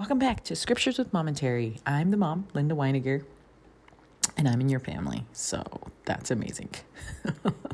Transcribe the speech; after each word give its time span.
Welcome 0.00 0.18
back 0.18 0.42
to 0.44 0.56
Scriptures 0.56 0.96
with 0.96 1.12
Mom 1.12 1.28
and 1.28 1.36
Terry. 1.36 1.76
I'm 1.84 2.10
the 2.10 2.16
mom, 2.16 2.48
Linda 2.54 2.74
Weiniger, 2.74 3.22
and 4.34 4.48
I'm 4.48 4.58
in 4.62 4.70
your 4.70 4.80
family, 4.80 5.26
so 5.32 5.62
that's 6.06 6.30
amazing. 6.30 6.70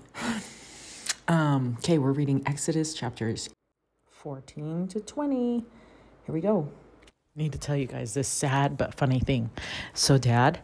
um, 1.28 1.76
okay, 1.78 1.98
we're 1.98 2.10
reading 2.10 2.42
Exodus 2.44 2.94
chapters 2.94 3.48
14 4.08 4.88
to 4.88 4.98
20. 4.98 5.64
Here 6.24 6.34
we 6.34 6.40
go. 6.40 6.68
Need 7.36 7.52
to 7.52 7.58
tell 7.58 7.76
you 7.76 7.86
guys 7.86 8.14
this 8.14 8.26
sad 8.26 8.76
but 8.76 8.96
funny 8.96 9.20
thing. 9.20 9.48
So, 9.94 10.18
Dad 10.18 10.58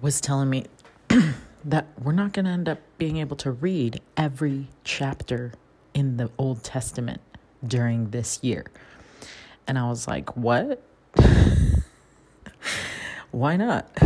was 0.00 0.18
telling 0.22 0.48
me 0.48 0.64
that 1.66 1.88
we're 2.02 2.12
not 2.12 2.32
going 2.32 2.46
to 2.46 2.52
end 2.52 2.70
up 2.70 2.78
being 2.96 3.18
able 3.18 3.36
to 3.36 3.50
read 3.50 4.00
every 4.16 4.68
chapter 4.82 5.52
in 5.92 6.16
the 6.16 6.30
Old 6.38 6.64
Testament 6.64 7.20
during 7.66 8.12
this 8.12 8.42
year. 8.42 8.64
And 9.70 9.78
I 9.78 9.88
was 9.88 10.08
like, 10.08 10.36
what? 10.36 10.82
Why 13.30 13.56
not? 13.56 13.88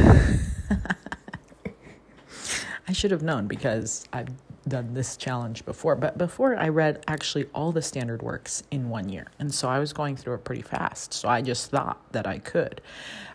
I 2.86 2.92
should 2.92 3.10
have 3.10 3.22
known 3.22 3.46
because 3.46 4.04
I've 4.12 4.28
done 4.68 4.92
this 4.92 5.16
challenge 5.16 5.64
before. 5.64 5.96
But 5.96 6.18
before, 6.18 6.54
I 6.54 6.68
read 6.68 7.02
actually 7.08 7.46
all 7.54 7.72
the 7.72 7.80
standard 7.80 8.20
works 8.20 8.62
in 8.70 8.90
one 8.90 9.08
year. 9.08 9.28
And 9.38 9.54
so 9.54 9.70
I 9.70 9.78
was 9.78 9.94
going 9.94 10.16
through 10.16 10.34
it 10.34 10.44
pretty 10.44 10.60
fast. 10.60 11.14
So 11.14 11.30
I 11.30 11.40
just 11.40 11.70
thought 11.70 12.12
that 12.12 12.26
I 12.26 12.40
could 12.40 12.82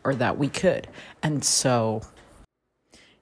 or 0.04 0.14
that 0.14 0.38
we 0.38 0.50
could. 0.50 0.88
And 1.24 1.44
so 1.44 2.04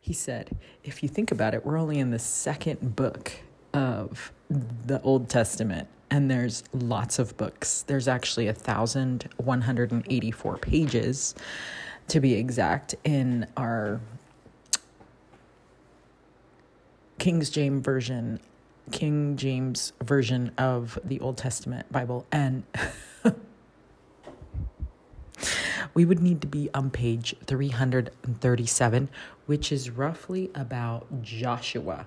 he 0.01 0.11
said, 0.11 0.57
if 0.83 1.01
you 1.01 1.07
think 1.07 1.31
about 1.31 1.53
it, 1.53 1.65
we're 1.65 1.77
only 1.77 1.99
in 1.99 2.11
the 2.11 2.19
second 2.19 2.97
book 2.97 3.31
of 3.73 4.33
the 4.49 5.01
Old 5.01 5.29
Testament, 5.29 5.87
and 6.09 6.29
there's 6.31 6.63
lots 6.73 7.19
of 7.19 7.35
books. 7.37 7.83
There's 7.83 8.07
actually 8.07 8.47
a 8.47 8.53
thousand 8.53 9.29
one 9.37 9.61
hundred 9.61 9.91
and 9.91 10.05
eighty-four 10.09 10.57
pages, 10.57 11.35
to 12.07 12.19
be 12.19 12.33
exact, 12.33 12.95
in 13.03 13.47
our 13.57 13.99
King's 17.19 17.49
James 17.49 17.83
version, 17.83 18.39
King 18.91 19.35
James 19.35 19.93
version 20.03 20.51
of 20.57 20.99
the 21.03 21.19
Old 21.19 21.37
Testament 21.37 21.91
Bible, 21.91 22.25
and 22.31 22.63
we 25.93 26.05
would 26.05 26.21
need 26.21 26.41
to 26.41 26.47
be 26.47 26.69
on 26.73 26.89
page 26.91 27.35
337, 27.45 29.09
which 29.45 29.71
is 29.71 29.89
roughly 29.89 30.51
about 30.53 31.21
Joshua. 31.21 32.05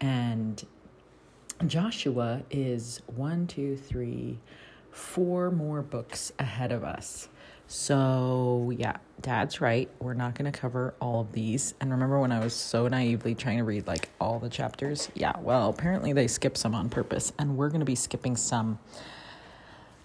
And 0.00 0.64
Joshua 1.66 2.42
is 2.50 3.00
one, 3.06 3.46
two, 3.46 3.76
three, 3.76 4.38
four 4.90 5.50
more 5.50 5.82
books 5.82 6.32
ahead 6.38 6.72
of 6.72 6.84
us. 6.84 7.28
So, 7.66 8.72
yeah, 8.76 8.96
dad's 9.20 9.60
right. 9.60 9.88
We're 9.98 10.14
not 10.14 10.34
going 10.34 10.50
to 10.50 10.56
cover 10.56 10.94
all 11.00 11.20
of 11.22 11.32
these. 11.32 11.74
And 11.80 11.90
remember 11.90 12.20
when 12.20 12.30
I 12.30 12.40
was 12.40 12.52
so 12.52 12.86
naively 12.88 13.34
trying 13.34 13.58
to 13.58 13.64
read 13.64 13.86
like 13.86 14.10
all 14.20 14.38
the 14.38 14.50
chapters? 14.50 15.08
Yeah, 15.14 15.32
well, 15.40 15.70
apparently 15.70 16.12
they 16.12 16.26
skip 16.26 16.56
some 16.56 16.74
on 16.74 16.90
purpose, 16.90 17.32
and 17.38 17.56
we're 17.56 17.70
going 17.70 17.80
to 17.80 17.86
be 17.86 17.94
skipping 17.94 18.36
some 18.36 18.78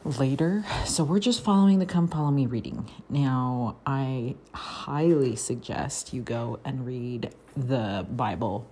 later. 0.06 0.64
So 0.86 1.04
we're 1.04 1.20
just 1.20 1.44
following 1.44 1.80
the 1.80 1.86
Come 1.86 2.08
Follow 2.08 2.32
Me 2.32 2.46
reading. 2.46 2.90
Now, 3.10 3.76
I 3.86 4.36
highly 4.54 5.36
suggest 5.36 6.14
you 6.14 6.22
go 6.22 6.60
and 6.64 6.86
read 6.86 7.36
the 7.58 8.08
Bible 8.10 8.68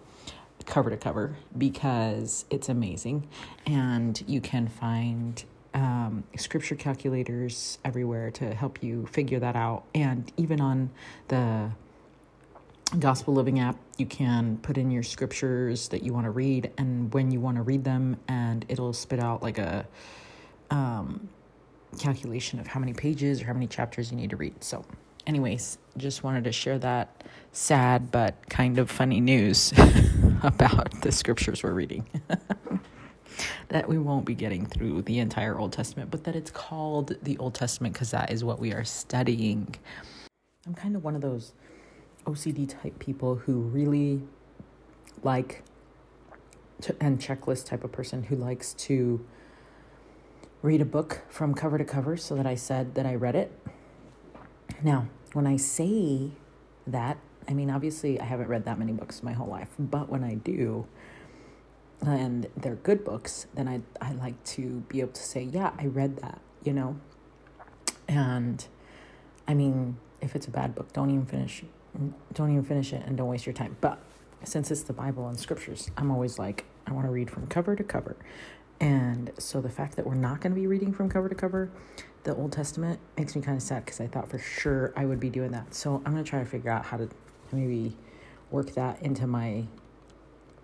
cover 0.68 0.92
to 0.92 0.98
cover 0.98 1.36
because 1.58 2.46
it's 2.52 2.70
amazing. 2.70 3.28
And 3.66 4.22
you 4.28 4.40
can 4.40 4.68
find 4.68 5.44
um, 5.74 6.24
scripture 6.38 6.76
calculators 6.76 7.80
everywhere 7.84 8.30
to 8.32 8.54
help 8.54 8.84
you 8.84 9.08
figure 9.08 9.40
that 9.40 9.56
out. 9.56 9.86
And 9.96 10.31
even 10.38 10.62
on 10.62 10.91
the 11.30 11.72
Gospel 13.00 13.34
Living 13.34 13.59
app, 13.59 13.78
you 13.97 14.06
can 14.06 14.58
put 14.58 14.78
in 14.78 14.91
your 14.91 15.03
scriptures 15.03 15.90
that 15.90 16.03
you 16.03 16.14
want 16.14 16.25
to 16.25 16.31
read 16.31 16.72
and 16.78 17.14
when 17.14 17.31
you 17.31 17.40
want 17.40 17.58
to 17.58 17.64
read 17.64 17.84
them, 17.84 18.18
and 18.28 18.66
it'll 18.70 18.94
spit 18.94 19.20
out 19.20 19.44
like 19.44 19.58
a 19.58 19.86
um, 20.70 21.28
calculation 22.00 22.59
of 22.59 22.68
how 22.68 22.80
many 22.80 22.94
pages 22.94 23.41
or 23.41 23.46
how 23.46 23.53
many 23.53 23.68
chapters 23.68 24.12
you 24.12 24.18
need 24.18 24.30
to 24.30 24.38
read. 24.38 24.64
So, 24.64 24.86
anyways, 25.25 25.78
just 25.97 26.24
wanted 26.24 26.46
to 26.46 26.52
share 26.52 26.80
that 26.80 27.24
sad 27.52 28.12
but 28.12 28.50
kind 28.50 28.78
of 28.80 28.90
funny 28.90 29.20
news 29.20 29.74
about 30.44 31.02
the 31.02 31.12
scriptures 31.12 31.64
we're 31.64 31.74
reading. 31.74 32.06
that 33.70 33.88
we 33.88 33.98
won't 33.98 34.25
be 34.25 34.36
getting 34.36 34.66
through 34.66 35.02
the 35.03 35.20
entire 35.20 35.58
Old 35.58 35.74
Testament, 35.74 36.12
but 36.12 36.24
that 36.25 36.36
it's 36.36 36.52
called 36.52 37.16
the 37.22 37.38
Old 37.38 37.56
Testament 37.56 37.94
because 37.94 38.12
that 38.12 38.31
is 38.31 38.44
what 38.44 38.59
we 38.59 38.72
are 38.74 38.84
studying. 38.84 39.76
I'm 40.66 40.74
kind 40.74 40.96
of 40.96 41.03
one 41.03 41.16
of 41.16 41.22
those 41.22 41.53
OCD 42.26 42.68
type 42.70 43.00
people 43.00 43.36
who 43.36 43.62
really 43.62 44.22
like 45.24 45.64
to, 46.81 46.96
and 47.00 47.20
checklist 47.20 47.66
type 47.66 47.84
of 47.84 47.92
person 47.92 48.24
who 48.24 48.36
likes 48.36 48.74
to 48.74 49.26
read 50.62 50.81
a 50.81 50.86
book 50.86 51.24
from 51.30 51.53
cover 51.53 51.78
to 51.78 51.86
cover 51.86 52.18
so 52.18 52.36
that 52.36 52.46
I 52.46 52.56
said 52.56 52.96
that 52.96 53.06
I 53.06 53.16
read 53.16 53.36
it. 53.36 53.52
Now, 54.84 55.08
when 55.34 55.47
I 55.47 55.58
say 55.58 56.31
that, 56.86 57.18
I 57.47 57.53
mean, 57.53 57.69
obviously, 57.69 58.19
I 58.19 58.25
haven't 58.25 58.47
read 58.47 58.66
that 58.66 58.78
many 58.78 58.91
books 58.91 59.24
my 59.24 59.34
whole 59.34 59.47
life, 59.47 59.69
but 59.80 60.09
when 60.09 60.24
I 60.24 60.35
do, 60.35 60.85
and 62.02 62.47
they're 62.58 62.75
good 62.75 63.06
books, 63.06 63.47
then 63.56 63.68
I, 63.68 63.81
I 64.02 64.12
like 64.13 64.41
to 64.46 64.84
be 64.90 65.02
able 65.02 65.13
to 65.13 65.24
say, 65.24 65.44
yeah, 65.44 65.72
I 65.80 65.85
read 65.85 66.18
that, 66.18 66.41
you 66.63 66.74
know? 66.74 67.00
And 68.08 68.66
I 69.47 69.53
mean, 69.53 69.97
if 70.22 70.35
it's 70.35 70.47
a 70.47 70.52
bad 70.52 70.75
book, 70.75 70.91
don't 70.94 71.09
even 71.09 71.25
finish 71.25 71.63
don't 72.34 72.52
even 72.52 72.63
finish 72.63 72.94
it 72.94 73.03
and 73.06 73.18
don't 73.18 73.28
waste 73.28 73.46
your 73.46 73.53
time. 73.53 73.78
But 73.81 74.00
since 74.44 74.72
it's 74.72 74.84
the 74.84 74.94
Bible 74.94 75.28
and 75.28 75.40
scriptures, 75.40 75.90
I'm 75.97 76.12
always 76.12 76.38
like, 76.38 76.66
I 76.85 76.91
want 76.91 77.06
to 77.06 77.12
read 77.12 77.29
from 77.29 77.47
cover 77.47 77.75
to 77.75 77.84
cover. 77.84 78.16
And 78.79 79.31
so 79.40 79.62
the 79.62 79.69
fact 79.69 79.96
that 79.96 80.06
we're 80.06 80.16
not 80.16 80.41
going 80.41 80.53
to 80.53 80.59
be 80.59 80.68
reading 80.68 80.94
from 80.94 81.09
cover 81.09 81.28
to 81.28 81.35
cover 81.35 81.72
the 82.24 82.35
Old 82.35 82.52
Testament 82.52 83.00
makes 83.18 83.35
me 83.35 83.41
kind 83.41 83.58
of 83.58 83.64
sad 83.64 83.85
because 83.85 84.00
I 84.00 84.08
thought 84.08 84.29
for 84.29 84.38
sure 84.38 84.94
I 84.96 85.06
would 85.06 85.19
be 85.19 85.29
doing 85.29 85.52
that. 85.52 85.74
So 85.74 86.02
I'm 86.06 86.12
going 86.12 86.24
to 86.24 86.29
try 86.29 86.40
to 86.40 86.46
figure 86.46 86.69
out 86.69 86.85
how 86.85 86.97
to 86.97 87.09
maybe 87.52 87.96
work 88.52 88.74
that 88.74 89.02
into 89.02 89.28
my 89.28 89.66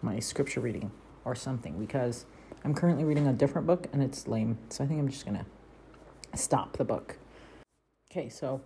my 0.01 0.19
scripture 0.19 0.59
reading 0.59 0.91
or 1.25 1.35
something 1.35 1.79
because 1.79 2.25
I'm 2.63 2.73
currently 2.73 3.03
reading 3.03 3.27
a 3.27 3.33
different 3.33 3.67
book 3.67 3.87
and 3.93 4.03
it's 4.03 4.27
lame. 4.27 4.57
So 4.69 4.83
I 4.83 4.87
think 4.87 4.99
I'm 4.99 5.09
just 5.09 5.25
going 5.25 5.37
to 5.37 6.37
stop 6.37 6.77
the 6.77 6.83
book. 6.83 7.17
Okay, 8.11 8.29
so 8.29 8.61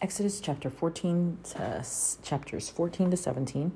Exodus 0.00 0.40
chapter 0.40 0.70
14 0.70 1.38
to 1.44 1.84
chapters 2.22 2.68
14 2.68 3.10
to 3.10 3.16
17 3.16 3.72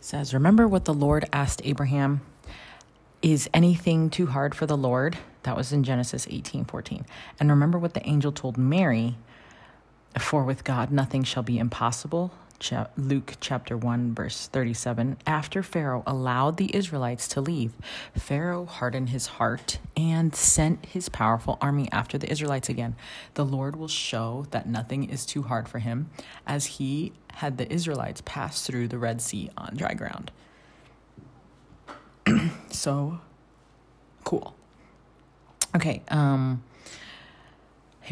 says, 0.00 0.34
Remember 0.34 0.66
what 0.66 0.84
the 0.84 0.94
Lord 0.94 1.24
asked 1.32 1.62
Abraham 1.64 2.20
is 3.20 3.48
anything 3.54 4.10
too 4.10 4.26
hard 4.26 4.54
for 4.54 4.66
the 4.66 4.76
Lord? 4.76 5.18
That 5.44 5.56
was 5.56 5.72
in 5.72 5.84
Genesis 5.84 6.26
18 6.28 6.64
14. 6.64 7.06
And 7.40 7.50
remember 7.50 7.78
what 7.78 7.94
the 7.94 8.06
angel 8.06 8.32
told 8.32 8.58
Mary 8.58 9.16
For 10.18 10.44
with 10.44 10.64
God 10.64 10.90
nothing 10.90 11.24
shall 11.24 11.42
be 11.42 11.58
impossible. 11.58 12.32
Luke 12.96 13.34
chapter 13.40 13.76
1, 13.76 14.14
verse 14.14 14.46
37. 14.46 15.16
After 15.26 15.64
Pharaoh 15.64 16.04
allowed 16.06 16.58
the 16.58 16.74
Israelites 16.74 17.26
to 17.28 17.40
leave, 17.40 17.72
Pharaoh 18.16 18.66
hardened 18.66 19.08
his 19.08 19.26
heart 19.26 19.78
and 19.96 20.34
sent 20.34 20.86
his 20.86 21.08
powerful 21.08 21.58
army 21.60 21.88
after 21.90 22.18
the 22.18 22.30
Israelites 22.30 22.68
again. 22.68 22.94
The 23.34 23.44
Lord 23.44 23.74
will 23.74 23.88
show 23.88 24.46
that 24.52 24.68
nothing 24.68 25.10
is 25.10 25.26
too 25.26 25.42
hard 25.42 25.68
for 25.68 25.80
him, 25.80 26.10
as 26.46 26.66
he 26.66 27.12
had 27.34 27.58
the 27.58 27.70
Israelites 27.72 28.22
pass 28.24 28.64
through 28.64 28.88
the 28.88 28.98
Red 28.98 29.20
Sea 29.20 29.50
on 29.56 29.74
dry 29.76 29.94
ground. 29.94 30.30
so 32.70 33.18
cool. 34.22 34.54
Okay, 35.74 36.02
um, 36.08 36.62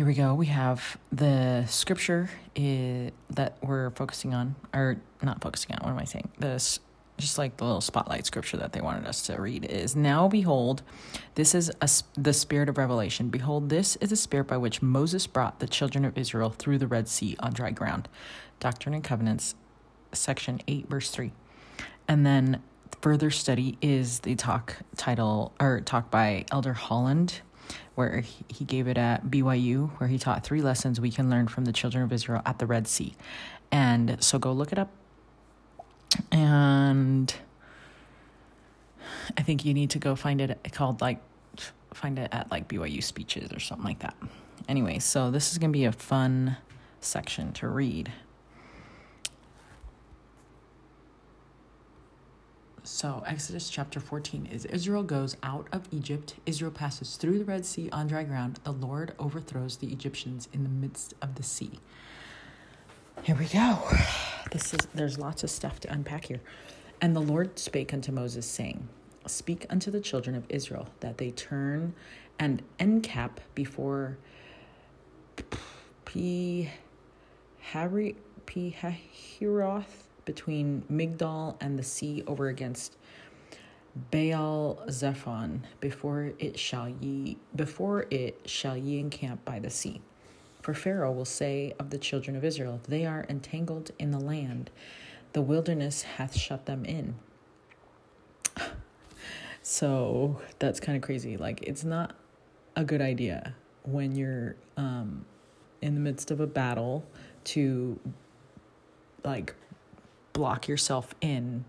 here 0.00 0.06
we 0.06 0.14
go. 0.14 0.32
We 0.32 0.47
have 0.47 0.97
the 1.12 1.67
scripture 1.67 2.31
is, 2.56 3.11
that 3.29 3.58
we're 3.62 3.91
focusing 3.91 4.32
on, 4.32 4.55
or 4.73 4.97
not 5.20 5.43
focusing 5.43 5.76
on, 5.76 5.85
what 5.85 5.91
am 5.91 5.99
I 5.99 6.06
saying? 6.06 6.31
This 6.38 6.81
just 7.19 7.37
like 7.37 7.58
the 7.58 7.64
little 7.64 7.82
spotlight 7.82 8.25
scripture 8.25 8.56
that 8.56 8.73
they 8.73 8.81
wanted 8.81 9.06
us 9.06 9.20
to 9.26 9.38
read 9.38 9.67
is 9.67 9.94
now 9.94 10.26
behold 10.26 10.81
this 11.35 11.55
is 11.55 11.70
a, 11.82 11.88
the 12.19 12.32
spirit 12.32 12.67
of 12.70 12.79
revelation 12.79 13.29
behold 13.29 13.69
this 13.69 13.97
is 13.97 14.08
the 14.08 14.17
spirit 14.17 14.47
by 14.47 14.56
which 14.56 14.81
moses 14.81 15.26
brought 15.26 15.58
the 15.58 15.69
children 15.69 16.06
of 16.06 16.17
israel 16.17 16.49
through 16.49 16.79
the 16.79 16.87
red 16.87 17.06
sea 17.06 17.37
on 17.41 17.52
dry 17.52 17.70
ground 17.70 18.08
doctrine 18.58 18.94
and 18.94 19.05
covenants 19.05 19.55
section 20.12 20.62
8 20.67 20.88
verse 20.88 21.11
3 21.11 21.31
and 22.08 22.25
then 22.25 22.62
further 23.00 23.31
study 23.31 23.79
is 23.81 24.20
the 24.20 24.35
talk 24.35 24.76
title 24.97 25.52
or 25.58 25.81
talk 25.81 26.11
by 26.11 26.44
Elder 26.50 26.75
Holland, 26.75 27.41
where 27.95 28.25
he 28.49 28.65
gave 28.65 28.89
it 28.89 28.99
at 28.99 29.27
BYU, 29.27 29.91
where 29.99 30.09
he 30.09 30.19
taught 30.19 30.45
three 30.45 30.63
lessons 30.63 31.01
we 31.01 31.11
can 31.11 31.31
learn 31.31 31.49
from 31.49 31.65
the 31.65 31.73
children 31.73 32.05
of 32.05 32.13
Israel 32.13 32.43
at 32.47 32.59
the 32.59 32.67
Red 32.67 32.87
Sea. 32.87 33.15
And 33.71 34.23
so 34.23 34.39
go 34.39 34.53
look 34.53 34.73
it 34.73 34.79
up. 34.79 34.91
And 36.33 37.33
I 39.37 39.43
think 39.43 39.65
you 39.65 39.75
need 39.75 39.91
to 39.91 39.99
go 39.99 40.17
find 40.17 40.41
it 40.41 40.59
called 40.73 41.01
like 41.01 41.21
find 41.95 42.19
it 42.19 42.29
at 42.33 42.51
like 42.51 42.69
BYU 42.69 43.03
speeches 43.03 43.53
or 43.53 43.61
something 43.61 43.85
like 43.85 44.01
that. 44.01 44.17
Anyway, 44.69 44.99
so 44.99 45.31
this 45.31 45.53
is 45.53 45.59
going 45.59 45.73
to 45.73 45.77
be 45.77 45.85
a 45.85 45.93
fun 45.93 46.57
section 47.01 47.53
to 47.55 47.69
read. 47.69 48.13
So, 52.82 53.23
Exodus 53.27 53.69
chapter 53.69 54.00
14 54.00 54.47
is 54.50 54.65
Israel 54.65 55.03
goes 55.03 55.37
out 55.43 55.69
of 55.71 55.87
Egypt. 55.91 56.37
Israel 56.47 56.71
passes 56.71 57.17
through 57.17 57.38
the 57.38 57.44
Red 57.44 57.67
Sea 57.67 57.91
on 57.91 58.06
dry 58.06 58.25
ground. 58.25 58.59
The 58.65 58.73
Lord 58.73 59.12
overthrows 59.19 59.77
the 59.77 59.88
Egyptians 59.88 60.49
in 60.55 60.62
the 60.62 60.71
midst 60.71 61.12
of 61.21 61.35
the 61.35 61.43
sea. 61.43 61.73
Here 63.23 63.37
we 63.37 63.47
go. 63.47 63.79
This 64.50 64.73
is 64.73 64.81
there's 64.94 65.19
lots 65.19 65.44
of 65.44 65.50
stuff 65.50 65.79
to 65.81 65.93
unpack 65.93 66.25
here. 66.25 66.41
And 67.03 67.15
the 67.15 67.21
Lord 67.21 67.59
spake 67.59 67.93
unto 67.93 68.12
Moses, 68.12 68.47
saying, 68.47 68.88
Speak 69.26 69.67
unto 69.69 69.91
the 69.91 70.00
children 70.00 70.35
of 70.35 70.44
Israel 70.49 70.88
that 71.00 71.19
they 71.19 71.31
turn 71.31 71.93
and 72.38 72.62
encap 72.79 73.33
before 73.55 74.17
P. 76.06 76.71
Harry 77.61 78.17
P. 78.47 78.75
Hahiroth 78.81 80.00
between 80.25 80.83
Migdal 80.91 81.57
and 81.61 81.79
the 81.79 81.83
sea 81.83 82.23
over 82.27 82.49
against 82.49 82.97
Baal 84.11 84.83
Zephon 84.89 85.63
before 85.81 86.33
it 86.39 86.59
shall 86.59 86.89
ye 86.89 87.39
before 87.57 88.07
it 88.11 88.41
shall 88.45 88.77
ye 88.77 89.01
encamp 89.01 89.45
by 89.45 89.59
the 89.59 89.71
sea. 89.71 90.01
For 90.63 90.75
Pharaoh 90.75 91.13
will 91.13 91.25
say 91.25 91.75
of 91.79 91.91
the 91.91 91.99
children 91.99 92.37
of 92.37 92.45
Israel, 92.45 92.81
They 92.87 93.07
are 93.07 93.25
entangled 93.29 93.91
in 93.99 94.11
the 94.11 94.21
land, 94.21 94.71
the 95.33 95.43
wilderness 95.43 96.03
hath 96.03 96.37
shut 96.37 96.67
them 96.67 96.85
in. 96.85 97.17
So 99.63 100.41
that's 100.59 100.81
kind 100.81 100.97
of 100.97 101.03
crazy. 101.03 101.37
Like, 101.37 101.61
it's 101.63 101.85
not 101.85 102.15
a 102.77 102.83
good 102.83 103.03
idea 103.03 103.55
when 103.83 104.17
you're 104.17 104.57
um, 104.79 105.27
in 105.83 105.95
the 105.95 106.01
midst 106.01 106.31
of 106.31 106.41
a 106.41 106.47
battle 106.47 107.05
to 107.45 108.01
like 109.23 109.55
block 110.32 110.69
yourself 110.69 111.15
in 111.21 111.65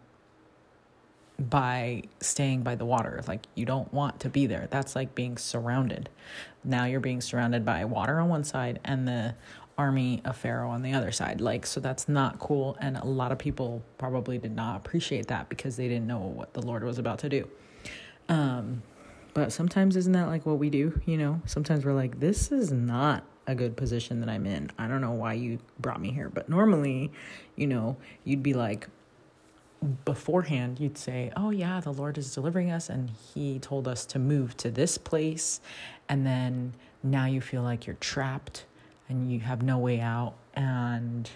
by 1.50 2.04
staying 2.20 2.62
by 2.62 2.76
the 2.76 2.86
water. 2.86 3.22
Like 3.28 3.42
you 3.56 3.66
don't 3.66 3.92
want 3.94 4.20
to 4.22 4.30
be 4.30 4.46
there. 4.46 4.68
That's 4.70 4.96
like 4.96 5.16
being 5.16 5.38
surrounded. 5.38 6.10
Now 6.64 6.86
you're 6.86 7.00
being 7.00 7.22
surrounded 7.22 7.66
by 7.66 7.86
water 7.86 8.20
on 8.20 8.30
one 8.30 8.44
side 8.44 8.80
and 8.84 9.08
the 9.08 9.36
army 9.78 10.22
of 10.26 10.38
Pharaoh 10.38 10.70
on 10.70 10.84
the 10.84 10.94
other 10.94 11.12
side. 11.12 11.42
Like 11.42 11.66
so 11.66 11.80
that's 11.80 12.08
not 12.08 12.40
cool 12.40 12.78
and 12.80 12.98
a 12.98 13.06
lot 13.06 13.32
of 13.32 13.40
people 13.40 13.82
probably 13.98 14.38
did 14.38 14.56
not 14.56 14.78
appreciate 14.78 15.28
that 15.28 15.50
because 15.50 15.78
they 15.78 15.88
didn't 15.88 16.08
know 16.08 16.20
what 16.20 16.54
the 16.54 16.62
Lord 16.62 16.84
was 16.84 17.00
about 17.00 17.20
to 17.20 17.30
do. 17.30 17.48
Um 18.30 18.84
but 19.34 19.54
sometimes 19.54 19.96
isn't 19.96 20.12
that 20.12 20.28
like 20.28 20.46
what 20.46 20.60
we 20.60 20.70
do, 20.70 21.02
you 21.06 21.18
know? 21.18 21.42
Sometimes 21.46 21.86
we're 21.86 21.94
like 21.94 22.20
this 22.20 22.52
is 22.52 22.72
not 22.72 23.24
a 23.52 23.56
good 23.56 23.78
position 23.78 24.20
that 24.22 24.30
I'm 24.30 24.46
in. 24.46 24.72
I 24.78 24.88
don't 24.88 25.02
know 25.02 25.12
why 25.12 25.34
you 25.34 25.60
brought 25.80 26.02
me 26.02 26.12
here, 26.12 26.30
but 26.30 26.50
normally, 26.50 27.12
you 27.56 27.68
know, 27.68 27.98
you'd 28.24 28.44
be 28.44 28.54
like 28.54 28.88
beforehand 30.06 30.80
you'd 30.80 30.98
say, 30.98 31.32
"Oh 31.36 31.50
yeah, 31.50 31.80
the 31.80 31.92
Lord 31.92 32.18
is 32.18 32.34
delivering 32.34 32.72
us 32.72 32.90
and 32.90 33.10
he 33.34 33.60
told 33.60 33.88
us 33.88 34.06
to 34.08 34.20
move 34.20 34.56
to 34.58 34.72
this 34.72 34.98
place." 34.98 35.60
And 36.08 36.26
then 36.26 36.74
now 37.04 37.26
you 37.26 37.42
feel 37.42 37.64
like 37.64 37.88
you're 37.88 37.96
trapped 37.96 38.66
and 39.10 39.32
you 39.32 39.40
have 39.40 39.62
no 39.62 39.78
way 39.78 40.00
out 40.00 40.36
and 40.54 41.30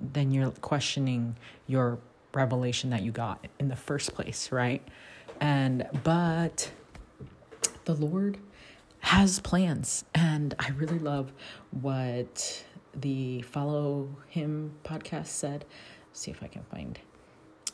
then 0.00 0.30
you're 0.30 0.50
questioning 0.50 1.36
your 1.66 1.98
revelation 2.34 2.90
that 2.90 3.02
you 3.02 3.12
got 3.12 3.46
in 3.58 3.68
the 3.68 3.76
first 3.76 4.14
place, 4.14 4.52
right? 4.52 4.86
And 5.40 5.86
but 6.04 6.70
the 7.84 7.94
Lord 7.94 8.38
has 9.02 9.38
plans 9.40 10.04
and 10.14 10.54
I 10.58 10.70
really 10.70 10.98
love 10.98 11.32
what 11.70 12.64
the 12.94 13.42
Follow 13.42 14.08
Him 14.28 14.72
podcast 14.84 15.26
said. 15.26 15.64
Let's 16.08 16.20
see 16.20 16.30
if 16.30 16.42
I 16.42 16.48
can 16.48 16.62
find 16.64 16.98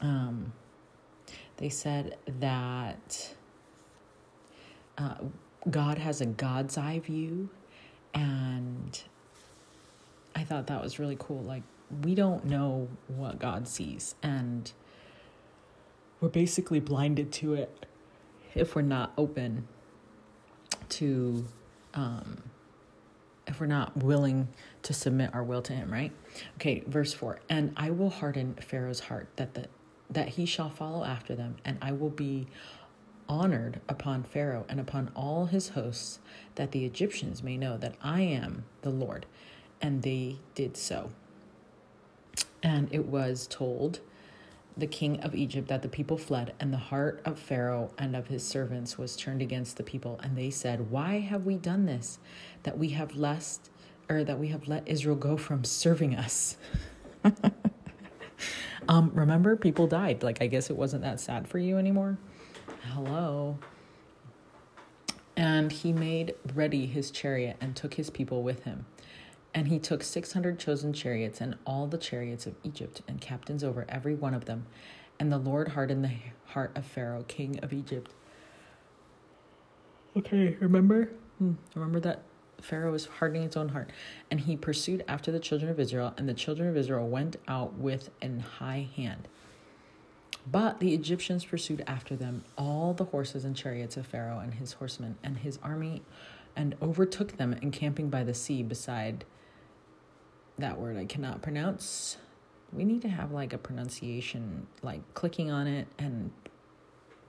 um, 0.01 0.53
they 1.57 1.69
said 1.69 2.17
that 2.41 3.35
uh, 4.97 5.15
God 5.69 5.99
has 5.99 6.21
a 6.21 6.27
God's 6.27 6.79
eye 6.79 7.01
view, 7.01 7.51
and 8.15 9.01
I 10.35 10.45
thought 10.45 10.69
that 10.69 10.83
was 10.83 10.99
really 10.99 11.17
cool. 11.19 11.43
Like, 11.43 11.63
we 12.03 12.15
don't 12.15 12.45
know 12.45 12.89
what 13.09 13.39
God 13.39 13.67
sees, 13.67 14.15
and 14.23 14.71
we're 16.21 16.29
basically 16.29 16.81
blinded 16.81 17.33
to 17.33 17.55
it 17.55 17.87
if 18.55 18.75
we're 18.75 18.83
not 18.83 19.13
open 19.17 19.69
to 20.91 21.47
um, 21.95 22.43
if 23.47 23.61
we're 23.61 23.67
not 23.67 23.97
willing 23.97 24.49
to 24.83 24.93
submit 24.93 25.35
our 25.35 25.43
will 25.43 25.63
to 25.63 25.73
him 25.73 25.91
right 25.91 26.13
okay 26.57 26.83
verse 26.87 27.15
4 27.15 27.41
and 27.49 27.73
i 27.77 27.91
will 27.91 28.11
harden 28.11 28.55
pharaoh's 28.61 29.01
heart 29.01 29.29
that 29.37 29.55
the 29.55 29.69
that 30.11 30.31
he 30.31 30.47
shall 30.47 30.71
follow 30.71 31.05
after 31.05 31.35
them, 31.35 31.57
and 31.65 31.79
I 31.83 31.93
will 31.93 32.11
be 32.11 32.47
honored 33.29 33.81
upon 33.89 34.23
Pharaoh 34.23 34.65
and 34.69 34.81
upon 34.81 35.11
all 35.15 35.47
his 35.47 35.71
hosts, 35.71 36.19
that 36.55 36.73
the 36.73 36.85
Egyptians 36.85 37.43
may 37.43 37.57
know 37.57 37.77
that 37.77 37.95
I 38.03 38.23
am 38.23 38.65
the 38.83 38.91
Lord. 38.91 39.27
And 39.83 40.03
they 40.03 40.39
did 40.55 40.77
so. 40.77 41.11
And 42.63 42.89
it 42.91 43.07
was 43.07 43.47
told 43.47 44.01
the 44.79 44.87
king 44.87 45.21
of 45.21 45.35
Egypt 45.35 45.69
that 45.69 45.83
the 45.83 45.89
people 45.89 46.17
fled, 46.17 46.55
and 46.61 46.73
the 46.73 46.79
heart 46.79 47.21
of 47.25 47.39
Pharaoh 47.39 47.91
and 47.99 48.15
of 48.15 48.29
his 48.29 48.47
servants 48.47 48.97
was 48.97 49.17
turned 49.17 49.43
against 49.43 49.77
the 49.77 49.83
people. 49.83 50.21
And 50.23 50.37
they 50.37 50.51
said, 50.51 50.91
Why 50.91 51.19
have 51.21 51.45
we 51.45 51.57
done 51.57 51.87
this? 51.87 52.19
That 52.63 52.79
we 52.79 52.91
have 52.91 53.17
lest 53.17 53.71
or 54.09 54.25
that 54.25 54.39
we 54.39 54.49
have 54.49 54.69
let 54.69 54.89
Israel 54.89 55.17
go 55.17 55.37
from 55.37 55.65
serving 55.65 56.15
us. 56.15 56.57
Um, 58.89 59.11
remember, 59.15 59.55
people 59.55 59.87
died. 59.87 60.23
Like, 60.23 60.41
I 60.41 60.47
guess 60.47 60.71
it 60.71 60.77
wasn't 60.77 61.03
that 61.03 61.21
sad 61.21 61.47
for 61.47 61.59
you 61.59 61.77
anymore. 61.77 62.17
Hello. 62.93 63.59
And 65.37 65.71
he 65.71 65.93
made 65.93 66.35
ready 66.55 66.87
his 66.87 67.11
chariot 67.11 67.57
and 67.61 67.77
took 67.77 67.95
his 67.95 68.09
people 68.09 68.43
with 68.43 68.65
him. 68.65 68.87
And 69.59 69.67
he 69.67 69.81
took 69.81 70.05
600 70.05 70.57
chosen 70.61 70.93
chariots 70.93 71.41
and 71.41 71.57
all 71.67 71.89
the 71.89 71.99
chariots 71.99 72.47
of 72.47 72.55
Egypt 72.63 73.03
and 73.09 73.21
captains 73.21 73.65
over 73.65 73.85
every 73.89 74.15
one 74.15 74.33
of 74.33 74.45
them. 74.45 74.67
And 75.19 75.33
the 75.33 75.39
Lord 75.39 75.71
hardened 75.71 76.05
the 76.05 76.13
heart 76.53 76.71
of 76.77 76.87
Pharaoh, 76.87 77.25
king 77.27 77.59
of 77.59 77.73
Egypt. 77.73 78.15
Okay, 80.17 80.57
remember? 80.61 81.11
Hmm, 81.39 81.55
remember 81.75 81.99
that 81.99 82.23
Pharaoh 82.61 82.93
was 82.93 83.07
hardening 83.07 83.43
its 83.43 83.57
own 83.57 83.71
heart. 83.71 83.91
And 84.31 84.39
he 84.39 84.57
pursued 84.57 85.03
after 85.09 85.33
the 85.33 85.41
children 85.41 85.73
of 85.73 85.81
Israel, 85.81 86.15
and 86.17 86.29
the 86.29 86.35
children 86.35 86.69
of 86.69 86.77
Israel 86.77 87.09
went 87.09 87.35
out 87.49 87.75
with 87.75 88.11
an 88.23 88.39
high 88.39 88.89
hand. 88.95 89.27
But 90.49 90.79
the 90.79 90.95
Egyptians 90.95 91.45
pursued 91.45 91.83
after 91.85 92.15
them 92.15 92.45
all 92.57 92.95
the 92.95 93.07
horses 93.07 93.45
and 93.45 93.57
chariots 93.57 93.97
of 93.97 94.07
Pharaoh 94.07 94.39
and 94.39 94.55
his 94.55 94.75
horsemen 94.75 95.17
and 95.25 95.39
his 95.39 95.59
army, 95.65 96.03
and 96.55 96.77
overtook 96.81 97.39
them 97.39 97.57
encamping 97.61 98.09
by 98.09 98.23
the 98.23 98.35
sea 98.35 98.63
beside 98.63 99.25
that 100.59 100.79
word 100.79 100.97
I 100.97 101.05
cannot 101.05 101.43
pronounce. 101.43 102.17
We 102.73 102.85
need 102.85 103.03
to 103.03 103.09
have 103.09 103.33
like 103.33 103.53
a 103.53 103.59
pronunciation, 103.59 104.67
like 104.83 105.01
clicking 105.15 105.51
on 105.51 105.67
it, 105.67 105.89
and 105.99 106.31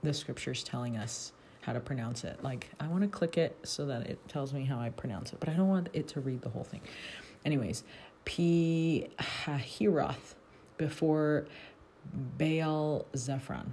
the 0.02 0.12
scriptures 0.12 0.62
telling 0.62 0.96
us 0.96 1.32
how 1.62 1.72
to 1.72 1.80
pronounce 1.80 2.24
it. 2.24 2.42
Like, 2.42 2.70
I 2.80 2.88
want 2.88 3.02
to 3.02 3.08
click 3.08 3.36
it 3.36 3.56
so 3.62 3.86
that 3.86 4.06
it 4.06 4.18
tells 4.28 4.52
me 4.52 4.64
how 4.64 4.78
I 4.78 4.90
pronounce 4.90 5.32
it, 5.32 5.40
but 5.40 5.48
I 5.48 5.52
don't 5.52 5.68
want 5.68 5.88
it 5.92 6.08
to 6.08 6.20
read 6.20 6.42
the 6.42 6.48
whole 6.48 6.64
thing. 6.64 6.80
Anyways, 7.44 7.84
P. 8.24 9.08
Hahiroth 9.18 10.34
before 10.78 11.46
Baal 12.38 13.06
Zephron. 13.14 13.72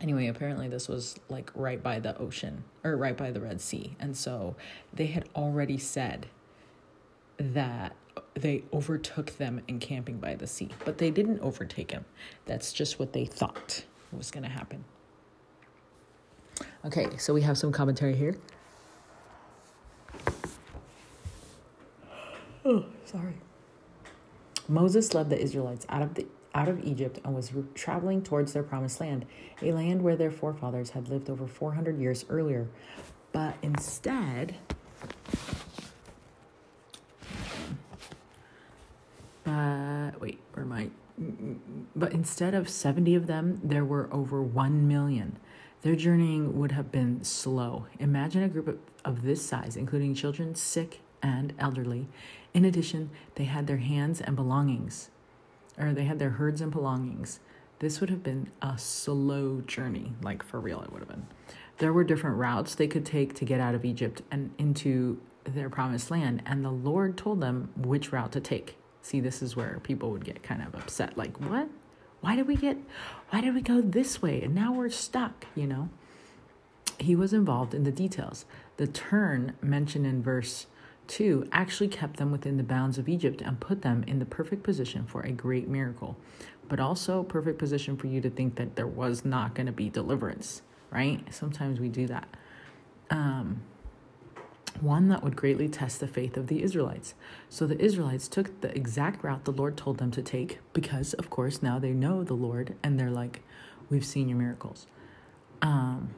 Anyway, 0.00 0.26
apparently 0.26 0.68
this 0.68 0.88
was 0.88 1.16
like 1.28 1.50
right 1.54 1.82
by 1.82 2.00
the 2.00 2.16
ocean 2.18 2.64
or 2.82 2.96
right 2.96 3.16
by 3.16 3.30
the 3.30 3.40
Red 3.40 3.60
Sea. 3.60 3.96
And 4.00 4.16
so 4.16 4.56
they 4.92 5.06
had 5.06 5.28
already 5.34 5.78
said 5.78 6.26
that 7.38 7.94
they 8.34 8.64
overtook 8.72 9.36
them 9.38 9.60
encamping 9.68 10.18
by 10.18 10.34
the 10.34 10.46
sea, 10.46 10.70
but 10.84 10.98
they 10.98 11.10
didn't 11.10 11.40
overtake 11.40 11.90
him. 11.90 12.04
That's 12.46 12.72
just 12.72 12.98
what 12.98 13.12
they 13.12 13.24
thought 13.24 13.84
was 14.12 14.30
going 14.30 14.44
to 14.44 14.50
happen. 14.50 14.84
Okay, 16.84 17.16
so 17.16 17.32
we 17.32 17.42
have 17.42 17.56
some 17.56 17.72
commentary 17.72 18.14
here. 18.14 18.36
Oh, 22.64 22.84
sorry. 23.04 23.34
Moses 24.68 25.12
led 25.12 25.28
the 25.28 25.38
Israelites 25.40 25.86
out 25.88 26.02
of 26.02 26.14
the 26.14 26.26
out 26.54 26.68
of 26.68 26.84
Egypt 26.84 27.18
and 27.24 27.34
was 27.34 27.52
traveling 27.74 28.22
towards 28.22 28.52
their 28.52 28.62
promised 28.62 29.00
land, 29.00 29.26
a 29.60 29.72
land 29.72 30.00
where 30.00 30.14
their 30.14 30.30
forefathers 30.30 30.90
had 30.90 31.08
lived 31.08 31.28
over 31.28 31.46
400 31.48 31.98
years 31.98 32.24
earlier. 32.28 32.68
But 33.32 33.56
instead, 33.60 34.54
uh, 39.54 40.18
wait, 40.20 40.40
where 40.54 40.64
am 40.64 40.72
I? 40.72 40.90
But 41.96 42.12
instead 42.12 42.54
of 42.54 42.68
70 42.68 43.14
of 43.14 43.26
them, 43.26 43.60
there 43.62 43.84
were 43.84 44.08
over 44.12 44.42
1 44.42 44.88
million 44.88 45.38
Their 45.82 45.96
journeying 45.96 46.58
would 46.58 46.72
have 46.72 46.90
been 46.90 47.24
slow. 47.24 47.86
Imagine 48.00 48.42
a 48.42 48.48
group 48.48 48.68
of, 48.68 48.78
of 49.04 49.22
this 49.22 49.44
size, 49.46 49.76
including 49.76 50.14
children, 50.14 50.54
sick, 50.54 51.00
and 51.22 51.52
elderly. 51.58 52.08
In 52.54 52.64
addition, 52.64 53.10
they 53.36 53.44
had 53.44 53.66
their 53.66 53.78
hands 53.78 54.20
and 54.20 54.36
belongings, 54.36 55.10
or 55.78 55.92
they 55.92 56.04
had 56.04 56.18
their 56.18 56.30
herds 56.30 56.60
and 56.60 56.72
belongings. 56.72 57.40
This 57.80 58.00
would 58.00 58.10
have 58.10 58.22
been 58.22 58.50
a 58.62 58.78
slow 58.78 59.62
journey, 59.66 60.14
like 60.22 60.42
for 60.42 60.60
real, 60.60 60.82
it 60.82 60.92
would 60.92 61.00
have 61.00 61.08
been. 61.08 61.26
There 61.78 61.92
were 61.92 62.04
different 62.04 62.38
routes 62.38 62.74
they 62.74 62.88
could 62.88 63.06
take 63.06 63.34
to 63.34 63.44
get 63.44 63.60
out 63.60 63.74
of 63.74 63.84
Egypt 63.84 64.22
and 64.30 64.52
into 64.58 65.20
their 65.44 65.68
promised 65.70 66.10
land, 66.10 66.42
and 66.46 66.64
the 66.64 66.70
Lord 66.70 67.16
told 67.18 67.40
them 67.40 67.70
which 67.76 68.12
route 68.12 68.32
to 68.32 68.40
take. 68.40 68.76
See, 69.04 69.20
this 69.20 69.42
is 69.42 69.54
where 69.54 69.80
people 69.82 70.10
would 70.12 70.24
get 70.24 70.42
kind 70.42 70.62
of 70.62 70.74
upset 70.74 71.18
like, 71.18 71.38
what? 71.38 71.68
Why 72.22 72.36
did 72.36 72.48
we 72.48 72.56
get, 72.56 72.78
why 73.28 73.42
did 73.42 73.54
we 73.54 73.60
go 73.60 73.82
this 73.82 74.22
way? 74.22 74.40
And 74.42 74.54
now 74.54 74.72
we're 74.72 74.88
stuck, 74.88 75.44
you 75.54 75.66
know? 75.66 75.90
He 76.98 77.14
was 77.14 77.34
involved 77.34 77.74
in 77.74 77.84
the 77.84 77.92
details. 77.92 78.46
The 78.78 78.86
turn 78.86 79.56
mentioned 79.60 80.06
in 80.06 80.22
verse 80.22 80.68
2 81.08 81.50
actually 81.52 81.88
kept 81.88 82.16
them 82.16 82.32
within 82.32 82.56
the 82.56 82.62
bounds 82.62 82.96
of 82.96 83.06
Egypt 83.06 83.42
and 83.42 83.60
put 83.60 83.82
them 83.82 84.04
in 84.06 84.20
the 84.20 84.24
perfect 84.24 84.62
position 84.62 85.04
for 85.04 85.20
a 85.20 85.32
great 85.32 85.68
miracle, 85.68 86.16
but 86.66 86.80
also 86.80 87.24
perfect 87.24 87.58
position 87.58 87.98
for 87.98 88.06
you 88.06 88.22
to 88.22 88.30
think 88.30 88.56
that 88.56 88.74
there 88.74 88.86
was 88.86 89.22
not 89.22 89.54
going 89.54 89.66
to 89.66 89.72
be 89.72 89.90
deliverance, 89.90 90.62
right? 90.90 91.22
Sometimes 91.30 91.78
we 91.78 91.90
do 91.90 92.06
that. 92.06 92.26
Um, 93.10 93.60
one 94.80 95.08
that 95.08 95.22
would 95.22 95.36
greatly 95.36 95.68
test 95.68 96.00
the 96.00 96.08
faith 96.08 96.36
of 96.36 96.48
the 96.48 96.62
Israelites. 96.62 97.14
So 97.48 97.66
the 97.66 97.80
Israelites 97.82 98.28
took 98.28 98.60
the 98.60 98.74
exact 98.76 99.22
route 99.22 99.44
the 99.44 99.52
Lord 99.52 99.76
told 99.76 99.98
them 99.98 100.10
to 100.12 100.22
take 100.22 100.58
because, 100.72 101.14
of 101.14 101.30
course, 101.30 101.62
now 101.62 101.78
they 101.78 101.92
know 101.92 102.24
the 102.24 102.34
Lord 102.34 102.74
and 102.82 102.98
they're 102.98 103.10
like, 103.10 103.42
We've 103.90 104.04
seen 104.04 104.30
your 104.30 104.38
miracles. 104.38 104.86
Um, 105.60 106.14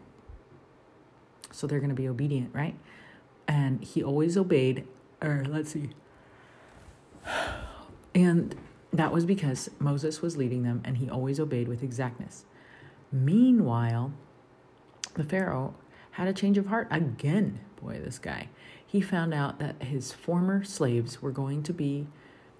so 1.50 1.66
they're 1.66 1.80
going 1.80 1.90
to 1.90 1.96
be 1.96 2.08
obedient, 2.08 2.54
right? 2.54 2.76
And 3.48 3.82
he 3.82 4.04
always 4.04 4.36
obeyed, 4.36 4.86
or 5.20 5.44
let's 5.48 5.72
see. 5.72 5.90
And 8.14 8.54
that 8.92 9.12
was 9.12 9.25
because 9.26 9.68
Moses 9.78 10.22
was 10.22 10.36
leading 10.36 10.62
them 10.62 10.80
and 10.84 10.98
he 10.98 11.10
always 11.10 11.38
obeyed 11.38 11.68
with 11.68 11.82
exactness. 11.82 12.44
Meanwhile, 13.12 14.12
the 15.14 15.25
Pharaoh 15.25 15.75
had 16.12 16.28
a 16.28 16.32
change 16.32 16.56
of 16.56 16.66
heart 16.66 16.88
again. 16.90 17.60
Boy, 17.80 18.00
this 18.02 18.18
guy. 18.18 18.49
He 18.87 19.00
found 19.00 19.35
out 19.35 19.59
that 19.59 19.83
his 19.83 20.12
former 20.12 20.64
slaves 20.64 21.21
were 21.21 21.30
going 21.30 21.62
to 21.64 21.73
be 21.73 22.06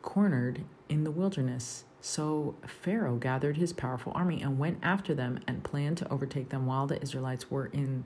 cornered 0.03 0.65
in 0.89 1.05
the 1.05 1.11
wilderness. 1.11 1.85
So 2.01 2.55
Pharaoh 2.67 3.17
gathered 3.17 3.57
his 3.57 3.73
powerful 3.73 4.13
army 4.15 4.41
and 4.41 4.59
went 4.59 4.79
after 4.83 5.15
them 5.15 5.41
and 5.47 5.65
planned 5.65 5.99
to 5.99 6.13
overtake 6.13 6.51
them 6.51 6.67
while 6.67 6.87
the 6.87 7.03
Israelites 7.03 7.51
were 7.51 7.67
in 7.67 8.05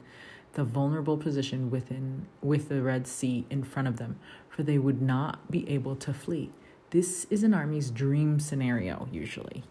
the 0.55 0.64
vulnerable 0.64 1.17
position 1.17 1.71
within 1.71 2.26
with 2.43 2.69
the 2.69 2.83
Red 2.83 3.07
Sea 3.07 3.47
in 3.50 3.62
front 3.62 3.88
of 3.88 3.99
them, 3.99 4.19
for 4.49 4.62
they 4.62 4.79
would 4.79 5.00
not 5.00 5.50
be 5.50 5.69
able 5.69 5.97
to 5.97 6.12
flee. 6.12 6.50
This 6.90 7.26
is 7.31 7.43
an 7.43 7.55
army's 7.55 7.90
dream 7.90 8.40
scenario 8.40 9.09
usually. 9.12 9.62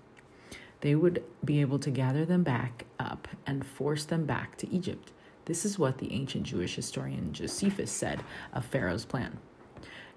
They 0.81 0.95
would 0.95 1.23
be 1.43 1.59
able 1.59 1.79
to 1.79 1.89
gather 1.89 2.25
them 2.25 2.43
back 2.43 2.85
up 2.97 3.27
and 3.45 3.65
force 3.65 4.05
them 4.05 4.25
back 4.25 4.55
to 4.57 4.73
Egypt. 4.73 5.11
This 5.49 5.65
is 5.65 5.79
what 5.79 5.97
the 5.97 6.13
ancient 6.13 6.43
Jewish 6.43 6.75
historian 6.75 7.33
Josephus 7.33 7.89
said 7.89 8.23
of 8.53 8.63
Pharaoh's 8.63 9.03
plan. 9.03 9.39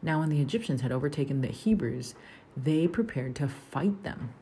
Now, 0.02 0.20
when 0.20 0.28
the 0.28 0.42
Egyptians 0.42 0.82
had 0.82 0.92
overtaken 0.92 1.40
the 1.40 1.48
Hebrews, 1.48 2.14
they 2.54 2.86
prepared 2.86 3.34
to 3.36 3.48
fight 3.48 4.02
them. 4.02 4.34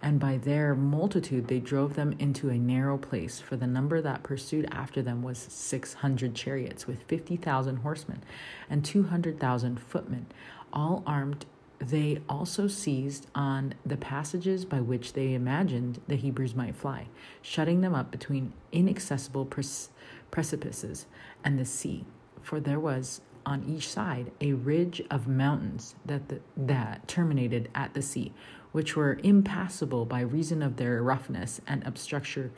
And 0.00 0.20
by 0.20 0.36
their 0.36 0.76
multitude, 0.76 1.48
they 1.48 1.58
drove 1.58 1.96
them 1.96 2.14
into 2.20 2.48
a 2.48 2.58
narrow 2.58 2.96
place, 2.96 3.40
for 3.40 3.56
the 3.56 3.66
number 3.66 4.00
that 4.00 4.22
pursued 4.22 4.68
after 4.70 5.02
them 5.02 5.20
was 5.20 5.38
600 5.38 6.36
chariots 6.36 6.86
with 6.86 7.02
50,000 7.08 7.78
horsemen 7.78 8.22
and 8.70 8.84
200,000 8.84 9.80
footmen, 9.80 10.26
all 10.72 11.02
armed 11.08 11.44
they 11.78 12.20
also 12.28 12.68
seized 12.68 13.26
on 13.34 13.74
the 13.84 13.96
passages 13.96 14.64
by 14.64 14.80
which 14.80 15.12
they 15.12 15.34
imagined 15.34 16.00
the 16.08 16.16
Hebrews 16.16 16.54
might 16.54 16.74
fly, 16.74 17.08
shutting 17.42 17.80
them 17.80 17.94
up 17.94 18.10
between 18.10 18.52
inaccessible 18.72 19.44
precipices 20.36 21.06
and 21.44 21.58
the 21.58 21.64
sea, 21.64 22.04
for 22.42 22.60
there 22.60 22.78
was 22.78 23.22
on 23.46 23.64
each 23.64 23.88
side 23.88 24.30
a 24.42 24.52
ridge 24.52 25.00
of 25.10 25.26
mountains 25.26 25.94
that, 26.04 26.28
the, 26.28 26.38
that 26.54 27.08
terminated 27.08 27.70
at 27.74 27.94
the 27.94 28.02
sea, 28.02 28.34
which 28.70 28.94
were 28.94 29.18
impassable 29.22 30.04
by 30.04 30.20
reason 30.20 30.62
of 30.62 30.76
their 30.76 31.02
roughness 31.02 31.62
and 31.66 31.82
obstructed, 31.86 32.52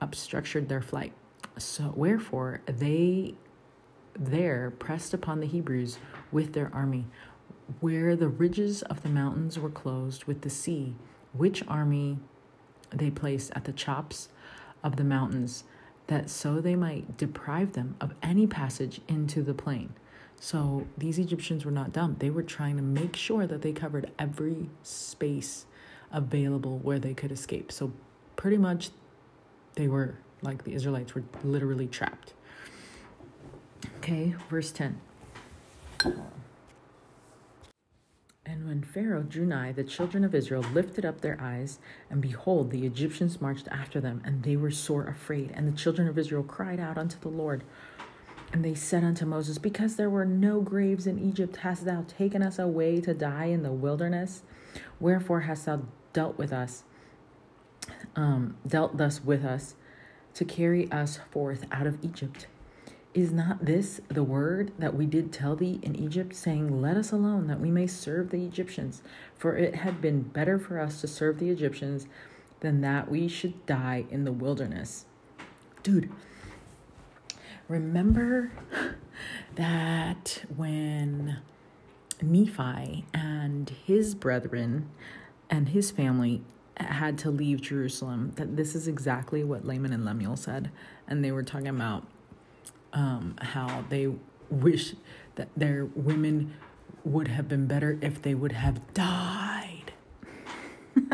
obstructed 0.00 0.68
their 0.68 0.80
flight. 0.80 1.12
So 1.58 1.92
wherefore 1.96 2.60
they 2.66 3.34
there 4.16 4.70
pressed 4.70 5.12
upon 5.12 5.40
the 5.40 5.48
Hebrews 5.48 5.98
with 6.30 6.52
their 6.52 6.72
army, 6.72 7.06
where 7.80 8.14
the 8.14 8.28
ridges 8.28 8.82
of 8.82 9.02
the 9.02 9.08
mountains 9.08 9.58
were 9.58 9.68
closed 9.68 10.26
with 10.26 10.42
the 10.42 10.50
sea, 10.50 10.94
which 11.32 11.66
army 11.66 12.20
they 12.90 13.10
placed 13.10 13.50
at 13.56 13.64
the 13.64 13.72
chops 13.72 14.28
of 14.84 14.94
the 14.94 15.02
mountains 15.02 15.64
that 16.10 16.28
so 16.28 16.60
they 16.60 16.74
might 16.74 17.16
deprive 17.16 17.74
them 17.74 17.94
of 18.00 18.12
any 18.20 18.44
passage 18.44 19.00
into 19.06 19.42
the 19.42 19.54
plain. 19.54 19.94
So 20.40 20.88
these 20.98 21.20
Egyptians 21.20 21.64
were 21.64 21.70
not 21.70 21.92
dumb. 21.92 22.16
They 22.18 22.30
were 22.30 22.42
trying 22.42 22.76
to 22.78 22.82
make 22.82 23.14
sure 23.14 23.46
that 23.46 23.62
they 23.62 23.72
covered 23.72 24.10
every 24.18 24.68
space 24.82 25.66
available 26.12 26.78
where 26.78 26.98
they 26.98 27.14
could 27.14 27.30
escape. 27.30 27.70
So 27.70 27.92
pretty 28.34 28.58
much 28.58 28.90
they 29.76 29.86
were 29.86 30.16
like 30.42 30.64
the 30.64 30.74
Israelites 30.74 31.14
were 31.14 31.22
literally 31.44 31.86
trapped. 31.86 32.34
Okay, 33.98 34.34
verse 34.48 34.72
10. 34.72 35.00
And 38.46 38.66
when 38.66 38.82
Pharaoh 38.82 39.22
drew 39.22 39.44
nigh, 39.44 39.72
the 39.72 39.84
children 39.84 40.24
of 40.24 40.34
Israel 40.34 40.64
lifted 40.72 41.04
up 41.04 41.20
their 41.20 41.38
eyes, 41.40 41.78
and 42.08 42.22
behold, 42.22 42.70
the 42.70 42.86
Egyptians 42.86 43.40
marched 43.40 43.68
after 43.68 44.00
them, 44.00 44.22
and 44.24 44.42
they 44.42 44.56
were 44.56 44.70
sore 44.70 45.06
afraid. 45.06 45.50
And 45.54 45.68
the 45.68 45.76
children 45.76 46.08
of 46.08 46.18
Israel 46.18 46.42
cried 46.42 46.80
out 46.80 46.96
unto 46.96 47.18
the 47.18 47.28
Lord. 47.28 47.64
And 48.52 48.64
they 48.64 48.74
said 48.74 49.04
unto 49.04 49.26
Moses, 49.26 49.58
Because 49.58 49.96
there 49.96 50.10
were 50.10 50.24
no 50.24 50.60
graves 50.60 51.06
in 51.06 51.18
Egypt, 51.18 51.56
hast 51.56 51.84
thou 51.84 52.04
taken 52.08 52.42
us 52.42 52.58
away 52.58 53.00
to 53.02 53.14
die 53.14 53.46
in 53.46 53.62
the 53.62 53.72
wilderness? 53.72 54.42
Wherefore 54.98 55.40
hast 55.40 55.66
thou 55.66 55.82
dealt 56.12 56.38
with 56.38 56.52
us, 56.52 56.84
um, 58.16 58.56
dealt 58.66 58.96
thus 58.96 59.22
with 59.22 59.44
us, 59.44 59.74
to 60.34 60.44
carry 60.44 60.90
us 60.90 61.18
forth 61.30 61.66
out 61.70 61.86
of 61.86 62.02
Egypt? 62.02 62.46
Is 63.12 63.32
not 63.32 63.64
this 63.64 64.00
the 64.08 64.22
word 64.22 64.70
that 64.78 64.94
we 64.94 65.04
did 65.04 65.32
tell 65.32 65.56
thee 65.56 65.80
in 65.82 65.96
Egypt, 65.96 66.34
saying, 66.34 66.80
Let 66.80 66.96
us 66.96 67.10
alone, 67.10 67.48
that 67.48 67.58
we 67.58 67.70
may 67.70 67.88
serve 67.88 68.30
the 68.30 68.44
Egyptians? 68.44 69.02
For 69.36 69.56
it 69.56 69.74
had 69.76 70.00
been 70.00 70.22
better 70.22 70.60
for 70.60 70.78
us 70.78 71.00
to 71.00 71.08
serve 71.08 71.40
the 71.40 71.50
Egyptians 71.50 72.06
than 72.60 72.82
that 72.82 73.10
we 73.10 73.26
should 73.26 73.66
die 73.66 74.04
in 74.10 74.24
the 74.24 74.32
wilderness. 74.32 75.06
Dude, 75.82 76.10
remember 77.66 78.52
that 79.56 80.44
when 80.54 81.38
Nephi 82.22 83.06
and 83.12 83.70
his 83.70 84.14
brethren 84.14 84.88
and 85.48 85.70
his 85.70 85.90
family 85.90 86.42
had 86.76 87.18
to 87.18 87.30
leave 87.30 87.60
Jerusalem, 87.60 88.32
that 88.36 88.56
this 88.56 88.76
is 88.76 88.86
exactly 88.86 89.42
what 89.42 89.66
Laman 89.66 89.92
and 89.92 90.04
Lemuel 90.04 90.36
said. 90.36 90.70
And 91.08 91.24
they 91.24 91.32
were 91.32 91.42
talking 91.42 91.66
about 91.66 92.06
um, 92.92 93.36
how 93.40 93.84
they 93.88 94.12
wish 94.50 94.94
that 95.36 95.48
their 95.56 95.84
women 95.94 96.54
would 97.04 97.28
have 97.28 97.48
been 97.48 97.66
better 97.66 97.98
if 98.00 98.20
they 98.20 98.34
would 98.34 98.52
have 98.52 98.92
died. 98.94 99.92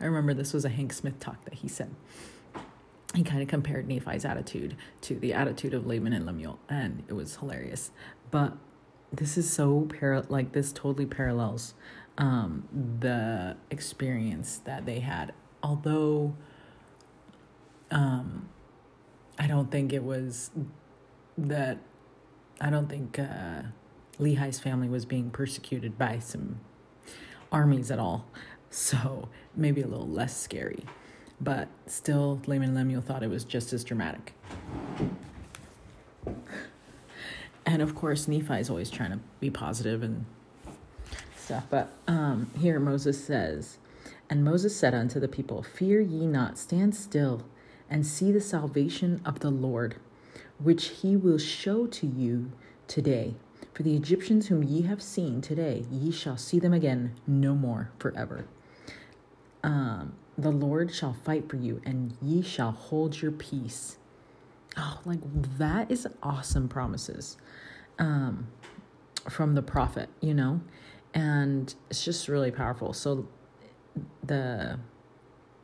I 0.00 0.04
remember 0.04 0.34
this 0.34 0.52
was 0.52 0.64
a 0.64 0.68
Hank 0.68 0.92
Smith 0.92 1.18
talk 1.20 1.44
that 1.44 1.54
he 1.54 1.68
said. 1.68 1.94
He 3.14 3.22
kind 3.22 3.42
of 3.42 3.48
compared 3.48 3.88
Nephi's 3.88 4.24
attitude 4.24 4.76
to 5.02 5.14
the 5.14 5.32
attitude 5.32 5.72
of 5.74 5.86
Laman 5.86 6.12
and 6.12 6.26
Lemuel, 6.26 6.58
and 6.68 7.02
it 7.08 7.14
was 7.14 7.36
hilarious. 7.36 7.90
But 8.30 8.56
this 9.12 9.38
is 9.38 9.50
so 9.50 9.88
parallel, 9.88 10.26
like 10.28 10.52
this 10.52 10.72
totally 10.72 11.06
parallels 11.06 11.74
um, 12.18 12.68
the 13.00 13.56
experience 13.70 14.60
that 14.64 14.86
they 14.86 15.00
had. 15.00 15.32
Although 15.62 16.34
um, 17.90 18.48
I 19.38 19.46
don't 19.46 19.70
think 19.70 19.92
it 19.92 20.02
was 20.02 20.50
that. 21.38 21.78
I 22.60 22.70
don't 22.70 22.88
think 22.88 23.18
uh, 23.18 23.62
Lehi's 24.18 24.58
family 24.58 24.88
was 24.88 25.04
being 25.04 25.30
persecuted 25.30 25.98
by 25.98 26.18
some 26.18 26.60
armies 27.52 27.90
at 27.90 27.98
all. 27.98 28.26
So 28.68 29.28
maybe 29.54 29.80
a 29.80 29.86
little 29.86 30.08
less 30.08 30.36
scary. 30.36 30.84
But 31.40 31.68
still, 31.86 32.40
Laman 32.46 32.70
and 32.70 32.76
Lemuel 32.76 33.00
thought 33.00 33.22
it 33.22 33.30
was 33.30 33.44
just 33.44 33.72
as 33.72 33.84
dramatic. 33.84 34.34
And 37.64 37.82
of 37.82 37.94
course, 37.94 38.28
Nephi 38.28 38.54
is 38.54 38.70
always 38.70 38.90
trying 38.90 39.12
to 39.12 39.20
be 39.40 39.50
positive 39.50 40.02
and 40.02 40.24
stuff. 41.36 41.64
But 41.68 41.92
um, 42.06 42.50
here 42.58 42.78
Moses 42.80 43.22
says, 43.22 43.78
And 44.30 44.44
Moses 44.44 44.76
said 44.76 44.94
unto 44.94 45.20
the 45.20 45.28
people, 45.28 45.62
Fear 45.62 46.00
ye 46.00 46.26
not, 46.26 46.58
stand 46.58 46.94
still 46.94 47.44
and 47.90 48.06
see 48.06 48.32
the 48.32 48.40
salvation 48.40 49.20
of 49.24 49.40
the 49.40 49.50
Lord, 49.50 49.96
which 50.58 50.88
he 50.88 51.16
will 51.16 51.38
show 51.38 51.86
to 51.86 52.06
you 52.06 52.52
today. 52.88 53.34
For 53.74 53.82
the 53.82 53.94
Egyptians 53.94 54.46
whom 54.46 54.62
ye 54.62 54.82
have 54.82 55.02
seen 55.02 55.40
today, 55.40 55.84
ye 55.90 56.10
shall 56.10 56.36
see 56.36 56.58
them 56.58 56.72
again 56.72 57.14
no 57.26 57.54
more 57.54 57.90
forever. 57.98 58.46
Um, 59.62 60.14
the 60.38 60.50
Lord 60.50 60.94
shall 60.94 61.12
fight 61.24 61.48
for 61.48 61.56
you, 61.56 61.80
and 61.84 62.16
ye 62.22 62.42
shall 62.42 62.72
hold 62.72 63.20
your 63.20 63.32
peace. 63.32 63.98
Oh, 64.76 65.00
like 65.04 65.20
that 65.58 65.90
is 65.90 66.06
awesome 66.22 66.68
promises 66.68 67.36
um, 67.98 68.48
from 69.28 69.54
the 69.54 69.62
prophet, 69.62 70.08
you 70.20 70.34
know? 70.34 70.60
And 71.14 71.74
it's 71.88 72.04
just 72.04 72.28
really 72.28 72.50
powerful. 72.50 72.92
So 72.92 73.26
the 74.22 74.78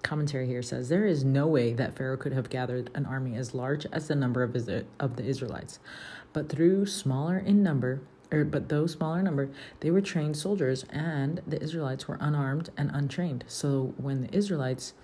commentary 0.02 0.46
here 0.46 0.62
says 0.62 0.88
there 0.88 1.06
is 1.06 1.24
no 1.24 1.46
way 1.46 1.72
that 1.72 1.96
Pharaoh 1.96 2.16
could 2.16 2.32
have 2.32 2.50
gathered 2.50 2.90
an 2.94 3.06
army 3.06 3.36
as 3.36 3.54
large 3.54 3.86
as 3.92 4.08
the 4.08 4.14
number 4.14 4.42
of, 4.42 4.54
of 5.00 5.16
the 5.16 5.24
Israelites, 5.24 5.78
but 6.32 6.48
through 6.48 6.86
smaller 6.86 7.38
in 7.38 7.62
number, 7.62 8.00
or 8.30 8.44
but 8.44 8.68
though 8.68 8.86
smaller 8.86 9.18
in 9.18 9.24
number, 9.24 9.50
they 9.80 9.90
were 9.90 10.00
trained 10.00 10.36
soldiers, 10.36 10.84
and 10.90 11.40
the 11.46 11.62
Israelites 11.62 12.08
were 12.08 12.18
unarmed 12.20 12.70
and 12.76 12.90
untrained. 12.92 13.44
So 13.46 13.94
when 13.96 14.22
the 14.22 14.34
Israelites 14.34 14.94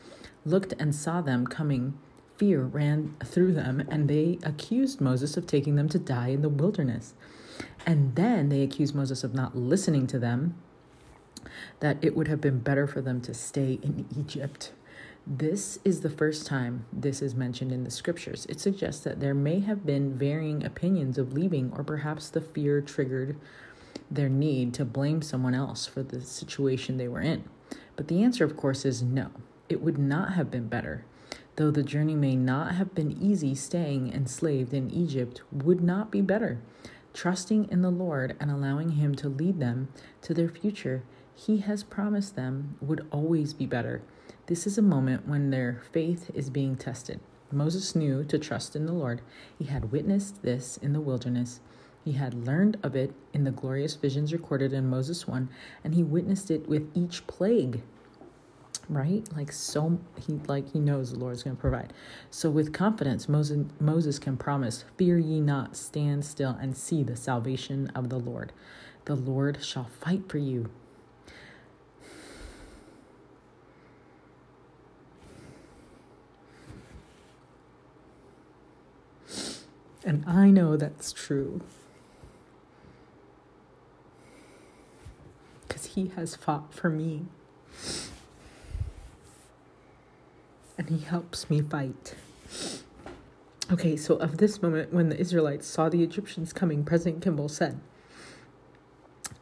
looked 0.45 0.75
and 0.79 0.95
saw 0.95 1.21
them 1.21 1.47
coming, 1.47 1.99
fear 2.37 2.63
ran 2.63 3.17
through 3.25 3.53
them, 3.53 3.87
and 3.91 4.09
they 4.09 4.39
accused 4.43 5.01
Moses 5.01 5.37
of 5.37 5.47
taking 5.47 5.77
them 5.77 5.89
to 5.91 5.99
die 5.99 6.29
in 6.29 6.43
the 6.43 6.49
wilderness. 6.49 7.15
And 7.85 8.15
then 8.15 8.49
they 8.49 8.63
accused 8.63 8.95
Moses 8.95 9.25
of 9.25 9.35
not 9.35 9.57
listening 9.57 10.07
to 10.09 10.19
them, 10.19 10.55
that 11.81 11.99
it 12.03 12.17
would 12.17 12.29
have 12.29 12.41
been 12.41 12.61
better 12.61 12.87
for 12.87 13.01
them 13.01 13.21
to 13.23 13.35
stay 13.35 13.79
in 13.83 14.07
Egypt. 14.17 14.73
This 15.31 15.79
is 15.85 16.01
the 16.01 16.09
first 16.09 16.47
time 16.47 16.87
this 16.91 17.21
is 17.21 17.35
mentioned 17.35 17.71
in 17.71 17.85
the 17.85 17.91
scriptures. 17.91 18.47
It 18.49 18.61
suggests 18.61 19.05
that 19.05 19.21
there 19.21 19.35
may 19.35 19.61
have 19.61 19.85
been 19.85 20.17
varying 20.17 20.65
opinions 20.65 21.19
of 21.19 21.35
leaving, 21.35 21.71
or 21.77 21.85
perhaps 21.85 22.31
the 22.31 22.41
fear 22.41 22.81
triggered 22.81 23.37
their 24.11 24.31
need 24.31 24.73
to 24.73 24.87
blame 24.87 25.21
someone 25.21 25.53
else 25.53 25.85
for 25.85 26.03
the 26.03 26.23
situation 26.23 26.97
they 26.97 27.09
were 27.09 27.21
in. 27.21 27.45
But 27.95 28.09
the 28.09 28.23
answer, 28.23 28.43
of 28.43 28.57
course, 28.57 28.87
is 28.87 29.03
no. 29.03 29.31
It 29.69 29.83
would 29.83 29.99
not 29.99 30.33
have 30.33 30.51
been 30.51 30.67
better. 30.67 31.05
Though 31.57 31.71
the 31.71 31.83
journey 31.83 32.15
may 32.15 32.35
not 32.35 32.77
have 32.77 32.95
been 32.95 33.13
easy, 33.23 33.55
staying 33.55 34.11
enslaved 34.15 34.73
in 34.73 34.91
Egypt 34.91 35.43
would 35.53 35.83
not 35.83 36.11
be 36.11 36.23
better. 36.23 36.63
Trusting 37.13 37.69
in 37.71 37.83
the 37.83 37.91
Lord 37.91 38.35
and 38.41 38.51
allowing 38.51 38.93
Him 38.93 39.15
to 39.17 39.29
lead 39.29 39.61
them 39.61 39.89
to 40.23 40.33
their 40.33 40.49
future, 40.49 41.03
He 41.35 41.59
has 41.59 41.85
promised 41.85 42.35
them 42.35 42.79
would 42.81 43.07
always 43.11 43.53
be 43.53 43.67
better. 43.67 44.01
This 44.49 44.67
is 44.67 44.79
a 44.79 44.83
moment 44.83 45.29
when 45.29 45.51
their 45.51 45.83
faith 45.93 46.31
is 46.33 46.49
being 46.49 46.75
tested. 46.75 47.21
Moses 47.53 47.95
knew 47.95 48.25
to 48.25 48.39
trust 48.39 48.75
in 48.75 48.87
the 48.87 48.95
Lord. 48.95 49.21
He 49.59 49.67
had 49.67 49.93
witnessed 49.93 50.43
this 50.43 50.79
in 50.79 50.95
the 50.95 51.03
wilderness. 51.03 51.61
He 52.03 52.13
had 52.13 52.47
learned 52.47 52.79
of 52.83 52.97
it 52.97 53.13
in 53.35 53.45
the 53.45 53.51
glorious 53.51 53.95
visions 53.97 54.33
recorded 54.33 54.73
in 54.73 54.89
Moses 54.89 55.29
1, 55.29 55.51
and 55.85 55.95
he 55.95 56.03
witnessed 56.03 56.51
it 56.51 56.67
with 56.67 56.91
each 56.95 57.27
plague. 57.27 57.83
Right? 58.89 59.29
Like 59.37 59.53
so 59.53 60.01
he 60.19 60.41
like 60.47 60.73
he 60.73 60.79
knows 60.79 61.13
the 61.13 61.19
Lord 61.19 61.35
is 61.35 61.43
going 61.43 61.57
to 61.57 61.61
provide. 61.61 61.93
So 62.31 62.49
with 62.49 62.73
confidence 62.73 63.29
Moses 63.29 63.67
Moses 63.79 64.19
can 64.19 64.39
promise, 64.39 64.87
"Fear 64.97 65.19
ye 65.19 65.41
not, 65.41 65.77
stand 65.77 66.25
still 66.25 66.57
and 66.59 66.75
see 66.75 67.03
the 67.03 67.17
salvation 67.17 67.89
of 67.89 68.09
the 68.09 68.19
Lord. 68.19 68.55
The 69.05 69.15
Lord 69.15 69.63
shall 69.63 69.85
fight 69.85 70.27
for 70.27 70.39
you." 70.39 70.71
And 80.09 80.25
I 80.27 80.49
know 80.49 80.79
that's 80.79 81.13
true. 81.13 81.61
Because 85.69 85.85
he 85.85 86.11
has 86.17 86.35
fought 86.35 86.73
for 86.73 86.89
me. 86.89 87.27
And 90.79 90.89
he 90.89 91.01
helps 91.01 91.51
me 91.51 91.61
fight. 91.61 92.15
Okay, 93.71 93.99
so 93.99 94.15
of 94.17 94.39
this 94.39 94.63
moment, 94.63 94.95
when 94.95 95.11
the 95.11 95.21
Israelites 95.21 95.67
saw 95.67 95.91
the 95.91 96.03
Egyptians 96.03 96.55
coming, 96.55 96.85
President 96.85 97.23
Kimball 97.23 97.51
said, 97.51 97.79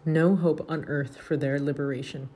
No 0.05 0.35
hope 0.35 0.68
on 0.68 0.85
earth 0.87 1.16
for 1.16 1.37
their 1.37 1.61
liberation. 1.61 2.29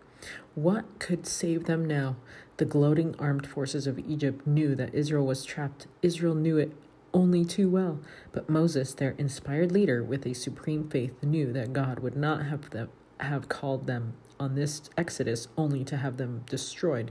What 0.54 0.84
could 1.00 1.26
save 1.26 1.64
them 1.64 1.84
now? 1.84 2.14
The 2.58 2.64
gloating 2.64 3.16
armed 3.18 3.48
forces 3.48 3.88
of 3.88 3.98
Egypt 3.98 4.46
knew 4.46 4.76
that 4.76 4.94
Israel 4.94 5.26
was 5.26 5.44
trapped. 5.44 5.88
Israel 6.00 6.36
knew 6.36 6.58
it 6.58 6.72
only 7.12 7.44
too 7.44 7.68
well. 7.68 8.00
But 8.32 8.48
Moses, 8.48 8.94
their 8.94 9.12
inspired 9.12 9.72
leader 9.72 10.02
with 10.02 10.26
a 10.26 10.34
supreme 10.34 10.88
faith, 10.88 11.22
knew 11.22 11.52
that 11.52 11.72
God 11.72 12.00
would 12.00 12.16
not 12.16 12.46
have 12.46 12.70
them 12.70 12.88
have 13.20 13.48
called 13.48 13.86
them 13.86 14.14
on 14.38 14.54
this 14.54 14.88
exodus 14.96 15.48
only 15.56 15.84
to 15.84 15.98
have 15.98 16.16
them 16.16 16.42
destroyed. 16.48 17.10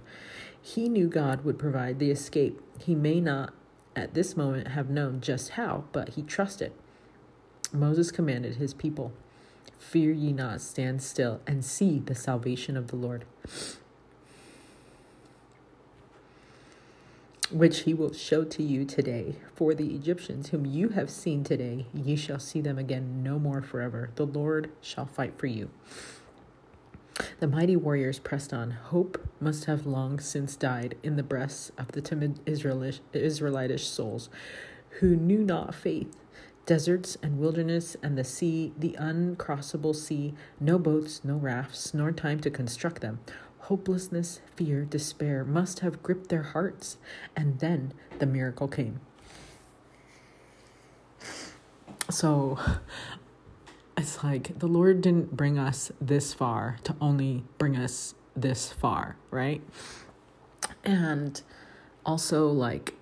He 0.59 0.89
knew 0.89 1.07
God 1.07 1.45
would 1.45 1.59
provide 1.59 1.99
the 1.99 2.11
escape. 2.11 2.59
He 2.79 2.95
may 2.95 3.21
not 3.21 3.53
at 3.95 4.13
this 4.13 4.35
moment 4.35 4.69
have 4.69 4.89
known 4.89 5.21
just 5.21 5.51
how, 5.51 5.85
but 5.91 6.09
he 6.09 6.23
trusted. 6.23 6.71
Moses 7.71 8.11
commanded 8.11 8.55
his 8.55 8.73
people, 8.73 9.13
Fear 9.77 10.11
ye 10.11 10.33
not, 10.33 10.61
stand 10.61 11.01
still, 11.01 11.39
and 11.47 11.63
see 11.63 11.99
the 11.99 12.15
salvation 12.15 12.75
of 12.75 12.87
the 12.87 12.95
Lord. 12.95 13.25
Which 17.51 17.81
he 17.81 17.93
will 17.93 18.13
show 18.13 18.43
to 18.43 18.63
you 18.63 18.85
today. 18.85 19.35
For 19.55 19.73
the 19.73 19.95
Egyptians 19.95 20.49
whom 20.49 20.65
you 20.65 20.89
have 20.89 21.09
seen 21.09 21.43
today, 21.43 21.87
ye 21.93 22.15
shall 22.15 22.39
see 22.39 22.61
them 22.61 22.77
again 22.77 23.23
no 23.23 23.39
more 23.39 23.61
forever. 23.61 24.11
The 24.15 24.25
Lord 24.25 24.71
shall 24.81 25.05
fight 25.05 25.37
for 25.37 25.47
you. 25.47 25.69
The 27.39 27.47
mighty 27.47 27.75
warriors 27.75 28.19
pressed 28.19 28.53
on. 28.53 28.71
Hope 28.71 29.27
must 29.39 29.65
have 29.65 29.85
long 29.85 30.19
since 30.19 30.55
died 30.55 30.95
in 31.03 31.15
the 31.15 31.23
breasts 31.23 31.71
of 31.77 31.91
the 31.91 32.01
timid 32.01 32.39
Israelish, 32.45 33.01
Israelitish 33.13 33.87
souls 33.87 34.29
who 34.99 35.15
knew 35.15 35.43
not 35.43 35.75
faith. 35.75 36.15
Deserts 36.65 37.17
and 37.23 37.39
wilderness 37.39 37.97
and 38.03 38.17
the 38.17 38.23
sea, 38.23 38.73
the 38.77 38.95
uncrossable 38.99 39.95
sea, 39.95 40.35
no 40.59 40.77
boats, 40.77 41.21
no 41.23 41.35
rafts, 41.35 41.93
nor 41.95 42.11
time 42.11 42.39
to 42.41 42.51
construct 42.51 43.01
them 43.01 43.19
hopelessness, 43.69 44.41
fear, 44.55 44.83
despair 44.83 45.45
must 45.45 45.81
have 45.81 46.01
gripped 46.01 46.29
their 46.29 46.41
hearts. 46.41 46.97
And 47.35 47.59
then 47.59 47.93
the 48.17 48.25
miracle 48.25 48.67
came. 48.67 48.99
So 52.09 52.57
it's 53.95 54.23
like 54.23 54.57
the 54.57 54.67
Lord 54.67 55.01
didn't 55.01 55.37
bring 55.37 55.59
us 55.59 55.91
this 56.01 56.33
far 56.33 56.77
to 56.83 56.95
only 56.99 57.43
bring 57.59 57.77
us 57.77 58.15
this 58.35 58.73
far, 58.73 59.17
right? 59.29 59.61
And 60.83 61.39
also, 62.03 62.47
like, 62.47 62.95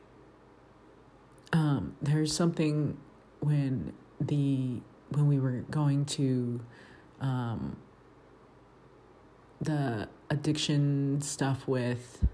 um, 1.53 1.95
there's 2.01 2.35
something 2.35 2.97
when 3.39 3.93
the 4.19 4.81
when 5.09 5.27
we 5.27 5.39
were 5.39 5.63
going 5.71 6.03
to 6.03 6.59
um, 7.21 7.77
the 9.61 10.09
addiction 10.29 11.21
stuff 11.21 11.67
with 11.67 12.25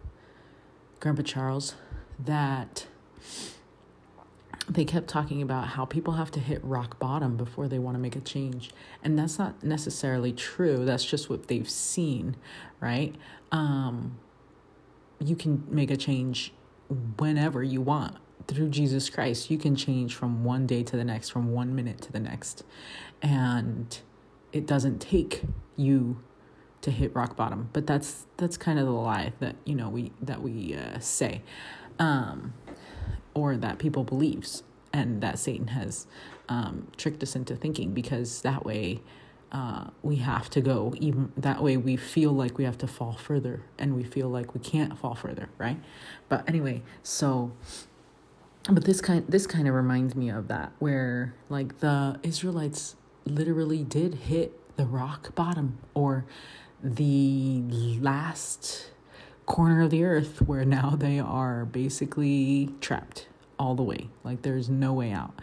Grandpa 1.00 1.24
Charles 1.24 1.76
that 2.20 2.88
they 4.70 4.86
kept 4.86 5.08
talking 5.08 5.42
about 5.42 5.70
how 5.70 5.86
people 5.86 6.14
have 6.14 6.32
to 6.32 6.40
hit 6.40 6.64
rock 6.64 6.98
bottom 6.98 7.36
before 7.36 7.68
they 7.68 7.80
want 7.80 7.96
to 7.96 8.00
make 8.00 8.16
a 8.16 8.22
change. 8.22 8.72
And 9.04 9.20
that's 9.20 9.38
not 9.38 9.62
necessarily 9.64 10.32
true. 10.32 10.86
That's 10.86 11.04
just 11.04 11.30
what 11.30 11.48
they've 11.48 11.70
seen, 11.70 12.38
right? 12.80 13.14
Um, 13.52 14.18
you 15.20 15.36
can 15.36 15.66
make 15.70 15.92
a 15.92 15.98
change 15.98 16.54
whenever 17.18 17.62
you 17.64 17.82
want 17.82 18.16
through 18.48 18.70
Jesus 18.70 19.10
Christ. 19.10 19.52
You 19.52 19.58
can 19.58 19.76
change 19.76 20.16
from 20.16 20.44
one 20.44 20.66
day 20.66 20.84
to 20.84 20.96
the 20.96 21.04
next, 21.04 21.30
from 21.30 21.52
one 21.52 21.76
minute 21.76 22.02
to 22.02 22.12
the 22.12 22.20
next. 22.20 22.64
And 23.22 23.98
it 24.52 24.66
doesn't 24.66 25.00
take 25.00 25.44
you 25.76 26.22
to 26.84 26.92
hit 26.92 27.16
rock 27.16 27.36
bottom 27.36 27.70
but 27.74 27.88
that's 27.88 28.28
that's 28.38 28.58
kind 28.58 28.78
of 28.78 28.86
the 28.86 28.92
lie 28.92 29.34
that 29.40 29.56
you 29.66 29.74
know 29.74 29.90
we 29.90 30.12
that 30.22 30.42
we 30.42 30.76
uh, 30.76 31.00
say 31.00 31.42
um, 32.00 32.54
or 33.34 33.58
that 33.58 33.80
people 33.80 34.04
believes 34.04 34.64
and 34.94 35.22
that 35.22 35.40
satan 35.40 35.68
has 35.68 36.06
um, 36.50 36.88
tricked 36.98 37.24
us 37.24 37.36
into 37.36 37.56
thinking 37.56 37.94
because 37.94 38.42
that 38.42 38.66
way 38.66 39.02
uh, 39.54 39.86
we 40.02 40.16
have 40.18 40.50
to 40.50 40.62
go 40.62 40.94
even 41.00 41.32
that 41.38 41.62
way 41.62 41.78
we 41.78 41.96
feel 41.96 42.32
like 42.32 42.58
we 42.58 42.64
have 42.64 42.78
to 42.78 42.88
fall 42.88 43.14
further 43.14 43.62
and 43.78 43.96
we 43.96 44.04
feel 44.04 44.28
like 44.28 44.54
we 44.54 44.60
can't 44.60 44.98
fall 44.98 45.14
further 45.14 45.50
right? 45.60 45.80
But 46.28 46.48
anyway 46.50 46.82
so 47.04 47.52
but 48.70 48.86
this 48.86 49.02
kind 49.02 49.26
this 49.28 49.46
kind 49.46 49.68
of 49.68 49.76
reminds 49.76 50.16
me 50.16 50.30
of 50.30 50.48
that 50.48 50.72
where 50.80 51.36
like 51.50 51.80
the 51.80 52.20
israelites 52.24 52.96
literally 53.26 53.84
did 53.84 54.16
hit 54.16 54.60
the 54.78 54.86
rock 54.86 55.36
bottom 55.36 55.78
or 55.94 56.26
the 56.84 57.64
last 58.02 58.92
corner 59.46 59.84
of 59.84 59.90
the 59.90 60.04
earth 60.04 60.42
where 60.42 60.66
now 60.66 60.92
they 60.92 61.20
are 61.20 61.66
basically 61.66 62.70
trapped 62.82 63.28
all 63.58 63.76
the 63.76 63.84
way. 63.84 64.10
Like 64.24 64.42
there's 64.42 64.70
no 64.70 64.94
way 64.94 65.12
out. 65.12 65.40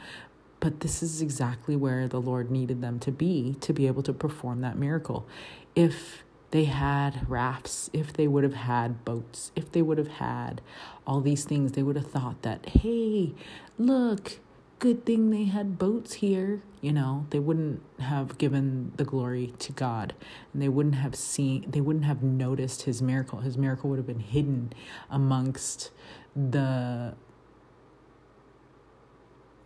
But 0.61 0.81
this 0.81 1.03
is 1.03 1.22
exactly 1.22 1.74
where 1.74 2.07
the 2.07 2.20
Lord 2.20 2.50
needed 2.50 2.83
them 2.83 2.98
to 3.00 3.11
be 3.11 3.57
to 3.61 3.72
be 3.72 3.87
able 3.87 4.03
to 4.03 4.12
perform 4.12 4.61
that 4.61 4.76
miracle. 4.76 5.26
If 5.74 6.22
they 6.50 6.64
had 6.64 7.29
rafts, 7.31 7.88
if 7.92 8.12
they 8.12 8.26
would 8.26 8.44
have 8.44 8.55
had 8.55 9.05
boats, 9.05 9.53
if 9.57 9.72
they 9.72 9.81
would 9.81 9.96
have 9.96 10.09
had 10.09 10.61
all 11.07 11.20
these 11.20 11.44
things, 11.44 11.72
they 11.72 11.83
would 11.83 11.96
have 11.96 12.11
thought 12.11 12.42
that, 12.42 12.66
hey, 12.66 13.33
look, 13.79 14.38
good 14.79 15.07
thing 15.07 15.31
they 15.31 15.44
had 15.44 15.79
boats 15.79 16.14
here. 16.14 16.62
You 16.81 16.93
know, 16.93 17.27
they 17.29 17.38
wouldn't 17.38 17.83
have 17.99 18.38
given 18.38 18.93
the 18.97 19.05
glory 19.05 19.53
to 19.59 19.73
God 19.73 20.14
and 20.53 20.62
they 20.62 20.69
wouldn't 20.69 20.95
have 20.95 21.14
seen, 21.14 21.71
they 21.71 21.81
wouldn't 21.83 22.07
have 22.07 22.23
noticed 22.23 22.83
his 22.83 23.03
miracle. 23.03 23.40
His 23.40 23.59
miracle 23.59 23.90
would 23.90 23.99
have 23.99 24.07
been 24.07 24.21
hidden 24.21 24.73
amongst 25.11 25.90
the 26.35 27.14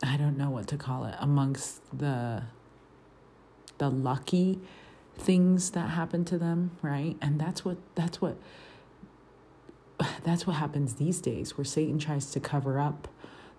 I 0.02 0.16
don't 0.16 0.36
know 0.36 0.50
what 0.50 0.66
to 0.68 0.76
call 0.76 1.04
it 1.04 1.14
amongst 1.18 1.80
the 1.96 2.42
the 3.78 3.88
lucky 3.88 4.60
things 5.16 5.70
that 5.70 5.90
happen 5.90 6.24
to 6.26 6.38
them, 6.38 6.72
right? 6.82 7.16
And 7.22 7.40
that's 7.40 7.64
what 7.64 7.78
that's 7.94 8.20
what 8.20 8.36
that's 10.24 10.46
what 10.46 10.56
happens 10.56 10.94
these 10.94 11.20
days 11.20 11.56
where 11.56 11.64
Satan 11.64 11.98
tries 11.98 12.30
to 12.32 12.40
cover 12.40 12.78
up 12.78 13.08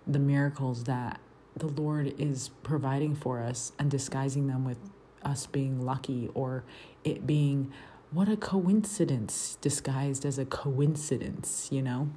the 0.06 0.18
miracles 0.18 0.84
that 0.84 1.20
the 1.56 1.66
Lord 1.66 2.14
is 2.18 2.50
providing 2.62 3.14
for 3.14 3.40
us 3.40 3.72
and 3.78 3.90
disguising 3.90 4.46
them 4.46 4.64
with 4.64 4.78
us 5.22 5.46
being 5.46 5.84
lucky 5.84 6.28
or 6.34 6.64
it 7.02 7.26
being 7.26 7.72
what 8.12 8.28
a 8.28 8.36
coincidence 8.36 9.58
disguised 9.60 10.24
as 10.24 10.38
a 10.38 10.44
coincidence, 10.44 11.68
you 11.72 11.82
know? 11.82 12.08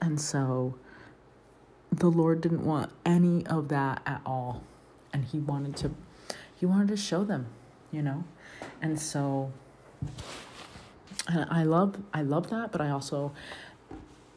And 0.00 0.20
so 0.20 0.74
the 1.92 2.08
Lord 2.08 2.40
didn't 2.40 2.64
want 2.64 2.90
any 3.04 3.46
of 3.46 3.68
that 3.68 4.02
at 4.06 4.22
all. 4.26 4.62
And 5.12 5.24
he 5.24 5.38
wanted 5.38 5.76
to 5.78 5.92
he 6.54 6.66
wanted 6.66 6.88
to 6.88 6.96
show 6.96 7.22
them, 7.22 7.46
you 7.92 8.02
know? 8.02 8.24
And 8.82 8.98
so 8.98 9.52
and 11.28 11.46
I 11.50 11.64
love 11.64 11.98
I 12.12 12.22
love 12.22 12.50
that, 12.50 12.72
but 12.72 12.80
I 12.80 12.90
also 12.90 13.32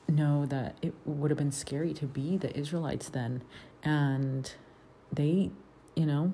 know 0.08 0.46
that 0.48 0.76
it 0.82 0.94
would 1.06 1.32
have 1.32 1.38
been 1.38 1.52
scary 1.52 1.94
to 1.94 2.06
be 2.06 2.38
the 2.38 2.56
Israelites 2.58 3.10
then 3.10 3.42
and 3.84 4.54
they, 5.12 5.52
you 5.96 6.06
know, 6.06 6.34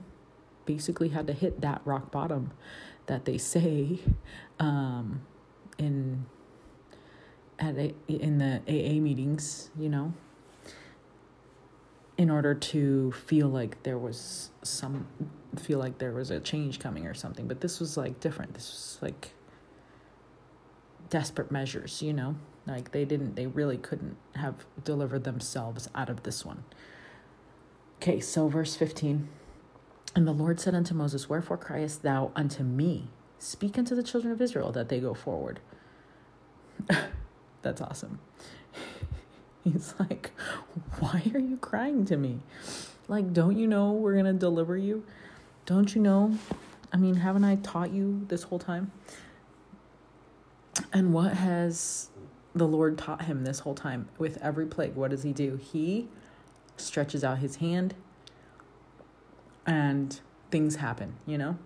basically 0.65 1.10
had 1.10 1.27
to 1.27 1.34
hit 1.34 1.62
that 1.62 1.81
rock 1.86 2.12
bottom 2.12 2.51
that 3.05 3.25
they 3.25 3.38
say 3.38 3.99
um 4.60 5.21
in 5.77 6.25
at 7.60 7.77
a, 7.77 7.93
in 8.08 8.38
the 8.39 8.62
AA 8.67 8.99
meetings, 8.99 9.69
you 9.79 9.88
know, 9.88 10.13
in 12.17 12.29
order 12.29 12.53
to 12.53 13.12
feel 13.13 13.47
like 13.47 13.81
there 13.84 13.97
was 13.97 14.49
some 14.62 15.08
feel 15.58 15.79
like 15.79 15.99
there 15.99 16.12
was 16.12 16.31
a 16.31 16.39
change 16.39 16.79
coming 16.79 17.05
or 17.05 17.13
something. 17.13 17.47
But 17.47 17.62
this 17.62 17.79
was 17.79 17.95
like 17.97 18.19
different. 18.19 18.53
This 18.55 18.69
was 18.71 18.97
like 19.01 19.34
desperate 21.10 21.51
measures 21.51 22.01
you 22.01 22.13
know? 22.13 22.36
Like 22.67 22.91
they 22.91 23.05
didn't 23.05 23.36
they 23.36 23.47
really 23.47 23.77
couldn't 23.77 24.17
have 24.36 24.65
delivered 24.84 25.23
themselves 25.23 25.88
out 25.93 26.10
of 26.10 26.23
this 26.23 26.43
one 26.43 26.63
okay 27.97 28.19
so 28.19 28.47
verse 28.47 28.75
15 28.75 29.27
and 30.15 30.27
the 30.27 30.31
lord 30.31 30.60
said 30.60 30.75
unto 30.75 30.93
moses 30.93 31.29
wherefore 31.29 31.58
criest 31.58 32.03
thou 32.03 32.31
unto 32.36 32.63
me 32.63 33.10
speak 33.39 33.77
unto 33.77 33.95
the 33.95 34.03
children 34.03 34.31
of 34.31 34.41
israel 34.41 34.71
that 34.71 34.89
they 34.89 34.99
go 34.99 35.13
forward 35.13 35.60
that's 37.62 37.81
awesome 37.81 38.19
He's 39.63 39.93
like, 39.99 40.31
Why 40.99 41.23
are 41.34 41.39
you 41.39 41.58
crying 41.58 42.05
to 42.05 42.17
me? 42.17 42.39
Like, 43.08 43.34
don't 43.34 43.58
you 43.58 43.67
know 43.67 43.91
we're 43.91 44.13
going 44.13 44.25
to 44.25 44.34
deliver 44.34 44.77
you? 44.77 45.03
Don't 45.65 45.93
you 45.95 46.01
know? 46.01 46.38
I 46.91 46.97
mean, 46.97 47.15
haven't 47.15 47.43
I 47.43 47.58
taught 47.58 47.91
you 47.91 48.25
this 48.27 48.43
whole 48.43 48.60
time? 48.60 48.91
And 50.93 51.13
what 51.13 51.34
has 51.34 52.10
the 52.53 52.67
Lord 52.67 52.97
taught 52.97 53.23
him 53.23 53.43
this 53.43 53.60
whole 53.60 53.75
time 53.75 54.08
with 54.17 54.38
every 54.41 54.65
plague? 54.65 54.95
What 54.95 55.12
does 55.12 55.23
he 55.23 55.34
do? 55.34 55.58
He 55.58 56.08
stretches 56.77 57.23
out 57.23 57.39
his 57.39 57.57
hand 57.57 57.95
and 59.65 60.19
things 60.51 60.77
happen, 60.77 61.15
you 61.25 61.38
know? 61.38 61.57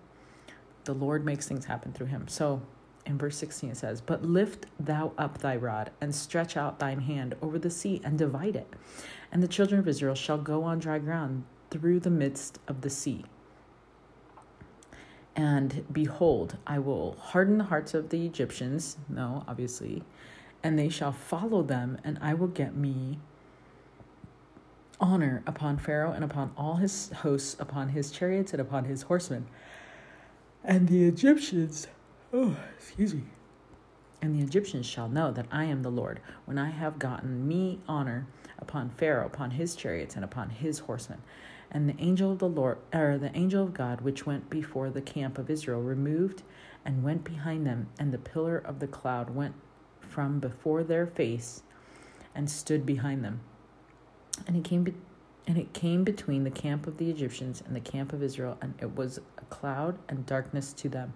The 0.84 0.94
Lord 0.94 1.24
makes 1.24 1.46
things 1.46 1.66
happen 1.66 1.92
through 1.92 2.06
him. 2.06 2.26
So, 2.28 2.62
in 3.06 3.18
verse 3.18 3.36
16 3.36 3.70
it 3.70 3.76
says, 3.76 4.00
But 4.00 4.24
lift 4.24 4.66
thou 4.78 5.12
up 5.18 5.38
thy 5.38 5.56
rod, 5.56 5.90
and 6.00 6.14
stretch 6.14 6.56
out 6.56 6.78
thine 6.78 7.00
hand 7.00 7.34
over 7.42 7.58
the 7.58 7.70
sea, 7.70 8.00
and 8.04 8.18
divide 8.18 8.56
it. 8.56 8.72
And 9.30 9.42
the 9.42 9.48
children 9.48 9.78
of 9.78 9.88
Israel 9.88 10.14
shall 10.14 10.38
go 10.38 10.64
on 10.64 10.78
dry 10.78 10.98
ground 10.98 11.44
through 11.70 12.00
the 12.00 12.10
midst 12.10 12.58
of 12.66 12.80
the 12.80 12.90
sea. 12.90 13.24
And 15.36 15.84
behold, 15.92 16.56
I 16.66 16.78
will 16.78 17.16
harden 17.18 17.58
the 17.58 17.64
hearts 17.64 17.94
of 17.94 18.10
the 18.10 18.26
Egyptians, 18.26 18.98
no, 19.08 19.44
obviously, 19.46 20.02
and 20.62 20.78
they 20.78 20.88
shall 20.88 21.12
follow 21.12 21.62
them, 21.62 21.98
and 22.04 22.18
I 22.20 22.34
will 22.34 22.48
get 22.48 22.74
me 22.74 23.18
honor 25.00 25.42
upon 25.46 25.78
Pharaoh 25.78 26.12
and 26.12 26.22
upon 26.22 26.52
all 26.56 26.76
his 26.76 27.10
hosts, 27.22 27.56
upon 27.58 27.90
his 27.90 28.10
chariots 28.10 28.52
and 28.52 28.60
upon 28.60 28.84
his 28.84 29.02
horsemen. 29.02 29.46
And 30.62 30.88
the 30.88 31.04
Egyptians 31.04 31.88
Oh, 32.32 32.56
excuse 32.76 33.12
me. 33.12 33.24
And 34.22 34.34
the 34.34 34.44
Egyptians 34.44 34.86
shall 34.86 35.08
know 35.08 35.32
that 35.32 35.46
I 35.50 35.64
am 35.64 35.82
the 35.82 35.90
Lord, 35.90 36.20
when 36.44 36.58
I 36.58 36.70
have 36.70 36.98
gotten 36.98 37.48
me 37.48 37.80
honor 37.88 38.26
upon 38.58 38.90
Pharaoh, 38.90 39.26
upon 39.26 39.52
his 39.52 39.74
chariots, 39.74 40.14
and 40.14 40.24
upon 40.24 40.50
his 40.50 40.80
horsemen. 40.80 41.22
And 41.72 41.88
the 41.88 42.00
angel 42.00 42.30
of 42.30 42.38
the 42.38 42.48
Lord, 42.48 42.78
or 42.94 43.18
the 43.18 43.36
angel 43.36 43.64
of 43.64 43.74
God, 43.74 44.02
which 44.02 44.26
went 44.26 44.48
before 44.48 44.90
the 44.90 45.00
camp 45.00 45.38
of 45.38 45.50
Israel, 45.50 45.82
removed 45.82 46.42
and 46.84 47.02
went 47.02 47.24
behind 47.24 47.66
them, 47.66 47.88
and 47.98 48.12
the 48.12 48.18
pillar 48.18 48.58
of 48.58 48.78
the 48.78 48.86
cloud 48.86 49.30
went 49.30 49.54
from 50.00 50.38
before 50.38 50.84
their 50.84 51.06
face 51.06 51.62
and 52.34 52.48
stood 52.48 52.86
behind 52.86 53.24
them. 53.24 53.40
And 54.46 54.56
it 54.56 54.64
came 54.64 54.84
be- 54.84 54.94
and 55.46 55.56
it 55.56 55.72
came 55.72 56.04
between 56.04 56.44
the 56.44 56.50
camp 56.50 56.86
of 56.86 56.98
the 56.98 57.10
Egyptians 57.10 57.62
and 57.66 57.74
the 57.74 57.80
camp 57.80 58.12
of 58.12 58.22
Israel, 58.22 58.56
and 58.60 58.74
it 58.80 58.94
was 58.94 59.18
a 59.38 59.44
cloud 59.46 59.98
and 60.08 60.26
darkness 60.26 60.72
to 60.74 60.88
them 60.88 61.12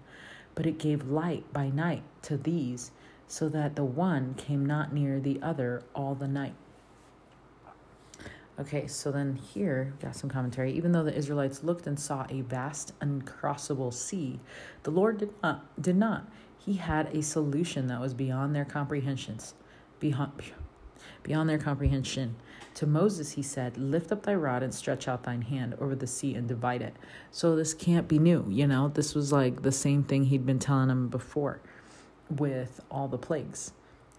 but 0.55 0.65
it 0.65 0.79
gave 0.79 1.09
light 1.09 1.51
by 1.53 1.69
night 1.69 2.01
to 2.23 2.37
these, 2.37 2.91
so 3.27 3.49
that 3.49 3.75
the 3.75 3.83
one 3.83 4.33
came 4.35 4.65
not 4.65 4.93
near 4.93 5.19
the 5.19 5.39
other 5.41 5.83
all 5.93 6.15
the 6.15 6.27
night. 6.27 6.55
Okay, 8.57 8.87
so 8.87 9.11
then 9.11 9.35
here, 9.35 9.93
got 10.01 10.15
some 10.15 10.29
commentary. 10.29 10.71
Even 10.71 10.93
though 10.93 11.03
the 11.03 11.13
Israelites 11.13 11.61
looked 11.61 11.87
and 11.87 11.99
saw 11.99 12.25
a 12.29 12.39
vast, 12.41 12.97
uncrossable 13.01 13.93
sea, 13.93 14.39
the 14.83 14.91
Lord 14.91 15.17
did 15.17 15.33
not. 15.43 15.81
Did 15.81 15.97
not. 15.97 16.29
He 16.57 16.75
had 16.75 17.13
a 17.13 17.21
solution 17.21 17.87
that 17.87 17.99
was 17.99 18.13
beyond 18.13 18.55
their 18.55 18.63
comprehensions, 18.63 19.55
beyond, 19.99 20.31
beyond 21.21 21.49
their 21.49 21.57
comprehension. 21.57 22.37
To 22.75 22.85
Moses, 22.85 23.31
he 23.31 23.41
said, 23.41 23.77
Lift 23.77 24.11
up 24.11 24.23
thy 24.23 24.35
rod 24.35 24.61
and 24.61 24.73
stretch 24.73 25.07
out 25.07 25.23
thine 25.23 25.43
hand 25.43 25.75
over 25.79 25.95
the 25.95 26.07
sea 26.07 26.35
and 26.35 26.45
divide 26.45 26.81
it. 26.81 26.95
So 27.31 27.55
this 27.55 27.73
can't 27.73 28.07
be 28.07 28.19
new, 28.19 28.45
you 28.49 28.67
know? 28.67 28.89
This 28.89 29.15
was 29.15 29.31
like 29.31 29.61
the 29.61 29.71
same 29.71 30.03
thing 30.03 30.25
he'd 30.25 30.45
been 30.45 30.59
telling 30.59 30.89
them 30.89 31.07
before 31.07 31.61
with 32.29 32.81
all 32.91 33.07
the 33.07 33.17
plagues. 33.17 33.71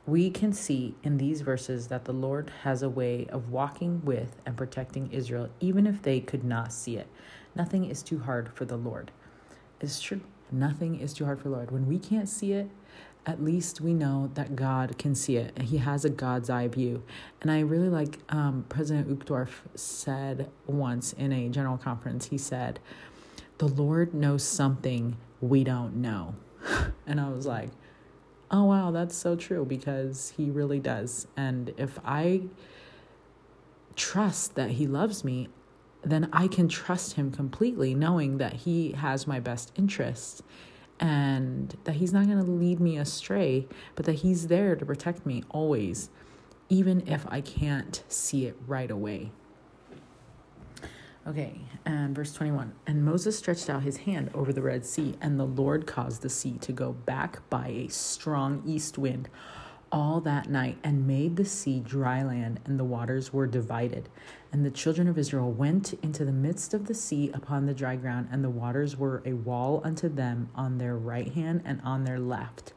We 0.06 0.30
can 0.30 0.54
see 0.54 0.94
in 1.02 1.18
these 1.18 1.42
verses 1.42 1.88
that 1.88 2.06
the 2.06 2.14
Lord 2.14 2.50
has 2.62 2.82
a 2.82 2.88
way 2.88 3.26
of 3.26 3.50
walking 3.50 4.02
with 4.04 4.40
and 4.46 4.56
protecting 4.56 5.10
Israel, 5.12 5.50
even 5.60 5.86
if 5.86 6.00
they 6.00 6.20
could 6.20 6.44
not 6.44 6.72
see 6.72 6.96
it. 6.96 7.08
Nothing 7.54 7.84
is 7.84 8.02
too 8.02 8.20
hard 8.20 8.50
for 8.54 8.64
the 8.64 8.76
Lord. 8.76 9.10
It's 9.80 10.00
true. 10.00 10.20
Nothing 10.50 10.98
is 11.00 11.12
too 11.12 11.26
hard 11.26 11.40
for 11.40 11.48
the 11.48 11.56
Lord. 11.56 11.72
When 11.72 11.86
we 11.86 11.98
can't 11.98 12.28
see 12.28 12.52
it, 12.52 12.70
at 13.26 13.42
least 13.42 13.80
we 13.80 13.92
know 13.92 14.30
that 14.34 14.54
God 14.54 14.96
can 14.98 15.14
see 15.14 15.36
it. 15.36 15.60
He 15.60 15.78
has 15.78 16.04
a 16.04 16.10
God's 16.10 16.48
eye 16.48 16.68
view. 16.68 17.02
And 17.42 17.50
I 17.50 17.60
really 17.60 17.88
like 17.88 18.18
um, 18.28 18.64
President 18.68 19.08
Uchtdorf 19.08 19.48
said 19.74 20.48
once 20.66 21.12
in 21.12 21.32
a 21.32 21.48
general 21.48 21.76
conference, 21.76 22.26
he 22.26 22.38
said, 22.38 22.78
The 23.58 23.66
Lord 23.66 24.14
knows 24.14 24.44
something 24.44 25.16
we 25.40 25.64
don't 25.64 25.96
know. 25.96 26.36
and 27.06 27.20
I 27.20 27.28
was 27.28 27.46
like, 27.46 27.70
oh, 28.50 28.64
wow, 28.64 28.90
that's 28.90 29.16
so 29.16 29.36
true 29.36 29.64
because 29.64 30.32
he 30.36 30.50
really 30.50 30.78
does. 30.78 31.26
And 31.36 31.74
if 31.76 31.98
I 32.04 32.42
trust 33.96 34.54
that 34.54 34.70
he 34.70 34.86
loves 34.86 35.24
me, 35.24 35.48
then 36.02 36.28
I 36.32 36.46
can 36.46 36.68
trust 36.68 37.14
him 37.14 37.32
completely, 37.32 37.94
knowing 37.94 38.38
that 38.38 38.52
he 38.52 38.92
has 38.92 39.26
my 39.26 39.40
best 39.40 39.72
interests 39.76 40.42
and 41.00 41.76
that 41.84 41.96
He's 41.96 42.12
not 42.12 42.26
going 42.26 42.44
to 42.44 42.50
lead 42.50 42.80
me 42.80 42.96
astray, 42.96 43.66
but 43.94 44.06
that 44.06 44.14
He's 44.14 44.48
there 44.48 44.76
to 44.76 44.86
protect 44.86 45.26
me 45.26 45.42
always, 45.50 46.10
even 46.68 47.06
if 47.06 47.26
I 47.28 47.40
can't 47.40 48.02
see 48.08 48.46
it 48.46 48.56
right 48.66 48.90
away. 48.90 49.30
Okay, 51.26 51.60
and 51.84 52.14
verse 52.14 52.32
21 52.34 52.72
And 52.86 53.04
Moses 53.04 53.36
stretched 53.36 53.68
out 53.68 53.82
his 53.82 53.96
hand 53.98 54.30
over 54.32 54.52
the 54.52 54.62
Red 54.62 54.86
Sea, 54.86 55.16
and 55.20 55.40
the 55.40 55.44
Lord 55.44 55.84
caused 55.84 56.22
the 56.22 56.28
sea 56.28 56.56
to 56.60 56.72
go 56.72 56.92
back 56.92 57.48
by 57.50 57.66
a 57.66 57.88
strong 57.88 58.62
east 58.64 58.96
wind 58.96 59.28
all 59.96 60.20
that 60.20 60.50
night, 60.50 60.76
and 60.84 61.06
made 61.06 61.36
the 61.36 61.44
sea 61.44 61.80
dry 61.80 62.22
land, 62.22 62.60
and 62.66 62.78
the 62.78 62.84
waters 62.84 63.32
were 63.32 63.46
divided. 63.46 64.10
And 64.52 64.62
the 64.62 64.70
children 64.70 65.08
of 65.08 65.16
Israel 65.16 65.50
went 65.50 65.94
into 66.02 66.22
the 66.22 66.32
midst 66.32 66.74
of 66.74 66.86
the 66.86 66.92
sea 66.92 67.30
upon 67.32 67.64
the 67.64 67.72
dry 67.72 67.96
ground, 67.96 68.28
and 68.30 68.44
the 68.44 68.50
waters 68.50 68.98
were 68.98 69.22
a 69.24 69.32
wall 69.32 69.80
unto 69.84 70.10
them 70.10 70.50
on 70.54 70.76
their 70.76 70.98
right 70.98 71.32
hand 71.32 71.62
and 71.64 71.80
on 71.80 72.04
their 72.04 72.18
left. 72.18 72.74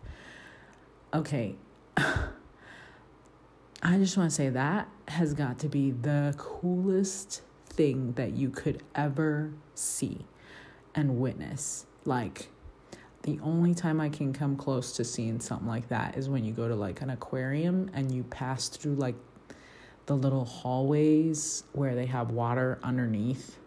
Okay. 1.13 1.57
I 1.97 3.97
just 3.97 4.15
want 4.15 4.29
to 4.29 4.35
say 4.35 4.47
that 4.47 4.87
has 5.09 5.33
got 5.33 5.59
to 5.59 5.67
be 5.67 5.91
the 5.91 6.33
coolest 6.37 7.41
thing 7.65 8.13
that 8.13 8.31
you 8.31 8.49
could 8.49 8.81
ever 8.95 9.51
see 9.75 10.25
and 10.95 11.19
witness. 11.19 11.85
Like, 12.05 12.47
the 13.23 13.39
only 13.43 13.73
time 13.73 13.99
I 13.99 14.09
can 14.09 14.33
come 14.33 14.55
close 14.55 14.93
to 14.93 15.03
seeing 15.03 15.39
something 15.39 15.67
like 15.67 15.89
that 15.89 16.17
is 16.17 16.29
when 16.29 16.45
you 16.45 16.53
go 16.53 16.67
to 16.67 16.75
like 16.75 17.01
an 17.01 17.09
aquarium 17.09 17.89
and 17.93 18.11
you 18.11 18.23
pass 18.23 18.69
through 18.69 18.95
like 18.95 19.15
the 20.05 20.15
little 20.15 20.45
hallways 20.45 21.63
where 21.73 21.95
they 21.95 22.05
have 22.05 22.31
water 22.31 22.79
underneath. 22.81 23.57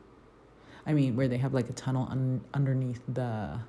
I 0.87 0.95
mean, 0.95 1.15
where 1.15 1.29
they 1.29 1.39
have 1.39 1.55
like 1.55 1.69
a 1.69 1.73
tunnel 1.75 2.09
un- 2.11 2.43
underneath 2.55 3.01
the 3.09 3.61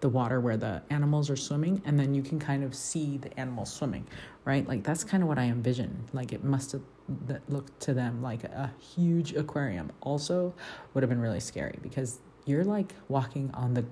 the 0.00 0.08
water 0.08 0.40
where 0.40 0.56
the 0.56 0.80
animals 0.88 1.28
are 1.28 1.36
swimming 1.36 1.82
and 1.84 2.00
then 2.00 2.14
you 2.14 2.22
can 2.22 2.38
kind 2.38 2.64
of 2.64 2.74
see 2.74 3.18
the 3.18 3.38
animals 3.38 3.70
swimming 3.70 4.06
right? 4.44 4.66
Like 4.66 4.82
that's 4.82 5.04
kind 5.04 5.22
of 5.22 5.28
what 5.28 5.38
i 5.38 5.44
envision. 5.44 6.04
Like 6.12 6.32
it 6.32 6.44
must 6.44 6.72
have 6.72 6.82
looked 7.48 7.80
to 7.80 7.94
them 7.94 8.22
like 8.22 8.44
a 8.44 8.72
huge 8.78 9.34
aquarium. 9.34 9.92
Also 10.00 10.54
would 10.94 11.02
have 11.02 11.10
been 11.10 11.20
really 11.20 11.40
scary 11.40 11.78
because 11.82 12.18
you're 12.46 12.64
like 12.64 12.94
walking 13.08 13.50
on 13.54 13.74
the 13.74 13.84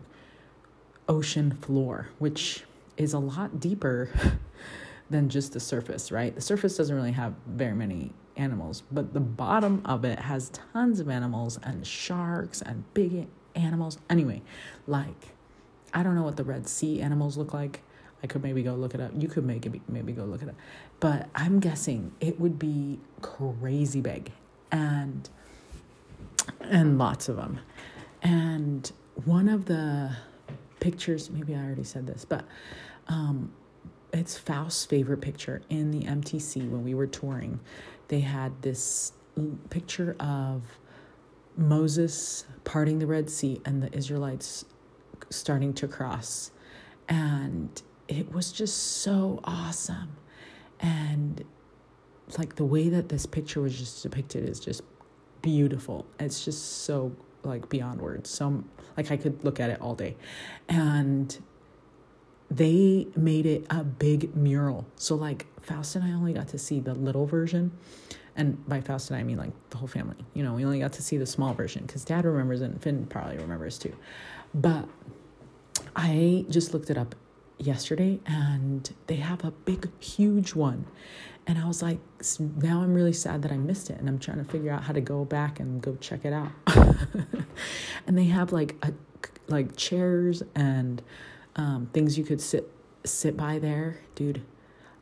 ocean 1.08 1.50
floor 1.50 2.08
which 2.18 2.64
is 2.96 3.12
a 3.12 3.18
lot 3.18 3.60
deeper 3.60 4.10
than 5.10 5.28
just 5.28 5.52
the 5.52 5.60
surface 5.60 6.12
right 6.12 6.34
the 6.34 6.40
surface 6.40 6.76
doesn't 6.76 6.94
really 6.94 7.12
have 7.12 7.34
very 7.46 7.74
many 7.74 8.12
animals 8.36 8.82
but 8.92 9.14
the 9.14 9.20
bottom 9.20 9.82
of 9.84 10.04
it 10.04 10.18
has 10.18 10.50
tons 10.72 11.00
of 11.00 11.08
animals 11.08 11.58
and 11.62 11.86
sharks 11.86 12.62
and 12.62 12.84
big 12.94 13.26
animals 13.54 13.98
anyway 14.08 14.40
like 14.86 15.34
I 15.92 16.02
don't 16.02 16.14
know 16.14 16.22
what 16.22 16.36
the 16.36 16.44
Red 16.44 16.68
Sea 16.68 17.00
animals 17.00 17.36
look 17.36 17.54
like. 17.54 17.82
I 18.22 18.26
could 18.26 18.42
maybe 18.42 18.62
go 18.62 18.74
look 18.74 18.94
it 18.94 19.00
up. 19.00 19.12
You 19.16 19.28
could 19.28 19.44
maybe 19.44 19.80
maybe 19.88 20.12
go 20.12 20.24
look 20.24 20.42
it 20.42 20.48
up. 20.48 20.56
But 21.00 21.28
I'm 21.34 21.60
guessing 21.60 22.12
it 22.20 22.40
would 22.40 22.58
be 22.58 22.98
crazy 23.22 24.00
big 24.00 24.32
and 24.72 25.28
and 26.60 26.98
lots 26.98 27.28
of 27.28 27.36
them. 27.36 27.60
And 28.22 28.90
one 29.24 29.48
of 29.48 29.66
the 29.66 30.16
pictures, 30.80 31.30
maybe 31.30 31.54
I 31.54 31.58
already 31.58 31.84
said 31.84 32.06
this, 32.06 32.24
but 32.24 32.44
um, 33.08 33.52
it's 34.12 34.38
Faust's 34.38 34.84
favorite 34.84 35.20
picture 35.20 35.62
in 35.68 35.90
the 35.90 36.02
MTC 36.02 36.68
when 36.68 36.84
we 36.84 36.94
were 36.94 37.06
touring. 37.06 37.60
They 38.08 38.20
had 38.20 38.62
this 38.62 39.12
picture 39.70 40.16
of 40.18 40.62
Moses 41.56 42.46
parting 42.64 42.98
the 42.98 43.06
Red 43.06 43.28
Sea 43.28 43.60
and 43.64 43.82
the 43.82 43.94
Israelites 43.96 44.64
starting 45.30 45.74
to 45.74 45.88
cross. 45.88 46.50
And 47.08 47.80
it 48.06 48.32
was 48.32 48.52
just 48.52 48.76
so 49.02 49.40
awesome. 49.44 50.16
And 50.80 51.44
like 52.38 52.56
the 52.56 52.64
way 52.64 52.88
that 52.88 53.08
this 53.08 53.26
picture 53.26 53.60
was 53.60 53.78
just 53.78 54.02
depicted 54.02 54.48
is 54.48 54.60
just 54.60 54.82
beautiful. 55.42 56.06
It's 56.20 56.44
just 56.44 56.82
so 56.82 57.12
like 57.42 57.68
beyond 57.68 58.00
words. 58.00 58.30
So 58.30 58.64
like 58.98 59.12
I 59.12 59.16
could 59.16 59.42
look 59.44 59.60
at 59.60 59.70
it 59.70 59.80
all 59.80 59.94
day. 59.94 60.16
And 60.68 61.38
they 62.50 63.06
made 63.16 63.46
it 63.46 63.64
a 63.70 63.84
big 63.84 64.34
mural. 64.36 64.86
So 64.96 65.14
like 65.14 65.46
Faust 65.62 65.94
and 65.96 66.04
I 66.04 66.12
only 66.12 66.32
got 66.32 66.48
to 66.48 66.58
see 66.58 66.80
the 66.80 66.94
little 66.94 67.24
version. 67.24 67.70
And 68.34 68.66
by 68.68 68.80
Faust 68.80 69.10
and 69.10 69.16
I, 69.16 69.20
I 69.20 69.22
mean 69.22 69.38
like 69.38 69.52
the 69.70 69.76
whole 69.76 69.88
family. 69.88 70.16
You 70.34 70.42
know, 70.42 70.54
we 70.54 70.64
only 70.64 70.80
got 70.80 70.92
to 70.94 71.02
see 71.02 71.16
the 71.16 71.26
small 71.26 71.54
version 71.54 71.84
because 71.86 72.04
dad 72.04 72.24
remembers 72.24 72.60
it 72.60 72.66
and 72.66 72.82
Finn 72.82 73.06
probably 73.06 73.38
remembers 73.38 73.78
too. 73.78 73.94
But 74.52 74.88
I 75.94 76.44
just 76.50 76.74
looked 76.74 76.90
it 76.90 76.98
up 76.98 77.14
yesterday 77.56 78.18
and 78.26 78.92
they 79.06 79.16
have 79.16 79.44
a 79.44 79.52
big, 79.52 79.88
huge 80.02 80.54
one. 80.54 80.86
And 81.46 81.56
I 81.56 81.66
was 81.66 81.82
like, 81.82 81.98
now 82.40 82.82
I'm 82.82 82.94
really 82.94 83.12
sad 83.12 83.42
that 83.42 83.52
I 83.52 83.56
missed 83.56 83.90
it. 83.90 83.98
And 83.98 84.08
I'm 84.08 84.18
trying 84.18 84.38
to 84.38 84.44
figure 84.44 84.72
out 84.72 84.82
how 84.82 84.92
to 84.92 85.00
go 85.00 85.24
back 85.24 85.60
and 85.60 85.80
go 85.80 85.96
check 86.00 86.24
it 86.24 86.32
out. 86.32 86.50
and 88.06 88.16
they 88.16 88.24
have 88.24 88.52
like 88.52 88.76
a, 88.82 88.92
like 89.48 89.76
chairs 89.76 90.42
and 90.54 91.02
um, 91.56 91.88
things 91.92 92.16
you 92.16 92.24
could 92.24 92.40
sit 92.40 92.70
sit 93.04 93.36
by 93.36 93.58
there, 93.58 93.98
dude. 94.14 94.42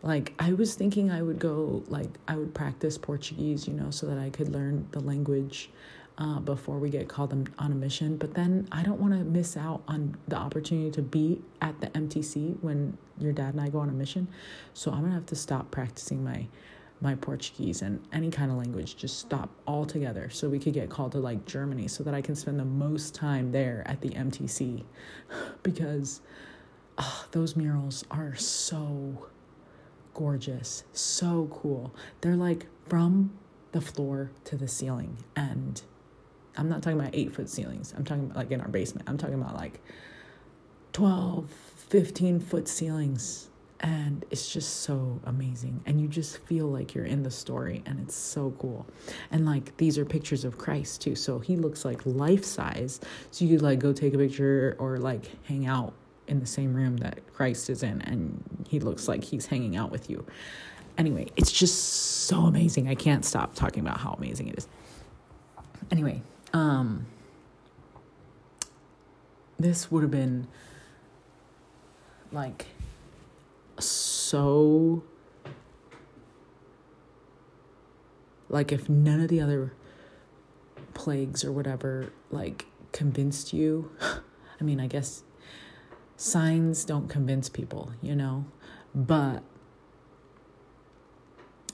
Like 0.02 0.34
I 0.38 0.52
was 0.52 0.74
thinking 0.74 1.10
I 1.10 1.22
would 1.22 1.38
go 1.38 1.82
like 1.88 2.10
I 2.28 2.36
would 2.36 2.54
practice 2.54 2.98
Portuguese, 2.98 3.66
you 3.66 3.74
know, 3.74 3.90
so 3.90 4.06
that 4.06 4.18
I 4.18 4.30
could 4.30 4.48
learn 4.48 4.88
the 4.92 5.00
language 5.00 5.70
uh, 6.18 6.40
before 6.40 6.78
we 6.78 6.90
get 6.90 7.08
called 7.08 7.32
on 7.32 7.72
a 7.72 7.74
mission. 7.74 8.16
But 8.16 8.34
then 8.34 8.68
I 8.72 8.82
don't 8.82 9.00
want 9.00 9.12
to 9.14 9.24
miss 9.24 9.56
out 9.56 9.82
on 9.88 10.16
the 10.28 10.36
opportunity 10.36 10.90
to 10.92 11.02
be 11.02 11.42
at 11.60 11.80
the 11.80 11.88
MTC 11.88 12.56
when 12.62 12.96
your 13.18 13.32
dad 13.32 13.54
and 13.54 13.60
I 13.60 13.68
go 13.68 13.78
on 13.78 13.88
a 13.88 13.92
mission. 13.92 14.28
So 14.74 14.92
I'm 14.92 15.02
gonna 15.02 15.14
have 15.14 15.26
to 15.26 15.36
stop 15.36 15.70
practicing 15.70 16.24
my 16.24 16.46
my 17.00 17.14
Portuguese 17.14 17.82
and 17.82 18.02
any 18.12 18.30
kind 18.30 18.50
of 18.50 18.56
language. 18.56 18.96
Just 18.96 19.18
stop 19.18 19.50
altogether 19.66 20.30
so 20.30 20.48
we 20.48 20.58
could 20.58 20.72
get 20.72 20.88
called 20.88 21.12
to 21.12 21.18
like 21.18 21.44
Germany 21.44 21.88
so 21.88 22.02
that 22.04 22.14
I 22.14 22.20
can 22.20 22.34
spend 22.34 22.58
the 22.58 22.64
most 22.64 23.14
time 23.14 23.52
there 23.52 23.82
at 23.86 24.00
the 24.00 24.10
MTC 24.10 24.84
because 25.62 26.20
oh, 26.98 27.26
those 27.32 27.56
murals 27.56 28.04
are 28.10 28.34
so 28.34 29.26
gorgeous, 30.14 30.84
so 30.92 31.48
cool. 31.52 31.94
They're 32.20 32.36
like 32.36 32.66
from 32.88 33.32
the 33.72 33.80
floor 33.80 34.30
to 34.44 34.56
the 34.56 34.68
ceiling 34.68 35.18
and 35.34 35.82
I'm 36.56 36.68
not 36.68 36.82
talking 36.82 36.98
about 36.98 37.14
eight 37.14 37.34
foot 37.34 37.48
ceilings. 37.50 37.92
I'm 37.96 38.04
talking 38.04 38.24
about 38.24 38.36
like 38.36 38.50
in 38.50 38.60
our 38.60 38.68
basement. 38.68 39.08
I'm 39.08 39.18
talking 39.18 39.34
about 39.34 39.54
like 39.54 39.80
12, 40.94 41.50
15 41.50 42.40
foot 42.40 42.68
ceilings. 42.68 43.50
And 43.80 44.24
it's 44.30 44.52
just 44.52 44.80
so 44.80 45.20
amazing. 45.24 45.82
And 45.86 46.00
you 46.00 46.08
just 46.08 46.38
feel 46.38 46.66
like 46.66 46.94
you're 46.94 47.04
in 47.04 47.22
the 47.22 47.30
story. 47.30 47.82
And 47.84 48.00
it's 48.00 48.14
so 48.14 48.54
cool. 48.58 48.86
And 49.30 49.44
like 49.44 49.76
these 49.76 49.98
are 49.98 50.04
pictures 50.04 50.44
of 50.44 50.56
Christ 50.56 51.02
too. 51.02 51.14
So 51.14 51.38
he 51.38 51.56
looks 51.56 51.84
like 51.84 52.04
life 52.06 52.44
size. 52.44 53.00
So 53.30 53.44
you 53.44 53.58
like 53.58 53.78
go 53.78 53.92
take 53.92 54.14
a 54.14 54.18
picture 54.18 54.76
or 54.78 54.98
like 54.98 55.30
hang 55.44 55.66
out 55.66 55.92
in 56.26 56.40
the 56.40 56.46
same 56.46 56.74
room 56.74 56.96
that 56.98 57.32
Christ 57.34 57.68
is 57.68 57.82
in. 57.82 58.00
And 58.02 58.42
he 58.68 58.80
looks 58.80 59.08
like 59.08 59.22
he's 59.22 59.46
hanging 59.46 59.76
out 59.76 59.90
with 59.90 60.08
you. 60.08 60.24
Anyway, 60.98 61.28
it's 61.36 61.52
just 61.52 61.82
so 62.26 62.46
amazing. 62.46 62.88
I 62.88 62.94
can't 62.94 63.24
stop 63.24 63.54
talking 63.54 63.80
about 63.80 64.00
how 64.00 64.12
amazing 64.12 64.48
it 64.48 64.56
is. 64.56 64.66
Anyway, 65.90 66.22
um, 66.54 67.06
this 69.58 69.90
would 69.90 70.02
have 70.02 70.10
been 70.10 70.46
like 72.32 72.66
so 73.78 75.02
like 78.48 78.72
if 78.72 78.88
none 78.88 79.20
of 79.20 79.28
the 79.28 79.40
other 79.40 79.72
plagues 80.94 81.44
or 81.44 81.52
whatever 81.52 82.12
like 82.30 82.66
convinced 82.92 83.52
you 83.52 83.90
i 84.60 84.64
mean 84.64 84.80
i 84.80 84.86
guess 84.86 85.22
signs 86.16 86.84
don't 86.84 87.08
convince 87.08 87.48
people 87.48 87.92
you 88.00 88.14
know 88.14 88.46
but 88.94 89.42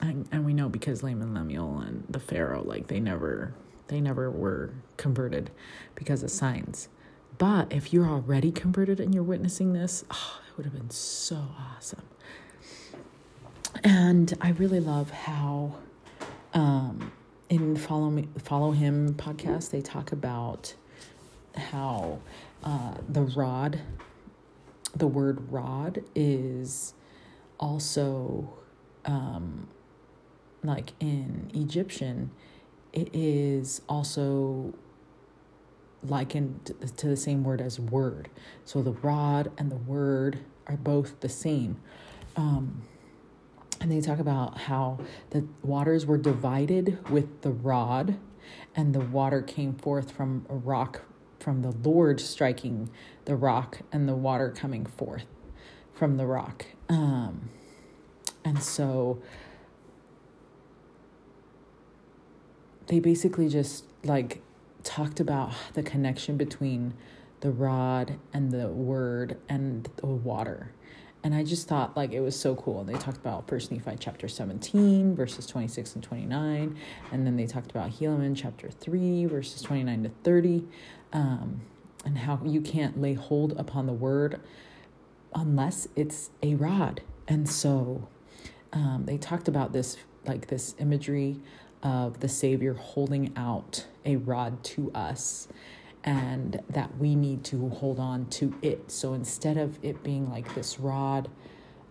and, 0.02 0.28
and 0.32 0.44
we 0.44 0.52
know 0.52 0.68
because 0.68 1.02
Laman 1.02 1.32
Lemuel 1.32 1.78
and 1.78 2.04
the 2.10 2.18
Pharaoh, 2.18 2.62
like 2.64 2.88
they 2.88 3.00
never 3.00 3.54
they 3.86 4.00
never 4.00 4.30
were 4.30 4.74
converted 4.96 5.50
because 5.94 6.22
of 6.22 6.30
signs. 6.30 6.88
But 7.38 7.72
if 7.72 7.92
you're 7.92 8.06
already 8.06 8.52
converted 8.52 9.00
and 9.00 9.14
you're 9.14 9.22
witnessing 9.22 9.72
this, 9.72 10.04
oh, 10.10 10.40
would 10.56 10.66
have 10.66 10.74
been 10.74 10.90
so 10.90 11.48
awesome. 11.76 12.02
And 13.84 14.36
I 14.40 14.50
really 14.50 14.80
love 14.80 15.10
how 15.10 15.74
um, 16.54 17.12
in 17.48 17.76
follow 17.76 18.10
me, 18.10 18.28
follow 18.38 18.72
him 18.72 19.14
podcast 19.14 19.70
they 19.70 19.80
talk 19.80 20.12
about 20.12 20.74
how 21.56 22.20
uh, 22.62 22.94
the 23.08 23.22
rod, 23.22 23.80
the 24.94 25.06
word 25.06 25.50
rod, 25.50 26.02
is 26.14 26.94
also 27.58 28.52
um, 29.04 29.68
like 30.62 30.92
in 31.00 31.50
Egyptian 31.54 32.30
it 32.92 33.14
is 33.14 33.80
also 33.88 34.74
likened 36.04 36.74
to 36.96 37.08
the 37.08 37.16
same 37.16 37.44
word 37.44 37.60
as 37.60 37.78
word. 37.78 38.28
So 38.64 38.82
the 38.82 38.92
rod 38.92 39.50
and 39.58 39.70
the 39.70 39.76
word 39.76 40.40
are 40.66 40.76
both 40.76 41.20
the 41.20 41.28
same. 41.28 41.80
Um, 42.36 42.82
and 43.80 43.90
they 43.90 44.00
talk 44.00 44.18
about 44.18 44.58
how 44.58 45.00
the 45.30 45.46
waters 45.62 46.06
were 46.06 46.18
divided 46.18 47.10
with 47.10 47.42
the 47.42 47.50
rod 47.50 48.18
and 48.74 48.94
the 48.94 49.00
water 49.00 49.42
came 49.42 49.74
forth 49.74 50.10
from 50.10 50.46
a 50.48 50.54
rock, 50.54 51.02
from 51.40 51.62
the 51.62 51.70
Lord 51.70 52.20
striking 52.20 52.90
the 53.24 53.36
rock, 53.36 53.80
and 53.92 54.08
the 54.08 54.14
water 54.14 54.50
coming 54.50 54.86
forth 54.86 55.26
from 55.92 56.16
the 56.16 56.26
rock. 56.26 56.66
Um, 56.88 57.50
and 58.44 58.62
so 58.62 59.20
they 62.86 63.00
basically 63.00 63.48
just 63.48 63.84
like 64.04 64.42
talked 64.84 65.20
about 65.20 65.52
the 65.74 65.82
connection 65.82 66.36
between 66.36 66.94
the 67.40 67.50
rod 67.50 68.18
and 68.32 68.50
the 68.50 68.68
word 68.68 69.36
and 69.48 69.88
the 69.96 70.06
water. 70.06 70.72
And 71.24 71.34
I 71.34 71.44
just 71.44 71.68
thought 71.68 71.96
like 71.96 72.12
it 72.12 72.20
was 72.20 72.38
so 72.38 72.56
cool. 72.56 72.80
And 72.80 72.88
They 72.88 72.98
talked 72.98 73.18
about 73.18 73.48
First 73.48 73.70
Nephi 73.70 73.96
chapter 73.98 74.28
17, 74.28 75.14
verses 75.14 75.46
26 75.46 75.94
and 75.94 76.02
29. 76.04 76.76
And 77.12 77.26
then 77.26 77.36
they 77.36 77.46
talked 77.46 77.70
about 77.70 77.90
Helaman 77.90 78.36
chapter 78.36 78.70
3, 78.70 79.26
verses 79.26 79.62
29 79.62 80.04
to 80.04 80.10
30. 80.24 80.64
Um, 81.12 81.60
and 82.04 82.18
how 82.18 82.40
you 82.44 82.60
can't 82.60 83.00
lay 83.00 83.14
hold 83.14 83.52
upon 83.58 83.86
the 83.86 83.92
word 83.92 84.40
unless 85.34 85.86
it's 85.94 86.30
a 86.42 86.54
rod. 86.56 87.02
And 87.28 87.48
so 87.48 88.08
um, 88.72 89.04
they 89.06 89.18
talked 89.18 89.48
about 89.48 89.72
this 89.72 89.96
like 90.24 90.48
this 90.48 90.74
imagery 90.78 91.40
of 91.82 92.20
the 92.20 92.28
Savior 92.28 92.74
holding 92.74 93.32
out 93.36 93.86
a 94.04 94.16
rod 94.16 94.62
to 94.64 94.90
us 94.92 95.48
and 96.04 96.60
that 96.68 96.96
we 96.98 97.14
need 97.14 97.44
to 97.44 97.68
hold 97.68 97.98
on 97.98 98.26
to 98.26 98.54
it. 98.62 98.90
So 98.90 99.14
instead 99.14 99.56
of 99.56 99.78
it 99.82 100.02
being 100.02 100.30
like 100.30 100.54
this 100.54 100.78
rod 100.78 101.28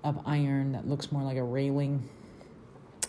of 0.03 0.19
iron 0.25 0.73
that 0.73 0.87
looks 0.87 1.11
more 1.11 1.23
like 1.23 1.37
a 1.37 1.43
railing, 1.43 2.09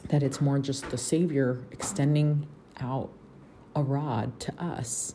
that 0.08 0.22
it's 0.22 0.40
more 0.40 0.58
just 0.58 0.90
the 0.90 0.98
Savior 0.98 1.60
extending 1.70 2.46
out 2.80 3.10
a 3.74 3.82
rod 3.82 4.38
to 4.40 4.62
us. 4.62 5.14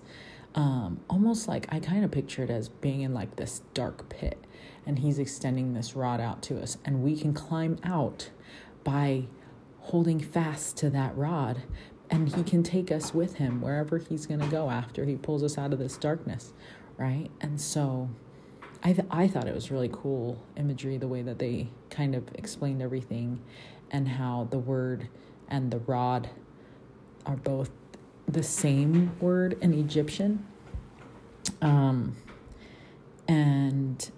Um, 0.55 1.01
almost 1.09 1.47
like 1.47 1.67
I 1.69 1.79
kind 1.79 2.03
of 2.03 2.11
picture 2.11 2.43
it 2.43 2.49
as 2.49 2.69
being 2.69 3.01
in 3.01 3.13
like 3.13 3.35
this 3.35 3.61
dark 3.73 4.09
pit, 4.09 4.43
and 4.85 4.99
He's 4.99 5.19
extending 5.19 5.73
this 5.73 5.95
rod 5.95 6.19
out 6.19 6.41
to 6.43 6.59
us, 6.59 6.77
and 6.83 7.03
we 7.03 7.15
can 7.15 7.33
climb 7.33 7.77
out 7.83 8.31
by 8.83 9.25
holding 9.87 10.19
fast 10.19 10.77
to 10.77 10.89
that 10.89 11.15
rod 11.17 11.63
and 12.09 12.33
he 12.35 12.43
can 12.43 12.63
take 12.63 12.91
us 12.91 13.13
with 13.13 13.35
him 13.35 13.61
wherever 13.61 13.97
he's 13.97 14.25
going 14.25 14.39
to 14.39 14.47
go 14.47 14.69
after 14.69 15.05
he 15.05 15.15
pulls 15.15 15.43
us 15.43 15.57
out 15.57 15.73
of 15.73 15.79
this 15.79 15.97
darkness 15.97 16.53
right? 16.97 17.29
And 17.41 17.59
so 17.61 18.09
I, 18.83 18.93
th- 18.93 19.07
I 19.09 19.27
thought 19.27 19.47
it 19.47 19.55
was 19.55 19.71
really 19.71 19.89
cool 19.91 20.41
imagery 20.55 20.97
the 20.97 21.07
way 21.07 21.21
that 21.21 21.39
they 21.39 21.69
kind 21.89 22.15
of 22.15 22.23
explained 22.35 22.81
everything 22.81 23.39
and 23.91 24.07
how 24.07 24.47
the 24.51 24.59
word 24.59 25.07
and 25.47 25.71
the 25.71 25.79
rod 25.79 26.29
are 27.25 27.37
both 27.37 27.69
the 28.27 28.43
same 28.43 29.17
word 29.19 29.57
in 29.61 29.73
egyptian. 29.73 30.45
Um, 31.61 32.15
and 33.27 34.11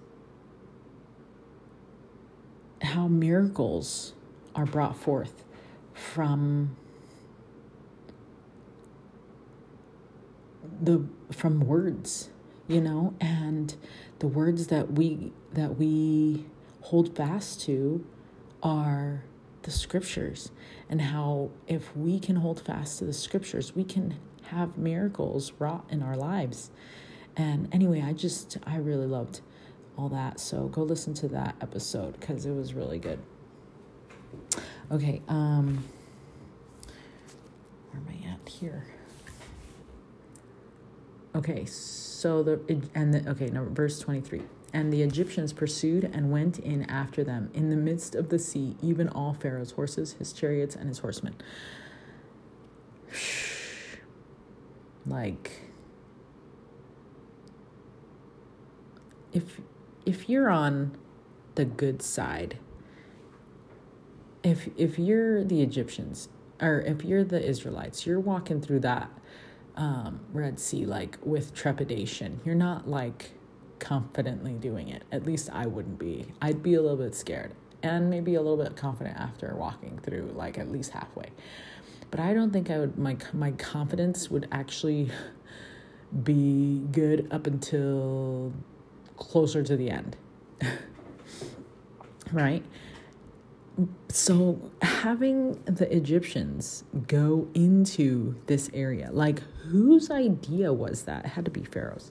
how 2.82 3.06
miracles 3.06 4.14
are 4.54 4.66
brought 4.66 4.96
forth 4.96 5.44
from 6.00 6.76
the 10.82 11.04
from 11.30 11.60
words 11.60 12.30
you 12.70 12.80
know? 12.80 13.14
And 13.20 13.74
the 14.20 14.28
words 14.28 14.68
that 14.68 14.92
we 14.92 15.32
that 15.52 15.76
we 15.76 16.46
hold 16.82 17.16
fast 17.16 17.60
to 17.62 18.06
are 18.62 19.24
the 19.62 19.70
scriptures 19.70 20.50
and 20.88 21.02
how 21.02 21.50
if 21.66 21.94
we 21.96 22.18
can 22.18 22.36
hold 22.36 22.64
fast 22.64 22.98
to 22.98 23.04
the 23.04 23.12
scriptures 23.12 23.74
we 23.74 23.84
can 23.84 24.18
have 24.44 24.78
miracles 24.78 25.52
wrought 25.58 25.84
in 25.90 26.02
our 26.02 26.16
lives. 26.16 26.70
And 27.36 27.68
anyway 27.72 28.02
i 28.02 28.12
just 28.12 28.56
i 28.64 28.76
really 28.76 29.06
loved 29.06 29.40
all 29.98 30.08
that. 30.10 30.38
So 30.38 30.68
go 30.68 30.82
listen 30.82 31.12
to 31.14 31.28
that 31.28 31.56
episode 31.60 32.18
because 32.20 32.46
it 32.46 32.52
was 32.52 32.72
really 32.72 32.98
good 32.98 33.18
okay 34.90 35.22
um 35.28 35.84
where 37.90 38.00
am 38.00 38.08
i 38.08 38.28
at 38.28 38.48
here 38.48 38.84
Okay, 41.34 41.64
so 41.64 42.42
the 42.42 42.60
and 42.94 43.14
the 43.14 43.30
okay, 43.30 43.46
no, 43.46 43.64
verse 43.64 44.00
23. 44.00 44.42
And 44.72 44.92
the 44.92 45.02
Egyptians 45.02 45.52
pursued 45.52 46.04
and 46.04 46.30
went 46.30 46.58
in 46.58 46.84
after 46.84 47.24
them 47.24 47.50
in 47.54 47.70
the 47.70 47.76
midst 47.76 48.14
of 48.14 48.28
the 48.28 48.38
sea, 48.38 48.76
even 48.82 49.08
all 49.08 49.34
Pharaoh's 49.34 49.72
horses, 49.72 50.12
his 50.14 50.32
chariots, 50.32 50.74
and 50.74 50.88
his 50.88 50.98
horsemen. 50.98 51.34
Like 55.06 55.62
if 59.32 59.62
if 60.04 60.28
you're 60.28 60.50
on 60.50 60.96
the 61.54 61.64
good 61.64 62.02
side, 62.02 62.58
if 64.42 64.68
if 64.76 64.98
you're 64.98 65.44
the 65.44 65.62
Egyptians 65.62 66.28
or 66.60 66.80
if 66.80 67.04
you're 67.04 67.24
the 67.24 67.42
Israelites, 67.42 68.06
you're 68.06 68.20
walking 68.20 68.60
through 68.60 68.80
that 68.80 69.10
um, 69.76 70.20
Red 70.32 70.58
Sea 70.58 70.84
like 70.84 71.18
with 71.22 71.54
trepidation. 71.54 72.40
You're 72.44 72.54
not 72.54 72.88
like 72.88 73.32
confidently 73.78 74.52
doing 74.52 74.88
it. 74.88 75.04
At 75.10 75.24
least 75.24 75.50
I 75.52 75.66
wouldn't 75.66 75.98
be. 75.98 76.26
I'd 76.40 76.62
be 76.62 76.74
a 76.74 76.82
little 76.82 76.96
bit 76.96 77.14
scared 77.14 77.54
and 77.82 78.10
maybe 78.10 78.34
a 78.34 78.42
little 78.42 78.62
bit 78.62 78.76
confident 78.76 79.16
after 79.18 79.54
walking 79.56 79.98
through 80.02 80.32
like 80.34 80.58
at 80.58 80.70
least 80.70 80.90
halfway. 80.90 81.30
But 82.10 82.20
I 82.20 82.34
don't 82.34 82.52
think 82.52 82.70
I 82.70 82.78
would 82.78 82.98
my 82.98 83.16
my 83.32 83.52
confidence 83.52 84.30
would 84.30 84.48
actually 84.52 85.10
be 86.24 86.82
good 86.92 87.28
up 87.30 87.46
until 87.46 88.52
closer 89.16 89.62
to 89.62 89.76
the 89.76 89.90
end. 89.90 90.16
right? 92.32 92.64
So 94.08 94.70
having 94.82 95.62
the 95.64 95.94
Egyptians 95.94 96.84
go 97.06 97.48
into 97.54 98.36
this 98.46 98.70
area, 98.72 99.10
like 99.12 99.40
whose 99.68 100.10
idea 100.10 100.72
was 100.72 101.02
that? 101.02 101.24
It 101.24 101.28
had 101.28 101.44
to 101.44 101.50
be 101.50 101.62
Pharaoh's. 101.64 102.10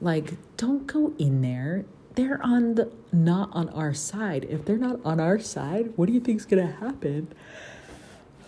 Like, 0.00 0.34
don't 0.56 0.86
go 0.86 1.12
in 1.18 1.40
there. 1.40 1.84
They're 2.14 2.40
on 2.42 2.76
the 2.76 2.92
not 3.12 3.50
on 3.52 3.68
our 3.70 3.92
side. 3.92 4.46
If 4.48 4.64
they're 4.64 4.78
not 4.78 5.00
on 5.04 5.18
our 5.18 5.38
side, 5.38 5.92
what 5.96 6.06
do 6.06 6.12
you 6.12 6.20
think's 6.20 6.44
gonna 6.44 6.70
happen? 6.80 7.28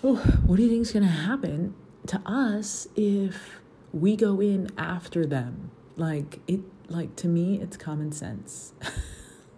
Oh, 0.05 0.17
what 0.47 0.57
do 0.57 0.63
you 0.63 0.71
think's 0.71 0.93
gonna 0.93 1.07
happen 1.07 1.75
to 2.07 2.21
us 2.25 2.87
if 2.95 3.61
we 3.93 4.15
go 4.15 4.41
in 4.41 4.71
after 4.79 5.27
them? 5.27 5.71
Like 5.97 6.41
it 6.47 6.61
like 6.89 7.17
to 7.17 7.29
me 7.29 7.61
it's 7.61 7.77
common 7.77 8.13
sense. 8.13 8.73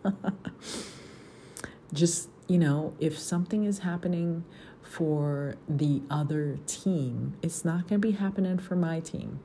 Just 1.93 2.31
you 2.49 2.59
know, 2.59 2.95
if 2.99 3.19
something 3.19 3.65
is 3.65 3.81
happening 3.81 4.45
for 4.83 5.57
the 5.69 6.03
other 6.11 6.59
team, 6.67 7.35
it's 7.43 7.65
not 7.65 7.87
going 7.89 8.01
to 8.01 8.09
be 8.09 8.13
happening 8.13 8.59
for 8.59 8.75
my 8.75 9.01
team, 9.01 9.39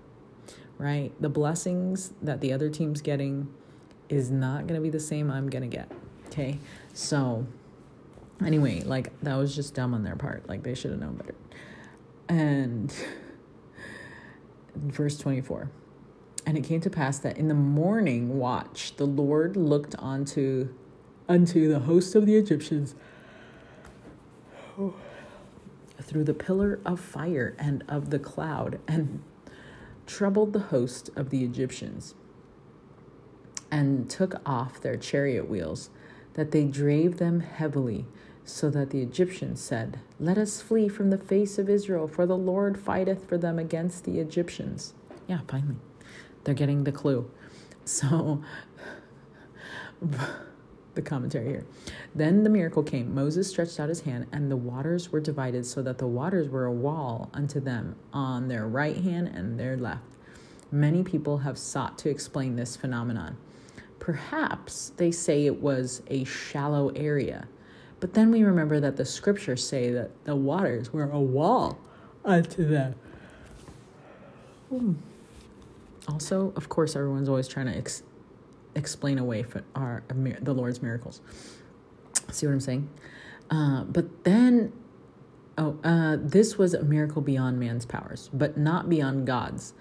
right? 0.77 1.11
The 1.21 1.29
blessings 1.29 2.13
that 2.21 2.39
the 2.39 2.53
other 2.53 2.69
team's 2.69 3.01
getting 3.01 3.53
is 4.07 4.31
not 4.31 4.67
going 4.67 4.75
to 4.75 4.81
be 4.81 4.89
the 4.89 5.01
same 5.01 5.29
I'm 5.29 5.49
going 5.49 5.69
to 5.69 5.75
get, 5.75 5.91
okay? 6.27 6.59
So, 6.93 7.45
anyway, 8.43 8.81
like 8.81 9.19
that 9.21 9.35
was 9.35 9.53
just 9.53 9.75
dumb 9.75 9.93
on 9.93 10.03
their 10.03 10.15
part. 10.15 10.47
Like 10.47 10.63
they 10.63 10.73
should 10.73 10.91
have 10.91 10.99
known 11.01 11.15
better. 11.15 11.35
And 12.29 12.93
verse 14.75 15.17
24. 15.17 15.69
And 16.45 16.57
it 16.57 16.63
came 16.63 16.81
to 16.81 16.89
pass 16.89 17.19
that 17.19 17.37
in 17.37 17.49
the 17.49 17.53
morning 17.53 18.37
watch, 18.37 18.95
the 18.95 19.05
Lord 19.05 19.57
looked 19.57 19.95
onto 19.95 20.73
unto 21.27 21.67
the 21.67 21.79
host 21.79 22.15
of 22.15 22.25
the 22.25 22.36
Egyptians 22.36 22.95
through 26.01 26.23
the 26.23 26.33
pillar 26.33 26.79
of 26.86 26.99
fire 26.99 27.55
and 27.57 27.83
of 27.88 28.09
the 28.09 28.19
cloud, 28.19 28.79
and 28.88 29.23
troubled 30.05 30.53
the 30.53 30.59
host 30.59 31.09
of 31.15 31.29
the 31.29 31.43
Egyptians, 31.43 32.13
and 33.71 34.09
took 34.09 34.41
off 34.45 34.82
their 34.82 34.97
chariot 34.97 35.49
wheels, 35.49 35.89
that 36.34 36.51
they 36.51 36.65
drave 36.65 37.17
them 37.17 37.39
heavily, 37.39 38.05
so 38.43 38.69
that 38.69 38.89
the 38.89 39.01
Egyptians 39.01 39.61
said, 39.61 39.99
Let 40.19 40.38
us 40.38 40.61
flee 40.61 40.89
from 40.89 41.09
the 41.09 41.17
face 41.17 41.57
of 41.57 41.69
Israel, 41.69 42.07
for 42.07 42.26
the 42.26 42.38
Lord 42.38 42.78
fighteth 42.78 43.28
for 43.28 43.38
them 43.38 43.57
against 43.57 44.03
the 44.03 44.19
Egyptians. 44.19 44.93
Yeah, 45.28 45.39
finally. 45.47 45.78
They're 46.43 46.53
getting 46.53 46.84
the 46.84 46.91
clue. 46.91 47.30
So 47.86 48.41
the 50.95 51.01
commentary 51.01 51.47
here. 51.47 51.65
Then 52.13 52.43
the 52.43 52.49
miracle 52.49 52.83
came. 52.83 53.13
Moses 53.13 53.49
stretched 53.49 53.79
out 53.79 53.89
his 53.89 54.01
hand, 54.01 54.27
and 54.31 54.49
the 54.49 54.57
waters 54.57 55.11
were 55.11 55.19
divided, 55.19 55.65
so 55.65 55.81
that 55.81 55.97
the 55.97 56.07
waters 56.07 56.49
were 56.49 56.65
a 56.65 56.71
wall 56.71 57.29
unto 57.33 57.59
them 57.59 57.95
on 58.11 58.47
their 58.47 58.67
right 58.67 58.97
hand 58.97 59.29
and 59.29 59.59
their 59.59 59.77
left. 59.77 60.03
Many 60.71 61.03
people 61.03 61.39
have 61.39 61.57
sought 61.57 61.97
to 61.99 62.09
explain 62.09 62.55
this 62.55 62.75
phenomenon. 62.75 63.37
Perhaps 63.99 64.91
they 64.97 65.11
say 65.11 65.45
it 65.45 65.61
was 65.61 66.01
a 66.07 66.23
shallow 66.23 66.89
area, 66.89 67.47
but 67.99 68.13
then 68.13 68.31
we 68.31 68.43
remember 68.43 68.79
that 68.79 68.97
the 68.97 69.05
scriptures 69.05 69.65
say 69.65 69.91
that 69.91 70.11
the 70.25 70.35
waters 70.35 70.91
were 70.91 71.09
a 71.09 71.19
wall 71.19 71.79
unto 72.25 72.67
them. 72.67 72.95
Hmm. 74.69 74.93
Also, 76.07 76.51
of 76.55 76.67
course, 76.67 76.95
everyone's 76.95 77.29
always 77.29 77.47
trying 77.47 77.67
to 77.67 77.77
ex- 77.77 78.03
explain 78.76 79.17
away 79.17 79.43
for 79.43 79.63
our 79.76 80.03
the 80.09 80.53
Lord's 80.53 80.82
miracles. 80.82 81.21
See 82.32 82.45
what 82.45 82.53
I'm 82.53 82.59
saying? 82.59 82.89
Uh, 83.49 83.84
but 83.84 84.24
then, 84.24 84.74
oh, 85.57 85.78
uh, 85.84 86.17
this 86.19 86.57
was 86.57 86.74
a 86.74 86.84
miracle 86.84 87.21
beyond 87.21 87.59
man's 87.59 87.86
powers, 87.86 88.30
but 88.34 88.57
not 88.57 88.89
beyond 88.89 89.28
God's. 89.28 89.74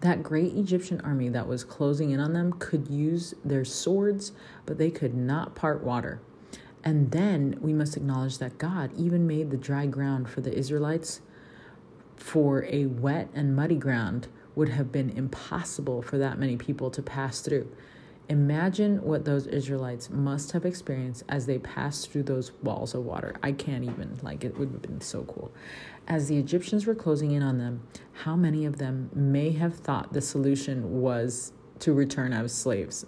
That 0.00 0.22
great 0.22 0.54
Egyptian 0.54 1.00
army 1.02 1.28
that 1.28 1.46
was 1.46 1.62
closing 1.62 2.10
in 2.10 2.20
on 2.20 2.32
them 2.32 2.54
could 2.54 2.88
use 2.88 3.34
their 3.44 3.66
swords, 3.66 4.32
but 4.64 4.78
they 4.78 4.90
could 4.90 5.14
not 5.14 5.54
part 5.54 5.84
water. 5.84 6.20
And 6.82 7.10
then 7.10 7.58
we 7.60 7.74
must 7.74 7.96
acknowledge 7.96 8.38
that 8.38 8.56
God 8.56 8.90
even 8.96 9.26
made 9.26 9.50
the 9.50 9.58
dry 9.58 9.84
ground 9.84 10.30
for 10.30 10.40
the 10.40 10.56
Israelites 10.56 11.20
for 12.16 12.64
a 12.66 12.86
wet 12.86 13.28
and 13.34 13.54
muddy 13.54 13.74
ground 13.74 14.28
would 14.54 14.70
have 14.70 14.90
been 14.90 15.10
impossible 15.10 16.02
for 16.02 16.18
that 16.18 16.38
many 16.38 16.56
people 16.56 16.90
to 16.90 17.02
pass 17.02 17.40
through. 17.40 17.70
Imagine 18.30 19.02
what 19.02 19.24
those 19.24 19.48
Israelites 19.48 20.08
must 20.08 20.52
have 20.52 20.64
experienced 20.64 21.24
as 21.28 21.46
they 21.46 21.58
passed 21.58 22.12
through 22.12 22.22
those 22.22 22.52
walls 22.62 22.94
of 22.94 23.04
water. 23.04 23.34
I 23.42 23.50
can't 23.50 23.82
even, 23.82 24.20
like, 24.22 24.44
it 24.44 24.56
would 24.56 24.70
have 24.70 24.82
been 24.82 25.00
so 25.00 25.24
cool. 25.24 25.50
As 26.06 26.28
the 26.28 26.38
Egyptians 26.38 26.86
were 26.86 26.94
closing 26.94 27.32
in 27.32 27.42
on 27.42 27.58
them, 27.58 27.82
how 28.12 28.36
many 28.36 28.64
of 28.64 28.78
them 28.78 29.10
may 29.12 29.50
have 29.50 29.74
thought 29.74 30.12
the 30.12 30.20
solution 30.20 31.00
was 31.02 31.52
to 31.80 31.92
return 31.92 32.32
as 32.32 32.54
slaves? 32.54 33.04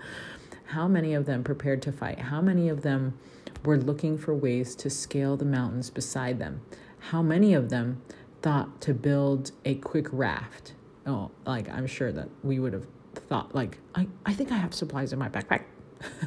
how 0.68 0.88
many 0.88 1.12
of 1.12 1.26
them 1.26 1.44
prepared 1.44 1.82
to 1.82 1.92
fight? 1.92 2.18
How 2.18 2.40
many 2.40 2.70
of 2.70 2.80
them 2.80 3.18
were 3.62 3.76
looking 3.76 4.16
for 4.16 4.34
ways 4.34 4.74
to 4.76 4.88
scale 4.88 5.36
the 5.36 5.44
mountains 5.44 5.90
beside 5.90 6.38
them? 6.38 6.62
How 7.10 7.20
many 7.20 7.52
of 7.52 7.68
them 7.68 8.00
thought 8.40 8.80
to 8.80 8.94
build 8.94 9.50
a 9.66 9.74
quick 9.74 10.06
raft? 10.10 10.72
Oh, 11.04 11.30
like 11.44 11.68
I'm 11.68 11.86
sure 11.86 12.10
that 12.10 12.30
we 12.42 12.58
would 12.58 12.72
have 12.72 12.86
thought, 13.18 13.54
like, 13.54 13.78
I, 13.94 14.06
I 14.24 14.32
think 14.32 14.52
I 14.52 14.56
have 14.56 14.74
supplies 14.74 15.12
in 15.12 15.18
my 15.18 15.28
backpack. 15.28 15.64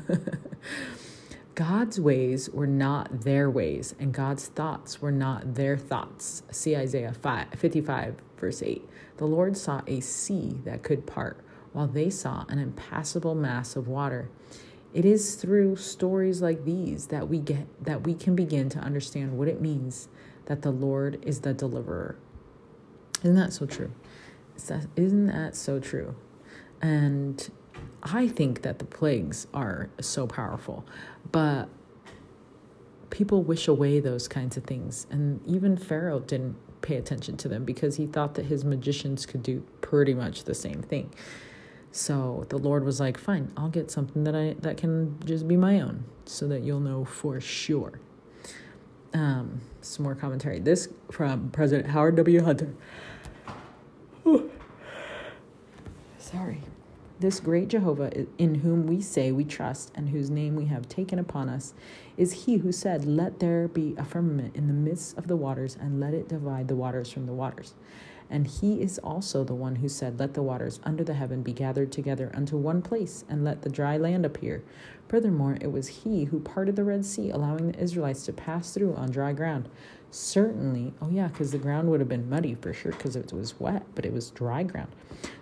God's 1.55 1.99
ways 1.99 2.49
were 2.49 2.67
not 2.67 3.21
their 3.21 3.49
ways, 3.49 3.93
and 3.99 4.13
God's 4.13 4.47
thoughts 4.47 5.01
were 5.01 5.11
not 5.11 5.55
their 5.55 5.77
thoughts. 5.77 6.43
See 6.51 6.75
Isaiah 6.75 7.13
5, 7.13 7.47
55, 7.55 8.15
verse 8.37 8.63
8. 8.63 8.87
The 9.17 9.25
Lord 9.25 9.57
saw 9.57 9.81
a 9.85 9.99
sea 9.99 10.61
that 10.63 10.83
could 10.83 11.05
part, 11.05 11.43
while 11.73 11.87
they 11.87 12.09
saw 12.09 12.45
an 12.47 12.59
impassable 12.59 13.35
mass 13.35 13.75
of 13.75 13.87
water. 13.87 14.29
It 14.93 15.05
is 15.05 15.35
through 15.35 15.75
stories 15.75 16.41
like 16.41 16.65
these 16.65 17.07
that 17.07 17.27
we 17.27 17.39
get 17.39 17.67
that 17.83 18.05
we 18.05 18.13
can 18.15 18.35
begin 18.35 18.69
to 18.69 18.79
understand 18.79 19.37
what 19.37 19.47
it 19.47 19.61
means 19.61 20.07
that 20.45 20.63
the 20.63 20.71
Lord 20.71 21.19
is 21.21 21.41
the 21.41 21.53
deliverer. 21.53 22.15
Isn't 23.21 23.35
that 23.35 23.53
so 23.53 23.65
true? 23.65 23.91
Isn't 24.95 25.27
that 25.27 25.55
so 25.55 25.79
true? 25.79 26.15
And 26.81 27.49
I 28.03 28.27
think 28.27 28.61
that 28.61 28.79
the 28.79 28.85
plagues 28.85 29.47
are 29.53 29.89
so 29.99 30.27
powerful, 30.27 30.85
but 31.31 31.69
people 33.09 33.43
wish 33.43 33.67
away 33.67 33.99
those 33.99 34.27
kinds 34.27 34.55
of 34.55 34.63
things. 34.63 35.07
And 35.09 35.45
even 35.45 35.75
Pharaoh 35.77 36.19
didn't 36.19 36.55
pay 36.81 36.95
attention 36.95 37.35
to 37.37 37.49
them 37.49 37.65
because 37.65 37.97
he 37.97 38.07
thought 38.07 38.35
that 38.35 38.45
his 38.45 38.63
magicians 38.63 39.25
could 39.25 39.43
do 39.43 39.63
pretty 39.81 40.13
much 40.13 40.45
the 40.45 40.55
same 40.55 40.81
thing. 40.81 41.13
So 41.91 42.45
the 42.49 42.57
Lord 42.57 42.83
was 42.85 42.99
like, 42.99 43.17
"Fine, 43.17 43.51
I'll 43.57 43.69
get 43.69 43.89
something 43.91 44.23
that 44.23 44.35
I 44.35 44.55
that 44.61 44.77
can 44.77 45.17
just 45.25 45.47
be 45.47 45.57
my 45.57 45.81
own, 45.81 46.03
so 46.25 46.47
that 46.47 46.61
you'll 46.61 46.79
know 46.79 47.03
for 47.03 47.41
sure." 47.41 47.99
Um, 49.11 49.61
some 49.81 50.03
more 50.03 50.13
commentary. 50.13 50.59
This 50.59 50.87
from 51.11 51.49
President 51.49 51.89
Howard 51.89 52.15
W. 52.15 52.43
Hunter. 52.43 52.73
Sorry. 56.19 56.61
This 57.19 57.41
great 57.41 57.67
Jehovah, 57.67 58.13
in 58.37 58.55
whom 58.55 58.87
we 58.87 59.01
say 59.01 59.33
we 59.33 59.43
trust 59.43 59.91
and 59.93 60.07
whose 60.07 60.29
name 60.29 60.55
we 60.55 60.67
have 60.67 60.87
taken 60.87 61.19
upon 61.19 61.49
us, 61.49 61.73
is 62.15 62.45
he 62.45 62.57
who 62.59 62.71
said, 62.71 63.03
Let 63.03 63.39
there 63.39 63.67
be 63.67 63.93
a 63.97 64.05
firmament 64.05 64.55
in 64.55 64.67
the 64.67 64.73
midst 64.73 65.17
of 65.17 65.27
the 65.27 65.35
waters, 65.35 65.75
and 65.75 65.99
let 65.99 66.13
it 66.13 66.29
divide 66.29 66.69
the 66.69 66.77
waters 66.77 67.11
from 67.11 67.25
the 67.25 67.33
waters. 67.33 67.73
And 68.29 68.47
he 68.47 68.81
is 68.81 68.99
also 68.99 69.43
the 69.43 69.53
one 69.53 69.75
who 69.77 69.89
said, 69.89 70.17
Let 70.17 70.33
the 70.33 70.41
waters 70.41 70.79
under 70.85 71.03
the 71.03 71.13
heaven 71.13 71.43
be 71.43 71.51
gathered 71.51 71.91
together 71.91 72.31
unto 72.33 72.55
one 72.55 72.81
place, 72.81 73.25
and 73.27 73.43
let 73.43 73.63
the 73.63 73.69
dry 73.69 73.97
land 73.97 74.25
appear. 74.25 74.63
Furthermore, 75.09 75.57
it 75.59 75.73
was 75.73 75.87
he 75.87 76.23
who 76.23 76.39
parted 76.39 76.77
the 76.77 76.85
Red 76.85 77.03
Sea, 77.03 77.31
allowing 77.31 77.73
the 77.73 77.79
Israelites 77.83 78.23
to 78.27 78.31
pass 78.31 78.73
through 78.73 78.95
on 78.95 79.11
dry 79.11 79.33
ground. 79.33 79.67
Certainly, 80.11 80.93
oh 81.01 81.09
yeah, 81.09 81.27
because 81.27 81.51
the 81.51 81.57
ground 81.57 81.89
would 81.89 81.99
have 81.99 82.09
been 82.09 82.29
muddy 82.29 82.55
for 82.55 82.73
sure 82.73 82.91
because 82.91 83.15
it 83.15 83.31
was 83.31 83.59
wet, 83.59 83.83
but 83.93 84.05
it 84.05 84.13
was 84.13 84.31
dry 84.31 84.63
ground. 84.63 84.89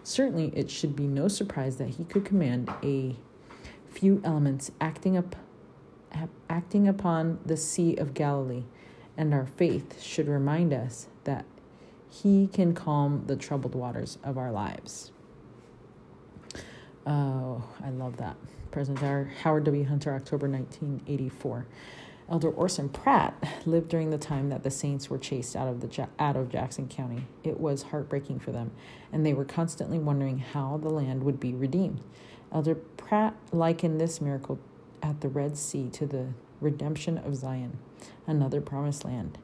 Certainly, 0.03 0.51
it 0.55 0.69
should 0.69 0.95
be 0.95 1.07
no 1.07 1.27
surprise 1.27 1.77
that 1.77 1.89
he 1.89 2.03
could 2.03 2.25
command 2.25 2.69
a 2.83 3.15
few 3.89 4.21
elements 4.23 4.71
acting 4.81 5.17
up 5.17 5.35
acting 6.49 6.87
upon 6.87 7.39
the 7.45 7.57
Sea 7.57 7.95
of 7.95 8.13
Galilee, 8.13 8.63
and 9.15 9.33
our 9.33 9.45
faith 9.45 10.01
should 10.01 10.27
remind 10.27 10.73
us 10.73 11.07
that 11.25 11.45
he 12.09 12.47
can 12.47 12.73
calm 12.73 13.23
the 13.27 13.35
troubled 13.35 13.75
waters 13.75 14.17
of 14.23 14.37
our 14.37 14.51
lives. 14.51 15.11
Oh, 17.05 17.63
I 17.83 17.89
love 17.89 18.17
that. 18.17 18.35
President 18.71 19.29
Howard 19.43 19.63
W. 19.65 19.85
Hunter, 19.85 20.13
October 20.13 20.49
1984. 20.49 21.65
Elder 22.29 22.49
Orson 22.49 22.89
Pratt 22.89 23.41
lived 23.65 23.89
during 23.89 24.09
the 24.09 24.17
time 24.17 24.49
that 24.49 24.63
the 24.63 24.71
Saints 24.71 25.09
were 25.09 25.17
chased 25.17 25.55
out 25.55 25.67
of 25.67 25.79
the 25.79 26.07
out 26.19 26.35
of 26.35 26.49
Jackson 26.49 26.87
County. 26.87 27.25
It 27.43 27.59
was 27.59 27.83
heartbreaking 27.83 28.39
for 28.39 28.51
them, 28.51 28.71
and 29.11 29.25
they 29.25 29.33
were 29.33 29.45
constantly 29.45 29.97
wondering 29.97 30.39
how 30.39 30.77
the 30.77 30.89
land 30.89 31.23
would 31.23 31.39
be 31.39 31.53
redeemed. 31.53 32.01
Elder 32.51 32.75
Pratt 32.75 33.35
likened 33.51 33.99
this 33.99 34.19
miracle 34.19 34.59
at 35.01 35.21
the 35.21 35.29
Red 35.29 35.57
Sea 35.57 35.89
to 35.91 36.05
the 36.05 36.27
redemption 36.59 37.17
of 37.17 37.35
Zion, 37.35 37.77
another 38.25 38.61
promised 38.61 39.05
land 39.05 39.37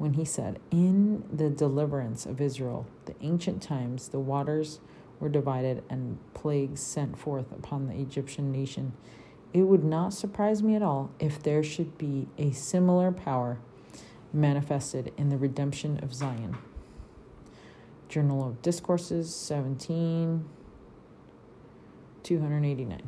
when 0.00 0.14
he 0.14 0.24
said, 0.24 0.58
In 0.70 1.24
the 1.30 1.50
deliverance 1.50 2.24
of 2.24 2.40
Israel, 2.40 2.86
the 3.04 3.14
ancient 3.20 3.62
times, 3.62 4.08
the 4.08 4.18
waters 4.18 4.80
were 5.20 5.28
divided 5.28 5.84
and 5.90 6.16
plagues 6.32 6.80
sent 6.80 7.18
forth 7.18 7.52
upon 7.52 7.86
the 7.86 7.94
Egyptian 7.94 8.50
nation. 8.50 8.94
It 9.52 9.62
would 9.62 9.84
not 9.84 10.12
surprise 10.12 10.62
me 10.62 10.76
at 10.76 10.82
all 10.82 11.10
if 11.18 11.42
there 11.42 11.62
should 11.62 11.98
be 11.98 12.28
a 12.38 12.52
similar 12.52 13.10
power 13.10 13.58
manifested 14.32 15.12
in 15.16 15.28
the 15.28 15.36
redemption 15.36 15.98
of 16.02 16.14
Zion. 16.14 16.56
Journal 18.08 18.46
of 18.46 18.62
Discourses, 18.62 19.34
17, 19.34 20.44
289. 22.22 23.02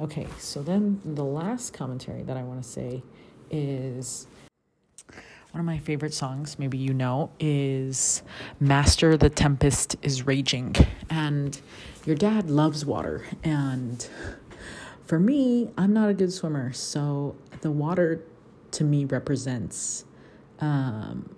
Okay, 0.00 0.26
so 0.38 0.62
then 0.62 1.00
the 1.04 1.24
last 1.24 1.72
commentary 1.72 2.22
that 2.22 2.36
I 2.36 2.42
want 2.42 2.62
to 2.62 2.68
say 2.68 3.02
is 3.50 4.26
one 5.52 5.60
of 5.60 5.66
my 5.66 5.78
favorite 5.78 6.14
songs, 6.14 6.58
maybe 6.58 6.78
you 6.78 6.92
know, 6.92 7.30
is 7.40 8.22
Master 8.60 9.16
the 9.16 9.30
Tempest 9.30 9.96
is 10.02 10.26
Raging. 10.26 10.76
And 11.10 11.60
your 12.04 12.16
dad 12.16 12.50
loves 12.50 12.84
water. 12.84 13.24
And 13.42 14.06
for 15.08 15.18
me, 15.18 15.70
I'm 15.78 15.94
not 15.94 16.10
a 16.10 16.14
good 16.14 16.30
swimmer. 16.30 16.70
So 16.74 17.34
the 17.62 17.70
water 17.70 18.22
to 18.72 18.84
me 18.84 19.06
represents 19.06 20.04
um, 20.60 21.34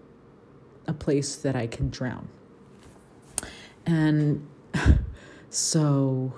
a 0.88 0.92
place 0.92 1.36
that 1.36 1.54
I 1.54 1.68
can 1.68 1.88
drown. 1.88 2.28
And 3.86 4.44
so 5.50 6.34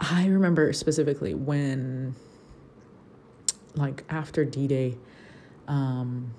I 0.00 0.26
remember 0.28 0.72
specifically 0.72 1.34
when 1.34 2.14
like 3.74 4.02
after 4.08 4.46
D 4.46 4.66
Day, 4.66 4.96
um, 5.68 6.32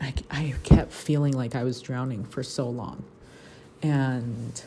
I, 0.00 0.14
I 0.30 0.54
kept 0.62 0.92
feeling 0.92 1.32
like 1.32 1.56
I 1.56 1.64
was 1.64 1.80
drowning 1.80 2.24
for 2.24 2.44
so 2.44 2.68
long. 2.68 3.04
And 3.82 4.62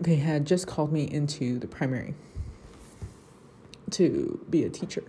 they 0.00 0.16
had 0.16 0.46
just 0.46 0.66
called 0.66 0.92
me 0.92 1.04
into 1.04 1.58
the 1.58 1.68
primary 1.68 2.14
to 3.92 4.44
be 4.50 4.64
a 4.64 4.70
teacher. 4.70 5.04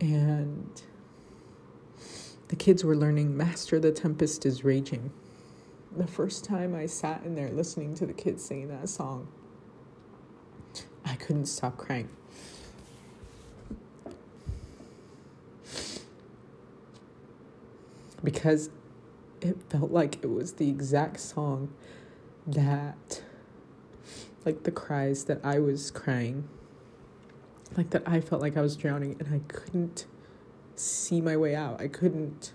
And 0.00 0.82
the 2.48 2.56
kids 2.56 2.84
were 2.84 2.96
learning 2.96 3.36
Master 3.36 3.78
the 3.78 3.92
Tempest 3.92 4.44
is 4.44 4.64
Raging 4.64 5.12
the 5.96 6.06
first 6.06 6.44
time 6.44 6.74
I 6.74 6.86
sat 6.86 7.22
in 7.24 7.34
there 7.34 7.50
listening 7.50 7.94
to 7.96 8.06
the 8.06 8.12
kids 8.12 8.44
singing 8.44 8.68
that 8.68 8.88
song, 8.88 9.28
I 11.04 11.14
couldn't 11.14 11.46
stop 11.46 11.78
crying. 11.78 12.08
Because 18.24 18.70
it 19.40 19.56
felt 19.68 19.90
like 19.90 20.16
it 20.22 20.30
was 20.30 20.54
the 20.54 20.68
exact 20.68 21.20
song 21.20 21.72
that 22.46 23.22
like 24.44 24.62
the 24.62 24.70
cries 24.70 25.24
that 25.24 25.40
I 25.44 25.58
was 25.58 25.90
crying, 25.90 26.48
like 27.76 27.90
that 27.90 28.02
I 28.06 28.20
felt 28.20 28.40
like 28.40 28.56
I 28.56 28.60
was 28.60 28.76
drowning 28.76 29.16
and 29.18 29.34
I 29.34 29.40
couldn't 29.52 30.06
see 30.76 31.20
my 31.20 31.36
way 31.36 31.54
out. 31.54 31.80
I 31.80 31.88
couldn't. 31.88 32.52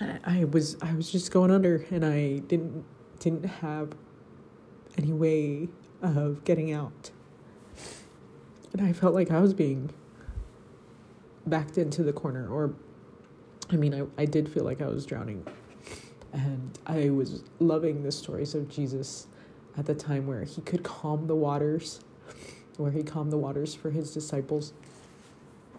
I, 0.00 0.18
I 0.24 0.44
was 0.44 0.76
I 0.80 0.94
was 0.94 1.12
just 1.12 1.30
going 1.30 1.50
under 1.50 1.84
and 1.90 2.04
I 2.04 2.38
didn't 2.38 2.84
didn't 3.18 3.44
have 3.44 3.92
any 4.96 5.12
way 5.12 5.68
of 6.02 6.44
getting 6.44 6.72
out. 6.72 7.10
And 8.72 8.86
I 8.86 8.92
felt 8.92 9.14
like 9.14 9.30
I 9.30 9.40
was 9.40 9.54
being 9.54 9.90
backed 11.46 11.78
into 11.78 12.02
the 12.02 12.12
corner 12.12 12.48
or 12.48 12.74
I 13.70 13.76
mean 13.76 13.94
I, 13.94 14.22
I 14.22 14.24
did 14.24 14.48
feel 14.48 14.64
like 14.64 14.80
I 14.80 14.86
was 14.86 15.06
drowning. 15.06 15.46
And 16.32 16.78
I 16.86 17.10
was 17.10 17.44
loving 17.60 18.02
the 18.02 18.12
stories 18.12 18.54
of 18.54 18.68
Jesus 18.68 19.26
at 19.76 19.86
the 19.86 19.94
time 19.94 20.26
where 20.26 20.44
he 20.44 20.60
could 20.62 20.82
calm 20.82 21.26
the 21.26 21.34
waters, 21.34 22.00
where 22.76 22.90
he 22.90 23.02
calmed 23.02 23.32
the 23.32 23.38
waters 23.38 23.74
for 23.74 23.90
his 23.90 24.12
disciples 24.12 24.72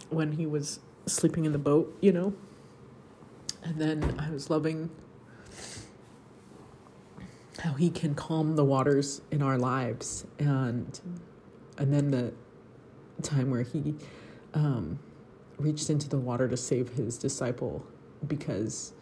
when 0.10 0.32
he 0.32 0.46
was 0.46 0.80
sleeping 1.06 1.46
in 1.46 1.52
the 1.52 1.60
boat, 1.60 1.96
you 2.02 2.12
know. 2.12 2.34
And 3.64 3.80
then 3.80 4.16
I 4.20 4.32
was 4.32 4.50
loving 4.50 4.90
how 7.60 7.74
he 7.74 7.90
can 7.90 8.16
calm 8.16 8.56
the 8.56 8.64
waters 8.64 9.22
in 9.32 9.42
our 9.42 9.58
lives 9.58 10.26
and 10.38 11.00
and 11.78 11.94
then 11.94 12.12
the 12.12 12.34
time 13.22 13.50
where 13.50 13.64
he 13.64 13.96
um, 14.54 15.00
reached 15.58 15.90
into 15.90 16.08
the 16.08 16.18
water 16.18 16.48
to 16.48 16.58
save 16.58 16.90
his 16.90 17.18
disciple 17.18 17.86
because 18.26 18.94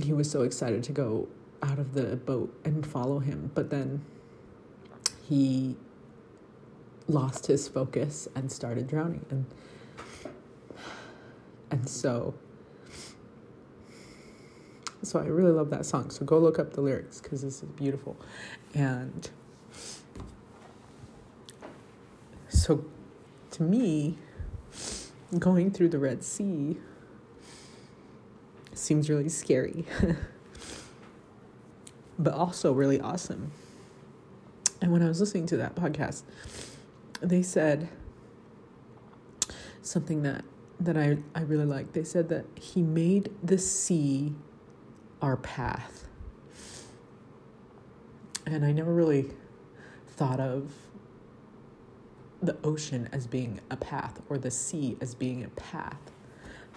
he 0.00 0.12
was 0.12 0.30
so 0.30 0.42
excited 0.42 0.82
to 0.82 0.92
go 0.92 1.28
out 1.62 1.78
of 1.78 1.94
the 1.94 2.16
boat 2.16 2.52
and 2.64 2.86
follow 2.86 3.18
him 3.18 3.50
but 3.54 3.70
then 3.70 4.04
he 5.28 5.76
lost 7.08 7.46
his 7.46 7.68
focus 7.68 8.26
and 8.34 8.50
started 8.50 8.86
drowning 8.86 9.24
and 9.30 9.46
and 11.70 11.88
so 11.88 12.34
so 15.02 15.18
I 15.18 15.24
really 15.24 15.50
love 15.50 15.70
that 15.70 15.84
song. 15.84 16.10
So 16.10 16.24
go 16.24 16.38
look 16.38 16.58
up 16.58 16.74
the 16.74 16.80
lyrics 16.80 17.20
because 17.20 17.42
this 17.42 17.62
is 17.62 17.68
beautiful. 17.70 18.16
And 18.72 19.28
so 22.48 22.84
to 23.52 23.62
me, 23.62 24.16
going 25.38 25.70
through 25.70 25.88
the 25.88 25.98
Red 25.98 26.22
Sea 26.22 26.76
seems 28.74 29.08
really 29.08 29.28
scary, 29.28 29.86
but 32.18 32.34
also 32.34 32.72
really 32.72 33.00
awesome. 33.00 33.52
And 34.80 34.92
when 34.92 35.02
I 35.02 35.08
was 35.08 35.20
listening 35.20 35.46
to 35.46 35.56
that 35.58 35.74
podcast, 35.74 36.22
they 37.20 37.42
said 37.42 37.88
something 39.82 40.22
that 40.22 40.44
that 40.80 40.96
I, 40.96 41.18
I 41.34 41.42
really 41.42 41.64
liked. 41.64 41.94
They 41.94 42.02
said 42.02 42.28
that 42.30 42.44
he 42.56 42.82
made 42.82 43.30
the 43.40 43.56
sea 43.56 44.34
our 45.20 45.36
path. 45.36 46.08
And 48.44 48.64
I 48.64 48.72
never 48.72 48.92
really 48.92 49.30
thought 50.08 50.40
of 50.40 50.72
the 52.42 52.56
ocean 52.64 53.08
as 53.12 53.26
being 53.26 53.60
a 53.70 53.76
path 53.76 54.20
or 54.28 54.36
the 54.36 54.50
sea 54.50 54.96
as 55.00 55.14
being 55.14 55.44
a 55.44 55.48
path 55.50 56.10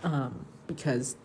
um, 0.03 0.45
because 0.67 1.17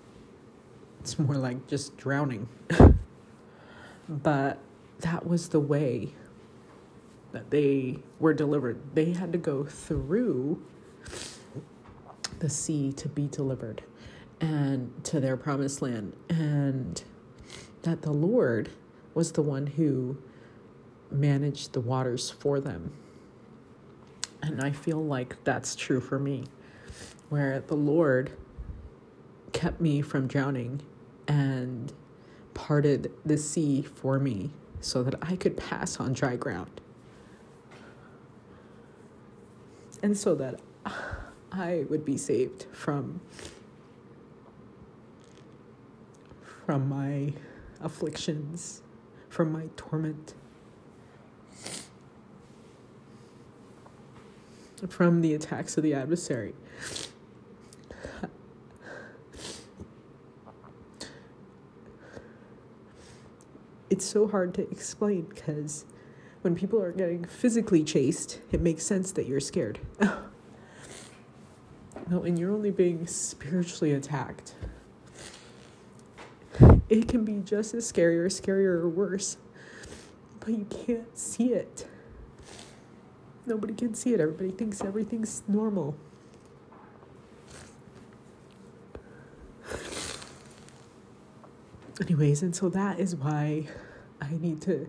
it's 1.00 1.18
more 1.18 1.36
like 1.36 1.66
just 1.66 1.96
drowning. 1.96 2.48
but 4.08 4.58
that 5.00 5.26
was 5.26 5.50
the 5.50 5.60
way 5.60 6.14
that 7.32 7.50
they 7.50 7.98
were 8.18 8.34
delivered. 8.34 8.80
They 8.94 9.12
had 9.12 9.32
to 9.32 9.38
go 9.38 9.64
through 9.64 10.62
the 12.38 12.50
sea 12.50 12.92
to 12.92 13.08
be 13.08 13.28
delivered 13.28 13.82
and 14.40 14.92
to 15.04 15.20
their 15.20 15.36
promised 15.36 15.82
land. 15.82 16.14
And 16.28 17.02
that 17.82 18.02
the 18.02 18.12
Lord 18.12 18.70
was 19.14 19.32
the 19.32 19.42
one 19.42 19.66
who 19.66 20.18
managed 21.10 21.72
the 21.72 21.80
waters 21.80 22.30
for 22.30 22.60
them. 22.60 22.92
And 24.42 24.62
I 24.62 24.72
feel 24.72 25.04
like 25.04 25.42
that's 25.44 25.74
true 25.76 26.00
for 26.00 26.18
me, 26.18 26.44
where 27.28 27.60
the 27.60 27.76
Lord 27.76 28.32
kept 29.52 29.80
me 29.80 30.00
from 30.00 30.26
drowning 30.26 30.82
and 31.28 31.92
parted 32.54 33.12
the 33.24 33.36
sea 33.36 33.82
for 33.82 34.18
me 34.18 34.50
so 34.80 35.02
that 35.02 35.14
I 35.22 35.36
could 35.36 35.56
pass 35.56 36.00
on 36.00 36.12
dry 36.12 36.36
ground. 36.36 36.80
And 40.02 40.16
so 40.16 40.34
that 40.36 40.60
I 41.52 41.84
would 41.90 42.04
be 42.04 42.16
saved 42.16 42.66
from 42.72 43.20
from 46.64 46.88
my 46.88 47.32
afflictions, 47.80 48.82
from 49.28 49.50
my 49.50 49.68
torment, 49.76 50.34
from 54.88 55.20
the 55.20 55.34
attacks 55.34 55.76
of 55.76 55.82
the 55.82 55.94
adversary. 55.94 56.54
It's 63.88 64.04
so 64.04 64.28
hard 64.28 64.54
to 64.54 64.62
explain 64.70 65.22
because 65.22 65.84
when 66.42 66.54
people 66.54 66.80
are 66.82 66.92
getting 66.92 67.24
physically 67.24 67.82
chased, 67.82 68.40
it 68.52 68.60
makes 68.60 68.84
sense 68.84 69.12
that 69.12 69.26
you're 69.26 69.40
scared. 69.40 69.80
no, 72.08 72.22
and 72.22 72.38
you're 72.38 72.52
only 72.52 72.70
being 72.70 73.06
spiritually 73.06 73.92
attacked, 73.92 74.54
it 76.88 77.08
can 77.08 77.24
be 77.24 77.38
just 77.44 77.74
as 77.74 77.86
scary 77.86 78.18
or 78.18 78.28
scarier 78.28 78.80
or 78.80 78.88
worse, 78.88 79.36
but 80.40 80.50
you 80.50 80.66
can't 80.68 81.16
see 81.16 81.52
it. 81.52 81.86
Nobody 83.50 83.74
can 83.74 83.94
see 83.94 84.14
it. 84.14 84.20
Everybody 84.20 84.52
thinks 84.52 84.80
everything's 84.80 85.42
normal. 85.48 85.96
Anyways, 92.00 92.42
and 92.44 92.54
so 92.54 92.68
that 92.68 93.00
is 93.00 93.16
why 93.16 93.66
I 94.22 94.30
need 94.40 94.62
to 94.62 94.88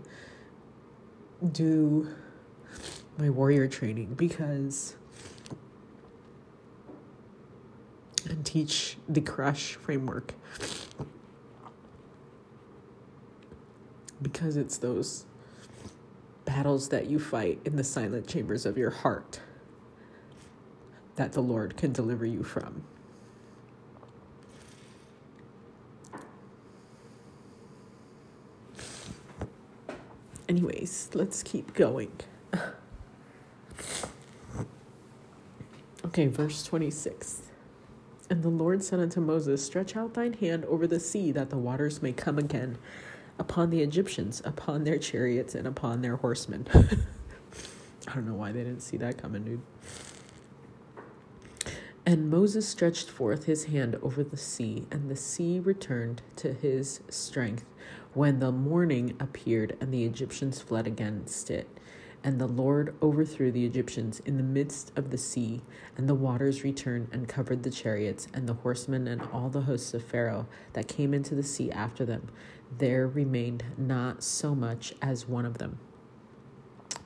do 1.50 2.14
my 3.18 3.30
warrior 3.30 3.66
training 3.66 4.14
because 4.14 4.94
and 8.30 8.46
teach 8.46 8.96
the 9.08 9.20
crush 9.20 9.74
framework 9.74 10.34
because 14.22 14.56
it's 14.56 14.78
those 14.78 15.24
battles 16.44 16.88
that 16.90 17.06
you 17.06 17.18
fight 17.18 17.60
in 17.64 17.76
the 17.76 17.84
silent 17.84 18.26
chambers 18.26 18.66
of 18.66 18.76
your 18.78 18.90
heart 18.90 19.40
that 21.16 21.32
the 21.32 21.40
Lord 21.42 21.76
can 21.76 21.92
deliver 21.92 22.24
you 22.26 22.42
from. 22.42 22.84
Anyways, 30.48 31.10
let's 31.14 31.42
keep 31.42 31.74
going. 31.74 32.12
okay, 36.04 36.26
verse 36.26 36.62
26. 36.64 37.42
And 38.28 38.42
the 38.42 38.48
Lord 38.48 38.82
said 38.82 39.00
unto 39.00 39.20
Moses, 39.20 39.64
Stretch 39.64 39.96
out 39.96 40.14
thine 40.14 40.34
hand 40.34 40.64
over 40.66 40.86
the 40.86 41.00
sea, 41.00 41.32
that 41.32 41.50
the 41.50 41.58
waters 41.58 42.02
may 42.02 42.12
come 42.12 42.38
again 42.38 42.78
upon 43.38 43.70
the 43.70 43.80
Egyptians, 43.82 44.42
upon 44.44 44.84
their 44.84 44.98
chariots, 44.98 45.54
and 45.54 45.66
upon 45.66 46.02
their 46.02 46.16
horsemen. 46.16 46.66
I 48.08 48.14
don't 48.14 48.26
know 48.26 48.34
why 48.34 48.52
they 48.52 48.64
didn't 48.64 48.82
see 48.82 48.96
that 48.98 49.18
coming, 49.18 49.44
dude. 49.44 49.62
And 52.04 52.28
Moses 52.28 52.68
stretched 52.68 53.08
forth 53.08 53.44
his 53.44 53.66
hand 53.66 53.96
over 54.02 54.24
the 54.24 54.36
sea, 54.36 54.86
and 54.90 55.08
the 55.08 55.16
sea 55.16 55.60
returned 55.60 56.20
to 56.36 56.52
his 56.52 57.00
strength 57.08 57.64
when 58.12 58.40
the 58.40 58.50
morning 58.50 59.16
appeared, 59.20 59.76
and 59.80 59.94
the 59.94 60.04
Egyptians 60.04 60.60
fled 60.60 60.86
against 60.86 61.50
it. 61.50 61.68
And 62.24 62.40
the 62.40 62.46
Lord 62.46 62.94
overthrew 63.02 63.50
the 63.50 63.64
Egyptians 63.64 64.20
in 64.20 64.36
the 64.36 64.42
midst 64.42 64.92
of 64.96 65.10
the 65.10 65.18
sea, 65.18 65.62
and 65.96 66.08
the 66.08 66.14
waters 66.14 66.64
returned 66.64 67.08
and 67.12 67.28
covered 67.28 67.62
the 67.62 67.70
chariots, 67.70 68.26
and 68.34 68.48
the 68.48 68.54
horsemen, 68.54 69.06
and 69.06 69.22
all 69.32 69.48
the 69.48 69.62
hosts 69.62 69.94
of 69.94 70.04
Pharaoh 70.04 70.46
that 70.72 70.88
came 70.88 71.14
into 71.14 71.36
the 71.36 71.42
sea 71.42 71.70
after 71.70 72.04
them 72.04 72.28
there 72.78 73.06
remained 73.06 73.64
not 73.76 74.22
so 74.22 74.54
much 74.54 74.94
as 75.02 75.28
one 75.28 75.44
of 75.44 75.58
them. 75.58 75.78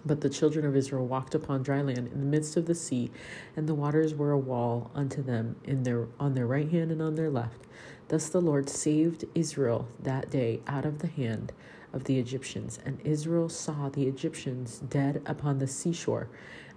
But 0.04 0.20
the 0.20 0.30
children 0.30 0.64
of 0.64 0.76
Israel 0.76 1.06
walked 1.06 1.34
upon 1.34 1.64
dry 1.64 1.82
land 1.82 2.08
in 2.12 2.20
the 2.20 2.26
midst 2.26 2.56
of 2.56 2.66
the 2.66 2.74
sea, 2.76 3.10
and 3.56 3.68
the 3.68 3.74
waters 3.74 4.14
were 4.14 4.30
a 4.30 4.38
wall 4.38 4.90
unto 4.94 5.20
them 5.20 5.56
in 5.64 5.82
their 5.82 6.06
on 6.20 6.34
their 6.34 6.46
right 6.46 6.70
hand 6.70 6.92
and 6.92 7.02
on 7.02 7.16
their 7.16 7.30
left. 7.30 7.66
Thus 8.08 8.28
the 8.28 8.40
Lord 8.40 8.68
saved 8.68 9.24
Israel 9.34 9.88
that 10.00 10.30
day 10.30 10.60
out 10.68 10.84
of 10.84 11.00
the 11.00 11.08
hand 11.08 11.52
of 11.92 12.04
the 12.04 12.20
Egyptians, 12.20 12.78
and 12.84 13.00
Israel 13.02 13.48
saw 13.48 13.88
the 13.88 14.06
Egyptians 14.06 14.78
dead 14.78 15.22
upon 15.26 15.58
the 15.58 15.66
seashore. 15.66 16.28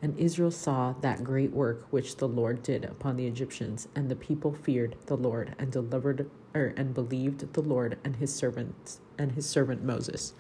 And 0.01 0.17
Israel 0.17 0.49
saw 0.49 0.93
that 1.01 1.23
great 1.23 1.51
work 1.51 1.85
which 1.91 2.17
the 2.17 2.27
Lord 2.27 2.63
did 2.63 2.85
upon 2.85 3.17
the 3.17 3.27
Egyptians, 3.27 3.87
and 3.93 4.09
the 4.09 4.15
people 4.15 4.53
feared 4.53 4.95
the 5.05 5.17
Lord 5.17 5.55
and 5.59 5.71
delivered 5.71 6.29
or 6.53 6.73
and 6.75 6.93
believed 6.93 7.53
the 7.53 7.61
Lord 7.61 7.97
and 8.03 8.15
his 8.17 8.33
servants 8.33 8.99
and 9.17 9.33
his 9.33 9.47
servant 9.47 9.83
Moses. 9.83 10.33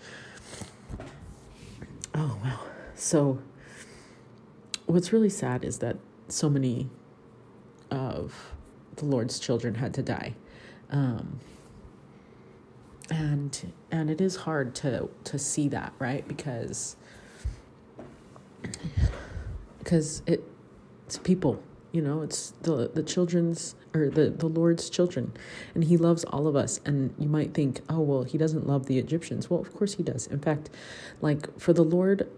Oh 2.13 2.37
wow. 2.43 2.59
So, 2.95 3.39
what's 4.87 5.13
really 5.13 5.29
sad 5.29 5.63
is 5.63 5.79
that 5.79 5.97
so 6.27 6.49
many 6.49 6.89
of 7.91 8.53
the 8.95 9.05
Lord's 9.05 9.39
children 9.39 9.75
had 9.75 9.93
to 9.93 10.03
die, 10.03 10.35
um, 10.89 11.39
and 13.09 13.73
and 13.91 14.09
it 14.09 14.19
is 14.19 14.35
hard 14.37 14.75
to 14.75 15.09
to 15.25 15.39
see 15.39 15.67
that, 15.69 15.93
right? 15.99 16.27
Because 16.27 16.95
because 19.79 20.21
it 20.25 20.43
it's 21.05 21.17
people, 21.17 21.63
you 21.91 22.01
know, 22.01 22.21
it's 22.21 22.51
the 22.61 22.89
the 22.93 23.03
children's 23.03 23.75
or 23.93 24.09
the 24.09 24.29
the 24.29 24.47
Lord's 24.47 24.89
children, 24.89 25.33
and 25.73 25.83
He 25.83 25.97
loves 25.97 26.23
all 26.25 26.47
of 26.47 26.55
us. 26.55 26.79
And 26.85 27.13
you 27.17 27.27
might 27.27 27.53
think, 27.53 27.81
oh 27.89 27.99
well, 27.99 28.23
He 28.23 28.37
doesn't 28.37 28.67
love 28.67 28.85
the 28.85 28.99
Egyptians. 28.99 29.49
Well, 29.49 29.59
of 29.59 29.73
course 29.73 29.95
He 29.95 30.03
does. 30.03 30.27
In 30.27 30.39
fact, 30.39 30.69
like 31.21 31.59
for 31.59 31.73
the 31.73 31.83
Lord 31.83 32.29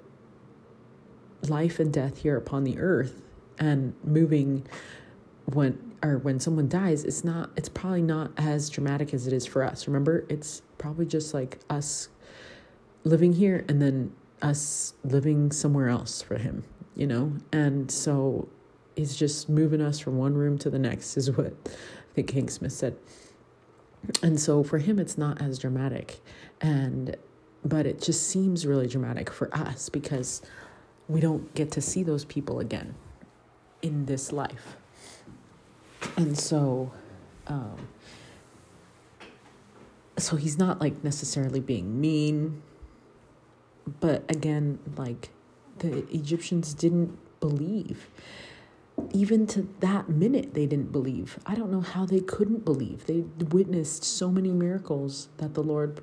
life 1.48 1.80
and 1.80 1.92
death 1.92 2.20
here 2.20 2.38
upon 2.38 2.64
the 2.64 2.78
earth 2.80 3.22
and 3.58 3.94
moving 4.04 4.66
when 5.46 5.96
or 6.04 6.18
when 6.18 6.40
someone 6.40 6.68
dies 6.68 7.04
it's 7.04 7.24
not 7.24 7.50
it's 7.56 7.70
probably 7.70 8.02
not 8.02 8.32
as 8.38 8.70
dramatic 8.70 9.14
as 9.14 9.28
it 9.28 9.34
is 9.34 9.46
for 9.46 9.64
us 9.64 9.88
remember 9.88 10.26
it's 10.30 10.62
probably 10.78 11.06
just 11.06 11.34
like 11.34 11.60
us 11.70 12.10
living 13.04 13.34
here 13.34 13.66
and 13.68 13.82
then 13.82 14.14
us 14.42 14.94
living 15.04 15.52
somewhere 15.52 15.90
else 15.90 16.22
for 16.22 16.38
him 16.38 16.64
you 16.96 17.06
know 17.06 17.34
and 17.52 17.92
so 17.92 18.48
he's 18.96 19.16
just 19.16 19.50
moving 19.50 19.82
us 19.82 20.00
from 20.00 20.18
one 20.18 20.34
room 20.34 20.58
to 20.58 20.70
the 20.70 20.80
next 20.80 21.18
is 21.18 21.32
what 21.32 21.54
i 21.66 22.14
think 22.14 22.32
hank 22.32 22.52
smith 22.52 22.74
said 22.74 22.96
and 24.24 24.40
so 24.40 24.64
for 24.64 24.80
him 24.80 25.00
it's 25.00 25.18
not 25.18 25.42
as 25.42 25.60
dramatic 25.60 26.20
and 26.60 27.16
but 27.64 27.86
it 27.86 28.02
just 28.02 28.28
seems 28.28 28.66
really 28.66 28.88
dramatic 28.88 29.32
for 29.32 29.54
us 29.56 29.90
because 29.90 30.42
we 31.08 31.20
don't 31.20 31.54
get 31.54 31.72
to 31.72 31.82
see 31.82 32.04
those 32.04 32.26
people 32.26 32.60
again 32.60 32.96
in 33.82 34.06
this 34.06 34.32
life. 34.32 34.78
And 36.18 36.38
so, 36.38 36.92
um, 37.48 37.88
so 40.18 40.36
he's 40.36 40.58
not 40.58 40.80
like 40.80 41.04
necessarily 41.04 41.60
being 41.60 42.00
mean, 42.00 42.62
but 44.00 44.24
again, 44.30 44.80
like 44.96 45.30
the 45.80 46.08
Egyptians 46.14 46.74
didn't 46.74 47.18
believe. 47.40 48.10
Even 49.14 49.46
to 49.48 49.68
that 49.82 50.10
minute, 50.10 50.54
they 50.54 50.66
didn't 50.66 50.92
believe. 50.92 51.38
I 51.46 51.56
don't 51.56 51.72
know 51.72 51.82
how 51.82 52.06
they 52.06 52.22
couldn't 52.22 52.64
believe. 52.64 53.06
They 53.06 53.26
witnessed 53.50 54.04
so 54.06 54.32
many 54.32 54.52
miracles 54.52 55.28
that 55.38 55.54
the 55.54 55.64
Lord 55.64 56.02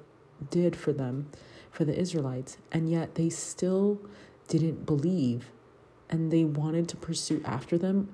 did 0.51 0.77
for 0.77 0.93
them, 0.93 1.31
for 1.71 1.85
the 1.85 1.99
Israelites, 1.99 2.59
and 2.71 2.91
yet 2.91 3.15
they 3.15 3.31
still 3.31 4.01
didn't 4.49 4.87
believe 4.87 5.51
and 6.11 6.31
they 6.31 6.45
wanted 6.45 6.89
to 6.89 6.97
pursue 6.97 7.43
after 7.45 7.77
them 7.79 8.09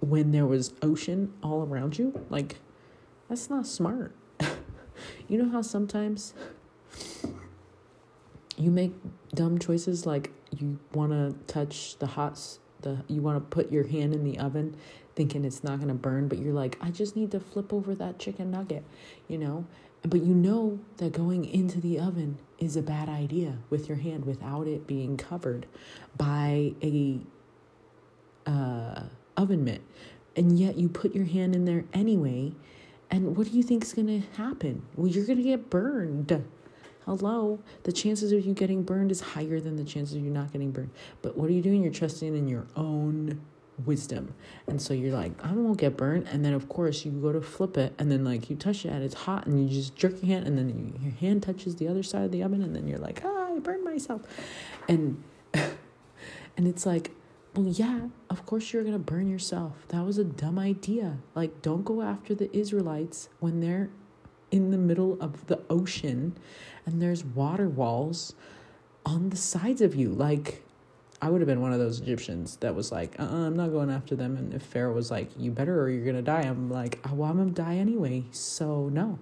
when 0.00 0.32
there 0.32 0.46
was 0.46 0.74
ocean 0.82 1.32
all 1.42 1.62
around 1.64 1.98
you 1.98 2.26
like 2.28 2.56
that's 3.28 3.48
not 3.48 3.66
smart 3.66 4.14
you 5.28 5.40
know 5.40 5.48
how 5.48 5.62
sometimes 5.62 6.34
you 8.56 8.70
make 8.70 8.92
dumb 9.34 9.58
choices 9.58 10.04
like 10.04 10.32
you 10.58 10.78
want 10.92 11.12
to 11.12 11.52
touch 11.52 11.96
the 11.98 12.06
hot 12.06 12.58
the 12.82 12.98
you 13.08 13.20
want 13.22 13.36
to 13.36 13.54
put 13.54 13.70
your 13.70 13.86
hand 13.86 14.14
in 14.14 14.24
the 14.24 14.38
oven 14.38 14.76
thinking 15.14 15.44
it's 15.44 15.62
not 15.62 15.76
going 15.76 15.88
to 15.88 15.94
burn 15.94 16.28
but 16.28 16.38
you're 16.38 16.54
like 16.54 16.78
I 16.80 16.90
just 16.90 17.16
need 17.16 17.30
to 17.32 17.40
flip 17.40 17.72
over 17.72 17.94
that 17.94 18.18
chicken 18.18 18.50
nugget 18.50 18.84
you 19.28 19.38
know 19.38 19.66
but 20.02 20.22
you 20.22 20.34
know 20.34 20.80
that 20.96 21.12
going 21.12 21.44
into 21.44 21.80
the 21.80 21.98
oven 21.98 22.38
is 22.58 22.76
a 22.76 22.82
bad 22.82 23.08
idea 23.08 23.58
with 23.70 23.88
your 23.88 23.98
hand 23.98 24.24
without 24.24 24.66
it 24.66 24.86
being 24.86 25.16
covered 25.16 25.66
by 26.16 26.72
a 26.82 27.20
uh, 28.46 29.04
oven 29.36 29.64
mitt. 29.64 29.82
And 30.34 30.58
yet 30.58 30.76
you 30.76 30.88
put 30.88 31.14
your 31.14 31.26
hand 31.26 31.54
in 31.54 31.64
there 31.64 31.84
anyway. 31.92 32.52
And 33.10 33.36
what 33.36 33.50
do 33.50 33.56
you 33.56 33.62
think 33.62 33.84
is 33.84 33.92
going 33.92 34.06
to 34.06 34.26
happen? 34.36 34.82
Well, 34.96 35.06
you're 35.06 35.26
going 35.26 35.38
to 35.38 35.44
get 35.44 35.70
burned. 35.70 36.44
Hello. 37.06 37.58
The 37.82 37.92
chances 37.92 38.32
of 38.32 38.44
you 38.46 38.54
getting 38.54 38.82
burned 38.84 39.10
is 39.10 39.20
higher 39.20 39.60
than 39.60 39.76
the 39.76 39.84
chances 39.84 40.16
of 40.16 40.22
you 40.22 40.30
not 40.30 40.52
getting 40.52 40.70
burned. 40.70 40.90
But 41.20 41.36
what 41.36 41.50
are 41.50 41.52
you 41.52 41.62
doing? 41.62 41.82
You're 41.82 41.92
trusting 41.92 42.36
in 42.36 42.48
your 42.48 42.66
own 42.76 43.40
wisdom. 43.84 44.34
And 44.66 44.80
so 44.80 44.94
you're 44.94 45.12
like, 45.12 45.32
I 45.44 45.52
won't 45.52 45.78
get 45.78 45.96
burned. 45.96 46.28
And 46.28 46.44
then, 46.44 46.52
of 46.52 46.68
course, 46.68 47.04
you 47.04 47.10
go 47.10 47.32
to 47.32 47.40
flip 47.40 47.76
it, 47.76 47.94
and 47.98 48.10
then, 48.10 48.24
like, 48.24 48.50
you 48.50 48.56
touch 48.56 48.84
it, 48.84 48.90
and 48.90 49.02
it's 49.02 49.14
hot, 49.14 49.46
and 49.46 49.60
you 49.60 49.74
just 49.74 49.96
jerk 49.96 50.22
your 50.22 50.26
hand, 50.36 50.46
and 50.46 50.56
then 50.56 50.68
you, 50.68 51.04
your 51.04 51.14
hand 51.14 51.42
touches 51.42 51.76
the 51.76 51.88
other 51.88 52.02
side 52.02 52.22
of 52.24 52.32
the 52.32 52.42
oven, 52.42 52.62
and 52.62 52.74
then 52.74 52.86
you're 52.86 52.98
like, 52.98 53.22
ah, 53.24 53.48
I 53.52 53.58
burned 53.58 53.84
myself. 53.84 54.22
And, 54.88 55.22
and 55.54 56.68
it's 56.68 56.86
like, 56.86 57.10
well, 57.54 57.66
yeah, 57.66 58.06
of 58.30 58.46
course 58.46 58.72
you're 58.72 58.82
going 58.82 58.94
to 58.94 58.98
burn 58.98 59.28
yourself. 59.28 59.86
That 59.88 60.04
was 60.06 60.18
a 60.18 60.24
dumb 60.24 60.58
idea. 60.58 61.18
Like, 61.34 61.60
don't 61.60 61.84
go 61.84 62.00
after 62.00 62.34
the 62.34 62.54
Israelites 62.56 63.28
when 63.40 63.60
they're 63.60 63.90
in 64.52 64.70
the 64.70 64.78
middle 64.78 65.20
of 65.20 65.48
the 65.48 65.58
ocean 65.68 66.36
and 66.86 67.02
there's 67.02 67.24
water 67.24 67.68
walls 67.68 68.34
on 69.04 69.30
the 69.30 69.36
sides 69.36 69.80
of 69.80 69.96
you. 69.96 70.10
Like, 70.10 70.62
I 71.20 71.30
would 71.30 71.40
have 71.40 71.48
been 71.48 71.60
one 71.60 71.72
of 71.72 71.78
those 71.78 72.00
Egyptians 72.00 72.56
that 72.56 72.74
was 72.74 72.92
like, 72.92 73.18
uh 73.18 73.22
uh-uh, 73.22 73.46
I'm 73.46 73.56
not 73.56 73.70
going 73.70 73.90
after 73.90 74.14
them. 74.14 74.36
And 74.36 74.52
if 74.52 74.62
Pharaoh 74.62 74.92
was 74.92 75.10
like, 75.10 75.30
you 75.36 75.50
better 75.50 75.80
or 75.80 75.88
you're 75.88 76.04
going 76.04 76.16
to 76.16 76.22
die, 76.22 76.42
I'm 76.42 76.70
like, 76.70 77.00
oh, 77.08 77.14
well, 77.14 77.30
I'm 77.30 77.36
going 77.36 77.54
to 77.54 77.62
die 77.62 77.76
anyway. 77.76 78.24
So, 78.30 78.88
no, 78.88 79.18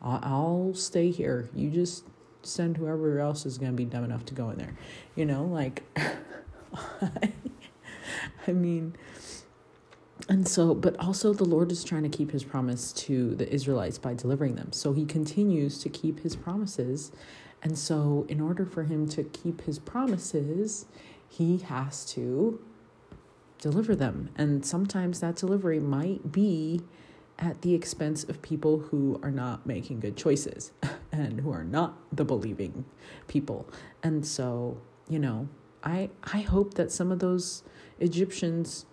I'll, 0.00 0.20
I'll 0.22 0.74
stay 0.74 1.10
here. 1.10 1.48
You 1.54 1.70
just 1.70 2.04
send 2.42 2.76
whoever 2.76 3.18
else 3.18 3.46
is 3.46 3.58
going 3.58 3.72
to 3.72 3.76
be 3.76 3.86
dumb 3.86 4.04
enough 4.04 4.24
to 4.26 4.34
go 4.34 4.50
in 4.50 4.58
there. 4.58 4.74
You 5.16 5.24
know, 5.24 5.44
like, 5.44 5.82
I 8.46 8.52
mean, 8.52 8.94
and 10.28 10.46
so, 10.48 10.74
but 10.74 10.98
also 10.98 11.32
the 11.32 11.44
Lord 11.44 11.70
is 11.72 11.84
trying 11.84 12.04
to 12.04 12.08
keep 12.08 12.30
his 12.30 12.44
promise 12.44 12.92
to 12.92 13.34
the 13.34 13.52
Israelites 13.52 13.98
by 13.98 14.14
delivering 14.14 14.54
them. 14.54 14.72
So 14.72 14.92
he 14.92 15.04
continues 15.04 15.78
to 15.80 15.88
keep 15.88 16.20
his 16.20 16.36
promises. 16.36 17.12
And 17.62 17.76
so, 17.78 18.24
in 18.28 18.40
order 18.40 18.64
for 18.64 18.84
him 18.84 19.08
to 19.10 19.24
keep 19.24 19.62
his 19.62 19.78
promises, 19.78 20.86
he 21.28 21.58
has 21.58 22.04
to 22.12 22.60
deliver 23.58 23.96
them. 23.96 24.30
And 24.36 24.64
sometimes 24.64 25.20
that 25.20 25.36
delivery 25.36 25.80
might 25.80 26.30
be 26.30 26.82
at 27.38 27.62
the 27.62 27.74
expense 27.74 28.22
of 28.24 28.40
people 28.40 28.78
who 28.78 29.18
are 29.22 29.30
not 29.30 29.66
making 29.66 30.00
good 30.00 30.16
choices 30.16 30.70
and 31.12 31.40
who 31.40 31.50
are 31.50 31.64
not 31.64 31.98
the 32.14 32.24
believing 32.24 32.84
people. 33.26 33.68
And 34.02 34.24
so, 34.24 34.80
you 35.08 35.18
know, 35.18 35.48
I 35.82 36.10
I 36.22 36.40
hope 36.40 36.74
that 36.74 36.92
some 36.92 37.10
of 37.10 37.18
those 37.18 37.62
Egyptians 37.98 38.86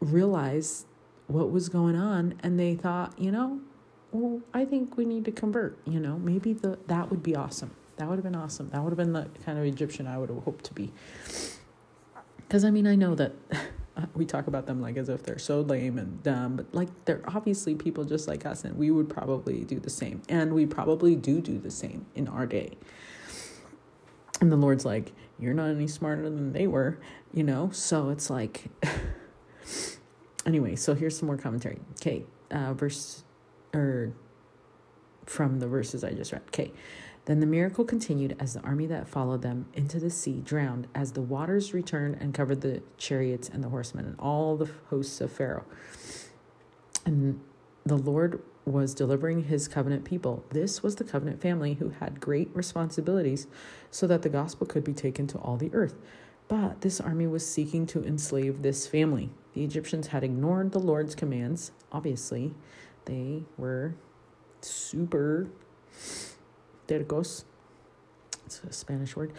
realized 0.00 0.86
what 1.26 1.50
was 1.50 1.68
going 1.68 1.96
on 1.96 2.34
and 2.42 2.58
they 2.58 2.74
thought, 2.74 3.18
you 3.18 3.30
know, 3.30 3.60
well, 4.12 4.40
I 4.52 4.64
think 4.64 4.96
we 4.96 5.04
need 5.04 5.24
to 5.26 5.32
convert, 5.32 5.78
you 5.86 6.00
know, 6.00 6.18
maybe 6.18 6.52
the 6.52 6.78
that 6.88 7.10
would 7.10 7.22
be 7.22 7.36
awesome. 7.36 7.70
That 7.96 8.08
would 8.08 8.16
have 8.16 8.24
been 8.24 8.34
awesome. 8.34 8.70
That 8.70 8.82
would 8.82 8.90
have 8.90 8.96
been 8.96 9.12
the 9.12 9.28
kind 9.44 9.58
of 9.58 9.64
Egyptian 9.64 10.06
I 10.06 10.18
would 10.18 10.30
have 10.30 10.42
hoped 10.42 10.64
to 10.66 10.74
be. 10.74 10.90
Because, 12.38 12.64
I 12.64 12.70
mean, 12.70 12.86
I 12.86 12.94
know 12.94 13.14
that 13.14 13.32
we 14.14 14.24
talk 14.24 14.46
about 14.46 14.66
them 14.66 14.80
like 14.80 14.96
as 14.96 15.08
if 15.08 15.22
they're 15.22 15.38
so 15.38 15.60
lame 15.60 15.98
and 15.98 16.22
dumb, 16.22 16.56
but 16.56 16.74
like 16.74 16.88
they're 17.04 17.22
obviously 17.26 17.74
people 17.74 18.04
just 18.04 18.26
like 18.26 18.46
us, 18.46 18.64
and 18.64 18.76
we 18.76 18.90
would 18.90 19.08
probably 19.08 19.64
do 19.64 19.78
the 19.78 19.90
same. 19.90 20.22
And 20.28 20.54
we 20.54 20.66
probably 20.66 21.14
do 21.14 21.40
do 21.40 21.58
the 21.58 21.70
same 21.70 22.06
in 22.14 22.26
our 22.26 22.46
day. 22.46 22.78
And 24.40 24.50
the 24.50 24.56
Lord's 24.56 24.86
like, 24.86 25.12
You're 25.38 25.54
not 25.54 25.68
any 25.68 25.86
smarter 25.86 26.22
than 26.22 26.52
they 26.52 26.66
were, 26.66 26.98
you 27.32 27.44
know? 27.44 27.70
So 27.72 28.08
it's 28.08 28.30
like, 28.30 28.64
anyway, 30.46 30.76
so 30.76 30.94
here's 30.94 31.18
some 31.18 31.26
more 31.26 31.36
commentary. 31.36 31.78
Okay, 31.92 32.24
uh, 32.50 32.74
verse, 32.74 33.24
or 33.74 34.12
from 35.26 35.60
the 35.60 35.66
verses 35.66 36.02
I 36.04 36.12
just 36.12 36.32
read. 36.32 36.42
Okay. 36.48 36.72
Then 37.26 37.40
the 37.40 37.46
miracle 37.46 37.84
continued 37.84 38.34
as 38.40 38.54
the 38.54 38.60
army 38.62 38.86
that 38.86 39.06
followed 39.06 39.42
them 39.42 39.66
into 39.74 40.00
the 40.00 40.10
sea 40.10 40.40
drowned, 40.40 40.88
as 40.94 41.12
the 41.12 41.20
waters 41.20 41.72
returned 41.74 42.16
and 42.20 42.34
covered 42.34 42.62
the 42.62 42.82
chariots 42.96 43.48
and 43.48 43.62
the 43.62 43.68
horsemen 43.68 44.06
and 44.06 44.18
all 44.18 44.56
the 44.56 44.70
hosts 44.88 45.20
of 45.20 45.30
Pharaoh. 45.30 45.66
And 47.04 47.40
the 47.84 47.98
Lord 47.98 48.42
was 48.64 48.94
delivering 48.94 49.44
his 49.44 49.68
covenant 49.68 50.04
people. 50.04 50.44
This 50.50 50.82
was 50.82 50.96
the 50.96 51.04
covenant 51.04 51.40
family 51.40 51.74
who 51.74 51.90
had 51.90 52.20
great 52.20 52.50
responsibilities 52.54 53.46
so 53.90 54.06
that 54.06 54.22
the 54.22 54.28
gospel 54.28 54.66
could 54.66 54.84
be 54.84 54.92
taken 54.92 55.26
to 55.28 55.38
all 55.38 55.56
the 55.56 55.70
earth. 55.72 55.94
But 56.48 56.80
this 56.80 57.00
army 57.00 57.26
was 57.26 57.46
seeking 57.46 57.86
to 57.88 58.02
enslave 58.02 58.62
this 58.62 58.86
family. 58.86 59.30
The 59.54 59.64
Egyptians 59.64 60.08
had 60.08 60.22
ignored 60.22 60.72
the 60.72 60.78
Lord's 60.78 61.14
commands. 61.14 61.72
Obviously, 61.92 62.54
they 63.04 63.42
were 63.56 63.94
super 64.60 65.48
tercos. 66.86 67.44
It's 68.46 68.60
a 68.68 68.72
Spanish 68.72 69.16
word. 69.16 69.32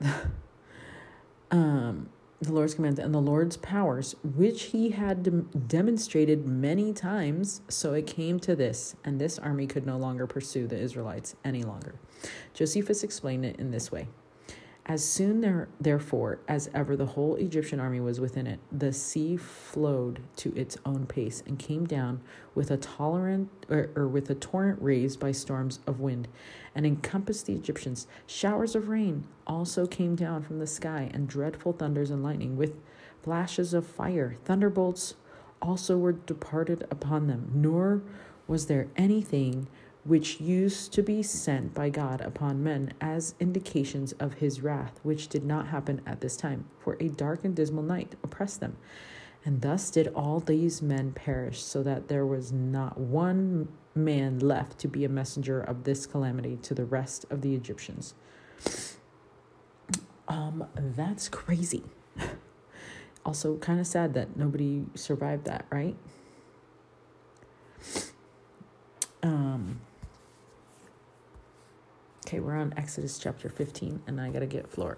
um, 1.50 2.08
the 2.40 2.52
Lord's 2.52 2.74
commands 2.74 2.98
and 2.98 3.14
the 3.14 3.20
Lord's 3.20 3.56
powers, 3.56 4.14
which 4.22 4.64
he 4.64 4.90
had 4.90 5.22
de- 5.22 5.30
demonstrated 5.30 6.46
many 6.46 6.92
times. 6.92 7.62
So 7.68 7.94
it 7.94 8.06
came 8.06 8.38
to 8.40 8.54
this, 8.54 8.94
and 9.04 9.20
this 9.20 9.38
army 9.38 9.66
could 9.66 9.86
no 9.86 9.96
longer 9.96 10.26
pursue 10.26 10.66
the 10.66 10.78
Israelites 10.78 11.34
any 11.44 11.62
longer. 11.62 11.94
Josephus 12.54 13.02
explained 13.02 13.44
it 13.44 13.56
in 13.58 13.70
this 13.70 13.90
way 13.90 14.08
as 14.88 15.04
soon 15.04 15.40
there, 15.40 15.68
therefore 15.80 16.38
as 16.46 16.70
ever 16.72 16.96
the 16.96 17.06
whole 17.06 17.34
Egyptian 17.34 17.80
army 17.80 17.98
was 17.98 18.20
within 18.20 18.46
it, 18.46 18.60
the 18.70 18.92
sea 18.92 19.36
flowed 19.36 20.20
to 20.36 20.54
its 20.54 20.76
own 20.86 21.06
pace 21.06 21.42
and 21.44 21.58
came 21.58 21.84
down 21.86 22.20
with 22.54 22.70
a 22.70 22.76
tolerant 22.76 23.50
or, 23.68 23.90
or 23.96 24.06
with 24.06 24.30
a 24.30 24.34
torrent 24.36 24.80
raised 24.80 25.18
by 25.18 25.32
storms 25.32 25.80
of 25.88 25.98
wind, 25.98 26.28
and 26.72 26.86
encompassed 26.86 27.46
the 27.46 27.52
Egyptians. 27.54 28.06
Showers 28.28 28.76
of 28.76 28.88
rain 28.88 29.24
also 29.44 29.88
came 29.88 30.14
down 30.14 30.44
from 30.44 30.60
the 30.60 30.66
sky, 30.68 31.10
and 31.12 31.28
dreadful 31.28 31.72
thunders 31.72 32.10
and 32.10 32.22
lightning 32.22 32.56
with 32.56 32.74
flashes 33.24 33.74
of 33.74 33.84
fire. 33.84 34.36
Thunderbolts 34.44 35.14
also 35.60 35.98
were 35.98 36.12
departed 36.12 36.86
upon 36.92 37.26
them, 37.26 37.50
nor 37.52 38.02
was 38.46 38.66
there 38.66 38.86
anything 38.96 39.66
which 40.06 40.40
used 40.40 40.92
to 40.92 41.02
be 41.02 41.20
sent 41.22 41.74
by 41.74 41.88
God 41.88 42.20
upon 42.20 42.62
men 42.62 42.92
as 43.00 43.34
indications 43.40 44.12
of 44.12 44.34
his 44.34 44.60
wrath, 44.60 45.00
which 45.02 45.28
did 45.28 45.44
not 45.44 45.66
happen 45.68 46.00
at 46.06 46.20
this 46.20 46.36
time, 46.36 46.64
for 46.78 46.96
a 47.00 47.08
dark 47.08 47.44
and 47.44 47.56
dismal 47.56 47.82
night 47.82 48.14
oppressed 48.22 48.60
them. 48.60 48.76
And 49.44 49.62
thus 49.62 49.90
did 49.90 50.08
all 50.08 50.38
these 50.40 50.80
men 50.80 51.12
perish, 51.12 51.62
so 51.62 51.82
that 51.82 52.08
there 52.08 52.24
was 52.24 52.52
not 52.52 52.98
one 52.98 53.68
man 53.96 54.38
left 54.38 54.78
to 54.80 54.88
be 54.88 55.04
a 55.04 55.08
messenger 55.08 55.60
of 55.60 55.84
this 55.84 56.06
calamity 56.06 56.56
to 56.62 56.74
the 56.74 56.84
rest 56.84 57.24
of 57.30 57.42
the 57.42 57.54
Egyptians. 57.54 58.14
Um, 60.28 60.66
that's 60.76 61.28
crazy. 61.28 61.82
Also, 63.24 63.56
kind 63.56 63.80
of 63.80 63.88
sad 63.88 64.14
that 64.14 64.36
nobody 64.36 64.84
survived 64.94 65.46
that, 65.46 65.66
right? 65.68 65.96
Um, 69.20 69.80
Okay, 72.26 72.40
we're 72.40 72.56
on 72.56 72.74
Exodus 72.76 73.20
chapter 73.20 73.48
15, 73.48 74.02
and 74.08 74.20
I 74.20 74.30
gotta 74.30 74.46
get 74.46 74.68
Flora. 74.68 74.96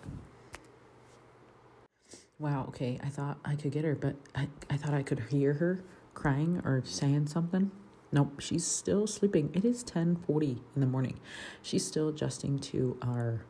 Wow, 2.39 2.65
okay, 2.69 2.99
I 3.05 3.11
thought 3.11 3.37
I 3.45 3.55
could 3.55 3.71
get 3.71 3.85
her, 3.85 3.95
but 3.95 4.17
I, 4.35 4.49
I 4.71 4.79
thought 4.79 4.95
I 4.95 5.03
could 5.03 5.21
hear 5.29 5.53
her 5.53 5.85
crying 6.15 6.63
or 6.65 6.83
saying 6.87 7.27
something. 7.27 7.71
Nope, 8.11 8.41
she's 8.41 8.67
still 8.67 9.07
sleeping. 9.07 9.51
It 9.53 9.63
is 9.67 9.85
10:40 9.85 10.61
in 10.75 10.81
the 10.81 10.87
morning. 10.87 11.21
She's 11.61 11.87
still 11.87 12.09
adjusting 12.09 12.61
to 12.61 12.97
our 13.03 13.45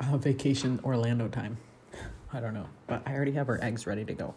uh, 0.00 0.18
vacation 0.18 0.78
Orlando 0.84 1.26
time. 1.28 1.56
I 2.34 2.40
don't 2.40 2.52
know, 2.52 2.68
but 2.86 3.00
I 3.06 3.14
already 3.14 3.32
have 3.32 3.46
her 3.46 3.58
eggs 3.64 3.86
ready 3.86 4.04
to 4.04 4.12
go. 4.12 4.34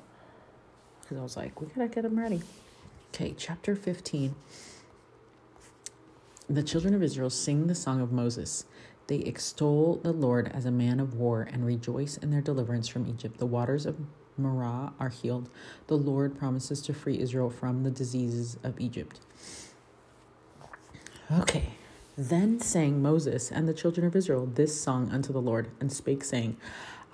Because 1.01 1.17
I 1.17 1.21
was 1.21 1.35
like, 1.35 1.59
we 1.59 1.67
gotta 1.67 1.89
get 1.89 2.03
them 2.03 2.17
ready. 2.17 2.41
Okay, 3.13 3.35
chapter 3.37 3.75
15 3.75 4.35
the 6.55 6.63
children 6.63 6.93
of 6.93 7.01
Israel 7.01 7.29
sing 7.29 7.67
the 7.67 7.75
song 7.75 8.01
of 8.01 8.11
Moses. 8.11 8.65
They 9.07 9.17
extol 9.17 9.99
the 10.03 10.11
Lord 10.11 10.51
as 10.53 10.65
a 10.65 10.71
man 10.71 10.99
of 10.99 11.15
war 11.15 11.47
and 11.49 11.65
rejoice 11.65 12.17
in 12.17 12.31
their 12.31 12.41
deliverance 12.41 12.87
from 12.87 13.07
Egypt. 13.07 13.37
The 13.37 13.45
waters 13.45 13.85
of 13.85 13.97
Marah 14.37 14.93
are 14.99 15.09
healed. 15.09 15.49
The 15.87 15.97
Lord 15.97 16.37
promises 16.37 16.81
to 16.83 16.93
free 16.93 17.19
Israel 17.19 17.49
from 17.49 17.83
the 17.83 17.91
diseases 17.91 18.57
of 18.63 18.79
Egypt. 18.79 19.19
Okay. 21.31 21.73
Then 22.17 22.59
sang 22.59 23.01
Moses 23.01 23.51
and 23.51 23.67
the 23.67 23.73
children 23.73 24.05
of 24.05 24.15
Israel 24.15 24.45
this 24.45 24.79
song 24.79 25.09
unto 25.11 25.31
the 25.31 25.41
Lord, 25.41 25.69
and 25.79 25.91
spake, 25.91 26.23
saying, 26.23 26.57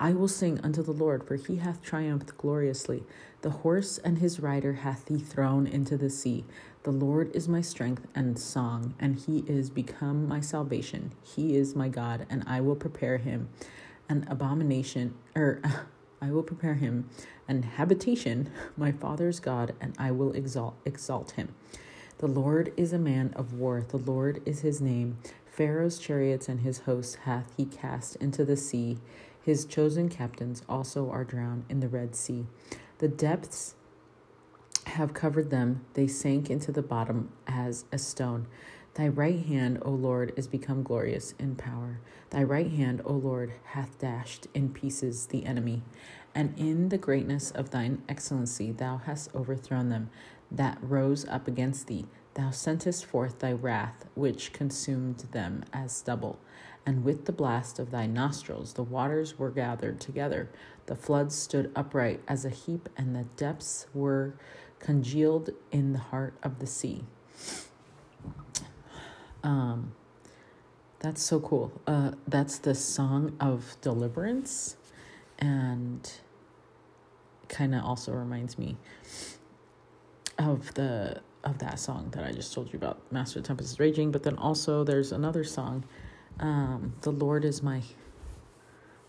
I 0.00 0.12
will 0.12 0.28
sing 0.28 0.60
unto 0.62 0.82
the 0.82 0.92
Lord, 0.92 1.24
for 1.24 1.36
he 1.36 1.56
hath 1.56 1.82
triumphed 1.82 2.36
gloriously. 2.36 3.04
The 3.42 3.50
horse 3.50 3.98
and 3.98 4.18
his 4.18 4.40
rider 4.40 4.74
hath 4.74 5.08
he 5.08 5.18
thrown 5.18 5.66
into 5.66 5.96
the 5.96 6.10
sea. 6.10 6.44
The 6.88 7.04
Lord 7.04 7.36
is 7.36 7.50
my 7.50 7.60
strength 7.60 8.06
and 8.14 8.38
song, 8.38 8.94
and 8.98 9.14
he 9.14 9.40
is 9.40 9.68
become 9.68 10.26
my 10.26 10.40
salvation. 10.40 11.12
He 11.22 11.54
is 11.54 11.76
my 11.76 11.90
God, 11.90 12.24
and 12.30 12.42
I 12.46 12.62
will 12.62 12.76
prepare 12.76 13.18
him 13.18 13.50
an 14.08 14.26
abomination, 14.30 15.12
or 15.36 15.60
er, 15.62 15.86
I 16.22 16.30
will 16.30 16.42
prepare 16.42 16.76
him 16.76 17.10
an 17.46 17.62
habitation, 17.62 18.50
my 18.78 18.90
father's 18.90 19.38
God, 19.38 19.74
and 19.82 19.94
I 19.98 20.12
will 20.12 20.32
exalt 20.32 20.76
exalt 20.86 21.32
him. 21.32 21.54
The 22.20 22.26
Lord 22.26 22.72
is 22.74 22.94
a 22.94 22.98
man 22.98 23.34
of 23.36 23.52
war, 23.52 23.84
the 23.86 23.98
Lord 23.98 24.40
is 24.46 24.60
his 24.60 24.80
name. 24.80 25.18
Pharaoh's 25.44 25.98
chariots 25.98 26.48
and 26.48 26.60
his 26.60 26.78
hosts 26.78 27.16
hath 27.16 27.52
he 27.54 27.66
cast 27.66 28.16
into 28.16 28.46
the 28.46 28.56
sea. 28.56 28.96
His 29.44 29.66
chosen 29.66 30.08
captains 30.08 30.62
also 30.66 31.10
are 31.10 31.24
drowned 31.24 31.66
in 31.68 31.80
the 31.80 31.88
Red 31.88 32.16
Sea. 32.16 32.46
The 32.96 33.08
depths 33.08 33.74
have 34.88 35.14
covered 35.14 35.50
them, 35.50 35.84
they 35.94 36.06
sank 36.06 36.50
into 36.50 36.72
the 36.72 36.82
bottom 36.82 37.30
as 37.46 37.84
a 37.92 37.98
stone. 37.98 38.46
Thy 38.94 39.06
right 39.06 39.44
hand, 39.44 39.78
O 39.82 39.90
Lord, 39.90 40.32
is 40.36 40.48
become 40.48 40.82
glorious 40.82 41.34
in 41.38 41.54
power. 41.54 42.00
Thy 42.30 42.42
right 42.42 42.70
hand, 42.70 43.00
O 43.04 43.12
Lord, 43.12 43.52
hath 43.66 43.98
dashed 43.98 44.48
in 44.54 44.70
pieces 44.70 45.26
the 45.26 45.46
enemy. 45.46 45.82
And 46.34 46.58
in 46.58 46.88
the 46.88 46.98
greatness 46.98 47.50
of 47.50 47.70
thine 47.70 48.02
excellency, 48.08 48.72
thou 48.72 48.96
hast 48.98 49.34
overthrown 49.34 49.88
them 49.88 50.10
that 50.50 50.78
rose 50.82 51.26
up 51.28 51.46
against 51.46 51.86
thee. 51.86 52.06
Thou 52.34 52.50
sentest 52.50 53.04
forth 53.04 53.38
thy 53.38 53.52
wrath, 53.52 54.06
which 54.14 54.52
consumed 54.52 55.18
them 55.32 55.64
as 55.72 55.92
stubble. 55.92 56.38
And 56.86 57.04
with 57.04 57.26
the 57.26 57.32
blast 57.32 57.78
of 57.78 57.90
thy 57.90 58.06
nostrils, 58.06 58.72
the 58.72 58.82
waters 58.82 59.38
were 59.38 59.50
gathered 59.50 60.00
together. 60.00 60.48
The 60.86 60.96
floods 60.96 61.34
stood 61.34 61.70
upright 61.76 62.22
as 62.26 62.44
a 62.44 62.50
heap, 62.50 62.88
and 62.96 63.14
the 63.14 63.24
depths 63.36 63.86
were 63.92 64.34
congealed 64.78 65.50
in 65.70 65.92
the 65.92 65.98
heart 65.98 66.34
of 66.42 66.58
the 66.58 66.66
sea. 66.66 67.04
Um, 69.42 69.92
that's 71.00 71.22
so 71.22 71.40
cool. 71.40 71.72
Uh, 71.86 72.12
that's 72.26 72.58
the 72.58 72.74
song 72.74 73.36
of 73.40 73.76
deliverance, 73.80 74.76
and 75.38 76.10
kind 77.48 77.74
of 77.74 77.84
also 77.84 78.12
reminds 78.12 78.58
me 78.58 78.76
of 80.38 80.74
the 80.74 81.20
of 81.44 81.58
that 81.58 81.78
song 81.78 82.10
that 82.10 82.24
I 82.24 82.32
just 82.32 82.52
told 82.52 82.72
you 82.72 82.76
about, 82.76 83.00
Master 83.12 83.40
Tempest 83.40 83.72
is 83.72 83.80
Raging. 83.80 84.10
But 84.10 84.24
then 84.24 84.36
also 84.36 84.82
there's 84.82 85.12
another 85.12 85.44
song, 85.44 85.84
um, 86.40 86.94
The 87.02 87.12
Lord 87.12 87.44
is 87.44 87.62
my, 87.62 87.82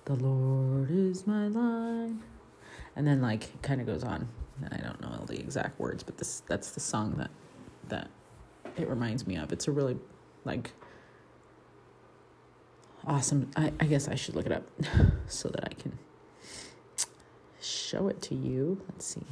The 0.05 0.13
Lord 0.13 0.91
is 0.91 1.25
my 1.25 1.47
line, 1.47 2.21
and 2.95 3.07
then 3.07 3.21
like 3.21 3.61
kind 3.63 3.81
of 3.81 3.87
goes 3.87 4.03
on 4.03 4.29
I 4.71 4.77
don't 4.77 4.99
know 5.01 5.15
all 5.19 5.25
the 5.25 5.39
exact 5.39 5.79
words, 5.79 6.03
but 6.03 6.17
this 6.17 6.41
that's 6.47 6.71
the 6.71 6.79
song 6.79 7.15
that 7.17 7.31
that 7.89 8.09
it 8.77 8.87
reminds 8.87 9.27
me 9.27 9.35
of. 9.35 9.51
It's 9.51 9.67
a 9.67 9.71
really 9.71 9.97
like 10.45 10.71
awesome. 13.05 13.49
I, 13.55 13.71
I 13.79 13.85
guess 13.85 14.07
I 14.07 14.15
should 14.15 14.35
look 14.35 14.45
it 14.45 14.51
up 14.51 14.67
so 15.27 15.49
that 15.49 15.65
I 15.65 15.73
can 15.73 15.97
show 17.61 18.07
it 18.07 18.21
to 18.23 18.35
you. 18.35 18.81
Let's 18.89 19.05
see. 19.05 19.25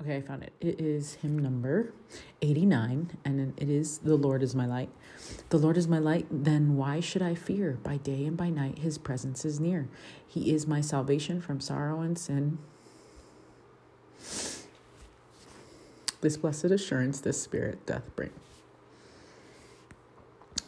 Okay, 0.00 0.16
I 0.16 0.22
found 0.22 0.42
it. 0.42 0.54
It 0.60 0.80
is 0.80 1.14
hymn 1.16 1.38
number 1.38 1.92
89, 2.40 3.18
and 3.22 3.52
it 3.58 3.68
is 3.68 3.98
The 3.98 4.16
Lord 4.16 4.42
is 4.42 4.54
my 4.54 4.64
light. 4.64 4.88
The 5.50 5.58
Lord 5.58 5.76
is 5.76 5.86
my 5.88 5.98
light, 5.98 6.26
then 6.30 6.76
why 6.76 7.00
should 7.00 7.20
I 7.20 7.34
fear? 7.34 7.78
By 7.82 7.98
day 7.98 8.24
and 8.24 8.34
by 8.34 8.48
night, 8.48 8.78
his 8.78 8.96
presence 8.96 9.44
is 9.44 9.60
near. 9.60 9.88
He 10.26 10.54
is 10.54 10.66
my 10.66 10.80
salvation 10.80 11.42
from 11.42 11.60
sorrow 11.60 12.00
and 12.00 12.18
sin. 12.18 12.58
This 16.20 16.36
blessed 16.36 16.66
assurance 16.66 17.20
this 17.20 17.40
Spirit 17.40 17.86
doth 17.86 18.14
bring. 18.14 18.32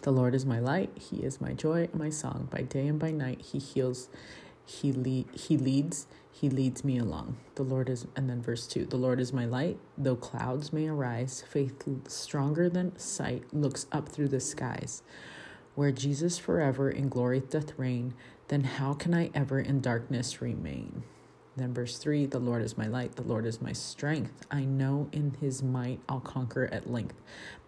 The 0.00 0.11
Lord 0.11 0.34
is 0.34 0.46
my 0.46 0.59
light, 0.59 0.90
He 0.96 1.18
is 1.18 1.40
my 1.40 1.53
joy 1.53 1.88
my 1.92 2.11
song. 2.11 2.48
By 2.50 2.62
day 2.62 2.86
and 2.86 2.98
by 2.98 3.11
night, 3.11 3.42
He 3.53 3.59
heals, 3.59 4.09
He 4.64 4.92
lead, 4.92 5.26
He 5.34 5.59
leads, 5.59 6.07
He 6.32 6.48
leads 6.48 6.84
me 6.84 6.98
along. 6.98 7.36
The 7.55 7.62
Lord 7.62 7.90
is, 7.90 8.07
and 8.16 8.30
then 8.30 8.42
verse 8.42 8.66
two: 8.66 8.86
The 8.86 8.96
Lord 8.96 9.20
is 9.20 9.32
my 9.32 9.44
light, 9.44 9.78
though 9.96 10.16
clouds 10.16 10.72
may 10.72 10.88
arise. 10.88 11.44
Faith 11.48 11.84
stronger 12.11 12.68
than 12.70 12.98
sight 12.98 13.44
looks 13.53 13.86
up 13.92 14.09
through 14.09 14.28
the 14.28 14.40
skies. 14.40 15.03
Where 15.74 15.92
Jesus 15.92 16.38
forever 16.38 16.90
in 16.90 17.09
glory 17.09 17.40
doth 17.40 17.78
reign, 17.78 18.14
then 18.48 18.64
how 18.64 18.94
can 18.94 19.14
I 19.14 19.30
ever 19.34 19.61
in 19.61 19.80
darkness 19.80 20.42
remain? 20.42 21.05
Then, 21.57 21.74
verse 21.74 21.98
3 21.98 22.26
The 22.26 22.38
Lord 22.38 22.62
is 22.62 22.78
my 22.78 22.86
light, 22.86 23.16
the 23.16 23.22
Lord 23.22 23.44
is 23.44 23.61
my 23.61 23.72
strength. 23.72 24.46
I 24.50 24.64
know 24.64 25.09
in 25.12 25.36
his 25.40 25.62
might 25.62 26.00
I'll 26.09 26.20
conquer 26.20 26.68
at 26.72 26.90
length. 26.90 27.16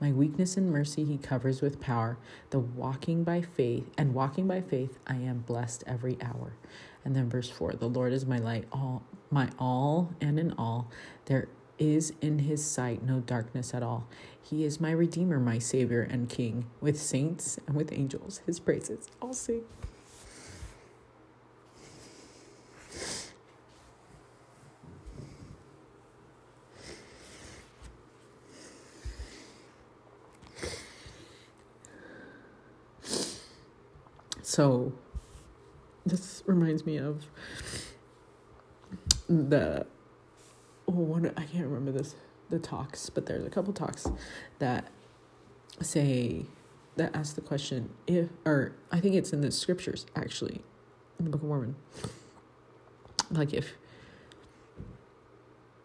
My 0.01 0.11
weakness 0.11 0.57
and 0.57 0.71
mercy 0.71 1.05
he 1.05 1.19
covers 1.19 1.61
with 1.61 1.81
power. 1.81 2.17
The 2.51 2.61
walking 2.61 3.25
by 3.25 3.43
faith, 3.43 3.85
and 3.99 4.15
walking 4.15 4.49
by 4.49 4.63
faith, 4.63 4.99
I 5.07 5.17
am 5.17 5.41
blessed 5.41 5.85
every 5.87 6.17
hour. 6.23 6.55
And 7.05 7.15
then, 7.15 7.29
verse 7.29 7.51
4 7.51 7.75
The 7.75 7.89
Lord 7.89 8.13
is 8.13 8.25
my 8.25 8.39
light, 8.39 8.65
all 8.73 9.03
my 9.31 9.51
all 9.59 10.15
and 10.21 10.39
in 10.39 10.53
all. 10.53 10.91
There 11.27 11.49
is 11.79 12.13
in 12.21 12.41
his 12.41 12.65
sight 12.65 13.03
no 13.03 13.21
darkness 13.21 13.75
at 13.75 13.83
all. 13.83 14.07
He 14.41 14.65
is 14.65 14.81
my 14.81 14.93
Redeemer, 14.93 15.41
my 15.41 15.59
Savior 15.59 16.03
and 16.03 16.29
King. 16.29 16.67
With 16.81 17.01
saints 17.01 17.59
and 17.67 17.77
with 17.77 17.93
angels, 17.93 18.41
his 18.47 18.61
praises 18.61 19.09
I'll 19.21 19.35
sing. 19.35 19.65
So, 34.55 34.93
this 36.07 36.45
reminds 36.47 36.87
me 36.87 36.97
of 36.97 37.27
the 39.29 39.85
oh 40.87 40.93
one 40.93 41.27
I 41.37 41.43
can't 41.43 41.67
remember 41.67 41.91
this 41.91 42.15
the 42.51 42.61
talks, 42.61 43.11
but 43.11 43.27
there's 43.27 43.45
a 43.45 43.51
couple 43.51 43.73
talks 43.73 44.07
that 44.61 44.93
say 45.81 46.47
that 46.95 47.17
ask 47.17 47.35
the 47.35 47.41
question 47.41 47.91
if 48.07 48.29
or 48.45 48.77
I 48.93 49.01
think 49.01 49.17
it's 49.17 49.33
in 49.33 49.41
the 49.41 49.51
scriptures 49.51 50.07
actually 50.15 50.63
in 51.19 51.25
the 51.25 51.33
Book 51.33 51.43
of 51.43 51.49
Mormon. 51.49 51.75
Like 53.33 53.53
if 53.53 53.73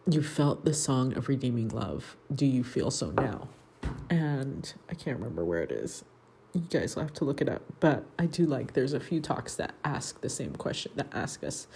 you 0.08 0.22
felt 0.22 0.64
the 0.64 0.74
song 0.74 1.12
of 1.14 1.26
redeeming 1.26 1.70
love, 1.70 2.16
do 2.32 2.46
you 2.46 2.62
feel 2.62 2.92
so 2.92 3.10
now? 3.10 3.48
And 4.08 4.72
I 4.88 4.94
can't 4.94 5.18
remember 5.18 5.44
where 5.44 5.64
it 5.64 5.72
is 5.72 6.04
you 6.52 6.62
guys 6.70 6.96
will 6.96 7.02
have 7.02 7.14
to 7.14 7.24
look 7.24 7.40
it 7.40 7.48
up. 7.48 7.62
But 7.80 8.04
I 8.18 8.26
do 8.26 8.46
like 8.46 8.72
there's 8.72 8.92
a 8.92 9.00
few 9.00 9.20
talks 9.20 9.54
that 9.56 9.74
ask 9.84 10.20
the 10.20 10.28
same 10.28 10.54
question, 10.54 10.92
that 10.96 11.08
ask 11.12 11.44
us 11.44 11.66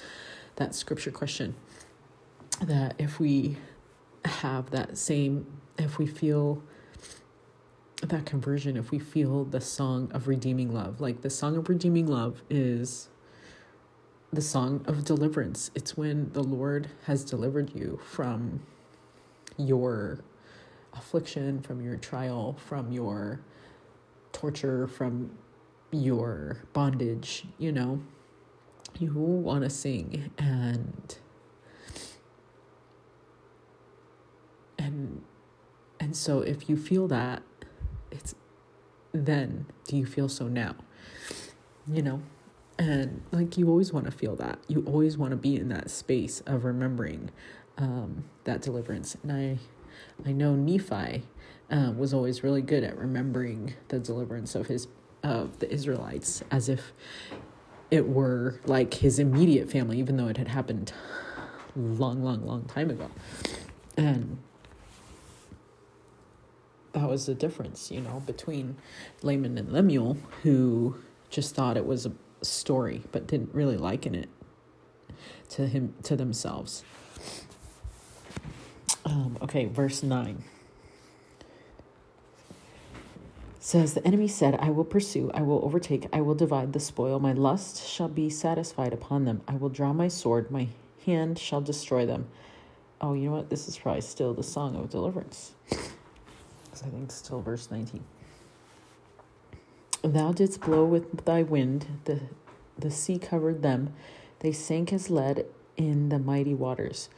that 0.57 0.75
scripture 0.75 1.11
question. 1.11 1.55
That 2.61 2.95
if 2.99 3.19
we 3.19 3.59
have 4.25 4.71
that 4.71 4.97
same, 4.97 5.47
if 5.79 5.99
we 5.99 6.07
feel 6.07 6.63
that 8.03 8.27
conversion, 8.27 8.77
if 8.77 8.91
we 8.91 8.99
feel 8.99 9.45
the 9.45 9.61
song 9.61 10.11
of 10.13 10.29
redeeming 10.29 10.73
love, 10.73 11.01
like 11.01 11.23
the 11.23 11.31
song 11.31 11.57
of 11.57 11.69
redeeming 11.69 12.07
love 12.07 12.43
is 12.51 13.09
the 14.33 14.43
song 14.43 14.85
of 14.87 15.05
deliverance. 15.05 15.71
It's 15.75 15.97
when 15.97 16.33
the 16.33 16.43
Lord 16.43 16.91
has 17.07 17.25
delivered 17.25 17.75
you 17.75 18.01
from 18.05 18.61
your 19.57 20.21
affliction, 20.93 21.61
from 21.63 21.81
your 21.81 21.97
trial, 21.97 22.57
from 22.67 22.91
your 22.93 23.41
torture, 24.35 24.87
from 24.87 25.31
your 25.91 26.59
bondage, 26.73 27.45
you 27.57 27.73
know, 27.73 28.03
you 28.99 29.13
want 29.15 29.65
to 29.65 29.71
sing 29.71 30.31
and 30.39 31.17
and 34.79 35.23
and 35.99 36.17
so 36.17 36.41
if 36.41 36.69
you 36.69 36.77
feel 36.77 37.09
that 37.09 37.43
it's 38.11 38.35
then 39.13 39.67
do 39.87 39.97
you 39.97 40.05
feel 40.05 40.29
so 40.29 40.49
now? 40.49 40.75
You 41.87 42.03
know? 42.03 42.23
And 42.79 43.23
like 43.31 43.57
you 43.57 43.69
always 43.69 43.93
want 43.93 44.07
to 44.07 44.11
feel 44.11 44.35
that. 44.37 44.59
You 44.67 44.83
always 44.87 45.17
want 45.17 45.31
to 45.31 45.37
be 45.37 45.57
in 45.57 45.69
that 45.69 45.91
space 45.91 46.41
of 46.41 46.65
remembering 46.65 47.31
um, 47.79 48.25
that 48.45 48.61
deliverance. 48.61 49.17
And 49.23 49.33
i 49.33 49.59
i 50.27 50.33
know 50.33 50.57
nephi 50.57 51.23
uh, 51.71 51.93
was 51.97 52.15
always 52.15 52.43
really 52.43 52.63
good 52.63 52.85
at 52.85 52.97
remembering 52.99 53.75
the 53.89 53.99
deliverance 53.99 54.55
of 54.55 54.67
his 54.67 54.89
of 55.23 55.59
the 55.59 55.73
Israelites 55.73 56.43
as 56.51 56.69
if 56.69 56.93
it 57.91 58.07
were 58.07 58.61
like 58.67 58.95
his 58.95 59.19
immediate 59.19 59.71
family, 59.71 59.99
even 59.99 60.17
though 60.17 60.29
it 60.29 60.37
had 60.37 60.49
happened 60.49 60.93
long, 61.75 62.23
long, 62.23 62.45
long 62.47 62.65
time 62.65 62.91
ago. 62.91 63.11
And 63.97 64.39
that 66.93 67.09
was 67.09 67.27
the 67.27 67.35
difference, 67.35 67.91
you 67.91 68.01
know, 68.01 68.23
between 68.27 68.77
Laman 69.23 69.57
and 69.59 69.73
Lemuel, 69.73 70.17
who 70.43 70.97
just 71.31 71.55
thought 71.55 71.77
it 71.77 71.87
was 71.87 72.07
a 72.07 72.13
story 72.43 73.03
but 73.11 73.27
didn't 73.27 73.55
really 73.55 73.77
liken 73.77 74.15
it 74.15 74.29
to 75.49 75.67
him 75.67 75.95
to 76.03 76.17
themselves. 76.17 76.85
Um, 79.05 79.39
okay, 79.43 79.67
verse 79.67 80.03
nine. 80.03 80.45
Says 83.65 83.95
the 83.95 84.07
enemy 84.07 84.29
said 84.29 84.55
i 84.61 84.69
will 84.69 84.85
pursue 84.85 85.31
i 85.33 85.41
will 85.41 85.65
overtake 85.65 86.07
i 86.13 86.21
will 86.21 86.35
divide 86.35 86.75
the 86.75 86.81
spoil. 86.81 87.19
My 87.19 87.33
lust 87.33 87.87
shall 87.89 88.09
be 88.09 88.29
satisfied 88.29 88.93
upon 88.93 89.25
them. 89.25 89.41
I 89.49 89.55
will 89.57 89.71
draw 89.71 89.95
my 89.95 90.09
sword. 90.09 90.51
My 90.51 90.69
hand 91.07 91.39
shall 91.39 91.63
destroy 91.63 92.05
them 92.05 92.27
oh 93.01 93.15
you 93.15 93.29
know 93.29 93.37
what? 93.37 93.51
This 93.51 93.69
is 93.69 93.79
probably 93.79 94.03
still 94.03 94.35
the 94.35 94.43
song 94.43 94.77
of 94.77 94.91
deliverance. 94.91 95.53
I 95.73 96.89
think 96.89 97.11
still 97.11 97.41
verse 97.41 97.71
19 97.71 98.05
thou 100.03 100.33
didst 100.33 100.61
blow 100.61 100.85
with 100.85 101.25
thy 101.25 101.43
wind. 101.43 101.87
The 102.05 102.21
the 102.79 102.91
sea 102.91 103.19
covered 103.19 103.63
them. 103.63 103.95
They 104.41 104.53
sank 104.53 104.93
as 104.93 105.09
lead 105.09 105.47
in 105.77 106.11
the 106.11 106.19
mighty 106.19 106.55
waters. 106.55 107.09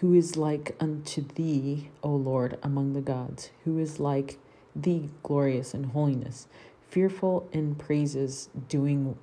Who 0.00 0.12
is 0.12 0.36
like 0.36 0.76
unto 0.78 1.22
thee 1.22 1.88
o 2.02 2.10
lord 2.10 2.58
among 2.62 2.92
the 2.92 3.00
gods? 3.00 3.50
Who 3.64 3.78
is 3.78 3.98
like 3.98 4.38
thee 4.82 5.08
glorious 5.22 5.74
in 5.74 5.84
holiness, 5.84 6.46
fearful 6.88 7.48
in 7.52 7.74
praises, 7.74 8.48
doing 8.68 9.16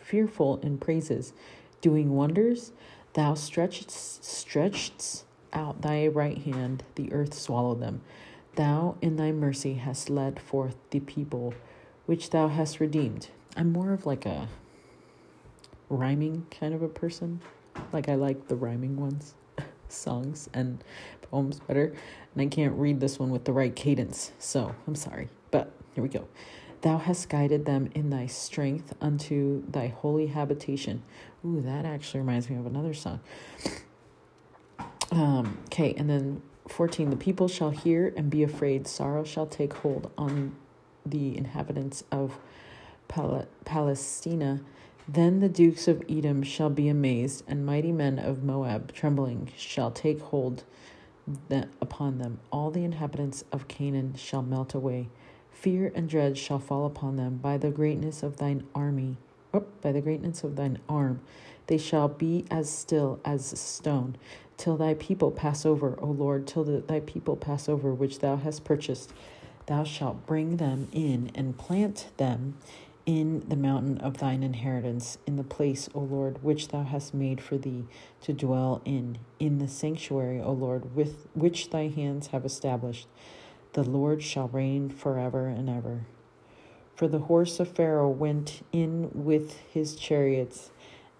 fearful 0.00 0.58
in 0.62 0.78
praises, 0.78 1.32
doing 1.80 2.14
wonders. 2.14 2.72
Thou 3.14 3.34
stretched 3.34 3.90
stretched 3.90 5.24
out 5.52 5.82
thy 5.82 6.06
right 6.06 6.38
hand, 6.38 6.84
the 6.94 7.12
earth 7.12 7.34
swallowed 7.34 7.80
them. 7.80 8.02
Thou 8.54 8.96
in 9.00 9.16
thy 9.16 9.32
mercy 9.32 9.74
hast 9.74 10.10
led 10.10 10.40
forth 10.40 10.76
the 10.90 11.00
people 11.00 11.54
which 12.06 12.30
thou 12.30 12.48
hast 12.48 12.80
redeemed. 12.80 13.28
I'm 13.56 13.72
more 13.72 13.92
of 13.92 14.06
like 14.06 14.26
a 14.26 14.48
rhyming 15.88 16.46
kind 16.50 16.74
of 16.74 16.82
a 16.82 16.88
person. 16.88 17.40
Like 17.92 18.08
I 18.08 18.14
like 18.14 18.48
the 18.48 18.56
rhyming 18.56 18.96
ones, 18.96 19.34
songs 19.88 20.48
and 20.52 20.82
poems 21.30 21.60
better 21.60 21.92
and 22.34 22.42
I 22.42 22.54
can't 22.54 22.74
read 22.74 23.00
this 23.00 23.18
one 23.18 23.30
with 23.30 23.44
the 23.44 23.52
right 23.52 23.74
cadence, 23.74 24.32
so 24.38 24.74
I'm 24.86 24.94
sorry. 24.94 25.28
But 25.50 25.72
here 25.94 26.02
we 26.02 26.08
go. 26.08 26.28
Thou 26.82 26.98
hast 26.98 27.28
guided 27.28 27.64
them 27.64 27.90
in 27.94 28.10
thy 28.10 28.26
strength 28.26 28.94
unto 29.00 29.64
thy 29.68 29.88
holy 29.88 30.28
habitation. 30.28 31.02
Ooh, 31.44 31.60
that 31.60 31.84
actually 31.84 32.20
reminds 32.20 32.48
me 32.48 32.56
of 32.56 32.66
another 32.66 32.94
song. 32.94 33.20
Um, 35.10 35.58
okay, 35.66 35.94
and 35.94 36.08
then 36.08 36.42
14 36.68 37.10
the 37.10 37.16
people 37.16 37.48
shall 37.48 37.70
hear 37.70 38.12
and 38.16 38.30
be 38.30 38.42
afraid, 38.42 38.86
sorrow 38.86 39.24
shall 39.24 39.46
take 39.46 39.72
hold 39.72 40.10
on 40.16 40.54
the 41.04 41.36
inhabitants 41.36 42.04
of 42.12 42.38
Pal- 43.08 43.48
Palestina. 43.64 44.60
Then 45.08 45.40
the 45.40 45.48
dukes 45.48 45.88
of 45.88 46.04
Edom 46.08 46.42
shall 46.42 46.70
be 46.70 46.88
amazed, 46.88 47.42
and 47.48 47.64
mighty 47.64 47.92
men 47.92 48.18
of 48.18 48.44
Moab, 48.44 48.92
trembling, 48.92 49.50
shall 49.56 49.90
take 49.90 50.20
hold 50.20 50.64
that 51.48 51.68
upon 51.80 52.18
them. 52.18 52.40
All 52.50 52.70
the 52.70 52.84
inhabitants 52.84 53.44
of 53.52 53.68
Canaan 53.68 54.14
shall 54.16 54.42
melt 54.42 54.74
away. 54.74 55.08
Fear 55.50 55.92
and 55.94 56.08
dread 56.08 56.38
shall 56.38 56.58
fall 56.58 56.86
upon 56.86 57.16
them 57.16 57.36
by 57.36 57.58
the 57.58 57.70
greatness 57.70 58.22
of 58.22 58.36
thine 58.36 58.64
army, 58.74 59.16
by 59.82 59.92
the 59.92 60.00
greatness 60.00 60.44
of 60.44 60.56
thine 60.56 60.78
arm. 60.88 61.20
They 61.66 61.78
shall 61.78 62.08
be 62.08 62.44
as 62.50 62.70
still 62.70 63.20
as 63.24 63.46
stone, 63.58 64.16
till 64.56 64.76
thy 64.76 64.94
people 64.94 65.30
pass 65.30 65.66
over, 65.66 65.98
O 66.00 66.06
Lord, 66.06 66.46
till 66.46 66.64
the, 66.64 66.80
thy 66.80 67.00
people 67.00 67.36
pass 67.36 67.68
over, 67.68 67.92
which 67.92 68.20
thou 68.20 68.36
hast 68.36 68.64
purchased. 68.64 69.12
Thou 69.66 69.84
shalt 69.84 70.26
bring 70.26 70.56
them 70.56 70.88
in 70.92 71.30
and 71.34 71.58
plant 71.58 72.08
them 72.16 72.56
in 73.08 73.42
the 73.48 73.56
mountain 73.56 73.96
of 74.02 74.18
thine 74.18 74.42
inheritance, 74.42 75.16
in 75.26 75.36
the 75.36 75.42
place, 75.42 75.88
O 75.94 76.00
Lord, 76.00 76.44
which 76.44 76.68
thou 76.68 76.82
hast 76.82 77.14
made 77.14 77.40
for 77.40 77.56
thee 77.56 77.86
to 78.20 78.34
dwell 78.34 78.82
in, 78.84 79.16
in 79.38 79.56
the 79.56 79.66
sanctuary, 79.66 80.42
O 80.42 80.52
Lord, 80.52 80.94
with 80.94 81.26
which 81.32 81.70
thy 81.70 81.88
hands 81.88 82.26
have 82.28 82.44
established. 82.44 83.08
The 83.72 83.82
Lord 83.82 84.22
shall 84.22 84.48
reign 84.48 84.90
forever 84.90 85.46
and 85.46 85.70
ever. 85.70 86.02
For 86.96 87.08
the 87.08 87.20
horse 87.20 87.58
of 87.58 87.74
Pharaoh 87.74 88.10
went 88.10 88.60
in 88.72 89.08
with 89.14 89.58
his 89.72 89.96
chariots 89.96 90.70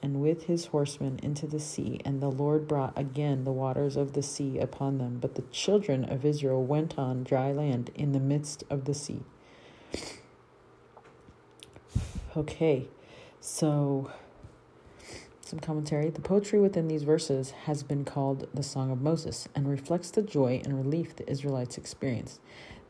and 0.03 0.21
with 0.21 0.43
his 0.45 0.67
horsemen 0.67 1.19
into 1.23 1.47
the 1.47 1.59
sea, 1.59 2.03
and 2.05 2.21
the 2.21 2.31
Lord 2.31 2.69
brought 2.69 2.99
again 2.99 3.45
the 3.45 3.51
waters 3.51 3.97
of 3.97 4.13
the 4.13 4.23
sea 4.23 4.59
upon 4.59 4.99
them. 4.99 5.17
But 5.23 5.37
the 5.37 5.45
children 5.53 6.05
of 6.05 6.27
Israel 6.27 6.63
went 6.63 6.99
on 6.99 7.25
dry 7.25 7.51
land 7.51 7.93
in 7.95 8.13
the 8.13 8.21
midst 8.21 8.63
of 8.69 8.85
the 8.85 8.93
sea. 8.93 9.23
Okay, 12.39 12.87
so 13.41 14.13
Some 15.49 15.61
commentary. 15.61 16.11
The 16.11 16.21
poetry 16.21 16.61
within 16.61 16.89
these 16.89 17.05
verses 17.05 17.53
has 17.65 17.83
been 17.83 18.05
called 18.05 18.49
the 18.53 18.63
Song 18.63 18.91
of 18.91 19.01
Moses 19.01 19.49
and 19.55 19.67
reflects 19.67 20.11
the 20.11 20.21
joy 20.21 20.61
and 20.63 20.77
relief 20.77 21.17
the 21.17 21.27
Israelites 21.31 21.79
experienced. 21.79 22.41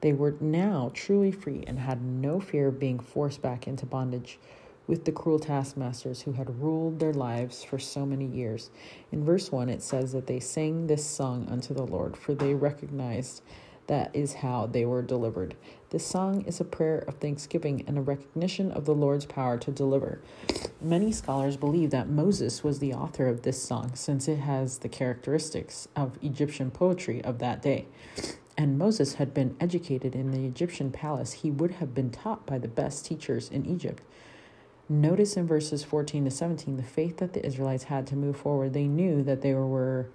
They 0.00 0.12
were 0.12 0.34
now 0.40 0.90
truly 0.92 1.30
free 1.30 1.62
and 1.68 1.78
had 1.78 2.02
no 2.02 2.40
fear 2.40 2.66
of 2.66 2.80
being 2.80 2.98
forced 2.98 3.42
back 3.42 3.68
into 3.68 3.86
bondage 3.86 4.40
with 4.88 5.04
the 5.04 5.12
cruel 5.12 5.38
taskmasters 5.38 6.22
who 6.22 6.32
had 6.32 6.60
ruled 6.60 6.98
their 6.98 7.14
lives 7.14 7.62
for 7.62 7.78
so 7.78 8.04
many 8.04 8.26
years. 8.26 8.70
In 9.12 9.24
verse 9.24 9.52
1, 9.52 9.68
it 9.68 9.82
says 9.82 10.10
that 10.12 10.26
they 10.26 10.40
sang 10.40 10.88
this 10.88 11.06
song 11.06 11.46
unto 11.48 11.74
the 11.74 11.84
Lord, 11.86 12.16
for 12.16 12.34
they 12.34 12.54
recognized 12.54 13.42
that 13.88 14.14
is 14.14 14.34
how 14.34 14.66
they 14.66 14.84
were 14.84 15.02
delivered. 15.02 15.56
This 15.90 16.06
song 16.06 16.42
is 16.42 16.60
a 16.60 16.64
prayer 16.64 16.98
of 17.08 17.14
thanksgiving 17.14 17.82
and 17.86 17.98
a 17.98 18.02
recognition 18.02 18.70
of 18.70 18.84
the 18.84 18.94
Lord's 18.94 19.24
power 19.24 19.58
to 19.58 19.70
deliver. 19.70 20.20
Many 20.80 21.10
scholars 21.10 21.56
believe 21.56 21.90
that 21.90 22.08
Moses 22.08 22.62
was 22.62 22.78
the 22.78 22.94
author 22.94 23.26
of 23.26 23.42
this 23.42 23.62
song 23.62 23.92
since 23.94 24.28
it 24.28 24.38
has 24.38 24.78
the 24.78 24.88
characteristics 24.88 25.88
of 25.96 26.18
Egyptian 26.22 26.70
poetry 26.70 27.24
of 27.24 27.38
that 27.38 27.62
day. 27.62 27.86
And 28.56 28.78
Moses 28.78 29.14
had 29.14 29.32
been 29.32 29.56
educated 29.60 30.14
in 30.14 30.30
the 30.30 30.44
Egyptian 30.44 30.90
palace, 30.90 31.32
he 31.32 31.50
would 31.50 31.72
have 31.72 31.94
been 31.94 32.10
taught 32.10 32.44
by 32.44 32.58
the 32.58 32.68
best 32.68 33.06
teachers 33.06 33.48
in 33.48 33.64
Egypt. 33.64 34.02
Notice 34.88 35.36
in 35.36 35.46
verses 35.46 35.84
14 35.84 36.24
to 36.24 36.30
17 36.30 36.76
the 36.76 36.82
faith 36.82 37.18
that 37.18 37.34
the 37.34 37.44
Israelites 37.44 37.84
had 37.84 38.06
to 38.08 38.16
move 38.16 38.36
forward. 38.36 38.72
They 38.72 38.86
knew 38.86 39.22
that 39.22 39.42
there 39.42 39.64
were 39.64 40.08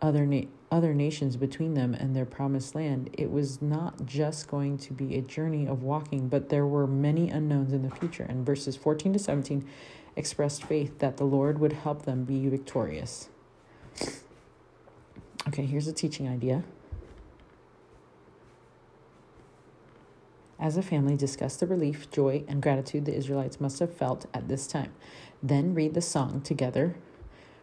other 0.00 0.24
na- 0.24 0.46
other 0.74 0.92
nations 0.92 1.36
between 1.36 1.74
them 1.74 1.94
and 1.94 2.16
their 2.16 2.24
promised 2.24 2.74
land. 2.74 3.08
It 3.12 3.30
was 3.30 3.62
not 3.62 4.06
just 4.06 4.48
going 4.48 4.76
to 4.78 4.92
be 4.92 5.14
a 5.14 5.22
journey 5.22 5.68
of 5.68 5.84
walking, 5.84 6.28
but 6.28 6.48
there 6.48 6.66
were 6.66 6.88
many 6.88 7.30
unknowns 7.30 7.72
in 7.72 7.88
the 7.88 7.94
future. 7.94 8.26
And 8.28 8.44
verses 8.44 8.74
14 8.74 9.12
to 9.12 9.18
17 9.20 9.64
expressed 10.16 10.64
faith 10.64 10.98
that 10.98 11.16
the 11.16 11.24
Lord 11.24 11.60
would 11.60 11.74
help 11.74 12.06
them 12.06 12.24
be 12.24 12.48
victorious. 12.48 13.28
Okay, 15.46 15.64
here's 15.64 15.86
a 15.86 15.92
teaching 15.92 16.28
idea. 16.28 16.64
As 20.58 20.76
a 20.76 20.82
family, 20.82 21.14
discuss 21.14 21.54
the 21.56 21.68
relief, 21.68 22.10
joy, 22.10 22.42
and 22.48 22.60
gratitude 22.60 23.04
the 23.04 23.14
Israelites 23.14 23.60
must 23.60 23.78
have 23.78 23.94
felt 23.94 24.26
at 24.34 24.48
this 24.48 24.66
time. 24.66 24.92
Then 25.40 25.72
read 25.72 25.94
the 25.94 26.02
song 26.02 26.40
together, 26.40 26.96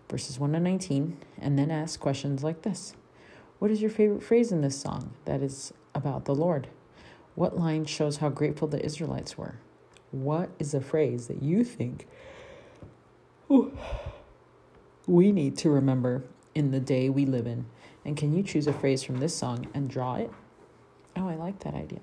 verses 0.07 0.39
1 0.39 0.53
to 0.53 0.61
19, 0.61 1.17
and 1.41 1.59
then 1.59 1.71
ask 1.71 1.99
questions 1.99 2.41
like 2.41 2.61
this 2.61 2.95
what 3.61 3.69
is 3.69 3.79
your 3.79 3.91
favorite 3.91 4.23
phrase 4.23 4.51
in 4.51 4.61
this 4.61 4.81
song 4.81 5.13
that 5.25 5.43
is 5.43 5.71
about 5.93 6.25
the 6.25 6.33
Lord? 6.33 6.67
What 7.35 7.59
line 7.59 7.85
shows 7.85 8.17
how 8.17 8.29
grateful 8.29 8.67
the 8.67 8.83
Israelites 8.83 9.37
were? 9.37 9.59
What 10.09 10.49
is 10.57 10.73
a 10.73 10.81
phrase 10.81 11.27
that 11.27 11.43
you 11.43 11.63
think 11.63 12.07
we 15.05 15.31
need 15.31 15.59
to 15.59 15.69
remember 15.69 16.23
in 16.55 16.71
the 16.71 16.79
day 16.79 17.07
we 17.07 17.27
live 17.27 17.45
in? 17.45 17.67
And 18.03 18.17
can 18.17 18.35
you 18.35 18.41
choose 18.41 18.65
a 18.65 18.73
phrase 18.73 19.03
from 19.03 19.19
this 19.19 19.35
song 19.35 19.67
and 19.75 19.87
draw 19.87 20.15
it? 20.15 20.31
Oh, 21.15 21.27
I 21.27 21.35
like 21.35 21.59
that 21.59 21.75
idea. 21.75 21.99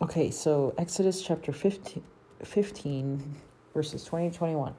Okay, 0.00 0.30
so 0.30 0.72
Exodus 0.78 1.20
chapter 1.20 1.50
15, 1.50 2.00
15 2.44 3.34
verses 3.74 4.04
20 4.04 4.30
21. 4.30 4.74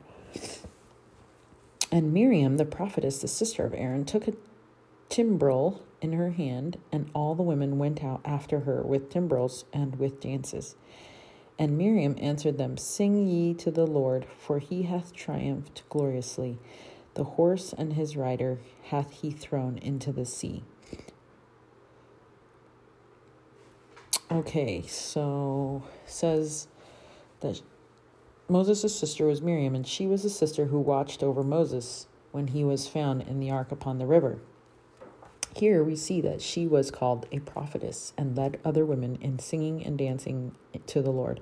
And 1.92 2.14
Miriam, 2.14 2.56
the 2.56 2.64
prophetess, 2.64 3.20
the 3.20 3.28
sister 3.28 3.66
of 3.66 3.74
Aaron, 3.74 4.06
took 4.06 4.26
a 4.30 4.34
timbrel 5.10 5.84
in 6.02 6.14
her 6.14 6.32
hand, 6.32 6.78
and 6.92 7.10
all 7.14 7.36
the 7.36 7.44
women 7.44 7.78
went 7.78 8.04
out 8.04 8.22
after 8.24 8.62
her 8.62 8.82
with 8.84 9.10
timbrels 9.10 9.66
and 9.74 9.98
with 9.98 10.22
dances. 10.22 10.76
And 11.58 11.78
Miriam 11.78 12.16
answered 12.20 12.58
them, 12.58 12.78
Sing 12.78 13.28
ye 13.28 13.54
to 13.56 13.70
the 13.70 13.86
Lord, 13.86 14.26
for 14.38 14.60
he 14.60 14.84
hath 14.84 15.14
triumphed 15.14 15.84
gloriously. 15.90 16.58
The 17.16 17.24
horse 17.26 17.74
and 17.78 17.94
his 17.94 18.16
rider 18.16 18.60
hath 18.84 19.12
he 19.12 19.32
thrown 19.32 19.78
into 19.80 20.14
the 20.14 20.26
sea. 20.26 20.64
Okay, 24.32 24.84
so 24.88 25.84
says 26.06 26.68
that 27.42 27.62
Moses' 28.48 28.98
sister 28.98 29.26
was 29.26 29.42
Miriam, 29.42 29.76
and 29.76 29.86
she 29.86 30.08
was 30.08 30.24
the 30.24 30.30
sister 30.30 30.66
who 30.66 30.80
watched 30.80 31.24
over 31.24 31.44
Moses 31.44 32.08
when 32.32 32.48
he 32.48 32.64
was 32.64 32.88
found 32.88 33.24
in 33.24 33.40
the 33.40 33.52
ark 33.52 33.72
upon 33.72 33.98
the 33.98 34.06
river. 34.06 34.40
Here 35.60 35.84
we 35.84 35.98
see 35.98 36.22
that 36.22 36.42
she 36.42 36.66
was 36.66 36.90
called 36.90 37.28
a 37.34 37.40
prophetess 37.40 38.14
and 38.18 38.38
led 38.38 38.62
other 38.64 38.86
women 38.86 39.18
in 39.20 39.40
singing 39.40 39.86
and 39.86 39.98
dancing 39.98 40.56
to 40.88 41.02
the 41.02 41.12
Lord. 41.12 41.42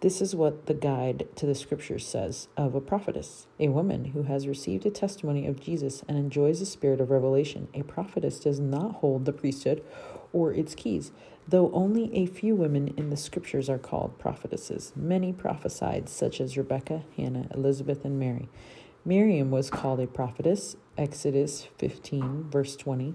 This 0.00 0.22
is 0.22 0.34
what 0.34 0.64
the 0.64 0.72
guide 0.72 1.28
to 1.36 1.44
the 1.44 1.54
scriptures 1.54 2.06
says 2.06 2.48
of 2.56 2.74
a 2.74 2.80
prophetess, 2.80 3.46
a 3.60 3.68
woman 3.68 4.06
who 4.06 4.22
has 4.22 4.48
received 4.48 4.86
a 4.86 4.90
testimony 4.90 5.46
of 5.46 5.60
Jesus 5.60 6.02
and 6.08 6.16
enjoys 6.16 6.60
the 6.60 6.64
spirit 6.64 7.02
of 7.02 7.10
revelation. 7.10 7.68
A 7.74 7.82
prophetess 7.82 8.40
does 8.40 8.60
not 8.60 8.92
hold 8.92 9.26
the 9.26 9.34
priesthood 9.34 9.84
or 10.32 10.54
its 10.54 10.74
keys, 10.74 11.12
though 11.46 11.70
only 11.72 12.10
a 12.14 12.24
few 12.24 12.54
women 12.54 12.94
in 12.96 13.10
the 13.10 13.16
scriptures 13.18 13.68
are 13.68 13.76
called 13.76 14.18
prophetesses. 14.18 14.94
Many 14.96 15.34
prophesied, 15.34 16.08
such 16.08 16.40
as 16.40 16.56
Rebecca, 16.56 17.02
Hannah, 17.14 17.48
Elizabeth, 17.52 18.06
and 18.06 18.18
Mary. 18.18 18.48
Miriam 19.04 19.50
was 19.50 19.70
called 19.70 20.00
a 20.00 20.06
prophetess, 20.06 20.76
Exodus 20.96 21.68
15, 21.78 22.50
verse 22.50 22.76
20. 22.76 23.14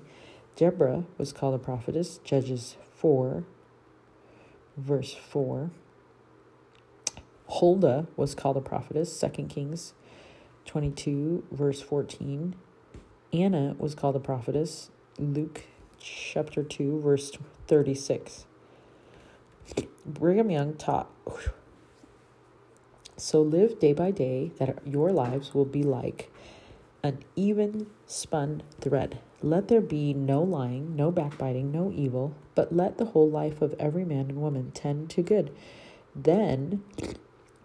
Deborah 0.56 1.04
was 1.18 1.34
called 1.34 1.56
a 1.56 1.60
prophetess, 1.60 2.20
Judges 2.24 2.78
4, 2.96 3.44
verse 4.78 5.14
4. 5.14 5.72
Huldah 7.50 8.08
was 8.16 8.34
called 8.34 8.58
a 8.58 8.62
prophetess, 8.62 9.20
2 9.20 9.44
Kings 9.44 9.94
22, 10.66 11.44
verse 11.52 11.82
14. 11.82 12.56
Anna 13.32 13.76
was 13.78 13.94
called 13.96 14.16
a 14.16 14.20
prophetess, 14.20 14.90
Luke 15.20 15.64
chapter 16.00 16.64
2, 16.64 17.02
verse 17.02 17.32
36. 17.68 18.46
Brigham 20.06 20.50
Young 20.50 20.76
taught 20.76 21.10
so 23.18 23.42
live 23.42 23.80
day 23.80 23.94
by 23.94 24.12
day 24.12 24.52
that 24.58 24.80
your 24.86 25.12
lives 25.12 25.54
will 25.54 25.66
be 25.66 25.84
like 25.84 26.32
an 27.04 27.20
even 27.36 27.88
spun 28.08 28.64
thread. 28.80 29.20
Let 29.42 29.68
there 29.68 29.82
be 29.82 30.14
no 30.14 30.42
lying, 30.42 30.96
no 30.96 31.12
backbiting, 31.12 31.72
no 31.72 31.92
evil, 31.94 32.34
but 32.56 32.74
let 32.74 32.98
the 32.98 33.06
whole 33.06 33.30
life 33.30 33.62
of 33.62 33.76
every 33.78 34.06
man 34.06 34.30
and 34.30 34.42
woman 34.42 34.72
tend 34.72 35.10
to 35.12 35.22
good. 35.22 35.52
Then, 36.16 36.84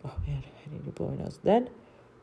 oh 0.05 0.15
man, 0.27 0.43
I 0.45 0.73
need 0.73 0.85
to 0.85 0.91
blow 0.91 1.11
my 1.11 1.23
nose. 1.23 1.39
Then, 1.43 1.71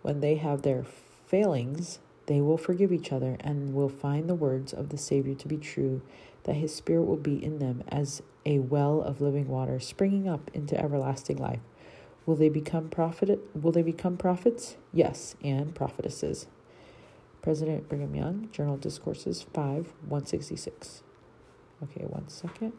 when 0.02 0.20
they 0.20 0.36
have 0.36 0.62
their 0.62 0.84
failings, 1.26 2.00
they 2.26 2.42
will 2.42 2.58
forgive 2.58 2.92
each 2.92 3.12
other 3.12 3.38
and 3.40 3.74
will 3.74 3.90
find 3.90 4.30
the 4.30 4.36
words 4.36 4.74
of 4.74 4.90
the 4.90 4.98
Savior 4.98 5.36
to 5.36 5.48
be 5.48 5.58
true, 5.58 6.02
that 6.44 6.56
his 6.56 6.76
spirit 6.76 7.04
will 7.04 7.16
be 7.16 7.44
in 7.44 7.60
them 7.60 7.84
as 7.88 8.22
a 8.46 8.60
well 8.60 9.02
of 9.02 9.22
living 9.22 9.48
water 9.48 9.80
springing 9.80 10.28
up 10.28 10.52
into 10.54 10.80
everlasting 10.80 11.38
life. 11.38 11.62
Will 12.26 12.36
they 12.36 12.50
become 12.50 12.90
prophet 12.90 13.40
will 13.54 13.72
they 13.72 13.84
become 13.84 14.18
prophets? 14.18 14.78
Yes, 14.92 15.36
and 15.44 15.76
prophetesses. 15.76 16.48
President 17.42 17.88
Brigham 17.88 18.16
Young, 18.16 18.50
Journal 18.52 18.78
Discourses 18.78 19.44
5, 19.44 19.94
166. 20.08 21.04
Okay, 21.84 22.06
one 22.06 22.28
second. 22.28 22.74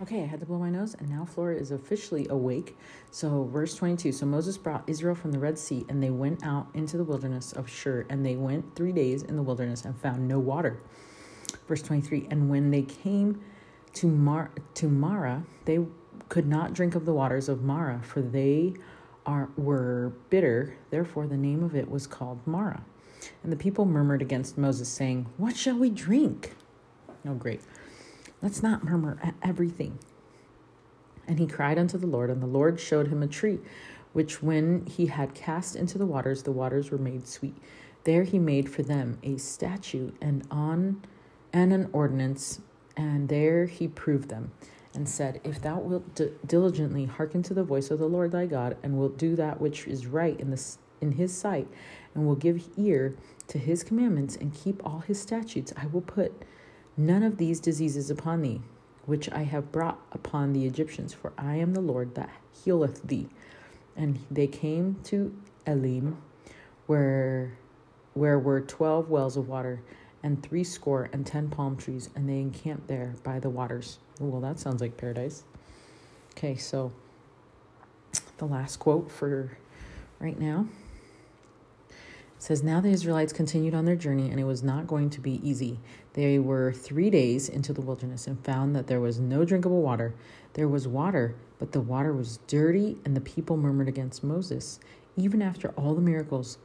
Okay, 0.00 0.22
I 0.22 0.26
had 0.26 0.40
to 0.40 0.46
blow 0.46 0.58
my 0.58 0.70
nose, 0.70 0.94
and 0.98 1.10
now 1.10 1.24
Flora 1.24 1.56
is 1.56 1.72
officially 1.72 2.26
awake. 2.30 2.76
So, 3.10 3.44
verse 3.44 3.74
22 3.74 4.12
So 4.12 4.24
Moses 4.24 4.56
brought 4.56 4.84
Israel 4.86 5.14
from 5.14 5.32
the 5.32 5.38
Red 5.38 5.58
Sea, 5.58 5.84
and 5.88 6.02
they 6.02 6.10
went 6.10 6.46
out 6.46 6.68
into 6.72 6.96
the 6.96 7.04
wilderness 7.04 7.52
of 7.52 7.68
Shur, 7.68 8.06
and 8.08 8.24
they 8.24 8.36
went 8.36 8.76
three 8.76 8.92
days 8.92 9.22
in 9.22 9.36
the 9.36 9.42
wilderness 9.42 9.84
and 9.84 9.98
found 9.98 10.26
no 10.26 10.38
water. 10.38 10.80
Verse 11.66 11.82
23 11.82 12.28
And 12.30 12.48
when 12.48 12.70
they 12.70 12.82
came 12.82 13.42
to, 13.94 14.06
Mar- 14.06 14.52
to 14.74 14.88
Marah, 14.88 15.44
they 15.64 15.80
could 16.28 16.46
not 16.46 16.72
drink 16.72 16.94
of 16.94 17.04
the 17.04 17.12
waters 17.12 17.48
of 17.48 17.62
Marah, 17.62 18.00
for 18.02 18.22
they 18.22 18.74
are, 19.26 19.50
were 19.56 20.12
bitter. 20.30 20.76
Therefore, 20.90 21.26
the 21.26 21.36
name 21.36 21.62
of 21.62 21.74
it 21.74 21.90
was 21.90 22.06
called 22.06 22.46
Marah. 22.46 22.84
And 23.42 23.52
the 23.52 23.56
people 23.56 23.84
murmured 23.84 24.22
against 24.22 24.56
Moses, 24.56 24.88
saying, 24.88 25.26
What 25.36 25.56
shall 25.56 25.76
we 25.76 25.90
drink? 25.90 26.54
Oh, 27.26 27.34
great. 27.34 27.60
Let's 28.40 28.62
not 28.62 28.84
murmur 28.84 29.18
at 29.22 29.34
everything. 29.42 29.98
And 31.26 31.38
he 31.38 31.46
cried 31.46 31.78
unto 31.78 31.98
the 31.98 32.06
Lord, 32.06 32.30
and 32.30 32.42
the 32.42 32.46
Lord 32.46 32.80
showed 32.80 33.08
him 33.08 33.22
a 33.22 33.26
tree, 33.26 33.58
which 34.12 34.42
when 34.42 34.86
he 34.86 35.06
had 35.06 35.34
cast 35.34 35.76
into 35.76 35.98
the 35.98 36.06
waters, 36.06 36.42
the 36.42 36.52
waters 36.52 36.90
were 36.90 36.98
made 36.98 37.28
sweet. 37.28 37.56
There 38.04 38.24
he 38.24 38.38
made 38.38 38.70
for 38.70 38.82
them 38.82 39.18
a 39.22 39.36
statute 39.36 40.16
and 40.20 40.46
on 40.50 41.02
and 41.52 41.72
an 41.72 41.90
ordinance, 41.92 42.60
and 42.96 43.28
there 43.28 43.66
he 43.66 43.86
proved 43.86 44.28
them 44.30 44.52
and 44.94 45.08
said, 45.08 45.40
If 45.44 45.60
thou 45.62 45.78
wilt 45.78 46.14
d- 46.14 46.32
diligently 46.46 47.04
hearken 47.04 47.42
to 47.44 47.54
the 47.54 47.64
voice 47.64 47.90
of 47.90 47.98
the 47.98 48.08
Lord 48.08 48.32
thy 48.32 48.46
God, 48.46 48.76
and 48.82 48.98
wilt 48.98 49.16
do 49.18 49.36
that 49.36 49.60
which 49.60 49.86
is 49.86 50.06
right 50.06 50.38
in, 50.38 50.50
the, 50.50 50.62
in 51.00 51.12
his 51.12 51.36
sight, 51.36 51.68
and 52.14 52.26
will 52.26 52.34
give 52.34 52.68
ear 52.76 53.14
to 53.48 53.58
his 53.58 53.82
commandments, 53.82 54.36
and 54.36 54.54
keep 54.54 54.84
all 54.84 55.00
his 55.00 55.20
statutes, 55.20 55.72
I 55.76 55.86
will 55.86 56.00
put 56.00 56.44
none 56.96 57.22
of 57.22 57.38
these 57.38 57.60
diseases 57.60 58.10
upon 58.10 58.42
thee, 58.42 58.60
which 59.06 59.30
I 59.30 59.42
have 59.44 59.72
brought 59.72 60.00
upon 60.12 60.52
the 60.52 60.66
Egyptians, 60.66 61.12
for 61.12 61.32
I 61.38 61.56
am 61.56 61.74
the 61.74 61.80
Lord 61.80 62.14
that 62.16 62.30
healeth 62.64 63.02
thee. 63.02 63.28
And 63.96 64.18
they 64.30 64.46
came 64.46 64.96
to 65.04 65.34
Elim, 65.66 66.18
where 66.86 67.52
where 68.14 68.38
were 68.38 68.60
twelve 68.60 69.08
wells 69.08 69.36
of 69.36 69.48
water, 69.48 69.80
and 70.22 70.42
three 70.42 70.64
score 70.64 71.08
and 71.12 71.26
ten 71.26 71.48
palm 71.48 71.76
trees, 71.76 72.10
and 72.14 72.28
they 72.28 72.40
encamped 72.40 72.88
there 72.88 73.14
by 73.22 73.38
the 73.38 73.50
waters. 73.50 73.98
Well, 74.18 74.40
that 74.40 74.58
sounds 74.58 74.80
like 74.80 74.96
paradise. 74.96 75.44
Okay, 76.36 76.56
so 76.56 76.92
the 78.38 78.46
last 78.46 78.78
quote 78.78 79.10
for 79.10 79.56
right 80.18 80.38
now. 80.38 80.66
It 81.88 82.42
says 82.44 82.62
now 82.62 82.80
the 82.80 82.88
israelites 82.88 83.34
continued 83.34 83.74
on 83.74 83.84
their 83.84 83.96
journey 83.96 84.30
and 84.30 84.40
it 84.40 84.44
was 84.44 84.62
not 84.62 84.86
going 84.86 85.10
to 85.10 85.20
be 85.20 85.46
easy. 85.46 85.78
They 86.14 86.38
were 86.38 86.72
three 86.72 87.10
days 87.10 87.50
into 87.50 87.74
the 87.74 87.82
wilderness 87.82 88.26
and 88.26 88.42
found 88.42 88.74
that 88.74 88.86
there 88.86 89.00
was 89.00 89.20
no 89.20 89.44
drinkable 89.44 89.82
water. 89.82 90.14
There 90.54 90.68
was 90.68 90.88
water 90.88 91.34
but 91.58 91.72
the 91.72 91.82
water 91.82 92.14
was 92.14 92.38
dirty 92.46 92.96
and 93.04 93.14
the 93.14 93.20
people 93.20 93.58
murmured 93.58 93.88
against 93.88 94.24
moses. 94.24 94.80
Even 95.16 95.42
after 95.42 95.68
all 95.70 95.94
the 95.94 96.00
miracles 96.00 96.56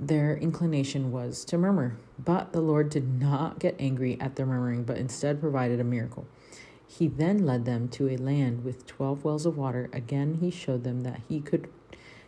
their 0.00 0.36
inclination 0.36 1.12
was 1.12 1.44
to 1.44 1.58
murmur 1.58 1.96
but 2.24 2.52
the 2.52 2.60
lord 2.60 2.90
did 2.90 3.20
not 3.20 3.58
get 3.58 3.74
angry 3.78 4.20
at 4.20 4.36
their 4.36 4.46
murmuring 4.46 4.82
but 4.82 4.96
instead 4.96 5.40
provided 5.40 5.80
a 5.80 5.84
miracle 5.84 6.26
he 6.88 7.06
then 7.06 7.44
led 7.44 7.66
them 7.66 7.88
to 7.90 8.08
a 8.08 8.16
land 8.16 8.64
with 8.64 8.86
12 8.86 9.22
wells 9.22 9.44
of 9.44 9.58
water. 9.58 9.90
Again, 9.92 10.38
he 10.40 10.50
showed 10.50 10.84
them 10.84 11.02
that 11.02 11.20
he 11.28 11.40
could 11.40 11.68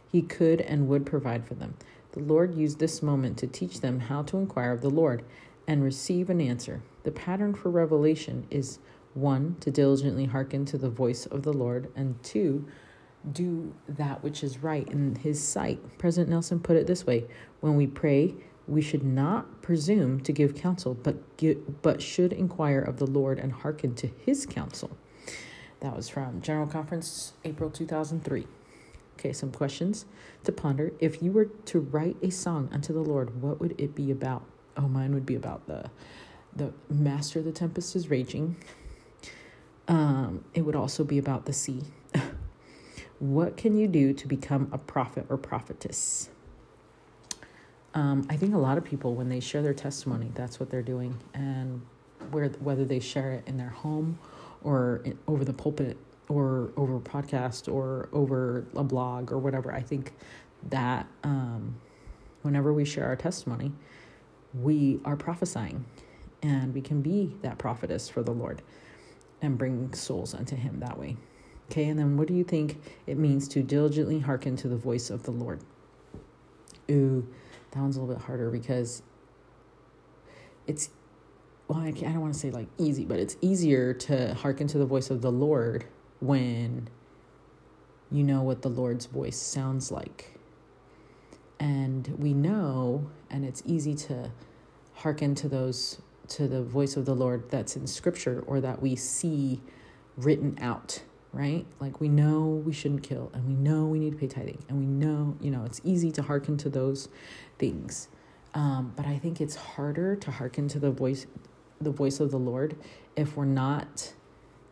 he 0.07 0.23
could 0.23 0.61
and 0.61 0.89
would 0.89 1.07
provide 1.07 1.47
for 1.47 1.55
them. 1.55 1.75
The 2.13 2.21
Lord 2.21 2.55
used 2.55 2.79
this 2.79 3.01
moment 3.01 3.39
to 3.39 3.47
teach 3.47 3.81
them 3.81 4.01
how 4.01 4.23
to 4.25 4.39
inquire 4.39 4.73
of 4.73 4.81
the 4.81 4.91
Lord 4.91 5.25
and 5.69 5.85
receive 5.85 6.29
an 6.29 6.41
answer. 6.41 6.83
The 7.05 7.13
pattern 7.13 7.55
for 7.55 7.71
revelation 7.71 8.47
is 8.51 8.81
one, 9.15 9.57
to 9.61 9.71
diligently 9.71 10.25
hearken 10.27 10.65
to 10.67 10.79
the 10.79 10.91
voice 10.91 11.27
of 11.27 11.43
the 11.43 11.53
Lord, 11.53 11.91
and 11.95 12.21
two, 12.25 12.67
do 13.33 13.73
that 13.89 14.23
which 14.25 14.43
is 14.43 14.59
right 14.59 14.89
in 14.89 15.15
his 15.15 15.43
sight. 15.43 15.99
President 15.99 16.31
Nelson 16.31 16.59
put 16.59 16.77
it 16.77 16.89
this 16.89 17.07
way 17.07 17.27
when 17.61 17.77
we 17.77 17.87
pray, 17.87 18.35
we 18.71 18.81
should 18.81 19.03
not 19.03 19.63
presume 19.63 20.21
to 20.21 20.33
give 20.33 20.55
counsel, 20.55 20.95
but 20.95 21.17
but 21.83 22.01
should 22.01 22.33
inquire 22.33 22.81
of 22.81 22.99
the 22.99 23.07
Lord 23.07 23.39
and 23.39 23.53
hearken 23.53 23.95
to 23.97 24.09
his 24.25 24.47
counsel. 24.47 24.97
That 25.81 25.97
was 25.97 26.09
from 26.09 26.41
General 26.41 26.67
Conference, 26.67 27.33
April 27.45 27.71
2003. 27.71 28.47
Okay, 29.19 29.33
some 29.33 29.51
questions 29.51 30.07
to 30.45 30.53
ponder. 30.53 30.93
If 31.01 31.23
you 31.23 31.33
were 31.33 31.47
to 31.47 31.81
write 31.81 32.17
a 32.23 32.31
song 32.31 32.69
unto 32.73 32.93
the 32.93 33.01
Lord, 33.01 33.43
what 33.43 33.61
would 33.61 33.75
it 33.79 33.95
be 33.95 34.11
about? 34.11 34.45
Oh, 34.77 34.89
mine 34.89 35.13
would 35.15 35.27
be 35.27 35.35
about 35.35 35.67
the 35.67 35.91
the 36.55 36.73
master 36.89 37.39
of 37.39 37.45
the 37.45 37.53
tempest 37.53 37.95
is 37.97 38.09
raging. 38.09 38.57
Um, 39.89 40.45
it 40.55 40.63
would 40.63 40.77
also 40.77 41.05
be 41.05 41.19
about 41.19 41.47
the 41.47 41.53
sea. 41.53 41.83
what 43.19 43.57
can 43.57 43.77
you 43.77 43.89
do 43.89 44.13
to 44.13 44.27
become 44.27 44.69
a 44.73 44.79
prophet 44.79 45.27
or 45.29 45.37
prophetess? 45.37 46.31
Um, 47.95 48.27
I 48.31 48.37
think 48.37 48.55
a 48.55 48.59
lot 48.59 48.79
of 48.79 48.85
people, 48.85 49.15
when 49.15 49.29
they 49.29 49.41
share 49.41 49.63
their 49.63 49.75
testimony, 49.75 50.31
that's 50.35 50.61
what 50.61 50.71
they're 50.71 50.83
doing. 50.83 51.19
And 51.35 51.83
where, 52.31 52.49
whether 52.61 52.85
they 52.85 53.01
share 53.01 53.33
it 53.33 53.45
in 53.47 53.57
their 53.57 53.71
home 53.71 54.19
or 54.63 55.01
in, 55.05 55.19
over 55.27 55.45
the 55.45 55.53
pulpit 55.53 55.97
or 56.29 56.71
over 56.77 56.97
a 56.97 57.01
podcast 57.01 57.73
or 57.73 58.09
over 58.13 58.65
a 58.77 58.85
blog 58.85 59.33
or 59.33 59.39
whatever, 59.39 59.73
I 59.73 59.81
think 59.81 60.13
that 60.69 61.09
um, 61.25 61.81
whenever 62.43 62.73
we 62.73 62.85
share 62.85 63.07
our 63.07 63.17
testimony, 63.17 63.73
we 64.55 65.01
are 65.05 65.17
prophesying 65.17 65.85
and 66.43 66.73
we 66.73 66.81
can 66.81 67.03
be 67.03 67.35
that 67.43 67.59
prophetess 67.59 68.09
for 68.09 68.23
the 68.23 68.33
Lord 68.33 68.63
and 69.43 69.59
bring 69.59 69.93
souls 69.95 70.33
unto 70.33 70.55
Him 70.55 70.79
that 70.81 70.99
way. 70.99 71.17
Okay, 71.71 71.87
and 71.87 71.99
then 71.99 72.17
what 72.17 72.29
do 72.29 72.35
you 72.35 72.45
think 72.45 72.81
it 73.07 73.17
means 73.17 73.49
to 73.49 73.63
diligently 73.63 74.21
hearken 74.21 74.57
to 74.57 74.69
the 74.69 74.77
voice 74.77 75.11
of 75.11 75.25
the 75.25 75.31
Lord? 75.31 75.61
Ooh 76.91 77.27
that 77.71 77.81
one's 77.81 77.97
a 77.97 78.01
little 78.01 78.15
bit 78.15 78.25
harder 78.25 78.51
because 78.51 79.03
it's, 80.67 80.91
well, 81.69 81.79
I, 81.79 81.89
I 81.89 81.93
don't 81.93 82.21
want 82.21 82.35
to 82.35 82.39
say 82.39 82.51
like 82.51 82.69
easy, 82.79 83.05
but 83.05 83.19
it's 83.19 83.37
easier 83.41 83.93
to 83.95 84.35
hearken 84.35 84.67
to 84.69 84.79
the 84.79 84.87
voice 84.87 85.11
of 85.11 85.23
the 85.23 85.31
Lord 85.31 85.85
when 86.21 86.89
you 88.11 88.25
know 88.25 88.43
what 88.43 88.63
the 88.63 88.69
Lord's 88.69 89.07
voice 89.07 89.41
sounds 89.41 89.91
like. 89.91 90.39
And 91.59 92.09
we 92.19 92.33
know, 92.33 93.11
and 93.31 93.45
it's 93.45 93.63
easy 93.67 93.95
to 93.95 94.33
hearken 94.95 95.35
to 95.37 95.49
those, 95.49 96.01
to 96.29 96.49
the 96.49 96.63
voice 96.63 96.97
of 96.97 97.05
the 97.05 97.15
Lord 97.15 97.51
that's 97.51 97.77
in 97.77 97.87
scripture 97.87 98.43
or 98.47 98.61
that 98.61 98.83
we 98.83 98.97
see 98.97 99.61
written 100.17 100.59
out 100.61 101.03
right? 101.33 101.67
Like 101.79 102.01
we 102.01 102.09
know 102.09 102.41
we 102.65 102.73
shouldn't 102.73 103.03
kill 103.03 103.31
and 103.35 103.47
we 103.47 103.55
know 103.55 103.85
we 103.85 103.99
need 103.99 104.13
to 104.13 104.19
pay 104.19 104.27
tithing 104.27 104.65
and 104.69 104.79
we 104.79 104.87
know, 104.87 105.37
you 105.41 105.51
know, 105.51 105.65
it's 105.65 105.81
easy 105.85 106.11
to 106.13 106.23
hearken 106.23 106.57
to 106.59 106.69
those 106.69 107.09
things. 107.59 108.09
Um, 108.55 108.93
but 108.97 109.07
I 109.07 109.19
think 109.19 109.41
it's 109.41 109.55
harder 109.55 110.17
to 110.17 110.31
hearken 110.31 110.67
to 110.69 110.79
the 110.79 110.91
voice 110.91 111.27
the 111.81 111.91
voice 111.91 112.21
of 112.21 112.31
the 112.31 112.39
Lord 112.39 112.77
if 113.17 113.37
we're 113.37 113.47
not 113.47 114.13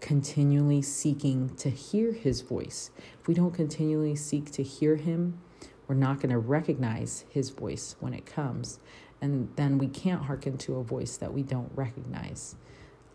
continually 0.00 0.82
seeking 0.82 1.54
to 1.56 1.70
hear 1.70 2.12
his 2.12 2.42
voice. 2.42 2.90
If 3.20 3.26
we 3.26 3.34
don't 3.34 3.52
continually 3.52 4.14
seek 4.14 4.50
to 4.52 4.62
hear 4.62 4.96
him, 4.96 5.40
we're 5.86 5.94
not 5.94 6.16
going 6.16 6.30
to 6.30 6.38
recognize 6.38 7.24
his 7.30 7.48
voice 7.48 7.96
when 7.98 8.12
it 8.12 8.26
comes. 8.26 8.78
And 9.20 9.50
then 9.56 9.78
we 9.78 9.88
can't 9.88 10.24
hearken 10.24 10.58
to 10.58 10.76
a 10.76 10.84
voice 10.84 11.16
that 11.16 11.32
we 11.32 11.42
don't 11.42 11.72
recognize 11.74 12.56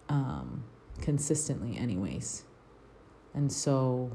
um, 0.10 0.64
consistently, 1.02 1.78
anyways. 1.78 2.46
And 3.34 3.52
so 3.52 4.12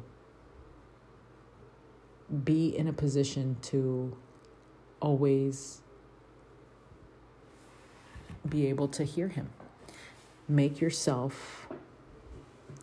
be 2.45 2.77
in 2.77 2.87
a 2.87 2.93
position 2.93 3.57
to 3.63 4.17
always 5.01 5.81
be 8.49 8.67
able 8.67 8.89
to 8.89 9.05
hear 9.05 9.29
him. 9.29 9.51
Make 10.49 10.81
yourself 10.81 11.69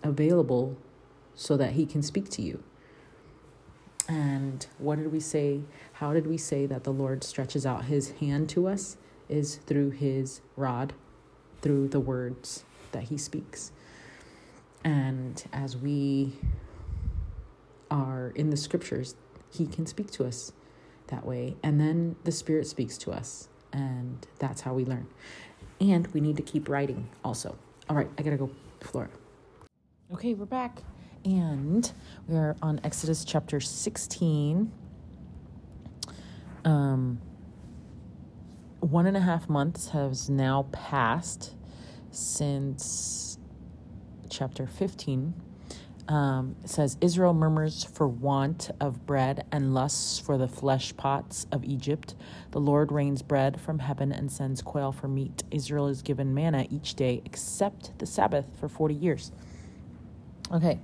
available 0.03 0.77
so 1.35 1.57
that 1.57 1.73
he 1.73 1.85
can 1.85 2.01
speak 2.01 2.29
to 2.29 2.41
you. 2.41 2.63
And 4.07 4.65
what 4.77 4.97
did 4.97 5.11
we 5.11 5.19
say? 5.19 5.61
How 5.93 6.13
did 6.13 6.27
we 6.27 6.37
say 6.37 6.65
that 6.67 6.83
the 6.83 6.93
Lord 6.93 7.23
stretches 7.23 7.65
out 7.65 7.85
his 7.85 8.11
hand 8.11 8.49
to 8.49 8.67
us? 8.67 8.97
Is 9.27 9.55
through 9.55 9.89
his 9.91 10.41
rod, 10.55 10.93
through 11.61 11.87
the 11.87 11.99
words 11.99 12.63
that 12.91 13.03
he 13.03 13.17
speaks. 13.17 13.71
And 14.85 15.43
as 15.51 15.75
we 15.75 16.33
are 17.89 18.31
in 18.35 18.51
the 18.51 18.57
scriptures, 18.57 19.15
He 19.49 19.65
can 19.65 19.87
speak 19.87 20.11
to 20.11 20.25
us 20.25 20.53
that 21.07 21.25
way. 21.25 21.57
And 21.63 21.81
then 21.81 22.15
the 22.23 22.31
Spirit 22.31 22.67
speaks 22.67 22.97
to 22.99 23.11
us. 23.11 23.49
And 23.73 24.25
that's 24.39 24.61
how 24.61 24.73
we 24.73 24.85
learn. 24.85 25.07
And 25.81 26.07
we 26.07 26.21
need 26.21 26.37
to 26.37 26.43
keep 26.43 26.69
writing 26.69 27.09
also. 27.23 27.57
All 27.89 27.95
right, 27.95 28.09
I 28.17 28.21
gotta 28.21 28.37
go, 28.37 28.51
Flora. 28.79 29.09
Okay, 30.13 30.35
we're 30.35 30.45
back. 30.45 30.83
And 31.25 31.91
we're 32.27 32.55
on 32.61 32.79
Exodus 32.83 33.25
chapter 33.25 33.59
16. 33.59 34.71
Um, 36.63 37.19
one 38.79 39.07
and 39.07 39.17
a 39.17 39.21
half 39.21 39.49
months 39.49 39.89
has 39.89 40.29
now 40.29 40.67
passed 40.71 41.55
since 42.11 43.34
chapter 44.35 44.67
15, 44.67 45.33
um, 46.07 46.55
it 46.63 46.69
says, 46.69 46.97
Israel 47.01 47.33
murmurs 47.33 47.83
for 47.83 48.07
want 48.07 48.69
of 48.79 49.05
bread 49.05 49.45
and 49.51 49.73
lusts 49.73 50.19
for 50.19 50.37
the 50.37 50.47
flesh 50.47 50.95
pots 50.95 51.47
of 51.51 51.63
Egypt. 51.63 52.15
The 52.51 52.59
Lord 52.59 52.91
rains 52.91 53.21
bread 53.21 53.59
from 53.59 53.79
heaven 53.79 54.11
and 54.11 54.31
sends 54.31 54.61
quail 54.61 54.91
for 54.91 55.07
meat. 55.07 55.43
Israel 55.49 55.87
is 55.87 56.01
given 56.01 56.33
manna 56.33 56.67
each 56.69 56.95
day 56.95 57.21
except 57.25 57.97
the 57.97 58.05
Sabbath 58.05 58.45
for 58.59 58.67
40 58.67 58.93
years. 58.93 59.31
Okay, 60.51 60.79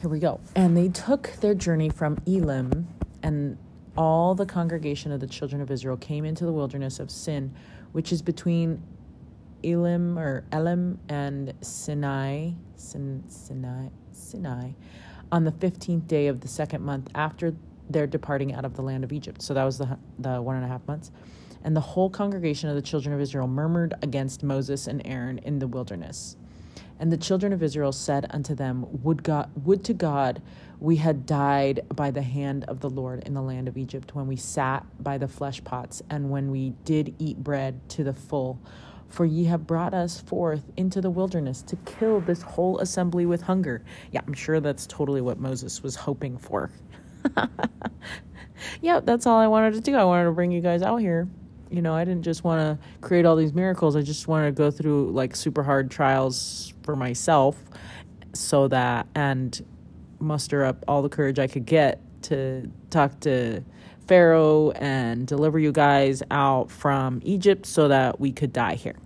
here 0.00 0.10
we 0.10 0.18
go. 0.18 0.40
And 0.54 0.76
they 0.76 0.88
took 0.88 1.32
their 1.40 1.54
journey 1.54 1.88
from 1.88 2.18
Elim, 2.26 2.88
and 3.22 3.56
all 3.96 4.34
the 4.34 4.44
congregation 4.44 5.12
of 5.12 5.20
the 5.20 5.26
children 5.26 5.62
of 5.62 5.70
Israel 5.70 5.96
came 5.96 6.26
into 6.26 6.44
the 6.44 6.52
wilderness 6.52 7.00
of 7.00 7.10
Sin, 7.10 7.54
which 7.92 8.12
is 8.12 8.20
between 8.20 8.82
Elim 9.62 10.18
or 10.18 10.44
Elim 10.52 10.98
and 11.08 11.54
Sinai, 11.60 12.50
Sin, 12.76 13.24
Sinai, 13.28 13.88
Sinai, 14.12 14.70
on 15.32 15.44
the 15.44 15.52
fifteenth 15.52 16.06
day 16.06 16.26
of 16.26 16.40
the 16.40 16.48
second 16.48 16.82
month 16.82 17.08
after 17.14 17.54
their 17.88 18.06
departing 18.06 18.54
out 18.54 18.64
of 18.64 18.74
the 18.74 18.82
land 18.82 19.04
of 19.04 19.12
Egypt. 19.12 19.42
So 19.42 19.54
that 19.54 19.64
was 19.64 19.78
the 19.78 19.98
the 20.18 20.40
one 20.40 20.56
and 20.56 20.64
a 20.64 20.68
half 20.68 20.86
months. 20.86 21.10
And 21.62 21.76
the 21.76 21.80
whole 21.80 22.08
congregation 22.08 22.70
of 22.70 22.74
the 22.74 22.82
children 22.82 23.14
of 23.14 23.20
Israel 23.20 23.46
murmured 23.46 23.94
against 24.02 24.42
Moses 24.42 24.86
and 24.86 25.02
Aaron 25.04 25.38
in 25.38 25.58
the 25.58 25.66
wilderness. 25.66 26.36
And 26.98 27.10
the 27.10 27.16
children 27.16 27.52
of 27.52 27.62
Israel 27.62 27.92
said 27.92 28.26
unto 28.30 28.54
them, 28.54 28.86
Would 29.02 29.22
God 29.22 29.50
would 29.64 29.84
to 29.84 29.94
God 29.94 30.42
we 30.78 30.96
had 30.96 31.26
died 31.26 31.80
by 31.94 32.10
the 32.10 32.22
hand 32.22 32.64
of 32.64 32.80
the 32.80 32.88
Lord 32.88 33.22
in 33.24 33.34
the 33.34 33.42
land 33.42 33.68
of 33.68 33.76
Egypt, 33.76 34.14
when 34.14 34.26
we 34.26 34.36
sat 34.36 34.84
by 35.02 35.18
the 35.18 35.28
flesh 35.28 35.62
pots, 35.62 36.02
and 36.08 36.30
when 36.30 36.50
we 36.50 36.70
did 36.84 37.14
eat 37.18 37.38
bread 37.38 37.86
to 37.90 38.04
the 38.04 38.14
full 38.14 38.58
for 39.10 39.24
ye 39.24 39.44
have 39.44 39.66
brought 39.66 39.92
us 39.92 40.20
forth 40.20 40.62
into 40.76 41.00
the 41.00 41.10
wilderness 41.10 41.62
to 41.62 41.76
kill 41.76 42.20
this 42.20 42.42
whole 42.42 42.78
assembly 42.78 43.26
with 43.26 43.42
hunger. 43.42 43.82
Yeah, 44.12 44.20
I'm 44.26 44.32
sure 44.32 44.60
that's 44.60 44.86
totally 44.86 45.20
what 45.20 45.38
Moses 45.38 45.82
was 45.82 45.96
hoping 45.96 46.38
for. 46.38 46.70
yeah, 48.80 49.00
that's 49.00 49.26
all 49.26 49.38
I 49.38 49.48
wanted 49.48 49.74
to 49.74 49.80
do. 49.80 49.96
I 49.96 50.04
wanted 50.04 50.24
to 50.24 50.32
bring 50.32 50.52
you 50.52 50.60
guys 50.60 50.82
out 50.82 50.98
here. 50.98 51.28
You 51.70 51.82
know, 51.82 51.94
I 51.94 52.04
didn't 52.04 52.22
just 52.22 52.44
want 52.44 52.60
to 52.60 53.06
create 53.06 53.26
all 53.26 53.36
these 53.36 53.52
miracles. 53.52 53.96
I 53.96 54.02
just 54.02 54.26
wanted 54.28 54.46
to 54.46 54.52
go 54.52 54.70
through 54.70 55.10
like 55.12 55.36
super 55.36 55.62
hard 55.62 55.90
trials 55.90 56.72
for 56.82 56.96
myself 56.96 57.56
so 58.32 58.68
that 58.68 59.06
and 59.14 59.64
muster 60.20 60.64
up 60.64 60.84
all 60.86 61.02
the 61.02 61.08
courage 61.08 61.38
I 61.38 61.46
could 61.46 61.66
get 61.66 62.00
to 62.22 62.70
talk 62.90 63.18
to 63.20 63.64
Pharaoh 64.10 64.72
and 64.72 65.24
deliver 65.24 65.56
you 65.56 65.70
guys 65.70 66.20
out 66.32 66.68
from 66.68 67.20
Egypt 67.22 67.64
so 67.64 67.86
that 67.86 68.18
we 68.18 68.32
could 68.32 68.52
die 68.52 68.74
here. 68.74 68.96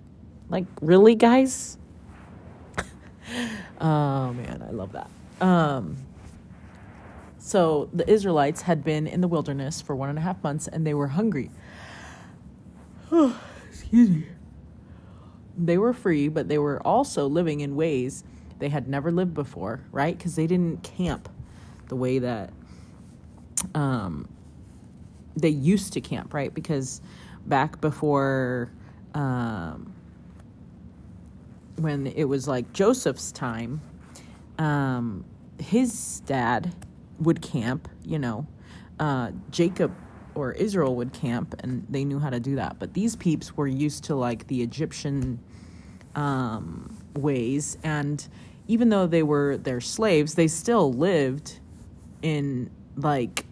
Like, 0.49 0.65
really, 0.81 1.15
guys? 1.15 1.77
oh 3.83 4.33
man, 4.33 4.65
I 4.67 4.71
love 4.71 4.93
that. 4.93 5.11
Um, 5.47 5.99
so 7.37 7.91
the 7.93 8.11
Israelites 8.11 8.63
had 8.63 8.83
been 8.83 9.07
in 9.07 9.21
the 9.21 9.29
wilderness 9.29 9.83
for 9.83 9.95
one 9.95 10.09
and 10.09 10.19
a 10.19 10.23
half 10.23 10.43
months 10.43 10.69
and 10.69 10.87
they 10.87 10.95
were 10.95 11.09
hungry. 11.09 11.51
excuse 13.69 14.09
me. 14.09 14.25
They 15.59 15.77
were 15.77 15.93
free, 15.93 16.29
but 16.29 16.49
they 16.49 16.57
were 16.57 16.81
also 16.81 17.27
living 17.27 17.61
in 17.61 17.77
ways 17.77 18.25
they 18.59 18.71
had 18.71 18.89
never 18.89 19.13
lived 19.13 19.35
before, 19.35 19.83
right? 19.93 20.17
Because 20.17 20.35
they 20.35 20.47
didn't 20.47 20.83
camp 20.83 21.29
the 21.89 21.97
way 21.97 22.21
that 22.21 22.55
um, 23.75 24.29
they 25.37 25.49
used 25.49 25.93
to 25.95 26.01
camp, 26.01 26.35
right? 26.35 26.53
Because 26.53 27.01
back 27.47 27.81
before 27.81 28.71
um, 29.15 29.93
when 31.77 32.07
it 32.07 32.25
was 32.25 32.47
like 32.49 32.73
Joseph's 32.73 33.33
time, 33.33 33.81
um, 34.59 35.25
his 35.59 36.21
dad 36.27 36.75
would 37.19 37.43
camp, 37.43 37.89
you 38.05 38.19
know, 38.19 38.47
uh, 38.99 39.31
Jacob 39.51 39.93
or 40.35 40.53
Israel 40.53 40.97
would 40.97 41.13
camp, 41.13 41.55
and 41.61 41.87
they 41.89 42.05
knew 42.05 42.19
how 42.19 42.31
to 42.31 42.41
do 42.41 42.57
that. 42.57 42.79
But 42.79 42.95
these 42.95 43.15
peeps 43.17 43.57
were 43.57 43.67
used 43.67 44.05
to 44.05 44.15
like 44.15 44.47
the 44.49 44.63
Egyptian 44.63 45.39
um, 46.15 46.97
ways, 47.15 47.79
and 47.85 48.27
even 48.67 48.89
though 48.89 49.07
they 49.07 49.23
were 49.23 49.57
their 49.57 49.81
slaves, 49.81 50.35
they 50.35 50.49
still 50.49 50.93
lived 50.93 51.61
in 52.23 52.71
like 52.97 53.45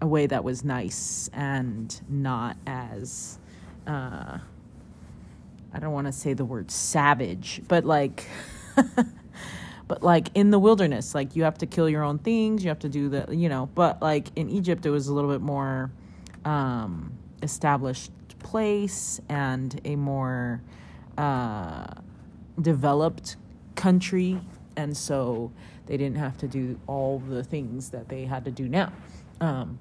a 0.00 0.06
way 0.06 0.26
that 0.26 0.44
was 0.44 0.64
nice 0.64 1.28
and 1.32 2.00
not 2.08 2.56
as 2.66 3.38
uh, 3.86 4.38
I 5.72 5.78
don't 5.78 5.92
want 5.92 6.06
to 6.06 6.12
say 6.12 6.34
the 6.34 6.44
word 6.44 6.70
savage, 6.70 7.62
but 7.68 7.84
like 7.84 8.26
but 9.88 10.02
like 10.02 10.28
in 10.34 10.50
the 10.50 10.58
wilderness, 10.58 11.14
like 11.14 11.34
you 11.36 11.44
have 11.44 11.58
to 11.58 11.66
kill 11.66 11.88
your 11.88 12.02
own 12.02 12.18
things, 12.18 12.62
you 12.62 12.68
have 12.68 12.78
to 12.80 12.88
do 12.88 13.08
the, 13.08 13.26
you 13.34 13.48
know, 13.48 13.68
but 13.74 14.00
like 14.02 14.28
in 14.36 14.48
Egypt 14.50 14.86
it 14.86 14.90
was 14.90 15.08
a 15.08 15.14
little 15.14 15.30
bit 15.30 15.40
more 15.40 15.90
um 16.44 17.12
established 17.42 18.12
place 18.38 19.20
and 19.28 19.80
a 19.84 19.96
more 19.96 20.62
uh 21.16 21.86
developed 22.60 23.36
country 23.74 24.40
and 24.76 24.96
so 24.96 25.52
they 25.86 25.96
didn't 25.96 26.16
have 26.18 26.36
to 26.38 26.48
do 26.48 26.78
all 26.86 27.18
the 27.18 27.42
things 27.42 27.90
that 27.90 28.08
they 28.08 28.24
had 28.24 28.44
to 28.44 28.50
do 28.50 28.68
now. 28.68 28.92
Um 29.40 29.78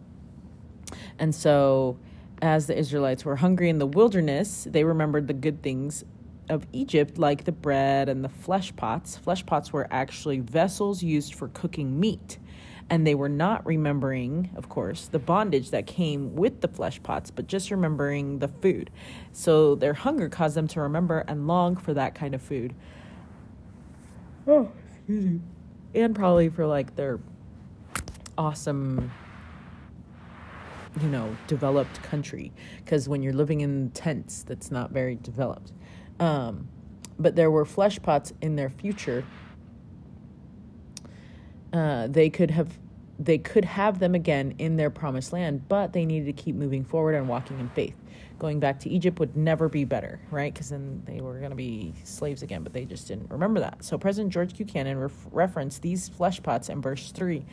and 1.19 1.33
so, 1.33 1.97
as 2.41 2.67
the 2.67 2.77
Israelites 2.77 3.25
were 3.25 3.35
hungry 3.35 3.69
in 3.69 3.79
the 3.79 3.87
wilderness, 3.87 4.67
they 4.69 4.83
remembered 4.83 5.27
the 5.27 5.33
good 5.33 5.61
things 5.63 6.03
of 6.49 6.65
Egypt, 6.71 7.17
like 7.17 7.43
the 7.43 7.51
bread 7.51 8.09
and 8.09 8.23
the 8.23 8.29
flesh 8.29 8.75
pots. 8.75 9.17
Flesh 9.17 9.45
pots 9.45 9.73
were 9.73 9.87
actually 9.91 10.39
vessels 10.39 11.03
used 11.03 11.35
for 11.35 11.49
cooking 11.49 11.99
meat. 11.99 12.37
And 12.89 13.05
they 13.05 13.15
were 13.15 13.27
not 13.27 13.65
remembering, 13.65 14.49
of 14.55 14.69
course, 14.69 15.07
the 15.07 15.19
bondage 15.19 15.71
that 15.71 15.87
came 15.87 16.35
with 16.35 16.61
the 16.61 16.69
flesh 16.69 17.03
pots, 17.03 17.31
but 17.31 17.47
just 17.47 17.69
remembering 17.69 18.39
the 18.39 18.47
food. 18.47 18.89
So 19.33 19.75
their 19.75 19.93
hunger 19.93 20.29
caused 20.29 20.55
them 20.55 20.69
to 20.69 20.81
remember 20.81 21.25
and 21.27 21.47
long 21.47 21.75
for 21.75 21.93
that 21.95 22.15
kind 22.15 22.33
of 22.33 22.41
food. 22.41 22.73
Oh, 24.47 24.71
excuse 24.89 25.25
me. 25.25 25.41
And 25.95 26.15
probably 26.15 26.47
for 26.47 26.65
like 26.65 26.95
their 26.95 27.19
awesome 28.37 29.11
you 31.01 31.09
know, 31.09 31.35
developed 31.47 32.01
country 32.03 32.51
because 32.83 33.07
when 33.07 33.21
you're 33.21 33.33
living 33.33 33.61
in 33.61 33.91
tents, 33.91 34.43
that's 34.43 34.71
not 34.71 34.91
very 34.91 35.15
developed. 35.15 35.73
Um, 36.19 36.69
but 37.19 37.35
there 37.35 37.51
were 37.51 37.65
flesh 37.65 38.01
pots 38.01 38.33
in 38.41 38.55
their 38.55 38.69
future. 38.69 39.25
Uh, 41.73 42.07
they 42.07 42.29
could 42.29 42.51
have 42.51 42.79
they 43.19 43.37
could 43.37 43.65
have 43.65 43.97
them 43.99 44.13
again 44.13 44.53
in 44.59 44.75
their 44.75 44.91
promised 44.91 45.33
land, 45.33 45.67
but 45.67 45.91
they 45.91 46.05
needed 46.05 46.25
to 46.25 46.33
keep 46.33 46.55
moving 46.55 46.83
forward 46.83 47.15
and 47.15 47.27
walking 47.27 47.59
in 47.59 47.67
faith. 47.69 47.95
Going 48.37 48.59
back 48.59 48.79
to 48.81 48.89
Egypt 48.89 49.19
would 49.19 49.35
never 49.35 49.67
be 49.67 49.85
better, 49.85 50.19
right? 50.29 50.53
Because 50.53 50.69
then 50.69 51.01
they 51.05 51.21
were 51.21 51.39
going 51.39 51.49
to 51.49 51.55
be 51.55 51.95
slaves 52.03 52.43
again, 52.43 52.61
but 52.61 52.73
they 52.73 52.85
just 52.85 53.07
didn't 53.07 53.31
remember 53.31 53.59
that. 53.59 53.83
So 53.83 53.97
President 53.97 54.31
George 54.31 54.53
Q. 54.53 54.65
Cannon 54.65 54.99
ref- 54.99 55.27
referenced 55.31 55.81
these 55.81 56.07
flesh 56.09 56.43
pots 56.43 56.69
in 56.69 56.79
verse 56.79 57.11
3 57.11 57.43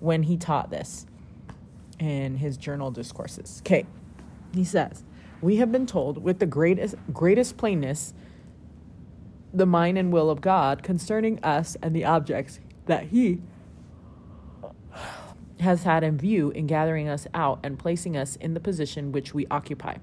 when 0.00 0.22
he 0.22 0.36
taught 0.36 0.70
this 0.70 1.06
in 1.98 2.36
his 2.36 2.56
journal 2.56 2.90
discourses. 2.90 3.62
Okay, 3.64 3.86
he 4.54 4.64
says, 4.64 5.04
We 5.40 5.56
have 5.56 5.72
been 5.72 5.86
told 5.86 6.22
with 6.22 6.38
the 6.38 6.46
greatest, 6.46 6.96
greatest 7.12 7.56
plainness 7.56 8.14
the 9.54 9.66
mind 9.66 9.96
and 9.96 10.12
will 10.12 10.30
of 10.30 10.40
God 10.40 10.82
concerning 10.82 11.42
us 11.44 11.76
and 11.80 11.94
the 11.94 12.04
objects 12.04 12.58
that 12.86 13.04
He 13.04 13.40
has 15.60 15.84
had 15.84 16.02
in 16.02 16.18
view 16.18 16.50
in 16.50 16.66
gathering 16.66 17.08
us 17.08 17.26
out 17.32 17.60
and 17.62 17.78
placing 17.78 18.16
us 18.16 18.36
in 18.36 18.54
the 18.54 18.60
position 18.60 19.12
which 19.12 19.32
we 19.32 19.46
occupy. 19.50 19.96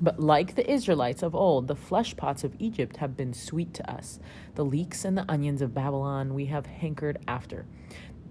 But 0.00 0.20
like 0.20 0.54
the 0.54 0.70
Israelites 0.70 1.22
of 1.22 1.34
old, 1.34 1.68
the 1.68 1.74
flesh 1.76 2.16
pots 2.16 2.44
of 2.44 2.54
Egypt 2.58 2.98
have 2.98 3.16
been 3.16 3.32
sweet 3.32 3.74
to 3.74 3.90
us. 3.90 4.20
The 4.54 4.64
leeks 4.64 5.04
and 5.04 5.16
the 5.16 5.24
onions 5.28 5.62
of 5.62 5.74
Babylon 5.74 6.34
we 6.34 6.46
have 6.46 6.66
hankered 6.66 7.18
after 7.26 7.64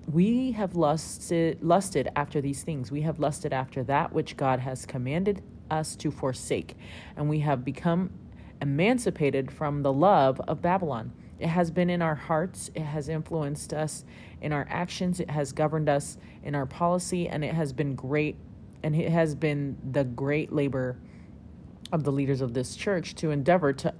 we 0.07 0.53
have 0.53 0.75
lusted 0.75 1.61
lusted 1.61 2.09
after 2.15 2.39
these 2.39 2.63
things. 2.63 2.91
We 2.91 3.01
have 3.01 3.19
lusted 3.19 3.51
after 3.51 3.83
that 3.83 4.13
which 4.13 4.37
god 4.37 4.59
has 4.59 4.85
commanded 4.85 5.43
us 5.69 5.95
to 5.97 6.11
forsake. 6.11 6.77
And 7.17 7.29
we 7.29 7.39
have 7.39 7.65
become 7.65 8.11
emancipated 8.61 9.51
from 9.51 9.83
the 9.83 9.91
love 9.91 10.39
of 10.47 10.61
babylon. 10.61 11.11
It 11.39 11.47
has 11.47 11.69
been 11.69 11.89
in 11.89 12.01
our 12.01 12.15
hearts. 12.15 12.71
It 12.73 12.83
has 12.83 13.09
influenced 13.09 13.73
us 13.73 14.05
in 14.41 14.53
our 14.53 14.65
actions. 14.69 15.19
It 15.19 15.29
has 15.29 15.51
governed 15.51 15.89
us 15.89 16.17
in 16.41 16.55
our 16.55 16.65
policy. 16.65 17.27
And 17.27 17.43
it 17.43 17.53
has 17.53 17.73
been 17.73 17.93
great 17.93 18.37
and 18.83 18.95
it 18.95 19.11
has 19.11 19.35
been 19.35 19.77
the 19.91 20.05
great 20.05 20.53
labor 20.53 20.97
of 21.91 22.03
the 22.03 22.11
leaders 22.11 22.41
of 22.41 22.53
this 22.53 22.75
church 22.75 23.15
to 23.15 23.31
endeavor 23.31 23.73
to 23.73 23.93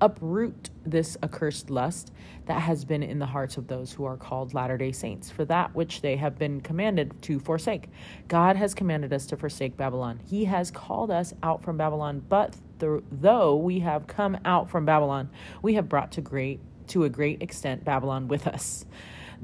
uproot 0.00 0.70
this 0.84 1.16
accursed 1.22 1.70
lust 1.70 2.12
that 2.46 2.60
has 2.60 2.84
been 2.84 3.02
in 3.02 3.18
the 3.18 3.26
hearts 3.26 3.56
of 3.56 3.66
those 3.68 3.92
who 3.92 4.04
are 4.04 4.16
called 4.16 4.54
Latter 4.54 4.76
day 4.76 4.92
Saints, 4.92 5.30
for 5.30 5.44
that 5.46 5.74
which 5.74 6.00
they 6.02 6.16
have 6.16 6.38
been 6.38 6.60
commanded 6.60 7.20
to 7.22 7.38
forsake. 7.38 7.88
God 8.28 8.56
has 8.56 8.74
commanded 8.74 9.12
us 9.12 9.26
to 9.26 9.36
forsake 9.36 9.76
Babylon. 9.76 10.20
He 10.28 10.44
has 10.44 10.70
called 10.70 11.10
us 11.10 11.32
out 11.42 11.62
from 11.62 11.76
Babylon, 11.76 12.22
but 12.28 12.56
the, 12.78 13.02
though 13.10 13.56
we 13.56 13.80
have 13.80 14.06
come 14.06 14.36
out 14.44 14.68
from 14.68 14.84
Babylon, 14.84 15.30
we 15.62 15.74
have 15.74 15.88
brought 15.88 16.12
to 16.12 16.20
great 16.20 16.60
to 16.88 17.04
a 17.04 17.08
great 17.08 17.42
extent 17.42 17.84
Babylon 17.84 18.28
with 18.28 18.46
us 18.46 18.84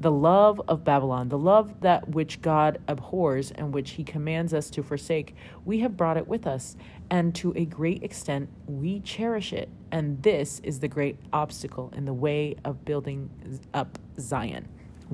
the 0.01 0.11
love 0.11 0.59
of 0.67 0.83
Babylon, 0.83 1.29
the 1.29 1.37
love 1.37 1.81
that 1.81 2.09
which 2.09 2.41
God 2.41 2.81
abhors 2.87 3.51
and 3.51 3.71
which 3.71 3.91
he 3.91 4.03
commands 4.03 4.51
us 4.51 4.71
to 4.71 4.81
forsake, 4.81 5.35
we 5.63 5.79
have 5.81 5.95
brought 5.95 6.17
it 6.17 6.27
with 6.27 6.47
us, 6.47 6.75
and 7.11 7.35
to 7.35 7.53
a 7.55 7.65
great 7.65 8.01
extent 8.01 8.49
we 8.65 8.99
cherish 9.01 9.53
it. 9.53 9.69
And 9.91 10.21
this 10.23 10.59
is 10.63 10.79
the 10.79 10.87
great 10.87 11.17
obstacle 11.31 11.93
in 11.95 12.05
the 12.05 12.13
way 12.13 12.55
of 12.65 12.83
building 12.83 13.29
up 13.75 13.99
Zion. 14.19 14.67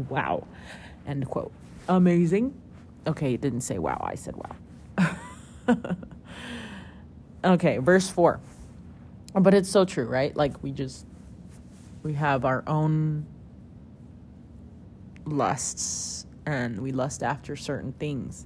Wow. 0.10 0.48
End 1.06 1.28
quote. 1.30 1.52
Amazing. 1.90 2.54
Okay, 3.06 3.34
it 3.34 3.42
didn't 3.42 3.62
say 3.62 3.80
wow, 3.80 4.00
I 4.02 4.16
said 4.16 4.36
wow. 4.38 5.76
okay, 7.44 7.78
verse 7.80 8.10
4. 8.10 8.40
But 9.34 9.54
it's 9.54 9.70
so 9.70 9.84
true, 9.84 10.08
right? 10.08 10.36
Like 10.36 10.64
we 10.64 10.72
just 10.72 11.06
we 12.04 12.14
have 12.14 12.46
our 12.46 12.64
own 12.68 13.26
lusts 15.28 16.26
and 16.46 16.80
we 16.80 16.92
lust 16.92 17.24
after 17.24 17.56
certain 17.56 17.94
things. 17.94 18.46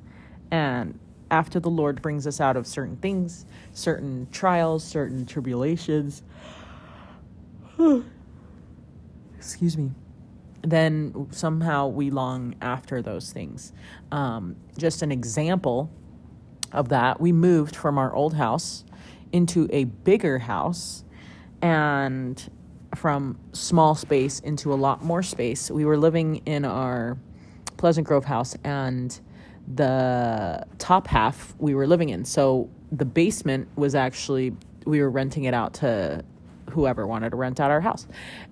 And 0.49 0.99
after 1.29 1.59
the 1.59 1.69
Lord 1.69 2.01
brings 2.01 2.27
us 2.27 2.41
out 2.41 2.57
of 2.57 2.67
certain 2.67 2.97
things, 2.97 3.45
certain 3.73 4.27
trials, 4.31 4.83
certain 4.83 5.25
tribulations, 5.25 6.23
excuse 9.37 9.77
me, 9.77 9.91
then 10.61 11.27
somehow 11.31 11.87
we 11.87 12.11
long 12.11 12.55
after 12.61 13.01
those 13.01 13.31
things. 13.31 13.71
Um, 14.11 14.55
just 14.77 15.01
an 15.01 15.11
example 15.11 15.89
of 16.71 16.89
that, 16.89 17.19
we 17.19 17.31
moved 17.31 17.75
from 17.75 17.97
our 17.97 18.13
old 18.13 18.33
house 18.33 18.83
into 19.31 19.67
a 19.71 19.85
bigger 19.85 20.39
house 20.39 21.03
and 21.61 22.49
from 22.95 23.37
small 23.53 23.95
space 23.95 24.39
into 24.39 24.73
a 24.73 24.75
lot 24.75 25.03
more 25.03 25.23
space. 25.23 25.71
We 25.71 25.85
were 25.85 25.97
living 25.97 26.37
in 26.45 26.65
our 26.65 27.17
Pleasant 27.77 28.05
Grove 28.05 28.25
house, 28.25 28.55
and 28.63 29.19
the 29.75 30.65
top 30.77 31.07
half 31.07 31.55
we 31.57 31.73
were 31.73 31.87
living 31.87 32.09
in. 32.09 32.25
So 32.25 32.69
the 32.91 33.05
basement 33.05 33.67
was 33.75 33.95
actually 33.95 34.53
we 34.85 34.99
were 34.99 35.09
renting 35.09 35.45
it 35.45 35.53
out 35.53 35.75
to 35.75 36.23
whoever 36.69 37.05
wanted 37.05 37.31
to 37.31 37.35
rent 37.35 37.59
out 37.59 37.71
our 37.71 37.81
house 37.81 38.07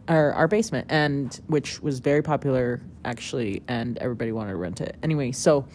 or 0.08 0.34
our 0.34 0.48
basement 0.48 0.86
and 0.90 1.40
which 1.48 1.82
was 1.82 2.00
very 2.00 2.22
popular 2.22 2.82
actually 3.06 3.64
and 3.68 3.98
everybody 4.00 4.32
wanted 4.32 4.52
to 4.52 4.58
rent 4.58 4.82
it 4.82 4.96
anyway 5.02 5.32
so 5.32 5.66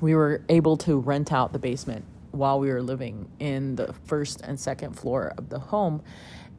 we 0.00 0.14
were 0.14 0.42
able 0.48 0.76
to 0.76 0.98
rent 0.98 1.32
out 1.32 1.52
the 1.52 1.58
basement 1.58 2.04
while 2.32 2.58
we 2.58 2.68
were 2.68 2.82
living 2.82 3.28
in 3.38 3.76
the 3.76 3.92
first 4.04 4.40
and 4.42 4.58
second 4.58 4.92
floor 4.92 5.32
of 5.38 5.48
the 5.48 5.58
home 5.58 6.02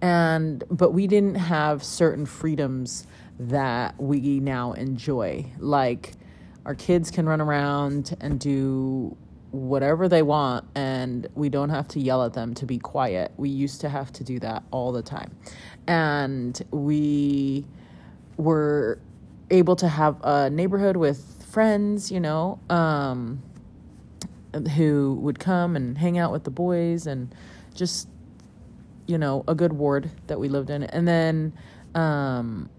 and 0.02 0.64
but 0.70 0.92
we 0.92 1.08
didn't 1.08 1.36
have 1.36 1.84
certain 1.84 2.26
freedoms 2.26 3.08
that 3.40 4.00
we 4.02 4.40
now 4.40 4.74
enjoy 4.74 5.46
like 5.60 6.14
our 6.66 6.76
kids 6.76 7.12
can 7.12 7.28
run 7.28 7.40
around 7.40 8.16
and 8.20 8.40
do 8.40 9.16
whatever 9.52 10.10
they 10.10 10.22
want 10.22 10.66
and 10.76 11.28
we 11.36 11.50
don't 11.50 11.70
have 11.70 11.88
to 11.88 12.00
yell 12.00 12.24
at 12.24 12.34
them 12.34 12.54
to 12.54 12.66
be 12.66 12.78
quiet. 12.78 13.32
We 13.38 13.50
used 13.50 13.82
to 13.82 13.90
have 13.90 14.12
to 14.14 14.24
do 14.24 14.40
that 14.40 14.64
all 14.72 14.92
the 14.92 15.02
time. 15.02 15.36
And 15.88 16.62
we 16.72 17.66
were 18.36 19.00
able 19.50 19.76
to 19.78 19.88
have 19.88 20.18
a 20.24 20.50
neighborhood 20.50 20.98
with 20.98 21.46
friends, 21.50 22.12
you 22.12 22.20
know, 22.20 22.60
um, 22.70 23.42
who 24.76 25.18
would 25.22 25.40
come 25.40 25.76
and 25.76 25.98
hang 25.98 26.18
out 26.18 26.32
with 26.32 26.44
the 26.44 26.52
boys 26.52 27.08
and 27.08 27.34
just, 27.74 28.10
you 29.08 29.18
know, 29.18 29.44
a 29.48 29.56
good 29.56 29.74
ward 29.74 30.10
that 30.28 30.40
we 30.40 30.50
lived 30.50 30.70
in. 30.70 30.84
And 30.84 31.08
then, 31.08 31.54
um, 31.96 32.70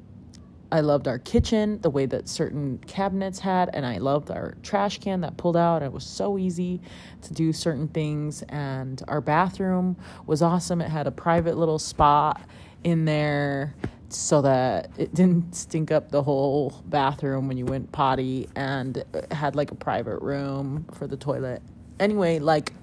I 0.71 0.81
loved 0.81 1.09
our 1.09 1.19
kitchen, 1.19 1.81
the 1.81 1.89
way 1.89 2.05
that 2.05 2.29
certain 2.29 2.77
cabinets 2.87 3.39
had, 3.39 3.71
and 3.73 3.87
I 3.87 3.97
loved 3.97 4.31
our 4.31 4.55
trash 4.63 4.99
can 4.99 5.23
that 5.23 5.39
pulled 5.39 5.57
out. 5.57 5.83
It 5.83 5.91
was 5.91 6.05
so 6.05 6.37
easy 6.37 6.83
to 7.23 7.33
do 7.33 7.55
certain 7.55 7.89
things. 7.89 8.43
And 8.51 9.03
our 9.09 9.23
bathroom 9.23 9.97
was 10.27 10.43
awesome. 10.43 10.83
It 10.83 10.91
had 10.91 11.07
a 11.07 11.11
private 11.11 11.57
little 11.57 11.79
spot 11.79 12.43
in 12.85 13.07
there 13.07 13.75
so 14.11 14.43
that 14.43 14.91
it 14.99 15.15
didn't 15.15 15.55
stink 15.55 15.91
up 15.91 16.11
the 16.11 16.23
whole 16.23 16.83
bathroom 16.87 17.49
when 17.49 17.57
you 17.57 17.65
went 17.65 17.91
potty, 17.93 18.49
and 18.55 19.03
had 19.31 19.57
like 19.57 19.71
a 19.71 19.75
private 19.75 20.21
room 20.21 20.85
for 20.93 21.07
the 21.07 21.17
toilet. 21.17 21.63
Anyway, 21.99 22.39
like, 22.39 22.75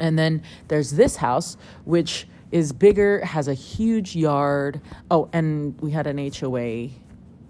and 0.00 0.18
then 0.18 0.42
there's 0.68 0.92
this 0.92 1.16
house, 1.16 1.56
which 1.84 2.26
is 2.52 2.72
bigger, 2.72 3.24
has 3.24 3.48
a 3.48 3.54
huge 3.54 4.14
yard. 4.16 4.80
Oh, 5.10 5.28
and 5.32 5.80
we 5.80 5.90
had 5.90 6.06
an 6.06 6.18
HOA 6.18 6.88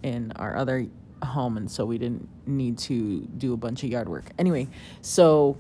in 0.03 0.33
our 0.37 0.57
other 0.57 0.87
home, 1.23 1.57
and 1.57 1.71
so 1.71 1.85
we 1.85 1.99
didn't 1.99 2.29
need 2.47 2.79
to 2.79 3.21
do 3.39 3.53
a 3.53 3.57
bunch 3.57 3.83
of 3.83 3.91
yard 3.91 4.09
work. 4.09 4.31
Anyway, 4.39 4.69
so 5.01 5.57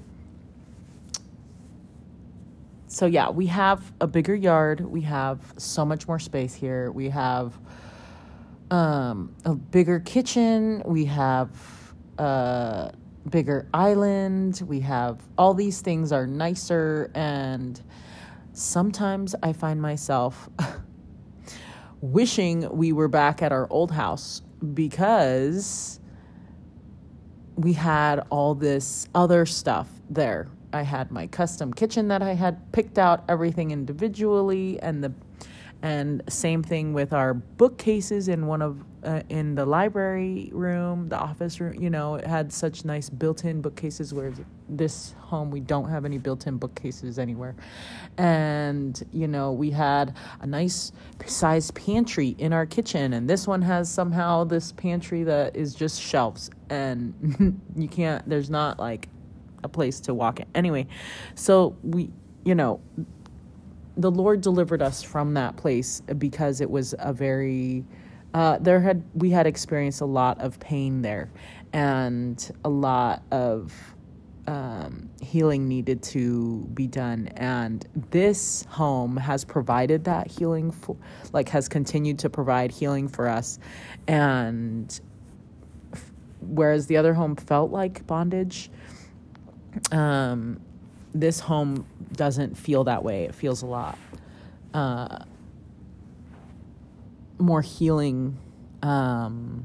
so 2.88 3.06
yeah, 3.06 3.28
we 3.28 3.46
have 3.46 3.92
a 4.00 4.06
bigger 4.06 4.34
yard. 4.34 4.80
We 4.80 5.02
have 5.02 5.40
so 5.58 5.84
much 5.84 6.08
more 6.08 6.18
space 6.18 6.54
here. 6.54 6.90
We 6.90 7.10
have 7.10 7.58
um, 8.70 9.34
a 9.44 9.54
bigger 9.54 10.00
kitchen. 10.00 10.82
We 10.84 11.04
have 11.06 11.50
a 12.18 12.92
bigger 13.30 13.68
island. 13.74 14.62
We 14.66 14.80
have 14.80 15.20
all 15.36 15.54
these 15.54 15.80
things 15.80 16.12
are 16.12 16.26
nicer 16.26 17.10
and 17.14 17.80
sometimes 18.52 19.34
I 19.42 19.52
find 19.52 19.80
myself 19.80 20.48
wishing 22.00 22.68
we 22.70 22.92
were 22.92 23.08
back 23.08 23.42
at 23.42 23.52
our 23.52 23.66
old 23.70 23.90
house 23.90 24.42
because 24.74 26.00
we 27.56 27.72
had 27.72 28.20
all 28.30 28.54
this 28.54 29.08
other 29.14 29.46
stuff 29.46 29.88
there. 30.10 30.48
I 30.72 30.82
had 30.82 31.10
my 31.10 31.26
custom 31.26 31.72
kitchen 31.72 32.08
that 32.08 32.22
I 32.22 32.34
had 32.34 32.72
picked 32.72 32.98
out 32.98 33.24
everything 33.28 33.70
individually 33.70 34.78
and 34.80 35.02
the 35.02 35.12
and 35.82 36.22
same 36.28 36.62
thing 36.62 36.94
with 36.94 37.12
our 37.12 37.34
bookcases 37.34 38.28
in 38.28 38.46
one 38.46 38.62
of 38.62 38.82
uh, 39.06 39.22
in 39.28 39.54
the 39.54 39.64
library 39.64 40.50
room 40.52 41.08
the 41.08 41.18
office 41.18 41.60
room 41.60 41.80
you 41.80 41.88
know 41.88 42.16
it 42.16 42.26
had 42.26 42.52
such 42.52 42.84
nice 42.84 43.08
built-in 43.08 43.60
bookcases 43.62 44.12
where 44.12 44.32
this 44.68 45.14
home 45.18 45.50
we 45.50 45.60
don't 45.60 45.88
have 45.88 46.04
any 46.04 46.18
built-in 46.18 46.56
bookcases 46.56 47.18
anywhere. 47.18 47.54
And 48.18 49.00
you 49.12 49.28
know 49.28 49.52
we 49.52 49.70
had 49.70 50.16
a 50.40 50.46
nice 50.46 50.92
sized 51.26 51.74
pantry 51.74 52.34
in 52.38 52.52
our 52.52 52.66
kitchen 52.66 53.12
and 53.12 53.28
this 53.28 53.46
one 53.46 53.62
has 53.62 53.90
somehow 53.90 54.44
this 54.44 54.72
pantry 54.72 55.24
that 55.24 55.56
is 55.56 55.74
just 55.74 56.00
shelves 56.00 56.50
and 56.70 57.60
you 57.76 57.88
can't 57.88 58.28
there's 58.28 58.50
not 58.50 58.78
like 58.78 59.08
a 59.62 59.68
place 59.68 60.00
to 60.00 60.14
walk 60.14 60.40
in. 60.40 60.46
Anyway 60.54 60.86
so 61.34 61.76
we 61.82 62.10
you 62.44 62.54
know 62.54 62.80
the 63.98 64.10
Lord 64.10 64.42
delivered 64.42 64.82
us 64.82 65.02
from 65.02 65.34
that 65.34 65.56
place 65.56 66.02
because 66.18 66.60
it 66.60 66.70
was 66.70 66.94
a 66.98 67.14
very 67.14 67.84
uh, 68.36 68.58
there 68.58 68.80
had 68.80 69.02
we 69.14 69.30
had 69.30 69.46
experienced 69.46 70.02
a 70.02 70.06
lot 70.06 70.38
of 70.42 70.60
pain 70.60 71.00
there 71.00 71.30
and 71.72 72.50
a 72.66 72.68
lot 72.68 73.22
of 73.30 73.72
um, 74.46 75.08
healing 75.22 75.66
needed 75.66 76.02
to 76.02 76.58
be 76.74 76.86
done 76.86 77.28
and 77.36 77.88
this 78.10 78.66
home 78.68 79.16
has 79.16 79.42
provided 79.42 80.04
that 80.04 80.30
healing 80.30 80.70
for 80.70 80.98
like 81.32 81.48
has 81.48 81.66
continued 81.66 82.18
to 82.18 82.28
provide 82.28 82.70
healing 82.70 83.08
for 83.08 83.26
us 83.26 83.58
and 84.06 85.00
f- 85.94 86.12
whereas 86.42 86.86
the 86.88 86.98
other 86.98 87.14
home 87.14 87.36
felt 87.36 87.70
like 87.70 88.06
bondage 88.06 88.70
um, 89.92 90.60
this 91.14 91.40
home 91.40 91.86
doesn't 92.12 92.56
feel 92.56 92.84
that 92.84 93.02
way. 93.02 93.24
It 93.24 93.34
feels 93.34 93.62
a 93.62 93.66
lot 93.66 93.98
uh, 94.74 95.20
more 97.38 97.62
healing 97.62 98.38
um, 98.82 99.64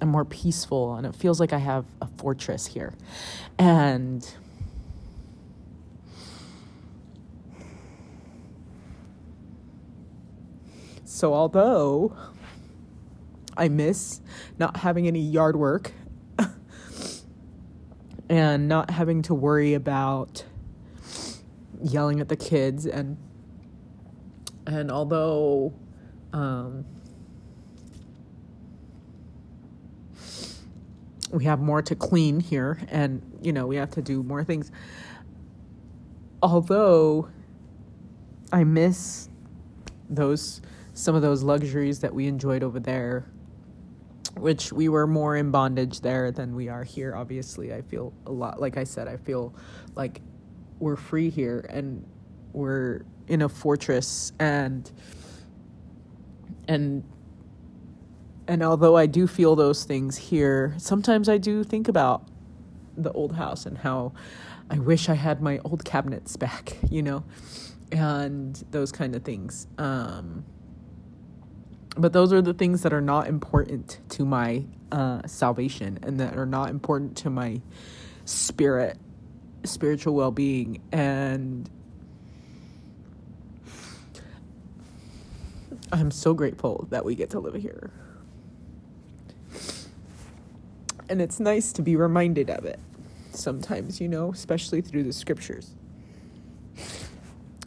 and 0.00 0.10
more 0.10 0.24
peaceful. 0.24 0.94
And 0.94 1.06
it 1.06 1.14
feels 1.14 1.40
like 1.40 1.52
I 1.52 1.58
have 1.58 1.84
a 2.00 2.06
fortress 2.18 2.66
here. 2.66 2.94
And 3.58 4.28
so, 11.04 11.34
although 11.34 12.16
I 13.56 13.68
miss 13.68 14.20
not 14.58 14.78
having 14.78 15.06
any 15.06 15.20
yard 15.20 15.56
work 15.56 15.92
and 18.28 18.68
not 18.68 18.90
having 18.90 19.22
to 19.22 19.34
worry 19.34 19.74
about 19.74 20.44
yelling 21.82 22.20
at 22.20 22.28
the 22.28 22.36
kids 22.36 22.86
and 22.86 23.16
and 24.66 24.90
although 24.90 25.72
um, 26.32 26.84
we 31.30 31.44
have 31.44 31.60
more 31.60 31.82
to 31.82 31.94
clean 31.94 32.40
here 32.40 32.78
and 32.88 33.22
you 33.42 33.52
know 33.52 33.66
we 33.66 33.76
have 33.76 33.90
to 33.90 34.02
do 34.02 34.22
more 34.22 34.44
things. 34.44 34.70
Although 36.42 37.28
i 38.52 38.64
miss 38.64 39.28
those 40.08 40.60
some 40.92 41.14
of 41.14 41.22
those 41.22 41.42
luxuries 41.42 42.00
that 42.00 42.12
we 42.12 42.26
enjoyed 42.26 42.62
over 42.62 42.80
there 42.80 43.26
which 44.36 44.72
we 44.72 44.88
were 44.88 45.06
more 45.06 45.36
in 45.36 45.50
bondage 45.50 46.00
there 46.00 46.30
than 46.32 46.54
we 46.54 46.68
are 46.68 46.84
here 46.84 47.14
obviously. 47.14 47.72
I 47.72 47.82
feel 47.82 48.12
a 48.26 48.32
lot 48.32 48.60
like 48.60 48.76
i 48.76 48.84
said 48.84 49.06
i 49.06 49.16
feel 49.16 49.54
like 49.94 50.20
we're 50.78 50.96
free 50.96 51.30
here 51.30 51.66
and 51.68 52.04
we're 52.52 53.02
in 53.30 53.40
a 53.40 53.48
fortress 53.48 54.32
and 54.38 54.90
and 56.68 57.04
and 58.46 58.62
although 58.62 58.96
i 58.96 59.06
do 59.06 59.26
feel 59.26 59.56
those 59.56 59.84
things 59.84 60.16
here 60.18 60.74
sometimes 60.76 61.28
i 61.28 61.38
do 61.38 61.64
think 61.64 61.88
about 61.88 62.28
the 62.96 63.10
old 63.12 63.36
house 63.36 63.64
and 63.64 63.78
how 63.78 64.12
i 64.68 64.78
wish 64.78 65.08
i 65.08 65.14
had 65.14 65.40
my 65.40 65.58
old 65.64 65.84
cabinets 65.84 66.36
back 66.36 66.76
you 66.90 67.02
know 67.02 67.24
and 67.92 68.64
those 68.70 68.92
kind 68.92 69.14
of 69.14 69.22
things. 69.22 69.66
Um 69.78 70.44
but 71.96 72.12
those 72.12 72.32
are 72.32 72.40
the 72.40 72.54
things 72.54 72.82
that 72.82 72.92
are 72.92 73.00
not 73.00 73.26
important 73.26 73.98
to 74.10 74.24
my 74.24 74.64
uh, 74.92 75.22
salvation 75.26 75.98
and 76.04 76.20
that 76.20 76.36
are 76.36 76.46
not 76.46 76.70
important 76.70 77.16
to 77.18 77.30
my 77.30 77.60
spirit 78.24 78.96
spiritual 79.64 80.14
well-being. 80.14 80.80
And 80.92 81.68
i'm 85.92 86.10
so 86.10 86.34
grateful 86.34 86.86
that 86.90 87.04
we 87.04 87.14
get 87.14 87.30
to 87.30 87.40
live 87.40 87.54
here 87.54 87.90
and 91.08 91.20
it's 91.22 91.40
nice 91.40 91.72
to 91.72 91.82
be 91.82 91.96
reminded 91.96 92.50
of 92.50 92.64
it 92.64 92.80
sometimes 93.32 94.00
you 94.00 94.08
know 94.08 94.32
especially 94.32 94.80
through 94.80 95.02
the 95.02 95.12
scriptures 95.12 95.74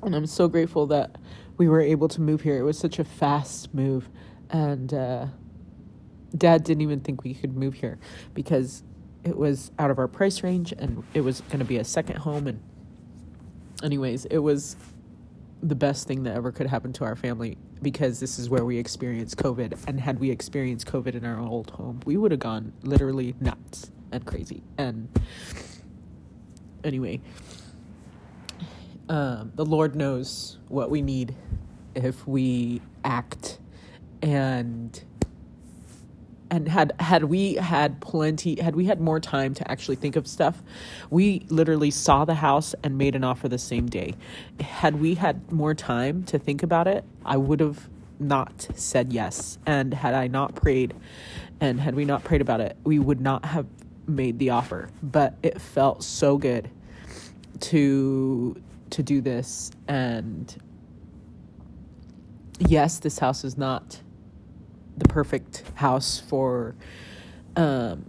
and 0.02 0.16
i'm 0.16 0.26
so 0.26 0.48
grateful 0.48 0.88
that 0.88 1.18
we 1.58 1.68
were 1.68 1.82
able 1.82 2.08
to 2.10 2.22
move 2.22 2.42
here. 2.42 2.58
It 2.58 2.64
was 2.64 2.78
such 2.78 3.00
a 3.00 3.04
fast 3.04 3.74
move, 3.74 4.10
and 4.50 4.94
uh, 4.94 5.28
Dad 6.38 6.64
didn't 6.64 6.82
even 6.82 7.00
think 7.00 7.24
we 7.24 7.34
could 7.34 7.56
move 7.56 7.76
here 7.76 8.00
because 8.34 8.84
it 9.24 9.38
was 9.38 9.72
out 9.80 9.92
of 9.92 10.00
our 10.00 10.08
price 10.08 10.44
range 10.44 10.74
and 10.78 11.04
it 11.14 11.22
was 11.22 11.42
going 11.42 11.60
to 11.60 11.66
be 11.66 11.78
a 11.78 11.84
second 11.84 12.18
home. 12.18 12.48
And, 12.48 12.60
anyways, 13.84 14.26
it 14.26 14.40
was 14.40 14.76
the 15.64 15.76
best 15.76 16.08
thing 16.08 16.24
that 16.24 16.36
ever 16.36 16.52
could 16.52 16.68
happen 16.68 16.92
to 16.92 17.06
our 17.06 17.16
family 17.16 17.58
because 17.82 18.20
this 18.20 18.38
is 18.38 18.50
where 18.50 18.66
we 18.66 18.78
experienced 18.78 19.38
COVID. 19.38 19.78
And 19.88 20.00
had 20.00 20.20
we 20.20 20.30
experienced 20.30 20.88
COVID 20.88 21.16
in 21.16 21.26
our 21.26 21.40
old 21.40 21.72
home, 21.72 22.02
we 22.06 22.18
would 22.18 22.32
have 22.32 22.42
gone 22.42 22.74
literally 22.84 23.34
nuts 23.40 23.90
and 24.12 24.26
crazy. 24.26 24.62
And 24.78 25.08
anyway, 26.84 27.22
um, 29.08 29.54
the 29.56 29.66
Lord 29.66 29.96
knows 29.96 30.60
what 30.68 30.90
we 30.90 31.02
need 31.02 31.34
if 31.96 32.28
we 32.28 32.82
act 33.06 33.60
and 34.22 35.04
and 36.50 36.68
had 36.68 36.94
had 37.00 37.26
we 37.26 37.56
had 37.56 38.00
plenty 38.02 38.60
had 38.62 38.76
we 38.76 38.86
had 38.86 39.00
more 39.00 39.20
time 39.20 39.54
to 39.54 39.72
actually 39.72 39.96
think 39.96 40.16
of 40.16 40.28
stuff 40.28 40.62
we 41.10 41.46
literally 41.50 41.92
saw 41.92 42.26
the 42.26 42.36
house 42.36 42.76
and 42.84 42.98
made 42.98 43.16
an 43.16 43.24
offer 43.24 43.48
the 43.48 43.58
same 43.58 43.88
day. 43.88 44.14
Had 44.60 45.00
we 45.00 45.16
had 45.16 45.52
more 45.52 45.74
time 45.74 46.24
to 46.26 46.38
think 46.40 46.64
about 46.64 46.88
it 46.88 47.04
i 47.26 47.38
would 47.38 47.60
have 47.60 47.90
not 48.20 48.68
said 48.76 49.12
yes. 49.12 49.58
And 49.66 49.94
had 49.94 50.14
i 50.14 50.28
not 50.28 50.56
prayed 50.56 50.94
and 51.60 51.80
had 51.80 51.96
we 51.96 52.06
not 52.06 52.24
prayed 52.24 52.42
about 52.42 52.62
it 52.62 52.78
we 52.84 53.00
would 53.00 53.22
not 53.22 53.46
have 53.46 53.66
made 54.08 54.40
the 54.40 54.50
offer. 54.52 54.90
But 55.02 55.36
it 55.44 55.60
felt 55.62 56.04
so 56.04 56.38
good 56.38 56.70
to 57.62 58.62
to 58.92 59.04
do 59.04 59.22
this. 59.22 59.72
And 59.88 60.56
yes 62.60 63.00
this 63.00 63.20
house 63.20 63.44
is 63.44 63.58
not 63.58 64.00
the 64.98 65.08
perfect 65.08 65.64
house 65.76 66.20
for 66.20 66.76
um, 67.56 68.06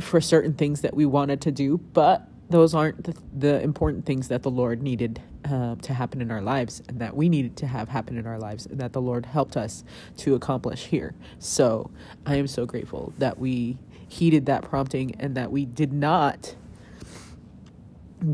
for 0.00 0.20
certain 0.20 0.54
things 0.54 0.80
that 0.80 0.94
we 0.94 1.06
wanted 1.06 1.40
to 1.42 1.52
do, 1.52 1.78
but 1.78 2.28
those 2.50 2.74
aren't 2.74 3.04
the, 3.04 3.14
the 3.36 3.60
important 3.62 4.04
things 4.06 4.28
that 4.28 4.42
the 4.42 4.50
Lord 4.50 4.82
needed 4.82 5.20
uh, 5.44 5.76
to 5.76 5.94
happen 5.94 6.20
in 6.20 6.30
our 6.30 6.40
lives 6.40 6.82
and 6.88 7.00
that 7.00 7.16
we 7.16 7.28
needed 7.28 7.56
to 7.58 7.66
have 7.66 7.88
happen 7.88 8.16
in 8.16 8.26
our 8.26 8.38
lives 8.38 8.66
and 8.66 8.78
that 8.80 8.92
the 8.92 9.00
Lord 9.00 9.26
helped 9.26 9.56
us 9.56 9.84
to 10.18 10.34
accomplish 10.34 10.86
here. 10.86 11.14
So 11.38 11.90
I 12.26 12.36
am 12.36 12.46
so 12.46 12.66
grateful 12.66 13.12
that 13.18 13.38
we 13.38 13.78
heeded 14.08 14.46
that 14.46 14.62
prompting 14.62 15.14
and 15.20 15.34
that 15.36 15.50
we 15.50 15.64
did 15.64 15.92
not 15.92 16.54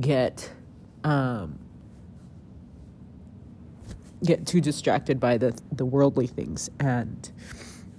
get 0.01 0.51
um, 1.05 1.59
get 4.23 4.47
too 4.47 4.61
distracted 4.61 5.19
by 5.19 5.39
the 5.39 5.59
the 5.73 5.85
worldly 5.85 6.27
things 6.27 6.69
and 6.79 7.31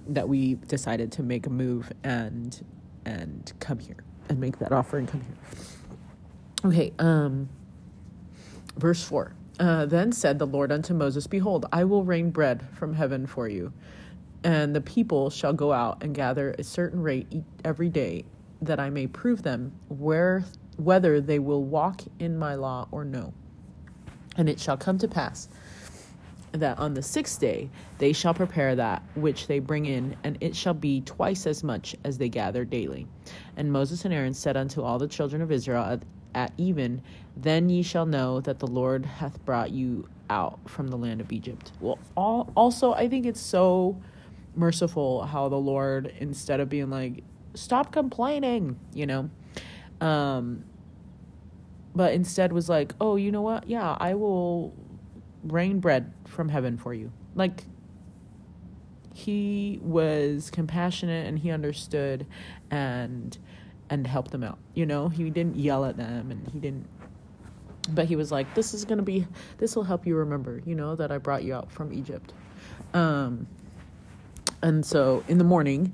that 0.08 0.28
we 0.28 0.54
decided 0.54 1.12
to 1.12 1.22
make 1.22 1.46
a 1.46 1.50
move 1.50 1.92
and 2.04 2.64
and 3.04 3.52
come 3.60 3.78
here 3.78 4.04
and 4.28 4.38
make 4.40 4.58
that 4.58 4.72
offer 4.72 4.98
and 4.98 5.08
come 5.08 5.20
here. 5.20 6.70
Okay, 6.70 6.92
um 6.98 7.48
verse 8.76 9.02
4. 9.02 9.34
Uh, 9.60 9.86
then 9.86 10.12
said 10.12 10.38
the 10.38 10.46
Lord 10.46 10.72
unto 10.72 10.94
Moses, 10.94 11.26
Behold, 11.26 11.66
I 11.72 11.84
will 11.84 12.04
rain 12.04 12.30
bread 12.30 12.66
from 12.72 12.94
heaven 12.94 13.26
for 13.26 13.48
you, 13.48 13.72
and 14.42 14.74
the 14.74 14.80
people 14.80 15.30
shall 15.30 15.52
go 15.52 15.72
out 15.72 16.02
and 16.02 16.14
gather 16.14 16.54
a 16.58 16.64
certain 16.64 17.02
rate 17.02 17.28
every 17.64 17.88
day, 17.88 18.24
that 18.62 18.80
I 18.80 18.90
may 18.90 19.06
prove 19.06 19.42
them 19.42 19.72
where 19.88 20.44
whether 20.78 21.20
they 21.20 21.38
will 21.38 21.62
walk 21.62 22.02
in 22.18 22.38
my 22.38 22.54
law 22.54 22.88
or 22.90 23.04
no. 23.04 23.34
And 24.36 24.48
it 24.48 24.58
shall 24.58 24.78
come 24.78 24.98
to 24.98 25.08
pass 25.08 25.48
that 26.52 26.78
on 26.78 26.94
the 26.94 27.02
sixth 27.02 27.40
day 27.40 27.70
they 27.98 28.12
shall 28.12 28.34
prepare 28.34 28.74
that 28.76 29.02
which 29.14 29.46
they 29.46 29.58
bring 29.58 29.86
in, 29.86 30.16
and 30.24 30.38
it 30.40 30.54
shall 30.54 30.74
be 30.74 31.00
twice 31.02 31.46
as 31.46 31.64
much 31.64 31.96
as 32.04 32.18
they 32.18 32.28
gather 32.28 32.64
daily. 32.64 33.06
And 33.56 33.72
Moses 33.72 34.04
and 34.04 34.12
Aaron 34.12 34.34
said 34.34 34.56
unto 34.56 34.82
all 34.82 34.98
the 34.98 35.08
children 35.08 35.42
of 35.42 35.50
Israel 35.50 35.84
at, 35.84 36.02
at 36.34 36.52
even, 36.56 37.02
Then 37.36 37.68
ye 37.68 37.82
shall 37.82 38.06
know 38.06 38.40
that 38.40 38.58
the 38.58 38.66
Lord 38.66 39.06
hath 39.06 39.44
brought 39.44 39.70
you 39.70 40.08
out 40.30 40.58
from 40.68 40.88
the 40.88 40.96
land 40.96 41.20
of 41.20 41.32
Egypt. 41.32 41.72
Well, 41.80 41.98
all, 42.16 42.50
also, 42.56 42.92
I 42.92 43.08
think 43.08 43.26
it's 43.26 43.40
so 43.40 44.00
merciful 44.54 45.24
how 45.24 45.48
the 45.48 45.56
Lord, 45.56 46.12
instead 46.18 46.60
of 46.60 46.68
being 46.68 46.90
like, 46.90 47.22
Stop 47.54 47.92
complaining, 47.92 48.78
you 48.94 49.04
know, 49.04 49.28
um, 50.00 50.64
but 51.94 52.14
instead 52.14 52.50
was 52.52 52.68
like, 52.68 52.94
Oh, 53.00 53.16
you 53.16 53.30
know 53.30 53.42
what? 53.42 53.68
Yeah, 53.68 53.96
I 54.00 54.14
will 54.14 54.74
rain 55.42 55.80
bread 55.80 56.12
from 56.26 56.48
heaven 56.48 56.78
for 56.78 56.94
you. 56.94 57.12
Like, 57.34 57.64
he 59.14 59.78
was 59.82 60.50
compassionate 60.50 61.26
and 61.26 61.38
he 61.38 61.50
understood 61.50 62.26
and 62.70 63.38
and 63.90 64.06
helped 64.06 64.30
them 64.30 64.42
out 64.42 64.58
you 64.74 64.86
know 64.86 65.08
he 65.08 65.28
didn't 65.28 65.56
yell 65.56 65.84
at 65.84 65.96
them 65.96 66.30
and 66.30 66.48
he 66.48 66.58
didn't 66.58 66.86
but 67.90 68.06
he 68.06 68.16
was 68.16 68.32
like 68.32 68.52
this 68.54 68.72
is 68.72 68.84
going 68.84 68.98
to 68.98 69.04
be 69.04 69.26
this 69.58 69.76
will 69.76 69.82
help 69.82 70.06
you 70.06 70.16
remember 70.16 70.62
you 70.64 70.74
know 70.74 70.94
that 70.94 71.12
i 71.12 71.18
brought 71.18 71.42
you 71.42 71.52
out 71.52 71.70
from 71.70 71.92
egypt 71.92 72.32
um 72.94 73.46
and 74.62 74.86
so 74.86 75.22
in 75.28 75.36
the 75.36 75.44
morning 75.44 75.92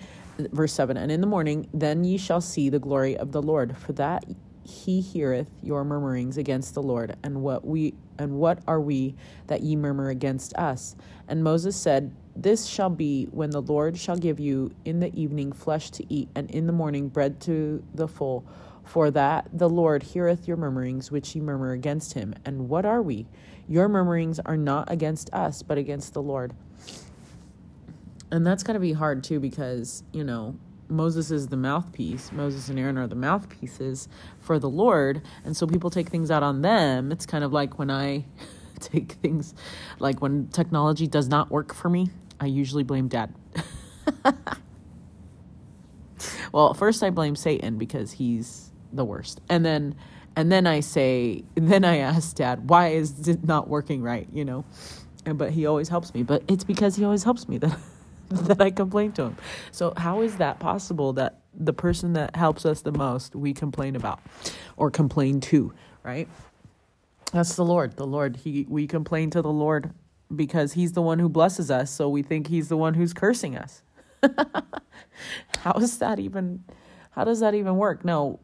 verse 0.52 0.72
7 0.72 0.96
and 0.96 1.10
in 1.10 1.20
the 1.20 1.26
morning 1.26 1.68
then 1.74 2.04
ye 2.04 2.16
shall 2.16 2.40
see 2.40 2.68
the 2.68 2.78
glory 2.78 3.16
of 3.16 3.32
the 3.32 3.42
lord 3.42 3.76
for 3.76 3.92
that 3.94 4.24
he 4.68 5.00
heareth 5.00 5.48
your 5.62 5.82
murmurings 5.82 6.36
against 6.36 6.74
the 6.74 6.82
Lord, 6.82 7.16
and 7.22 7.42
what 7.42 7.66
we 7.66 7.94
and 8.18 8.34
what 8.38 8.58
are 8.66 8.80
we 8.80 9.14
that 9.46 9.62
ye 9.62 9.76
murmur 9.76 10.10
against 10.10 10.54
us? 10.56 10.94
And 11.28 11.42
Moses 11.42 11.76
said, 11.76 12.14
This 12.36 12.66
shall 12.66 12.90
be 12.90 13.26
when 13.30 13.50
the 13.50 13.62
Lord 13.62 13.96
shall 13.96 14.16
give 14.16 14.38
you 14.38 14.72
in 14.84 15.00
the 15.00 15.14
evening 15.18 15.52
flesh 15.52 15.90
to 15.92 16.12
eat, 16.12 16.28
and 16.34 16.50
in 16.50 16.66
the 16.66 16.72
morning 16.72 17.08
bread 17.08 17.40
to 17.42 17.82
the 17.94 18.08
full. 18.08 18.44
For 18.84 19.10
that 19.10 19.48
the 19.52 19.68
Lord 19.68 20.02
heareth 20.02 20.48
your 20.48 20.56
murmurings 20.56 21.10
which 21.10 21.34
ye 21.34 21.40
murmur 21.40 21.72
against 21.72 22.14
him. 22.14 22.34
And 22.44 22.68
what 22.68 22.84
are 22.84 23.02
we? 23.02 23.26
Your 23.68 23.88
murmurings 23.88 24.40
are 24.40 24.56
not 24.56 24.90
against 24.90 25.32
us, 25.32 25.62
but 25.62 25.78
against 25.78 26.14
the 26.14 26.22
Lord. 26.22 26.54
And 28.30 28.46
that's 28.46 28.62
to 28.74 28.80
be 28.80 28.92
hard 28.92 29.24
too, 29.24 29.40
because, 29.40 30.02
you 30.12 30.24
know, 30.24 30.56
Moses 30.88 31.30
is 31.30 31.48
the 31.48 31.56
mouthpiece. 31.56 32.32
Moses 32.32 32.68
and 32.68 32.78
Aaron 32.78 32.98
are 32.98 33.06
the 33.06 33.14
mouthpieces 33.14 34.08
for 34.40 34.58
the 34.58 34.68
Lord. 34.68 35.22
And 35.44 35.56
so 35.56 35.66
people 35.66 35.90
take 35.90 36.08
things 36.08 36.30
out 36.30 36.42
on 36.42 36.62
them. 36.62 37.12
It's 37.12 37.26
kind 37.26 37.44
of 37.44 37.52
like 37.52 37.78
when 37.78 37.90
I 37.90 38.24
take 38.80 39.12
things, 39.12 39.54
like 39.98 40.20
when 40.20 40.48
technology 40.48 41.06
does 41.06 41.28
not 41.28 41.50
work 41.50 41.74
for 41.74 41.88
me, 41.88 42.10
I 42.40 42.46
usually 42.46 42.84
blame 42.84 43.08
dad. 43.08 43.34
well, 46.52 46.74
first 46.74 47.02
I 47.02 47.10
blame 47.10 47.36
Satan 47.36 47.78
because 47.78 48.12
he's 48.12 48.72
the 48.92 49.04
worst. 49.04 49.40
And 49.48 49.64
then 49.64 49.94
and 50.36 50.52
then 50.52 50.66
I 50.68 50.80
say 50.80 51.44
then 51.56 51.84
I 51.84 51.98
ask 51.98 52.36
dad, 52.36 52.70
why 52.70 52.88
is 52.88 53.28
it 53.28 53.44
not 53.44 53.68
working 53.68 54.02
right, 54.02 54.28
you 54.32 54.44
know? 54.44 54.64
And 55.26 55.36
but 55.36 55.50
he 55.50 55.66
always 55.66 55.88
helps 55.88 56.14
me. 56.14 56.22
But 56.22 56.44
it's 56.48 56.64
because 56.64 56.96
he 56.96 57.04
always 57.04 57.24
helps 57.24 57.48
me 57.48 57.58
that 57.58 57.76
that 58.30 58.60
I 58.60 58.70
complain 58.70 59.12
to 59.12 59.24
him. 59.24 59.36
So 59.72 59.94
how 59.96 60.20
is 60.20 60.36
that 60.36 60.58
possible 60.58 61.12
that 61.14 61.40
the 61.54 61.72
person 61.72 62.12
that 62.12 62.36
helps 62.36 62.66
us 62.66 62.82
the 62.82 62.92
most 62.92 63.34
we 63.34 63.54
complain 63.54 63.96
about 63.96 64.20
or 64.76 64.90
complain 64.90 65.40
to, 65.40 65.72
right? 66.02 66.28
That's 67.32 67.56
the 67.56 67.64
Lord. 67.64 67.96
The 67.96 68.06
Lord. 68.06 68.36
He 68.36 68.66
we 68.68 68.86
complain 68.86 69.30
to 69.30 69.42
the 69.42 69.50
Lord 69.50 69.92
because 70.34 70.74
he's 70.74 70.92
the 70.92 71.02
one 71.02 71.18
who 71.18 71.28
blesses 71.28 71.70
us, 71.70 71.90
so 71.90 72.08
we 72.08 72.22
think 72.22 72.46
he's 72.46 72.68
the 72.68 72.76
one 72.76 72.94
who's 72.94 73.12
cursing 73.12 73.56
us. 73.56 73.82
how 75.58 75.72
is 75.74 75.98
that 75.98 76.18
even 76.18 76.64
how 77.10 77.24
does 77.24 77.40
that 77.40 77.54
even 77.54 77.76
work? 77.76 78.04
No, 78.04 78.40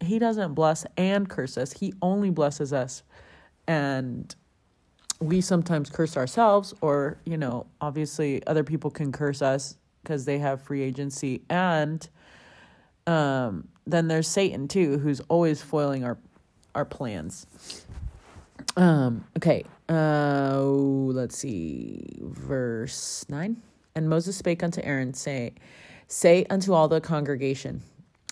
he 0.00 0.18
doesn't 0.18 0.54
bless 0.54 0.86
and 0.96 1.28
curse 1.28 1.56
us. 1.56 1.72
He 1.72 1.94
only 2.02 2.30
blesses 2.30 2.72
us. 2.72 3.02
And 3.66 4.34
we 5.22 5.40
sometimes 5.40 5.88
curse 5.90 6.16
ourselves, 6.16 6.74
or, 6.80 7.18
you 7.24 7.36
know, 7.36 7.66
obviously 7.80 8.44
other 8.46 8.64
people 8.64 8.90
can 8.90 9.12
curse 9.12 9.40
us 9.42 9.76
because 10.02 10.24
they 10.24 10.38
have 10.38 10.60
free 10.60 10.82
agency. 10.82 11.42
And 11.48 12.06
um, 13.06 13.68
then 13.86 14.08
there's 14.08 14.28
Satan, 14.28 14.68
too, 14.68 14.98
who's 14.98 15.20
always 15.28 15.62
foiling 15.62 16.04
our, 16.04 16.18
our 16.74 16.84
plans. 16.84 17.46
Um, 18.76 19.24
okay. 19.36 19.64
Uh, 19.88 20.60
let's 20.60 21.36
see. 21.38 22.18
Verse 22.20 23.24
9. 23.28 23.56
And 23.94 24.08
Moses 24.08 24.36
spake 24.36 24.62
unto 24.62 24.80
Aaron, 24.82 25.14
say, 25.14 25.52
Say 26.08 26.44
unto 26.50 26.74
all 26.74 26.88
the 26.88 27.00
congregation, 27.00 27.82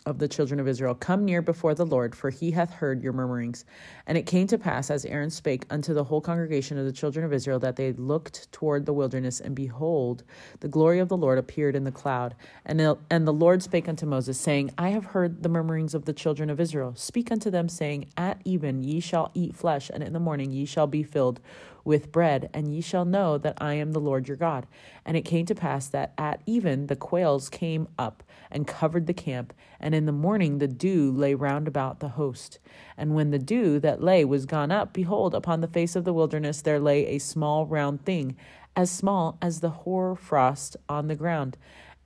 of 0.06 0.18
the 0.18 0.28
children 0.28 0.58
of 0.60 0.68
Israel, 0.68 0.94
Come 0.94 1.24
near 1.24 1.42
before 1.42 1.74
the 1.74 1.86
Lord, 1.86 2.14
for 2.14 2.30
he 2.30 2.50
hath 2.50 2.72
heard 2.72 3.02
your 3.02 3.12
murmurings. 3.12 3.64
And 4.06 4.16
it 4.16 4.26
came 4.26 4.46
to 4.48 4.58
pass, 4.58 4.90
as 4.90 5.04
Aaron 5.04 5.30
spake 5.30 5.66
unto 5.70 5.92
the 5.92 6.04
whole 6.04 6.20
congregation 6.20 6.78
of 6.78 6.86
the 6.86 6.92
children 6.92 7.24
of 7.24 7.32
Israel, 7.32 7.58
that 7.60 7.76
they 7.76 7.92
looked 7.92 8.50
toward 8.52 8.86
the 8.86 8.92
wilderness, 8.92 9.40
and 9.40 9.54
behold, 9.54 10.24
the 10.60 10.68
glory 10.68 10.98
of 10.98 11.08
the 11.08 11.16
Lord 11.16 11.38
appeared 11.38 11.76
in 11.76 11.84
the 11.84 11.92
cloud. 11.92 12.34
And 12.64 12.80
the, 12.80 12.98
and 13.10 13.26
the 13.26 13.32
Lord 13.32 13.62
spake 13.62 13.88
unto 13.88 14.06
Moses, 14.06 14.40
saying, 14.40 14.72
I 14.78 14.88
have 14.90 15.04
heard 15.06 15.42
the 15.42 15.48
murmurings 15.48 15.94
of 15.94 16.04
the 16.04 16.12
children 16.12 16.50
of 16.50 16.60
Israel. 16.60 16.94
Speak 16.96 17.30
unto 17.30 17.50
them, 17.50 17.68
saying, 17.68 18.06
At 18.16 18.40
even 18.44 18.82
ye 18.82 19.00
shall 19.00 19.30
eat 19.34 19.54
flesh, 19.54 19.90
and 19.92 20.02
in 20.02 20.12
the 20.12 20.20
morning 20.20 20.50
ye 20.50 20.64
shall 20.64 20.86
be 20.86 21.02
filled 21.02 21.40
with 21.84 22.12
bread, 22.12 22.50
and 22.52 22.74
ye 22.74 22.80
shall 22.80 23.04
know 23.04 23.38
that 23.38 23.58
I 23.60 23.74
am 23.74 23.92
the 23.92 24.00
Lord 24.00 24.28
your 24.28 24.36
God. 24.36 24.66
And 25.04 25.16
it 25.16 25.22
came 25.22 25.46
to 25.46 25.54
pass 25.54 25.88
that 25.88 26.12
at 26.18 26.40
even 26.46 26.86
the 26.86 26.96
quails 26.96 27.48
came 27.48 27.88
up 27.98 28.22
and 28.50 28.66
covered 28.66 29.06
the 29.06 29.14
camp, 29.14 29.52
and 29.78 29.94
in 29.94 30.06
the 30.06 30.12
morning 30.12 30.58
the 30.58 30.68
dew 30.68 31.10
lay 31.10 31.34
round 31.34 31.68
about 31.68 32.00
the 32.00 32.10
host. 32.10 32.58
And 32.96 33.14
when 33.14 33.30
the 33.30 33.38
dew 33.38 33.78
that 33.80 34.02
lay 34.02 34.24
was 34.24 34.46
gone 34.46 34.70
up, 34.70 34.92
behold, 34.92 35.34
upon 35.34 35.60
the 35.60 35.68
face 35.68 35.96
of 35.96 36.04
the 36.04 36.12
wilderness 36.12 36.62
there 36.62 36.80
lay 36.80 37.06
a 37.06 37.18
small 37.18 37.66
round 37.66 38.04
thing, 38.04 38.36
as 38.76 38.90
small 38.90 39.38
as 39.40 39.60
the 39.60 39.70
hoar 39.70 40.16
frost 40.16 40.76
on 40.88 41.08
the 41.08 41.16
ground. 41.16 41.56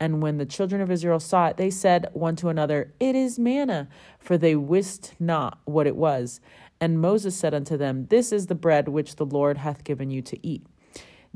And 0.01 0.21
when 0.21 0.39
the 0.39 0.47
children 0.47 0.81
of 0.81 0.91
Israel 0.91 1.21
saw 1.21 1.47
it, 1.47 1.57
they 1.57 1.71
said 1.71 2.09
one 2.13 2.37
to 2.37 2.49
another, 2.49 2.93
It 2.99 3.15
is 3.15 3.39
manna, 3.39 3.89
for 4.19 4.37
they 4.37 4.57
wist 4.57 5.15
not 5.21 5.61
what 5.65 5.87
it 5.87 5.97
was. 5.97 6.41
And 6.81 7.01
Moses 7.01 7.37
said 7.37 7.55
unto 7.55 7.77
them, 7.77 8.07
This 8.07 8.33
is 8.33 8.47
the 8.47 8.55
bread 8.55 8.89
which 8.89 9.17
the 9.17 9.27
Lord 9.27 9.59
hath 9.59 9.85
given 9.85 10.11
you 10.11 10.23
to 10.23 10.47
eat. 10.47 10.67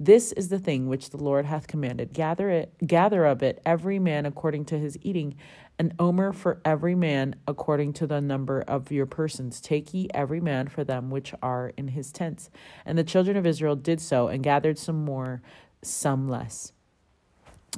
This 0.01 0.31
is 0.31 0.49
the 0.49 0.61
thing 0.61 0.87
which 0.87 1.11
the 1.11 1.17
Lord 1.17 1.45
hath 1.45 1.67
commanded. 1.67 2.13
Gather 2.13 2.51
it, 2.51 2.73
gather 2.87 3.25
of 3.25 3.43
it 3.43 3.61
every 3.67 3.99
man 3.99 4.27
according 4.27 4.67
to 4.67 4.79
his 4.79 4.97
eating, 5.03 5.35
an 5.81 5.93
omer 5.99 6.33
for 6.33 6.61
every 6.65 6.95
man 6.95 7.35
according 7.49 7.95
to 7.95 8.07
the 8.07 8.21
number 8.21 8.63
of 8.63 8.93
your 8.93 9.07
persons. 9.07 9.61
Take 9.61 9.93
ye 9.93 10.09
every 10.15 10.41
man 10.41 10.69
for 10.69 10.85
them 10.85 11.11
which 11.11 11.35
are 11.43 11.73
in 11.77 11.89
his 11.89 12.13
tents. 12.13 12.49
And 12.87 12.97
the 12.97 13.03
children 13.03 13.37
of 13.37 13.45
Israel 13.45 13.75
did 13.75 14.01
so, 14.01 14.29
and 14.29 14.41
gathered 14.41 14.79
some 14.79 15.05
more, 15.05 15.43
some 15.83 16.29
less. 16.29 16.73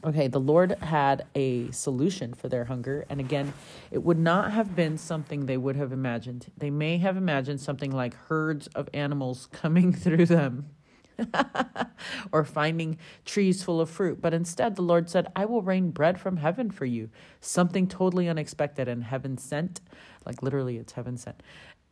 Okay, 0.04 0.28
the 0.28 0.40
Lord 0.40 0.72
had 0.80 1.26
a 1.34 1.70
solution 1.72 2.32
for 2.32 2.48
their 2.48 2.64
hunger. 2.64 3.04
And 3.10 3.20
again, 3.20 3.52
it 3.90 4.02
would 4.02 4.18
not 4.18 4.52
have 4.52 4.74
been 4.74 4.96
something 4.96 5.44
they 5.46 5.58
would 5.58 5.76
have 5.76 5.92
imagined. 5.92 6.50
They 6.56 6.70
may 6.70 6.98
have 6.98 7.16
imagined 7.16 7.60
something 7.60 7.90
like 7.90 8.14
herds 8.28 8.66
of 8.68 8.88
animals 8.94 9.46
coming 9.52 9.92
through 9.92 10.26
them 10.26 10.70
or 12.32 12.44
finding 12.44 12.98
trees 13.24 13.62
full 13.62 13.80
of 13.80 13.90
fruit. 13.90 14.22
But 14.22 14.32
instead, 14.32 14.76
the 14.76 14.82
Lord 14.82 15.10
said, 15.10 15.26
I 15.36 15.44
will 15.44 15.60
rain 15.60 15.90
bread 15.90 16.18
from 16.18 16.38
heaven 16.38 16.70
for 16.70 16.86
you, 16.86 17.10
something 17.40 17.86
totally 17.86 18.28
unexpected 18.28 18.88
and 18.88 19.04
heaven 19.04 19.36
sent. 19.36 19.80
Like 20.24 20.42
literally, 20.42 20.78
it's 20.78 20.92
heaven 20.92 21.18
sent. 21.18 21.42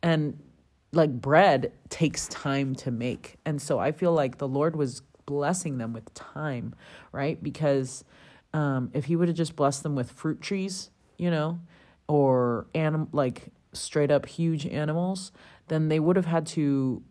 And 0.01 0.39
like 0.91 1.11
bread 1.11 1.73
takes 1.89 2.27
time 2.29 2.73
to 2.75 2.91
make. 2.91 3.35
And 3.45 3.61
so 3.61 3.77
I 3.77 3.91
feel 3.91 4.13
like 4.13 4.37
the 4.37 4.47
Lord 4.47 4.75
was 4.75 5.03
blessing 5.29 5.77
them 5.77 5.93
with 5.93 6.11
time, 6.15 6.73
right? 7.11 7.41
Because 7.41 8.03
um, 8.51 8.89
if 8.95 9.05
he 9.05 9.15
would 9.15 9.27
have 9.27 9.37
just 9.37 9.55
blessed 9.55 9.83
them 9.83 9.93
with 9.95 10.11
fruit 10.11 10.41
trees, 10.41 10.89
you 11.19 11.29
know, 11.29 11.59
or 12.07 12.65
anim- 12.73 13.09
like 13.11 13.49
straight 13.71 14.09
up 14.09 14.25
huge 14.25 14.65
animals, 14.65 15.31
then 15.67 15.87
they 15.87 15.99
would 15.99 16.15
have 16.15 16.25
had 16.25 16.47
to 16.47 17.03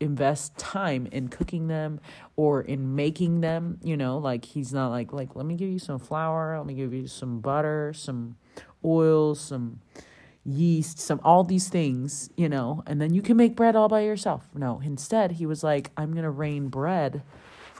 invest 0.00 0.58
time 0.58 1.06
in 1.12 1.28
cooking 1.28 1.68
them 1.68 2.00
or 2.34 2.60
in 2.60 2.96
making 2.96 3.40
them 3.40 3.78
you 3.84 3.96
know? 3.96 4.18
Like 4.18 4.44
he's 4.44 4.72
not 4.72 4.88
like 4.88 5.12
like 5.12 5.36
let 5.36 5.46
me 5.46 5.54
give 5.54 5.70
you 5.70 5.78
some 5.78 6.00
flour 6.00 6.58
let 6.58 6.66
me 6.66 6.74
give 6.74 6.92
you 6.92 7.06
some 7.06 7.38
butter 7.38 7.92
some 7.94 8.34
oil 8.84 9.36
some 9.36 9.78
yeast 10.44 10.98
some 10.98 11.20
all 11.22 11.44
these 11.44 11.68
things 11.68 12.30
you 12.36 12.48
know? 12.48 12.82
And 12.84 13.00
then 13.00 13.14
you 13.14 13.22
can 13.22 13.36
make 13.36 13.54
bread 13.54 13.76
all 13.76 13.88
by 13.88 14.00
yourself. 14.00 14.48
No 14.56 14.80
instead 14.84 15.32
he 15.32 15.46
was 15.46 15.62
like 15.62 15.92
i'm 15.96 16.10
going 16.10 16.24
to 16.24 16.30
rain 16.30 16.66
bread 16.66 17.22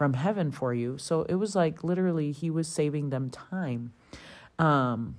from 0.02 0.14
heaven 0.14 0.50
for 0.50 0.74
you. 0.74 0.98
So 0.98 1.22
it 1.28 1.36
was 1.36 1.54
like 1.54 1.84
literally 1.84 2.32
he 2.32 2.50
was 2.50 2.66
saving 2.66 3.10
them 3.10 3.30
time. 3.30 3.92
Um 4.58 5.14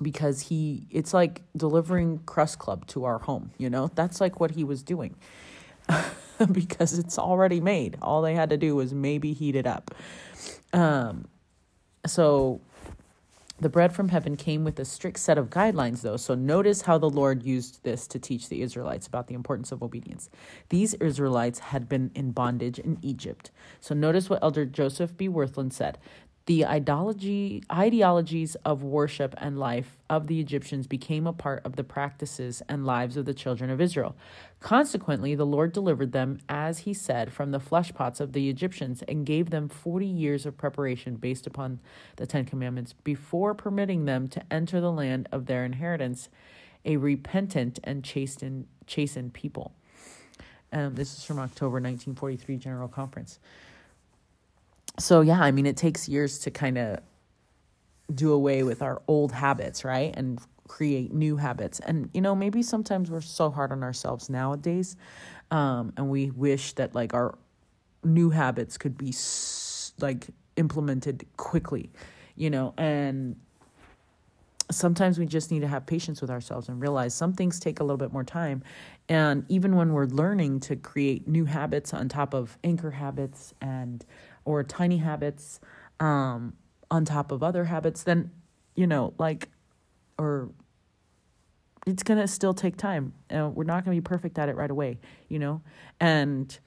because 0.00 0.42
he 0.42 0.86
it's 0.88 1.12
like 1.12 1.42
delivering 1.56 2.20
crust 2.26 2.60
club 2.60 2.86
to 2.86 3.02
our 3.06 3.18
home, 3.18 3.50
you 3.58 3.68
know? 3.68 3.90
That's 3.96 4.20
like 4.20 4.38
what 4.38 4.52
he 4.52 4.62
was 4.62 4.84
doing. 4.84 5.16
because 6.52 6.96
it's 6.96 7.18
already 7.18 7.60
made. 7.60 7.98
All 8.00 8.22
they 8.22 8.36
had 8.36 8.50
to 8.50 8.56
do 8.56 8.76
was 8.76 8.94
maybe 8.94 9.32
heat 9.32 9.56
it 9.56 9.66
up. 9.66 9.92
Um 10.72 11.26
so 12.06 12.60
the 13.58 13.68
bread 13.70 13.94
from 13.94 14.10
heaven 14.10 14.36
came 14.36 14.64
with 14.64 14.78
a 14.78 14.84
strict 14.84 15.18
set 15.18 15.38
of 15.38 15.48
guidelines, 15.48 16.02
though. 16.02 16.18
So 16.18 16.34
notice 16.34 16.82
how 16.82 16.98
the 16.98 17.08
Lord 17.08 17.42
used 17.42 17.82
this 17.84 18.06
to 18.08 18.18
teach 18.18 18.48
the 18.48 18.60
Israelites 18.60 19.06
about 19.06 19.28
the 19.28 19.34
importance 19.34 19.72
of 19.72 19.82
obedience. 19.82 20.28
These 20.68 20.94
Israelites 20.94 21.58
had 21.58 21.88
been 21.88 22.10
in 22.14 22.32
bondage 22.32 22.78
in 22.78 22.98
Egypt. 23.00 23.50
So 23.80 23.94
notice 23.94 24.28
what 24.28 24.42
Elder 24.42 24.66
Joseph 24.66 25.16
B. 25.16 25.28
Wirthlin 25.28 25.72
said 25.72 25.98
the 26.46 26.64
ideology, 26.64 27.64
ideologies 27.72 28.54
of 28.64 28.84
worship 28.84 29.34
and 29.38 29.58
life 29.58 29.98
of 30.08 30.28
the 30.28 30.38
Egyptians 30.38 30.86
became 30.86 31.26
a 31.26 31.32
part 31.32 31.60
of 31.66 31.74
the 31.74 31.82
practices 31.82 32.62
and 32.68 32.86
lives 32.86 33.16
of 33.16 33.24
the 33.24 33.34
children 33.34 33.68
of 33.68 33.80
Israel. 33.80 34.14
Consequently, 34.60 35.34
the 35.34 35.44
Lord 35.44 35.72
delivered 35.72 36.12
them, 36.12 36.38
as 36.48 36.80
he 36.80 36.94
said, 36.94 37.32
from 37.32 37.50
the 37.50 37.58
fleshpots 37.58 38.20
of 38.20 38.32
the 38.32 38.48
Egyptians 38.48 39.02
and 39.08 39.26
gave 39.26 39.50
them 39.50 39.68
40 39.68 40.06
years 40.06 40.46
of 40.46 40.56
preparation 40.56 41.16
based 41.16 41.48
upon 41.48 41.80
the 42.14 42.26
Ten 42.26 42.44
Commandments 42.44 42.92
before 42.92 43.52
permitting 43.52 44.04
them 44.04 44.28
to 44.28 44.42
enter 44.48 44.80
the 44.80 44.92
land 44.92 45.28
of 45.32 45.46
their 45.46 45.64
inheritance, 45.64 46.28
a 46.84 46.96
repentant 46.96 47.80
and 47.82 48.04
chastened, 48.04 48.68
chastened 48.86 49.34
people. 49.34 49.72
Um, 50.72 50.94
this 50.94 51.18
is 51.18 51.24
from 51.24 51.40
October 51.40 51.80
1943 51.80 52.56
General 52.56 52.88
Conference 52.88 53.40
so 54.98 55.20
yeah, 55.20 55.40
I 55.40 55.50
mean, 55.50 55.66
it 55.66 55.76
takes 55.76 56.08
years 56.08 56.38
to 56.40 56.50
kind 56.50 56.78
of 56.78 57.00
do 58.14 58.32
away 58.32 58.62
with 58.62 58.82
our 58.82 59.02
old 59.08 59.32
habits, 59.32 59.84
right? 59.84 60.14
And 60.16 60.40
create 60.68 61.12
new 61.12 61.36
habits. 61.36 61.80
And, 61.80 62.10
you 62.12 62.20
know, 62.20 62.34
maybe 62.34 62.62
sometimes 62.62 63.10
we're 63.10 63.20
so 63.20 63.50
hard 63.50 63.72
on 63.72 63.82
ourselves 63.82 64.28
nowadays. 64.28 64.96
Um, 65.50 65.92
and 65.96 66.10
we 66.10 66.30
wish 66.30 66.72
that 66.74 66.94
like 66.94 67.14
our 67.14 67.36
new 68.04 68.30
habits 68.30 68.76
could 68.76 68.96
be 68.98 69.10
s- 69.10 69.92
like 70.00 70.28
implemented 70.56 71.26
quickly, 71.36 71.90
you 72.34 72.50
know, 72.50 72.74
and 72.76 73.36
sometimes 74.70 75.18
we 75.18 75.26
just 75.26 75.50
need 75.50 75.60
to 75.60 75.68
have 75.68 75.86
patience 75.86 76.20
with 76.20 76.30
ourselves 76.30 76.68
and 76.68 76.80
realize 76.80 77.14
some 77.14 77.32
things 77.32 77.60
take 77.60 77.78
a 77.78 77.84
little 77.84 77.96
bit 77.96 78.12
more 78.12 78.24
time. 78.24 78.62
And 79.08 79.44
even 79.48 79.76
when 79.76 79.92
we're 79.92 80.06
learning 80.06 80.60
to 80.60 80.76
create 80.76 81.28
new 81.28 81.44
habits 81.44 81.94
on 81.94 82.08
top 82.08 82.34
of 82.34 82.58
anchor 82.64 82.90
habits 82.90 83.54
and 83.60 84.04
or 84.46 84.64
tiny 84.64 84.96
habits 84.96 85.60
um, 86.00 86.54
on 86.90 87.04
top 87.04 87.30
of 87.32 87.42
other 87.42 87.64
habits, 87.64 88.04
then, 88.04 88.30
you 88.74 88.86
know, 88.86 89.12
like, 89.18 89.50
or 90.18 90.48
it's 91.86 92.02
going 92.02 92.18
to 92.18 92.26
still 92.26 92.54
take 92.54 92.78
time. 92.78 93.12
And 93.28 93.54
we're 93.54 93.64
not 93.64 93.84
going 93.84 93.94
to 93.94 94.00
be 94.00 94.06
perfect 94.06 94.38
at 94.38 94.48
it 94.48 94.56
right 94.56 94.70
away, 94.70 94.98
you 95.28 95.38
know? 95.38 95.60
And 96.00 96.58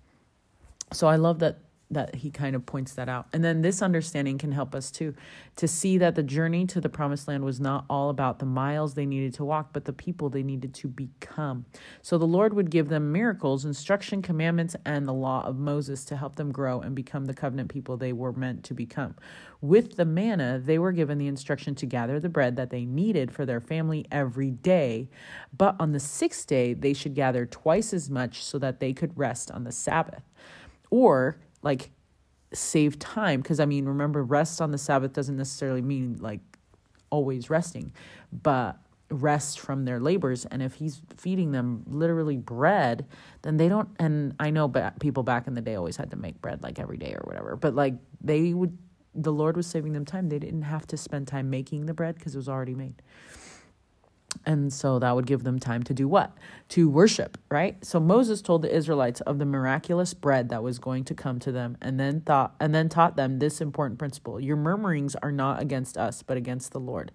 so 0.93 1.07
I 1.07 1.15
love 1.15 1.39
that 1.39 1.60
that 1.91 2.16
he 2.16 2.30
kind 2.30 2.56
of 2.56 2.66
points 2.66 2.94
that 2.94 3.10
out. 3.10 3.28
And 3.34 3.44
then 3.44 3.61
this 3.61 3.82
understanding 3.82 4.38
can 4.38 4.52
help 4.52 4.76
us 4.76 4.91
too 4.91 5.16
to 5.56 5.68
see 5.68 5.98
that 5.98 6.16
the 6.16 6.24
journey 6.24 6.66
to 6.68 6.80
the 6.80 6.90
promised 6.90 7.28
land 7.28 7.44
was 7.44 7.60
not 7.60 7.86
all 7.90 8.10
about 8.10 8.40
the 8.40 8.45
miles 8.45 8.94
they 8.94 9.07
needed 9.07 9.34
to 9.36 9.45
walk, 9.45 9.70
but 9.74 9.86
the 9.86 9.94
people 9.94 10.30
they 10.30 10.44
needed 10.44 10.74
to 10.76 10.88
become. 10.88 11.66
So 12.02 12.18
the 12.18 12.28
Lord 12.28 12.53
would 12.53 12.70
give 12.70 12.90
them 12.90 13.11
miracles, 13.11 13.66
instruction, 13.66 14.22
commandments, 14.22 14.76
and 14.86 15.07
the 15.07 15.14
law 15.14 15.44
of 15.45 15.57
Moses 15.57 16.06
to 16.06 16.18
help 16.18 16.36
them 16.36 16.52
grow 16.52 16.80
and 16.80 16.95
become 16.95 17.26
the 17.26 17.34
covenant 17.34 17.70
people 17.70 17.98
they 17.98 18.14
were 18.14 18.34
meant 18.34 18.64
to 18.66 18.76
become. 18.76 19.16
With 19.61 19.95
the 19.95 20.06
manna, 20.06 20.61
they 20.64 20.78
were 20.78 20.91
given 20.91 21.18
the 21.18 21.28
instruction 21.28 21.74
to 21.76 21.86
gather 21.86 22.20
the 22.20 22.30
bread 22.30 22.56
that 22.56 22.70
they 22.70 22.86
needed 22.86 23.32
for 23.32 23.45
their 23.45 23.60
family 23.60 24.06
every 24.11 24.52
day. 24.52 25.10
But 25.57 25.76
on 25.80 25.91
the 25.91 25.99
sixth 25.99 26.48
day, 26.48 26.74
they 26.74 26.94
should 26.94 27.16
gather 27.16 27.45
twice 27.45 27.94
as 27.94 28.10
much 28.10 28.44
so 28.44 28.60
that 28.60 28.80
they 28.80 28.94
could 28.94 29.18
rest 29.18 29.49
on 29.49 29.64
the 29.64 29.72
Sabbath. 29.72 30.24
Or 30.91 31.40
like 31.61 31.91
save 32.53 32.99
time 32.99 33.41
because 33.41 33.60
I 33.60 33.65
mean, 33.65 33.86
remember, 33.86 34.23
rest 34.23 34.61
on 34.61 34.72
the 34.72 34.77
Sabbath 34.77 35.14
doesn't 35.14 35.38
necessarily 35.38 35.81
mean 35.81 36.18
like 36.19 36.41
always 37.10 37.49
resting, 37.49 37.91
but 38.31 38.77
rest 39.10 39.60
from 39.60 39.86
their 39.86 39.99
labors. 39.99 40.45
And 40.45 40.61
if 40.61 40.76
he's 40.76 41.02
feeding 41.18 41.52
them 41.52 41.84
literally 41.88 42.38
bread, 42.38 43.06
then 43.41 43.57
they 43.57 43.69
don't. 43.69 43.90
And 43.99 44.36
I 44.40 44.49
know 44.49 44.68
ba- 44.68 44.94
people 44.99 45.23
back 45.23 45.48
in 45.48 45.53
the 45.53 45.61
day 45.61 45.76
always 45.76 45.98
had 45.98 46.11
to 46.11 46.18
make 46.18 46.41
bread 46.41 46.64
like 46.64 46.80
every 46.80 46.98
day 46.98 47.14
or 47.14 47.22
whatever, 47.26 47.56
but 47.56 47.76
like 47.76 47.95
they 48.22 48.53
would, 48.53 48.77
the 49.15 49.31
Lord 49.31 49.57
was 49.57 49.68
saving 49.68 49.94
them 49.94 50.06
time. 50.06 50.30
They 50.30 50.40
didn't 50.40 50.61
have 50.64 50.86
to 50.88 50.98
spend 50.98 51.27
time 51.27 51.49
making 51.49 51.88
the 51.88 51.94
bread 51.94 52.15
because 52.15 52.36
it 52.36 52.38
was 52.38 52.49
already 52.49 52.76
made. 52.76 53.02
And 54.45 54.72
so 54.72 54.99
that 54.99 55.15
would 55.15 55.26
give 55.26 55.43
them 55.43 55.60
time 55.60 55.84
to 55.84 55.93
do 55.93 56.07
what? 56.07 56.31
To 56.69 56.89
worship, 56.89 57.38
right? 57.49 57.84
So 57.84 57.99
Moses 57.99 58.41
told 58.41 58.61
the 58.61 58.73
Israelites 58.73 59.22
of 59.22 59.39
the 59.39 59.45
miraculous 59.45 60.14
bread 60.14 60.49
that 60.49 60.64
was 60.64 60.80
going 60.80 61.03
to 61.06 61.15
come 61.15 61.39
to 61.39 61.51
them 61.51 61.77
and 61.81 61.99
then 61.99 62.22
thought 62.22 62.56
and 62.60 62.73
then 62.73 62.89
taught 62.89 63.15
them 63.15 63.39
this 63.39 63.60
important 63.60 63.99
principle. 63.99 64.39
Your 64.39 64.56
murmurings 64.56 65.15
are 65.15 65.31
not 65.31 65.61
against 65.61 65.97
us, 65.97 66.23
but 66.23 66.38
against 66.38 66.72
the 66.72 66.80
Lord. 66.80 67.11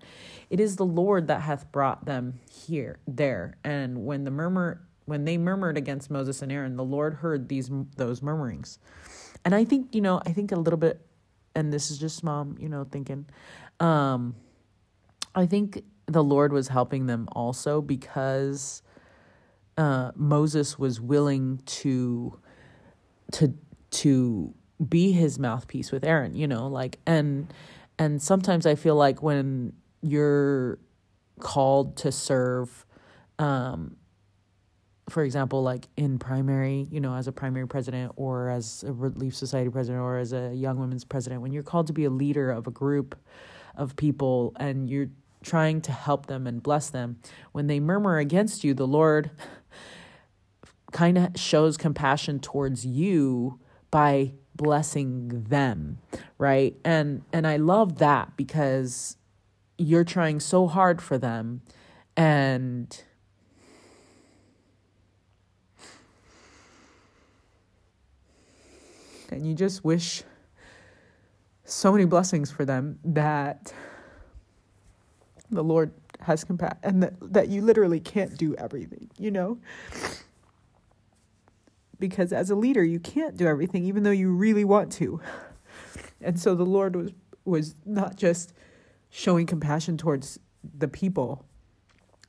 It 0.51 0.61
is 0.61 0.77
the 0.77 0.85
Lord 0.85 1.29
that 1.29 1.43
hath 1.43 1.71
brought 1.73 2.05
them 2.05 2.41
here, 2.51 2.99
there. 3.07 3.57
And 3.65 4.05
when 4.05 4.25
the 4.25 4.31
murmur 4.31 4.83
when 5.07 5.25
they 5.25 5.37
murmured 5.37 5.77
against 5.77 6.11
Moses 6.11 6.41
and 6.41 6.51
Aaron, 6.51 6.77
the 6.77 6.85
Lord 6.85 7.15
heard 7.15 7.49
these 7.49 7.71
those 7.97 8.23
murmurings. 8.23 8.79
And 9.45 9.55
I 9.55 9.65
think, 9.65 9.95
you 9.95 10.01
know, 10.01 10.21
I 10.27 10.33
think 10.33 10.53
a 10.53 10.57
little 10.57 10.79
bit 10.79 11.01
and 11.55 11.73
this 11.73 11.91
is 11.91 11.99
just 11.99 12.25
mom, 12.25 12.57
you 12.59 12.69
know, 12.69 12.85
thinking 12.85 13.27
um 13.81 14.35
I 15.35 15.47
think 15.47 15.83
the 16.07 16.23
Lord 16.23 16.53
was 16.53 16.69
helping 16.69 17.07
them 17.07 17.29
also 17.33 17.81
because 17.81 18.83
uh, 19.77 20.13
Moses 20.15 20.79
was 20.79 21.01
willing 21.01 21.61
to 21.67 22.39
to 23.33 23.55
to 23.91 24.55
be 24.89 25.13
his 25.13 25.39
mouthpiece 25.39 25.93
with 25.93 26.05
Aaron, 26.05 26.35
you 26.35 26.47
know, 26.47 26.67
like 26.67 26.99
and 27.07 27.53
and 27.99 28.21
sometimes 28.21 28.67
I 28.67 28.75
feel 28.75 28.97
like 28.97 29.23
when 29.23 29.73
you're 30.03 30.79
called 31.41 31.97
to 31.97 32.13
serve 32.13 32.87
um 33.39 33.97
for 35.09 35.25
example 35.25 35.63
like 35.63 35.89
in 35.97 36.19
primary 36.19 36.87
you 36.91 37.01
know 37.01 37.15
as 37.15 37.27
a 37.27 37.33
primary 37.33 37.67
president 37.67 38.13
or 38.15 38.49
as 38.49 38.85
a 38.85 38.93
relief 38.93 39.35
society 39.35 39.69
president 39.69 40.01
or 40.01 40.19
as 40.19 40.33
a 40.33 40.55
young 40.55 40.79
women's 40.79 41.05
president 41.05 41.43
when 41.43 41.53
you're 41.53 41.65
called 41.65 41.89
to 41.89 41.93
be 41.93 42.05
a 42.05 42.11
leader 42.11 42.51
of 42.51 42.69
a 42.69 42.71
group 42.71 43.19
of 43.77 43.97
people 43.97 44.53
and 44.61 44.89
you're 44.89 45.09
trying 45.45 45.81
to 45.83 45.93
help 45.93 46.27
them 46.27 46.47
and 46.47 46.63
bless 46.63 46.91
them. 46.91 47.19
When 47.53 47.69
they 47.69 47.79
murmur 47.79 48.19
against 48.19 48.65
you 48.65 48.75
the 48.75 48.87
lord 48.87 49.31
kind 50.93 51.19
of 51.19 51.37
shows 51.37 51.77
compassion 51.77 52.41
towards 52.41 52.85
you 52.85 53.61
by 53.91 54.33
blessing 54.57 55.45
them 55.49 55.99
right? 56.39 56.77
And 56.85 57.23
and 57.33 57.47
i 57.47 57.57
love 57.57 57.99
that 57.99 58.37
because 58.37 59.17
you're 59.79 60.05
trying 60.05 60.41
so 60.41 60.67
hard 60.67 61.01
for 61.03 61.19
them 61.19 61.63
and 62.17 63.03
and 69.31 69.47
you 69.47 69.55
just 69.55 69.85
wish 69.85 70.23
so 71.65 71.91
many 71.91 72.05
blessings 72.05 72.51
for 72.51 72.65
them 72.65 72.99
that 73.05 73.73
the 75.55 75.65
lord 75.65 75.93
has 76.21 76.45
compassion 76.45 76.79
and 76.83 77.03
that, 77.03 77.15
that 77.21 77.49
you 77.49 77.63
literally 77.63 78.01
can't 78.01 78.37
do 78.37 78.55
everything 78.57 79.11
you 79.19 79.31
know? 79.31 79.59
Because 81.99 82.33
as 82.33 82.51
a 82.51 82.55
leader 82.55 82.85
you 82.85 83.01
can't 83.01 83.37
do 83.37 83.47
everything 83.47 83.85
even 83.85 84.03
though 84.03 84.11
you 84.11 84.31
really 84.31 84.65
want 84.65 84.93
to. 84.93 85.21
And 86.21 86.41
so 86.41 86.55
the 86.55 86.65
lord 86.65 86.97
was 86.97 87.13
was 87.45 87.75
not 87.85 88.17
just 88.17 88.55
showing 89.11 89.47
compassion 89.47 89.97
towards 89.99 90.39
the 90.77 90.89
people 90.89 91.45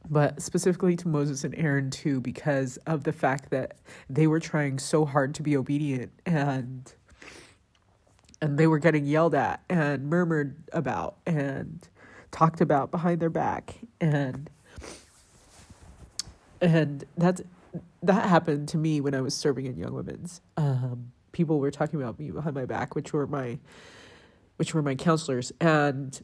but 0.10 0.42
specifically 0.42 0.96
to 0.96 1.08
Moses 1.08 1.44
and 1.44 1.56
Aaron 1.56 1.90
too 1.90 2.22
because 2.22 2.78
of 2.86 3.04
the 3.04 3.14
fact 3.14 3.50
that 3.50 3.78
they 4.10 4.28
were 4.28 4.40
trying 4.40 4.78
so 4.78 5.06
hard 5.06 5.34
to 5.36 5.44
be 5.44 5.58
obedient 5.58 6.12
and 6.26 6.94
and 8.42 8.58
they 8.58 8.68
were 8.68 8.80
getting 8.80 9.06
yelled 9.06 9.34
at 9.34 9.62
and 9.70 10.10
murmured 10.10 10.56
about 10.74 11.18
and 11.26 11.88
talked 12.36 12.60
about 12.60 12.92
behind 12.92 13.22
their 13.22 13.30
back 13.30 13.76
and 14.02 14.50
and 16.62 17.06
that's 17.18 17.42
that 18.04 18.28
happened 18.28 18.68
to 18.70 18.78
me 18.78 19.00
when 19.00 19.16
I 19.16 19.22
was 19.22 19.34
serving 19.34 19.66
in 19.66 19.78
Young 19.78 19.94
Women's. 19.94 20.42
Um, 20.58 21.12
people 21.32 21.60
were 21.60 21.72
talking 21.72 22.02
about 22.02 22.20
me 22.20 22.32
behind 22.32 22.56
my 22.56 22.66
back, 22.66 22.94
which 22.94 23.14
were 23.14 23.26
my 23.26 23.58
which 24.58 24.74
were 24.74 24.82
my 24.82 24.96
counselors, 24.96 25.54
and 25.62 26.22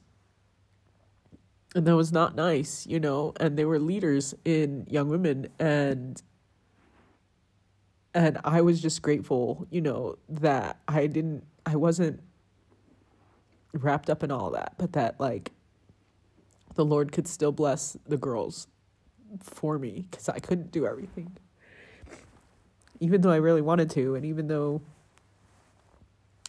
and 1.75 1.85
that 1.88 1.95
was 1.95 2.11
not 2.11 2.35
nice, 2.35 2.85
you 2.88 2.99
know. 2.99 3.33
And 3.39 3.57
they 3.57 3.65
were 3.65 3.79
leaders 3.79 4.35
in 4.43 4.85
Young 4.89 5.07
Women, 5.07 5.47
and 5.59 6.21
and 8.13 8.38
I 8.43 8.61
was 8.61 8.81
just 8.81 9.01
grateful, 9.01 9.65
you 9.69 9.79
know, 9.79 10.17
that 10.27 10.81
I 10.89 11.07
didn't, 11.07 11.45
I 11.65 11.77
wasn't 11.77 12.19
wrapped 13.73 14.09
up 14.09 14.23
in 14.23 14.31
all 14.31 14.51
that, 14.51 14.73
but 14.77 14.93
that 14.93 15.19
like 15.19 15.53
the 16.76 16.85
Lord 16.85 17.11
could 17.11 17.27
still 17.27 17.52
bless 17.52 17.98
the 18.07 18.18
girls 18.18 18.68
for 19.39 19.80
me 19.80 20.06
because 20.10 20.30
I 20.30 20.39
couldn't 20.39 20.72
do 20.72 20.85
everything 20.85 21.38
even 23.02 23.22
though 23.22 23.31
I 23.31 23.38
really 23.38 23.64
wanted 23.64 23.89
to, 23.91 24.15
and 24.15 24.23
even 24.23 24.48
though 24.48 24.80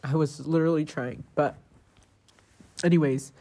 I 0.05 0.15
was 0.15 0.47
literally 0.47 0.85
trying. 0.85 1.25
But, 1.35 1.57
anyways, 2.85 3.33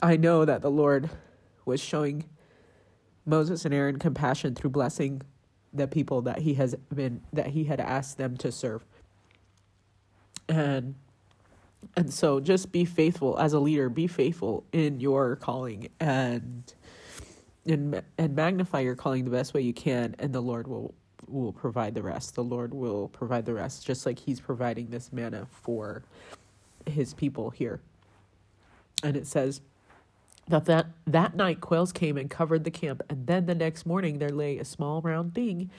I 0.00 0.16
know 0.16 0.44
that 0.44 0.62
the 0.62 0.70
Lord 0.70 1.10
was 1.64 1.80
showing 1.80 2.24
Moses 3.26 3.64
and 3.64 3.74
Aaron 3.74 3.98
compassion 3.98 4.54
through 4.54 4.70
blessing 4.70 5.22
the 5.72 5.88
people 5.88 6.22
that 6.22 6.38
he 6.38 6.54
has 6.54 6.76
been 6.94 7.20
that 7.32 7.48
he 7.48 7.64
had 7.64 7.80
asked 7.80 8.16
them 8.16 8.36
to 8.36 8.52
serve. 8.52 8.84
And 10.48 10.94
and 11.96 12.12
so 12.12 12.40
just 12.40 12.72
be 12.72 12.84
faithful 12.84 13.38
as 13.38 13.52
a 13.52 13.60
leader, 13.60 13.88
be 13.88 14.06
faithful 14.06 14.64
in 14.72 15.00
your 15.00 15.36
calling 15.36 15.88
and 16.00 16.74
and 17.66 18.02
and 18.18 18.34
magnify 18.34 18.80
your 18.80 18.96
calling 18.96 19.24
the 19.24 19.30
best 19.30 19.54
way 19.54 19.60
you 19.60 19.72
can 19.72 20.16
and 20.18 20.32
the 20.32 20.40
lord 20.40 20.66
will 20.66 20.94
will 21.28 21.52
provide 21.52 21.94
the 21.94 22.02
rest. 22.02 22.34
The 22.34 22.44
lord 22.44 22.74
will 22.74 23.08
provide 23.08 23.46
the 23.46 23.54
rest 23.54 23.86
just 23.86 24.06
like 24.06 24.18
he's 24.18 24.40
providing 24.40 24.88
this 24.88 25.12
manna 25.12 25.46
for 25.50 26.02
his 26.86 27.14
people 27.14 27.50
here. 27.50 27.80
And 29.02 29.16
it 29.16 29.26
says 29.26 29.60
that 30.48 30.64
that, 30.66 30.86
that 31.06 31.36
night 31.36 31.60
quails 31.60 31.92
came 31.92 32.16
and 32.16 32.28
covered 32.28 32.64
the 32.64 32.70
camp 32.70 33.02
and 33.08 33.26
then 33.26 33.46
the 33.46 33.54
next 33.54 33.86
morning 33.86 34.18
there 34.18 34.30
lay 34.30 34.58
a 34.58 34.64
small 34.64 35.00
round 35.00 35.34
thing 35.34 35.70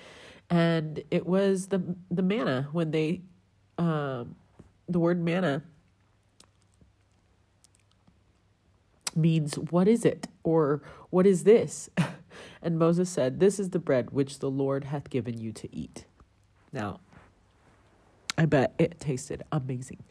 and 0.50 1.04
it 1.12 1.26
was 1.26 1.68
the 1.68 1.82
the 2.12 2.22
manna. 2.22 2.68
When 2.72 2.92
they 2.92 3.22
um 3.78 4.36
the 4.88 5.00
word 5.00 5.22
manna 5.22 5.64
means 9.16 9.56
what 9.56 9.88
is 9.88 10.06
it 10.06 10.28
or 10.44 10.82
what 11.10 11.26
is 11.26 11.44
this? 11.44 11.90
and 12.62 12.78
Moses 12.80 13.10
said, 13.10 13.40
This 13.40 13.60
is 13.60 13.70
the 13.70 13.80
bread 13.80 14.12
which 14.12 14.40
the 14.40 14.50
Lord 14.50 14.86
hath 14.86 15.10
given 15.10 15.40
you 15.40 15.52
to 15.54 15.76
eat. 15.76 16.06
Now, 16.72 17.00
I 18.38 18.46
bet 18.46 18.74
it 18.80 19.00
tasted 19.00 19.44
amazing. 19.52 20.04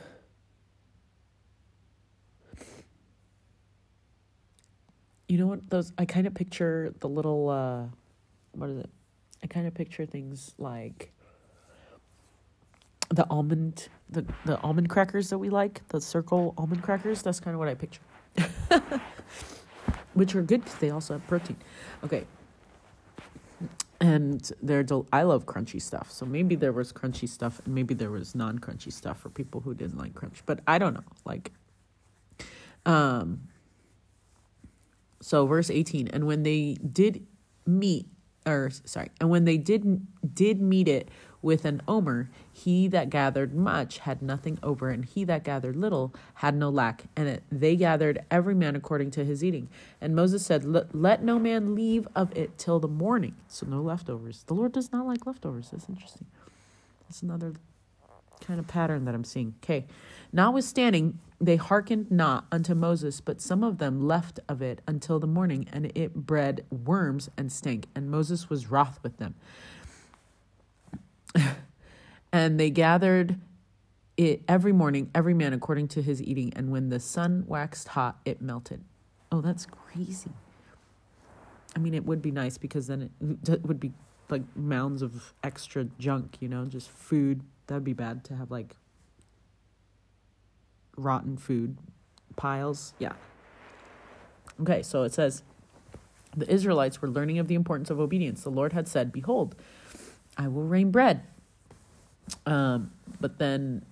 You 5.29 5.39
know 5.39 5.47
what 5.47 5.71
those 5.71 5.93
I 5.97 6.07
kind 6.07 6.27
of 6.27 6.35
picture 6.35 6.93
the 6.99 7.09
little 7.09 7.49
uh 7.51 7.85
what 8.61 8.69
is 8.69 8.79
it? 8.79 8.91
I 9.43 9.47
kind 9.47 9.67
of 9.67 9.73
picture 9.73 10.05
things 10.05 10.55
like 10.59 11.13
the 13.09 13.27
almond 13.31 13.89
the 14.11 14.25
the 14.45 14.61
almond 14.61 14.91
crackers 14.91 15.31
that 15.31 15.39
we 15.39 15.49
like, 15.49 15.87
the 15.89 16.01
circle 16.01 16.55
almond 16.59 16.83
crackers. 16.83 17.23
That's 17.23 17.41
kind 17.41 17.55
of 17.55 17.59
what 17.59 17.69
I 17.69 17.75
picture. 17.75 18.03
Which 20.15 20.35
are 20.35 20.43
good 20.43 20.63
because 20.63 20.79
they 20.79 20.91
also 20.91 21.15
have 21.15 21.27
protein. 21.27 21.57
Okay. 22.05 22.27
And 24.01 24.51
they're 24.63 24.83
del- 24.83 25.07
I 25.13 25.23
love 25.23 25.47
crunchy 25.47 25.81
stuff. 25.81 26.11
So 26.11 26.27
maybe 26.27 26.55
there 26.55 26.73
was 26.73 26.93
crunchy 26.93 27.29
stuff 27.29 27.61
and 27.65 27.75
maybe 27.75 27.95
there 27.95 28.11
was 28.11 28.35
non-crunchy 28.35 28.93
stuff 28.93 29.21
for 29.21 29.29
people 29.31 29.61
who 29.61 29.75
didn't 29.75 29.99
like 29.99 30.15
crunch. 30.15 30.43
But 30.47 30.61
I 30.67 30.79
don't 30.79 30.95
know. 30.95 31.05
Like 31.25 31.53
um 32.87 33.49
so 35.21 35.47
verse 35.47 35.71
18 35.71 36.09
and 36.09 36.27
when 36.27 36.43
they 36.43 36.77
did 36.93 37.27
meet 37.67 38.07
or 38.47 38.71
sorry, 38.85 39.11
and 39.21 39.31
when 39.31 39.45
they 39.45 39.57
did 39.57 40.07
did 40.35 40.61
meet 40.61 40.89
it 40.89 41.09
with 41.43 41.65
an 41.65 41.81
omer, 41.89 42.31
he 42.53 42.87
that 42.89 43.09
gathered 43.09 43.55
much 43.55 43.99
had 43.99 44.21
nothing 44.21 44.59
over, 44.63 44.91
and 44.91 45.05
he 45.05 45.25
that 45.25 45.43
gathered 45.43 45.77
little 45.77 46.15
had 46.35 46.55
no 46.55 46.69
lack. 46.69 47.05
And 47.17 47.29
it, 47.29 47.43
they 47.51 47.77
gathered 47.77 48.25
every 48.31 48.55
man 48.55 48.77
according 48.77 49.11
to 49.13 49.25
his 49.25 49.43
eating. 49.43 49.69
And 50.01 50.15
Moses 50.15 50.45
said, 50.45 50.65
"Let 50.65 51.23
no 51.23 51.39
man 51.39 51.75
leave 51.75 52.07
of 52.15 52.37
it 52.37 52.59
till 52.59 52.79
the 52.79 52.89
morning." 52.89 53.35
So 53.49 53.67
no 53.67 53.81
leftovers. 53.81 54.43
The 54.45 54.55
Lord 54.55 54.73
does 54.73 54.93
not 54.93 55.07
like 55.07 55.27
leftovers. 55.27 55.71
That's 55.71 55.89
interesting. 55.89 56.27
That's 57.09 57.23
another 57.23 57.55
kind 58.41 58.61
of 58.61 58.67
pattern 58.67 59.05
that 59.05 59.15
I'm 59.15 59.25
seeing. 59.25 59.55
Okay. 59.63 59.87
Notwithstanding, 60.33 61.19
they 61.41 61.57
hearkened 61.57 62.11
not 62.11 62.47
unto 62.53 62.75
Moses, 62.75 63.21
but 63.21 63.41
some 63.41 63.65
of 63.65 63.79
them 63.79 64.07
left 64.07 64.41
of 64.49 64.61
it 64.61 64.83
until 64.87 65.19
the 65.19 65.27
morning, 65.27 65.67
and 65.73 65.91
it 65.95 66.15
bred 66.15 66.65
worms 66.71 67.31
and 67.37 67.51
stank. 67.51 67.87
And 67.95 68.11
Moses 68.11 68.51
was 68.51 68.71
wroth 68.71 68.99
with 69.03 69.17
them. 69.17 69.35
and 72.33 72.61
they 72.61 72.69
gathered 72.69 73.41
it 74.19 74.43
every 74.47 74.73
morning, 74.73 75.11
every 75.15 75.33
man 75.33 75.55
according 75.55 75.89
to 75.89 76.03
his 76.03 76.23
eating. 76.23 76.53
And 76.55 76.71
when 76.71 76.91
the 76.91 77.01
sun 77.01 77.45
waxed 77.47 77.89
hot, 77.89 78.19
it 78.27 78.43
melted. 78.43 78.85
Oh, 79.33 79.41
that's 79.41 79.65
crazy. 79.65 80.33
I 81.75 81.79
mean, 81.79 81.95
it 81.95 82.05
would 82.05 82.21
be 82.21 82.31
nice 82.31 82.59
because 82.59 82.87
then 82.87 83.11
it 83.49 83.65
would 83.65 83.81
be 83.81 83.93
like 84.29 84.43
mounds 84.55 85.01
of 85.01 85.33
extra 85.43 85.85
junk, 85.99 86.37
you 86.41 86.49
know, 86.49 86.67
just 86.67 86.91
food. 86.91 87.41
That'd 87.67 87.85
be 87.85 87.93
bad 87.95 88.25
to 88.25 88.37
have 88.37 88.51
like 88.51 88.77
rotten 91.05 91.37
food 91.37 91.77
piles. 92.37 92.95
Yeah. 92.99 93.13
Okay, 94.61 94.83
so 94.83 95.03
it 95.03 95.13
says 95.13 95.43
the 96.37 96.51
Israelites 96.53 97.01
were 97.03 97.09
learning 97.09 97.39
of 97.39 97.49
the 97.49 97.55
importance 97.55 97.91
of 97.91 97.99
obedience. 97.99 98.43
The 98.43 98.51
Lord 98.51 98.73
had 98.73 98.87
said, 98.87 99.13
Behold, 99.13 99.55
I 100.37 100.49
will 100.49 100.65
rain 100.65 100.91
bread. 100.91 101.23
Um, 102.47 102.93
but 103.21 103.39
then 103.39 103.85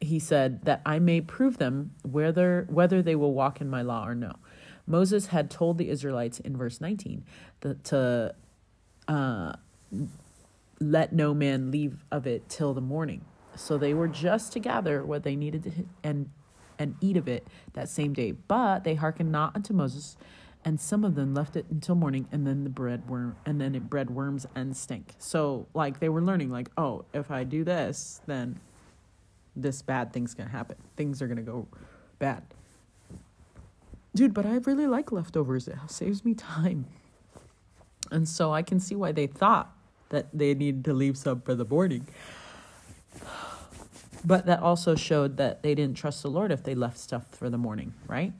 he 0.00 0.18
said 0.18 0.64
that 0.64 0.82
I 0.84 0.98
may 0.98 1.20
prove 1.20 1.58
them 1.58 1.92
whether 2.02 2.66
whether 2.68 3.02
they 3.02 3.14
will 3.14 3.32
walk 3.32 3.60
in 3.60 3.70
my 3.70 3.82
law 3.82 4.06
or 4.06 4.14
no. 4.14 4.34
Moses 4.86 5.26
had 5.26 5.50
told 5.50 5.78
the 5.78 5.88
Israelites 5.88 6.40
in 6.40 6.56
verse 6.56 6.80
19 6.80 7.24
that 7.60 7.84
to 7.84 8.34
uh, 9.08 9.52
let 10.80 11.12
no 11.12 11.32
man 11.32 11.70
leave 11.70 12.04
of 12.10 12.26
it 12.26 12.48
till 12.48 12.74
the 12.74 12.80
morning. 12.80 13.24
So 13.56 13.78
they 13.78 13.94
were 13.94 14.08
just 14.08 14.52
to 14.52 14.60
gather 14.60 15.04
what 15.04 15.22
they 15.22 15.36
needed 15.36 15.62
to 15.64 15.72
and 16.02 16.30
and 16.78 16.96
eat 17.00 17.16
of 17.16 17.28
it 17.28 17.46
that 17.74 17.88
same 17.88 18.12
day. 18.12 18.32
But 18.32 18.84
they 18.84 18.94
hearkened 18.94 19.30
not 19.30 19.54
unto 19.54 19.72
Moses, 19.72 20.16
and 20.64 20.80
some 20.80 21.04
of 21.04 21.14
them 21.14 21.34
left 21.34 21.56
it 21.56 21.66
until 21.70 21.94
morning, 21.94 22.26
and 22.32 22.46
then 22.46 22.64
the 22.64 22.70
bread 22.70 23.08
worm 23.08 23.36
and 23.46 23.60
then 23.60 23.74
it 23.74 23.88
bred 23.88 24.10
worms 24.10 24.46
and 24.54 24.76
stink. 24.76 25.14
So 25.18 25.66
like 25.74 26.00
they 26.00 26.08
were 26.08 26.22
learning, 26.22 26.50
like, 26.50 26.70
oh, 26.76 27.04
if 27.12 27.30
I 27.30 27.44
do 27.44 27.64
this, 27.64 28.20
then 28.26 28.60
this 29.54 29.82
bad 29.82 30.12
thing's 30.12 30.34
gonna 30.34 30.50
happen. 30.50 30.76
Things 30.96 31.22
are 31.22 31.28
gonna 31.28 31.42
go 31.42 31.68
bad. 32.18 32.42
Dude, 34.14 34.32
but 34.32 34.46
I 34.46 34.56
really 34.56 34.86
like 34.86 35.10
leftovers. 35.10 35.66
It 35.66 35.76
saves 35.88 36.24
me 36.24 36.34
time. 36.34 36.86
And 38.10 38.28
so 38.28 38.52
I 38.52 38.62
can 38.62 38.78
see 38.78 38.94
why 38.94 39.12
they 39.12 39.26
thought 39.26 39.76
that 40.10 40.26
they 40.32 40.54
needed 40.54 40.84
to 40.84 40.92
leave 40.92 41.16
some 41.16 41.40
for 41.40 41.54
the 41.54 41.64
morning. 41.64 42.06
But 44.24 44.46
that 44.46 44.60
also 44.60 44.94
showed 44.94 45.36
that 45.36 45.62
they 45.62 45.74
didn't 45.74 45.96
trust 45.96 46.22
the 46.22 46.30
Lord 46.30 46.50
if 46.50 46.62
they 46.62 46.74
left 46.74 46.98
stuff 46.98 47.26
for 47.30 47.50
the 47.50 47.58
morning, 47.58 47.92
right? 48.06 48.32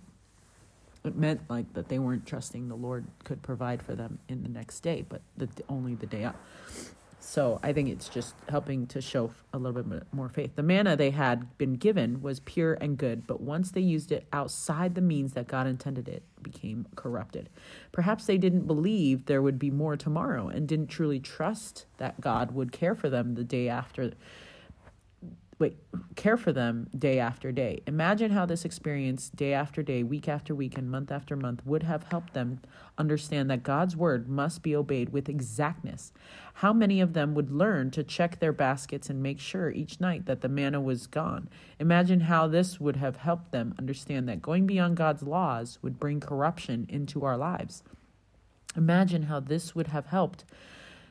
It 1.05 1.17
meant 1.17 1.43
like 1.51 1.73
that 1.75 1.89
they 1.89 1.99
weren't 1.99 2.27
trusting 2.27 2.69
the 2.69 2.75
Lord 2.75 3.05
could 3.25 3.43
provide 3.43 3.83
for 3.83 3.95
them 3.95 4.19
in 4.29 4.43
the 4.43 4.49
next 4.49 4.81
day, 4.81 5.05
but 5.07 5.21
the, 5.37 5.49
only 5.69 5.95
the 5.95 6.07
day 6.07 6.25
up. 6.25 6.37
So 7.21 7.59
I 7.63 7.73
think 7.73 7.89
it's 7.89 8.09
just 8.09 8.35
helping 8.49 8.87
to 8.89 9.01
show 9.01 9.33
a 9.53 9.59
little 9.59 9.83
bit 9.83 10.07
more 10.13 10.29
faith. 10.29 10.57
The 10.57 10.63
manna 10.63 10.95
they 10.95 11.11
had 11.11 11.57
been 11.57 11.75
given 11.75 12.21
was 12.23 12.41
pure 12.41 12.75
and 12.75 12.99
good, 12.99 13.27
but 13.27 13.41
once 13.41 13.71
they 13.71 13.81
used 13.81 14.13
it 14.13 14.27
outside 14.33 14.95
the 14.95 15.01
means 15.01 15.33
that 15.33 15.49
God 15.49 15.67
intended 15.67 16.07
it, 16.07 16.23
it 16.37 16.43
became 16.43 16.87
corrupted. 16.97 17.49
Perhaps 17.93 18.27
they 18.27 18.37
didn't 18.39 18.67
believe 18.67 19.25
there 19.25 19.43
would 19.43 19.59
be 19.59 19.71
more 19.71 19.97
tomorrow 19.97 20.49
and 20.49 20.69
didn't 20.69 20.89
truly 20.89 21.19
trust 21.19 21.87
that 21.97 22.21
God 22.21 22.53
would 22.53 22.73
care 22.73 22.95
for 22.95 23.09
them 23.09 23.35
the 23.35 23.45
day 23.45 23.69
after 23.69 24.13
wait, 25.59 25.77
care 26.17 26.37
for 26.37 26.53
them 26.53 26.89
day 26.97 27.19
after 27.19 27.53
day. 27.53 27.81
Imagine 27.87 28.33
how 28.33 28.45
this 28.45 28.65
experience, 28.65 29.31
day 29.31 29.53
after 29.53 29.83
day, 29.83 30.03
week 30.03 30.29
after 30.29 30.55
week, 30.55 30.77
and 30.77 30.91
month 30.91 31.13
after 31.13 31.37
month, 31.37 31.65
would 31.65 31.85
have 31.85 32.05
helped 32.05 32.35
them 32.35 32.61
understand 32.99 33.49
that 33.51 33.63
God's 33.63 33.97
word 33.97 34.29
must 34.29 34.63
be 34.63 34.75
obeyed 34.75 35.11
with 35.11 35.29
exactness. 35.29 36.13
How 36.55 36.73
many 36.73 37.01
of 37.01 37.13
them 37.13 37.35
would 37.35 37.51
learn 37.51 37.91
to 37.93 38.03
check 38.03 38.39
their 38.39 38.53
baskets 38.53 39.09
and 39.09 39.23
make 39.23 39.39
sure 39.39 39.71
each 39.71 40.01
night 40.01 40.27
that 40.27 40.41
the 40.41 40.49
manna 40.49 40.81
was 40.81 41.07
gone? 41.07 41.49
Imagine 41.79 42.21
how 42.21 42.47
this 42.47 42.81
would 42.81 42.97
have 42.97 43.17
helped 43.17 43.53
them 43.53 43.75
understand 43.79 44.29
that 44.29 44.43
going 44.43 44.67
beyond 44.67 44.97
God's 44.97 45.23
laws 45.23 45.79
would 45.83 46.01
bring 46.01 46.21
corruption 46.21 46.87
into 46.89 47.25
our 47.25 47.37
lives. 47.37 47.83
Imagine 48.77 49.25
how 49.25 49.41
this 49.41 49.75
would 49.75 49.89
have 49.89 50.07
helped 50.07 50.45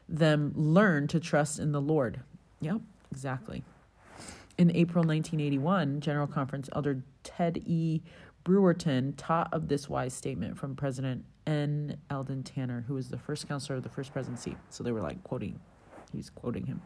them 0.08 0.52
learn 0.56 1.08
to 1.08 1.20
trust 1.20 1.60
in 1.60 1.72
the 1.72 1.82
Lord. 1.82 2.20
Yep, 2.60 2.82
exactly. 3.12 3.64
In 4.56 4.70
April 4.76 5.04
1981, 5.04 6.00
General 6.00 6.28
Conference 6.28 6.70
Elder 6.74 7.04
Ted 7.24 7.64
E. 7.66 8.02
Brewerton 8.46 9.14
taught 9.18 9.52
of 9.52 9.68
this 9.68 9.90
wise 9.90 10.14
statement 10.14 10.58
from 10.58 10.76
President 10.76 11.26
N. 11.48 11.98
Eldon 12.10 12.44
Tanner, 12.44 12.86
who 12.88 12.94
was 12.94 13.10
the 13.10 13.18
first 13.18 13.48
counselor 13.48 13.78
of 13.78 13.84
the 13.84 13.90
first 13.90 14.14
presidency. 14.14 14.56
So 14.70 14.84
they 14.84 14.92
were 14.92 15.02
like 15.02 15.24
quoting, 15.24 15.60
he's 16.12 16.30
quoting 16.30 16.68
him. 16.68 16.82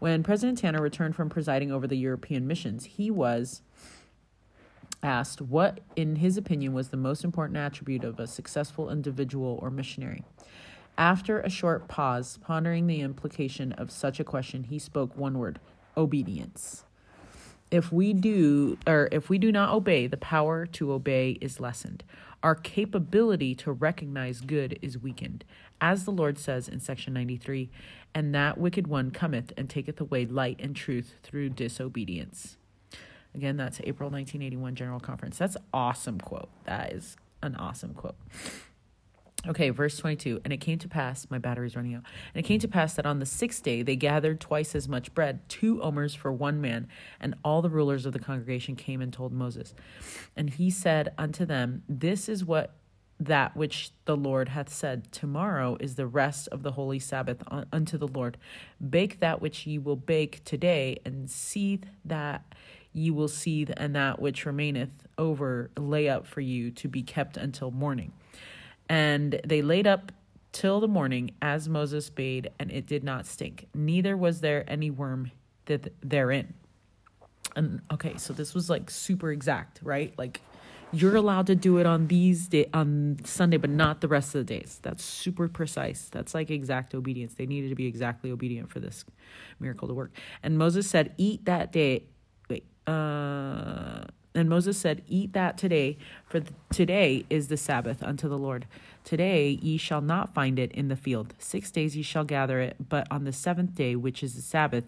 When 0.00 0.22
President 0.22 0.58
Tanner 0.58 0.82
returned 0.82 1.16
from 1.16 1.30
presiding 1.30 1.72
over 1.72 1.86
the 1.86 1.96
European 1.96 2.46
missions, 2.46 2.84
he 2.84 3.10
was 3.10 3.62
asked 5.02 5.40
what, 5.40 5.80
in 5.96 6.16
his 6.16 6.36
opinion, 6.36 6.74
was 6.74 6.88
the 6.88 6.96
most 6.98 7.24
important 7.24 7.56
attribute 7.56 8.04
of 8.04 8.20
a 8.20 8.26
successful 8.26 8.90
individual 8.90 9.58
or 9.62 9.70
missionary. 9.70 10.24
After 10.98 11.40
a 11.40 11.48
short 11.48 11.88
pause, 11.88 12.38
pondering 12.42 12.86
the 12.86 13.00
implication 13.00 13.72
of 13.72 13.90
such 13.90 14.20
a 14.20 14.24
question, 14.24 14.64
he 14.64 14.78
spoke 14.78 15.16
one 15.16 15.38
word 15.38 15.58
obedience 15.96 16.84
if 17.70 17.92
we 17.92 18.12
do 18.12 18.78
or 18.86 19.08
if 19.12 19.28
we 19.28 19.38
do 19.38 19.52
not 19.52 19.70
obey 19.70 20.06
the 20.06 20.16
power 20.16 20.66
to 20.66 20.92
obey 20.92 21.38
is 21.40 21.60
lessened. 21.60 22.04
Our 22.42 22.54
capability 22.54 23.54
to 23.56 23.72
recognize 23.72 24.40
good 24.40 24.78
is 24.80 24.98
weakened 24.98 25.44
as 25.80 26.04
the 26.04 26.10
lord 26.10 26.38
says 26.38 26.68
in 26.68 26.80
section 26.80 27.12
93 27.12 27.70
and 28.14 28.34
that 28.34 28.58
wicked 28.58 28.86
one 28.86 29.10
cometh 29.10 29.52
and 29.56 29.68
taketh 29.68 30.00
away 30.00 30.26
light 30.26 30.58
and 30.60 30.74
truth 30.74 31.14
through 31.22 31.50
disobedience. 31.50 32.56
Again 33.34 33.56
that's 33.56 33.80
april 33.80 34.10
1981 34.10 34.74
general 34.74 35.00
conference. 35.00 35.38
That's 35.38 35.56
awesome 35.72 36.20
quote. 36.20 36.50
That 36.64 36.92
is 36.92 37.16
an 37.42 37.54
awesome 37.56 37.94
quote 37.94 38.16
Okay, 39.46 39.70
verse 39.70 39.96
22. 39.96 40.40
And 40.44 40.52
it 40.52 40.56
came 40.56 40.78
to 40.78 40.88
pass, 40.88 41.26
my 41.30 41.38
battery's 41.38 41.76
running 41.76 41.94
out. 41.94 42.02
And 42.34 42.44
it 42.44 42.46
came 42.46 42.58
to 42.58 42.68
pass 42.68 42.94
that 42.94 43.06
on 43.06 43.20
the 43.20 43.26
sixth 43.26 43.62
day 43.62 43.82
they 43.82 43.94
gathered 43.94 44.40
twice 44.40 44.74
as 44.74 44.88
much 44.88 45.14
bread, 45.14 45.48
two 45.48 45.80
omers 45.80 46.14
for 46.14 46.32
one 46.32 46.60
man. 46.60 46.88
And 47.20 47.36
all 47.44 47.62
the 47.62 47.70
rulers 47.70 48.04
of 48.04 48.12
the 48.12 48.18
congregation 48.18 48.74
came 48.74 49.00
and 49.00 49.12
told 49.12 49.32
Moses. 49.32 49.74
And 50.36 50.50
he 50.50 50.70
said 50.70 51.12
unto 51.16 51.44
them, 51.44 51.84
This 51.88 52.28
is 52.28 52.44
what 52.44 52.74
that 53.20 53.56
which 53.56 53.90
the 54.04 54.16
Lord 54.16 54.50
hath 54.50 54.72
said, 54.72 55.10
Tomorrow 55.12 55.76
is 55.80 55.94
the 55.94 56.06
rest 56.06 56.48
of 56.48 56.62
the 56.62 56.72
holy 56.72 56.98
Sabbath 56.98 57.42
unto 57.72 57.96
the 57.96 58.08
Lord. 58.08 58.38
Bake 58.86 59.20
that 59.20 59.40
which 59.40 59.66
ye 59.66 59.78
will 59.78 59.96
bake 59.96 60.44
today, 60.44 60.98
and 61.04 61.30
seethe 61.30 61.84
that 62.04 62.54
ye 62.92 63.10
will 63.10 63.28
seethe, 63.28 63.70
and 63.76 63.94
that 63.94 64.20
which 64.20 64.46
remaineth 64.46 65.06
over 65.16 65.70
lay 65.76 66.08
up 66.08 66.26
for 66.26 66.40
you 66.40 66.70
to 66.72 66.88
be 66.88 67.02
kept 67.02 67.36
until 67.36 67.70
morning. 67.70 68.12
And 68.88 69.40
they 69.44 69.62
laid 69.62 69.86
up 69.86 70.12
till 70.52 70.80
the 70.80 70.88
morning 70.88 71.32
as 71.42 71.68
Moses 71.68 72.10
bade, 72.10 72.50
and 72.58 72.70
it 72.70 72.86
did 72.86 73.04
not 73.04 73.26
stink, 73.26 73.68
neither 73.74 74.16
was 74.16 74.40
there 74.40 74.64
any 74.68 74.90
worm 74.90 75.30
that 75.66 75.92
therein. 76.02 76.54
And 77.54 77.80
okay, 77.92 78.16
so 78.16 78.32
this 78.32 78.54
was 78.54 78.70
like 78.70 78.90
super 78.90 79.30
exact, 79.30 79.80
right? 79.82 80.14
Like 80.18 80.40
you're 80.92 81.16
allowed 81.16 81.46
to 81.48 81.54
do 81.54 81.78
it 81.78 81.86
on 81.86 82.06
these 82.06 82.48
day 82.48 82.68
on 82.72 83.18
Sunday, 83.24 83.58
but 83.58 83.70
not 83.70 84.00
the 84.00 84.08
rest 84.08 84.34
of 84.34 84.46
the 84.46 84.58
days. 84.58 84.78
That's 84.82 85.04
super 85.04 85.48
precise. 85.48 86.08
That's 86.10 86.34
like 86.34 86.50
exact 86.50 86.94
obedience. 86.94 87.34
They 87.34 87.46
needed 87.46 87.68
to 87.68 87.74
be 87.74 87.86
exactly 87.86 88.30
obedient 88.30 88.70
for 88.70 88.80
this 88.80 89.04
miracle 89.60 89.88
to 89.88 89.94
work. 89.94 90.12
And 90.42 90.56
Moses 90.56 90.88
said, 90.88 91.14
"Eat 91.18 91.44
that 91.44 91.72
day." 91.72 92.04
Wait, 92.48 92.64
uh, 92.86 94.04
and 94.34 94.48
Moses 94.48 94.78
said, 94.78 95.02
Eat 95.08 95.32
that 95.32 95.58
today, 95.58 95.96
for 96.26 96.42
today 96.70 97.24
is 97.30 97.48
the 97.48 97.56
Sabbath 97.56 98.02
unto 98.02 98.28
the 98.28 98.38
Lord. 98.38 98.66
Today 99.04 99.58
ye 99.62 99.76
shall 99.78 100.00
not 100.00 100.34
find 100.34 100.58
it 100.58 100.70
in 100.72 100.88
the 100.88 100.96
field. 100.96 101.34
Six 101.38 101.70
days 101.70 101.96
ye 101.96 102.02
shall 102.02 102.24
gather 102.24 102.60
it, 102.60 102.76
but 102.88 103.06
on 103.10 103.24
the 103.24 103.32
seventh 103.32 103.74
day, 103.74 103.96
which 103.96 104.22
is 104.22 104.34
the 104.34 104.42
Sabbath, 104.42 104.84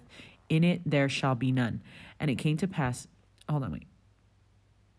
in 0.48 0.62
it 0.62 0.82
there 0.84 1.08
shall 1.08 1.34
be 1.34 1.52
none. 1.52 1.82
And 2.18 2.30
it 2.30 2.36
came 2.36 2.56
to 2.58 2.68
pass, 2.68 3.08
hold 3.48 3.64
on, 3.64 3.72
wait. 3.72 3.86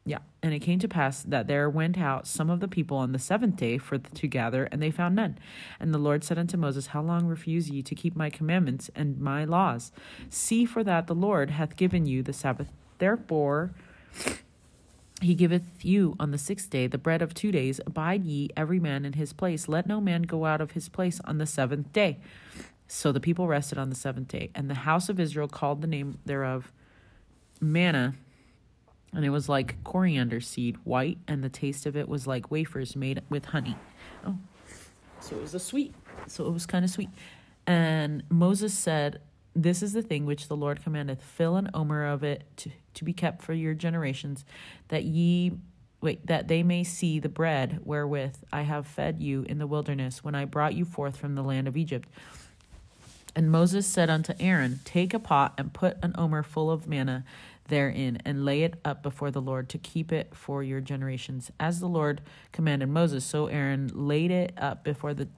Yeah, 0.04 0.18
and 0.42 0.52
it 0.52 0.60
came 0.60 0.80
to 0.80 0.88
pass 0.88 1.22
that 1.22 1.46
there 1.46 1.70
went 1.70 2.00
out 2.00 2.26
some 2.26 2.50
of 2.50 2.60
the 2.60 2.68
people 2.68 2.98
on 2.98 3.12
the 3.12 3.20
seventh 3.20 3.58
day 3.58 3.78
for 3.78 4.00
the, 4.00 4.10
to 4.10 4.28
gather, 4.28 4.64
and 4.66 4.82
they 4.82 4.90
found 4.90 5.16
none. 5.16 5.38
And 5.80 5.94
the 5.94 6.00
Lord 6.00 6.24
said 6.24 6.40
unto 6.40 6.58
Moses, 6.58 6.88
How 6.88 7.04
long 7.04 7.28
refuse 7.28 7.70
ye 7.70 7.84
to 7.84 7.94
keep 7.94 8.16
my 8.16 8.32
commandments 8.32 8.90
and 8.96 9.20
my 9.20 9.46
laws? 9.46 9.92
See 10.32 10.66
for 10.66 10.84
that 10.84 11.06
the 11.06 11.14
Lord 11.14 11.52
hath 11.52 11.78
given 11.78 12.08
you 12.08 12.24
the 12.24 12.34
Sabbath. 12.34 12.72
Therefore, 12.98 13.76
he 15.22 15.36
giveth 15.36 15.86
you 15.86 16.16
on 16.20 16.32
the 16.32 16.38
sixth 16.38 16.70
day 16.70 16.88
the 16.88 16.98
bread 16.98 17.22
of 17.22 17.34
two 17.34 17.52
days. 17.52 17.80
Abide 17.86 18.24
ye 18.24 18.50
every 18.58 18.80
man 18.80 19.06
in 19.06 19.14
his 19.14 19.34
place. 19.34 19.68
Let 19.68 19.86
no 19.86 20.02
man 20.02 20.24
go 20.24 20.46
out 20.46 20.62
of 20.62 20.72
his 20.72 20.90
place 20.90 21.22
on 21.26 21.38
the 21.38 21.46
seventh 21.46 21.94
day. 21.94 22.20
So 22.88 23.12
the 23.12 23.20
people 23.20 23.48
rested 23.48 23.78
on 23.78 23.90
the 23.90 23.96
seventh 23.96 24.30
day. 24.30 24.50
And 24.56 24.70
the 24.70 24.76
house 24.76 25.10
of 25.10 25.20
Israel 25.20 25.48
called 25.48 25.82
the 25.82 25.88
name 25.88 26.18
thereof 26.26 26.72
manna. 27.60 28.16
And 29.14 29.24
it 29.24 29.30
was 29.30 29.48
like 29.48 29.84
coriander 29.84 30.42
seed, 30.42 30.78
white, 30.84 31.20
and 31.28 31.44
the 31.44 31.50
taste 31.50 31.86
of 31.86 31.96
it 31.96 32.10
was 32.10 32.26
like 32.26 32.50
wafers 32.50 32.96
made 32.96 33.22
with 33.30 33.46
honey. 33.46 33.76
Oh, 34.26 34.38
so 35.20 35.36
it 35.36 35.42
was 35.42 35.54
a 35.54 35.60
sweet. 35.60 35.94
So 36.28 36.48
it 36.48 36.52
was 36.52 36.66
kind 36.66 36.84
of 36.84 36.90
sweet. 36.90 37.10
And 37.68 38.24
Moses 38.30 38.74
said, 38.74 39.22
this 39.56 39.84
is 39.84 39.94
the 39.94 40.02
thing 40.02 40.26
which 40.26 40.48
the 40.48 40.56
Lord 40.56 40.82
commandeth 40.82 41.22
fill 41.22 41.58
an 41.58 41.70
omer 41.74 42.06
of 42.06 42.24
it 42.24 42.44
to, 42.58 42.72
to 42.96 43.04
be 43.04 43.14
kept 43.14 43.42
for 43.42 43.54
your 43.54 43.74
generations, 43.74 44.46
that 44.90 45.04
ye 45.04 45.52
wait 46.02 46.26
that 46.26 46.48
they 46.48 46.64
may 46.64 46.84
see 46.84 47.20
the 47.20 47.30
bread 47.30 47.80
wherewith 47.84 48.36
I 48.52 48.64
have 48.64 48.88
fed 48.88 49.22
you 49.22 49.44
in 49.44 49.60
the 49.60 49.68
wilderness 49.68 50.24
when 50.24 50.36
I 50.36 50.46
brought 50.46 50.74
you 50.74 50.84
forth 50.84 51.18
from 51.18 51.36
the 51.36 51.44
land 51.44 51.68
of 51.68 51.78
Egypt. 51.78 52.10
And 53.36 53.52
Moses 53.52 53.88
said 53.88 54.10
unto 54.10 54.34
Aaron, 54.40 54.80
Take 54.84 55.14
a 55.14 55.20
pot 55.20 55.54
and 55.58 55.74
put 55.74 55.98
an 56.02 56.14
omer 56.18 56.44
full 56.44 56.70
of 56.70 56.88
manna 56.88 57.24
therein, 57.68 58.18
and 58.26 58.44
lay 58.44 58.64
it 58.64 58.76
up 58.84 59.02
before 59.02 59.32
the 59.32 59.42
Lord 59.42 59.70
to 59.70 59.78
keep 59.78 60.12
it 60.12 60.36
for 60.36 60.62
your 60.62 60.82
generations. 60.82 61.52
As 61.60 61.80
the 61.80 61.88
Lord 61.88 62.20
commanded 62.52 62.90
Moses, 62.90 63.24
so 63.24 63.48
Aaron 63.48 63.90
laid 63.94 64.30
it 64.30 64.52
up 64.58 64.84
before 64.84 65.14
the 65.14 65.30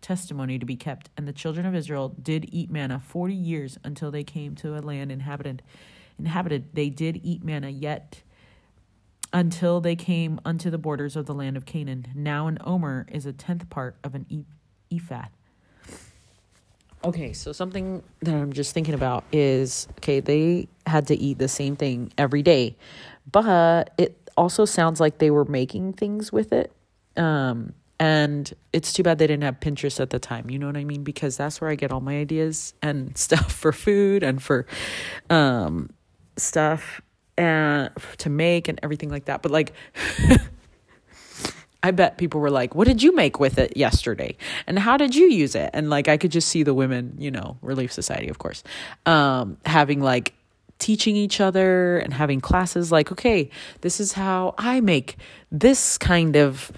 testimony 0.00 0.58
to 0.58 0.64
be 0.64 0.76
kept. 0.76 1.10
And 1.16 1.28
the 1.28 1.32
children 1.32 1.66
of 1.66 1.74
Israel 1.74 2.14
did 2.22 2.48
eat 2.50 2.70
manna 2.70 2.98
forty 2.98 3.34
years 3.34 3.78
until 3.84 4.10
they 4.10 4.24
came 4.24 4.54
to 4.56 4.78
a 4.78 4.80
land 4.80 5.12
inhabited 5.12 5.62
inhabited, 6.18 6.74
they 6.74 6.90
did 6.90 7.20
eat 7.22 7.44
manna, 7.44 7.70
yet 7.70 8.22
until 9.32 9.80
they 9.80 9.96
came 9.96 10.40
unto 10.44 10.70
the 10.70 10.78
borders 10.78 11.16
of 11.16 11.26
the 11.26 11.34
land 11.34 11.56
of 11.56 11.66
Canaan. 11.66 12.06
Now 12.14 12.46
an 12.46 12.58
omer 12.64 13.06
is 13.10 13.26
a 13.26 13.32
tenth 13.32 13.68
part 13.68 13.96
of 14.02 14.14
an 14.14 14.46
ephah. 14.90 15.26
Okay, 17.04 17.32
so 17.32 17.52
something 17.52 18.02
that 18.20 18.34
I'm 18.34 18.52
just 18.52 18.74
thinking 18.74 18.94
about 18.94 19.24
is 19.32 19.86
okay, 19.98 20.20
they 20.20 20.68
had 20.86 21.06
to 21.08 21.16
eat 21.16 21.38
the 21.38 21.48
same 21.48 21.76
thing 21.76 22.12
every 22.18 22.42
day, 22.42 22.76
but 23.30 23.92
it 23.98 24.30
also 24.36 24.64
sounds 24.64 24.98
like 24.98 25.18
they 25.18 25.30
were 25.30 25.44
making 25.44 25.92
things 25.92 26.32
with 26.32 26.52
it. 26.52 26.72
Um, 27.16 27.74
and 28.00 28.52
it's 28.72 28.92
too 28.92 29.02
bad 29.02 29.18
they 29.18 29.26
didn't 29.26 29.42
have 29.42 29.58
Pinterest 29.60 30.00
at 30.00 30.10
the 30.10 30.18
time. 30.18 30.50
You 30.50 30.58
know 30.58 30.66
what 30.66 30.76
I 30.76 30.84
mean? 30.84 31.02
Because 31.02 31.36
that's 31.36 31.60
where 31.60 31.70
I 31.70 31.74
get 31.74 31.92
all 31.92 32.00
my 32.00 32.16
ideas 32.18 32.74
and 32.82 33.16
stuff 33.18 33.52
for 33.52 33.72
food 33.72 34.22
and 34.22 34.42
for 34.42 34.66
um, 35.30 35.90
stuff 36.40 37.00
and 37.36 37.90
to 38.18 38.28
make 38.28 38.68
and 38.68 38.78
everything 38.82 39.10
like 39.10 39.26
that. 39.26 39.42
But 39.42 39.52
like, 39.52 39.72
I 41.82 41.92
bet 41.92 42.18
people 42.18 42.40
were 42.40 42.50
like, 42.50 42.74
"What 42.74 42.88
did 42.88 43.02
you 43.02 43.14
make 43.14 43.38
with 43.38 43.56
it 43.58 43.76
yesterday? 43.76 44.36
And 44.66 44.78
how 44.78 44.96
did 44.96 45.14
you 45.14 45.26
use 45.26 45.54
it?" 45.54 45.70
And 45.72 45.88
like, 45.88 46.08
I 46.08 46.16
could 46.16 46.32
just 46.32 46.48
see 46.48 46.64
the 46.64 46.74
women, 46.74 47.14
you 47.18 47.30
know, 47.30 47.56
Relief 47.62 47.92
Society, 47.92 48.28
of 48.28 48.38
course, 48.38 48.64
um, 49.06 49.56
having 49.64 50.00
like 50.00 50.34
teaching 50.78 51.16
each 51.16 51.40
other 51.40 51.98
and 51.98 52.12
having 52.14 52.40
classes 52.40 52.92
like, 52.92 53.10
okay, 53.10 53.50
this 53.80 54.00
is 54.00 54.12
how 54.12 54.54
I 54.58 54.80
make 54.80 55.16
this 55.50 55.98
kind 55.98 56.36
of 56.36 56.70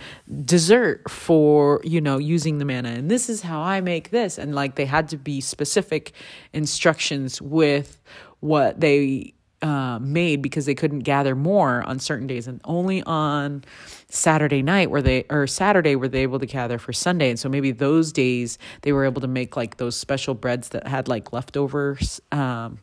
dessert 0.44 1.10
for, 1.10 1.80
you 1.84 2.00
know, 2.00 2.18
using 2.18 2.58
the 2.58 2.64
manna, 2.64 2.90
and 2.90 3.10
this 3.10 3.28
is 3.28 3.42
how 3.42 3.60
I 3.60 3.80
make 3.80 4.10
this. 4.10 4.38
And 4.38 4.54
like, 4.54 4.74
they 4.74 4.86
had 4.86 5.08
to 5.08 5.16
be 5.16 5.40
specific 5.40 6.12
instructions 6.52 7.40
with 7.40 8.00
what 8.40 8.80
they 8.80 9.34
uh, 9.62 9.98
made 10.00 10.40
because 10.40 10.66
they 10.66 10.74
couldn't 10.74 11.00
gather 11.00 11.34
more 11.34 11.82
on 11.82 11.98
certain 11.98 12.26
days 12.26 12.46
and 12.46 12.60
only 12.64 13.02
on 13.02 13.62
Saturday 14.08 14.62
night 14.62 14.90
were 14.90 15.02
they 15.02 15.24
or 15.28 15.46
Saturday 15.46 15.96
were 15.96 16.08
they 16.08 16.22
able 16.22 16.38
to 16.38 16.46
gather 16.46 16.78
for 16.78 16.92
Sunday 16.92 17.28
and 17.28 17.38
so 17.38 17.48
maybe 17.48 17.70
those 17.70 18.12
days 18.12 18.58
they 18.82 18.92
were 18.92 19.04
able 19.04 19.20
to 19.20 19.28
make 19.28 19.56
like 19.56 19.76
those 19.76 19.96
special 19.96 20.34
breads 20.34 20.70
that 20.70 20.86
had 20.86 21.08
like 21.08 21.32
leftovers 21.32 22.20
um, 22.32 22.78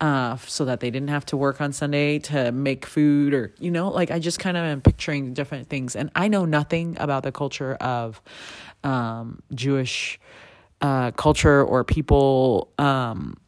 uh, 0.00 0.36
so 0.36 0.64
that 0.66 0.80
they 0.80 0.90
didn't 0.90 1.08
have 1.08 1.24
to 1.26 1.36
work 1.36 1.60
on 1.60 1.72
Sunday 1.72 2.18
to 2.18 2.52
make 2.52 2.84
food 2.84 3.32
or, 3.32 3.54
you 3.58 3.70
know, 3.70 3.88
like 3.88 4.10
I 4.10 4.18
just 4.18 4.38
kind 4.38 4.56
of 4.56 4.62
am 4.62 4.82
picturing 4.82 5.32
different 5.32 5.68
things. 5.68 5.96
And 5.96 6.10
I 6.14 6.28
know 6.28 6.44
nothing 6.44 6.96
about 7.00 7.22
the 7.22 7.32
culture 7.32 7.74
of 7.76 8.20
um, 8.84 9.42
Jewish 9.54 10.20
uh, 10.82 11.12
culture 11.12 11.64
or 11.64 11.82
people 11.82 12.72
um, 12.78 13.38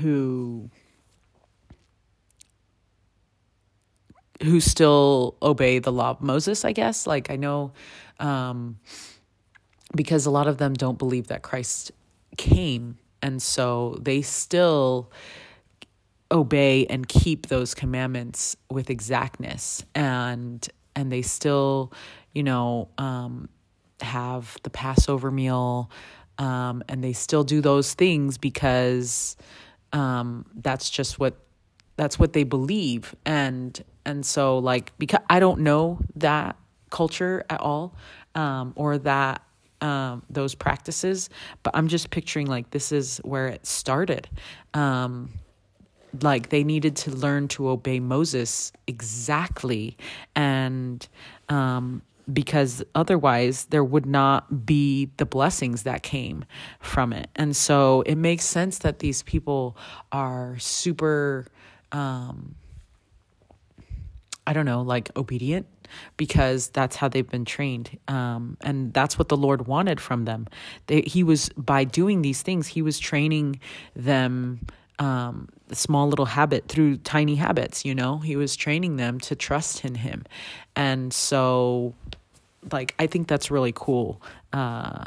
who 0.00 0.70
who 4.42 4.60
still 4.60 5.36
obey 5.42 5.78
the 5.78 5.92
law 5.92 6.10
of 6.10 6.20
Moses, 6.20 6.64
I 6.64 6.72
guess. 6.72 7.06
Like 7.06 7.30
I 7.30 7.36
know 7.36 7.72
um, 8.18 8.78
because 9.94 10.26
a 10.26 10.30
lot 10.30 10.46
of 10.46 10.58
them 10.58 10.74
don't 10.74 10.98
believe 10.98 11.28
that 11.28 11.42
Christ 11.42 11.92
came 12.36 12.98
and 13.20 13.40
so 13.42 13.96
they 14.00 14.22
still 14.22 15.10
obey 16.30 16.86
and 16.86 17.06
keep 17.08 17.46
those 17.48 17.74
commandments 17.74 18.56
with 18.70 18.90
exactness 18.90 19.84
and 19.94 20.68
and 20.96 21.12
they 21.12 21.22
still 21.22 21.92
you 22.32 22.42
know 22.42 22.88
um, 22.98 23.48
have 24.00 24.56
the 24.62 24.70
passover 24.70 25.30
meal 25.30 25.90
um, 26.38 26.82
and 26.88 27.04
they 27.04 27.12
still 27.12 27.44
do 27.44 27.60
those 27.60 27.92
things 27.92 28.38
because 28.38 29.36
um, 29.92 30.46
that's 30.54 30.88
just 30.88 31.18
what 31.18 31.36
that's 31.96 32.18
what 32.18 32.32
they 32.32 32.44
believe 32.44 33.14
and 33.26 33.84
and 34.04 34.24
so 34.24 34.58
like 34.58 34.92
because 34.98 35.20
i 35.30 35.38
don't 35.40 35.60
know 35.60 35.98
that 36.16 36.56
culture 36.90 37.44
at 37.50 37.60
all 37.60 37.94
um, 38.34 38.72
or 38.76 38.98
that 38.98 39.42
um, 39.82 40.22
those 40.30 40.54
practices, 40.54 41.28
but 41.64 41.74
I'm 41.74 41.88
just 41.88 42.10
picturing 42.10 42.46
like 42.46 42.70
this 42.70 42.92
is 42.92 43.18
where 43.24 43.48
it 43.48 43.66
started. 43.66 44.28
Um, 44.74 45.30
like 46.20 46.50
they 46.50 46.62
needed 46.62 46.94
to 46.96 47.10
learn 47.10 47.48
to 47.48 47.68
obey 47.68 47.98
Moses 47.98 48.72
exactly, 48.86 49.96
and 50.36 51.06
um, 51.48 52.02
because 52.32 52.84
otherwise 52.94 53.64
there 53.66 53.82
would 53.82 54.06
not 54.06 54.64
be 54.64 55.10
the 55.16 55.26
blessings 55.26 55.82
that 55.82 56.02
came 56.02 56.44
from 56.78 57.12
it. 57.12 57.28
And 57.34 57.56
so 57.56 58.02
it 58.02 58.14
makes 58.14 58.44
sense 58.44 58.78
that 58.80 59.00
these 59.00 59.22
people 59.22 59.76
are 60.12 60.58
super. 60.58 61.46
Um, 61.90 62.54
I 64.46 64.52
don't 64.52 64.66
know, 64.66 64.82
like 64.82 65.10
obedient 65.16 65.66
because 66.16 66.68
that's 66.68 66.96
how 66.96 67.08
they've 67.08 67.28
been 67.28 67.44
trained. 67.44 67.98
Um, 68.08 68.56
and 68.62 68.92
that's 68.92 69.18
what 69.18 69.28
the 69.28 69.36
Lord 69.36 69.66
wanted 69.66 70.00
from 70.00 70.24
them. 70.24 70.46
They, 70.86 71.02
he 71.02 71.22
was, 71.22 71.50
by 71.50 71.84
doing 71.84 72.22
these 72.22 72.42
things, 72.42 72.66
He 72.66 72.82
was 72.82 72.98
training 72.98 73.60
them. 73.94 74.60
Um, 74.98 75.48
small 75.72 76.06
little 76.08 76.26
habit 76.26 76.68
through 76.68 76.98
tiny 76.98 77.34
habits, 77.34 77.84
you 77.84 77.94
know, 77.94 78.18
he 78.18 78.36
was 78.36 78.54
training 78.54 78.96
them 78.96 79.18
to 79.20 79.34
trust 79.34 79.84
in 79.84 79.96
him. 79.96 80.24
And 80.76 81.12
so, 81.12 81.94
like, 82.70 82.94
I 82.98 83.06
think 83.06 83.26
that's 83.26 83.50
really 83.50 83.72
cool 83.74 84.22
uh, 84.52 85.04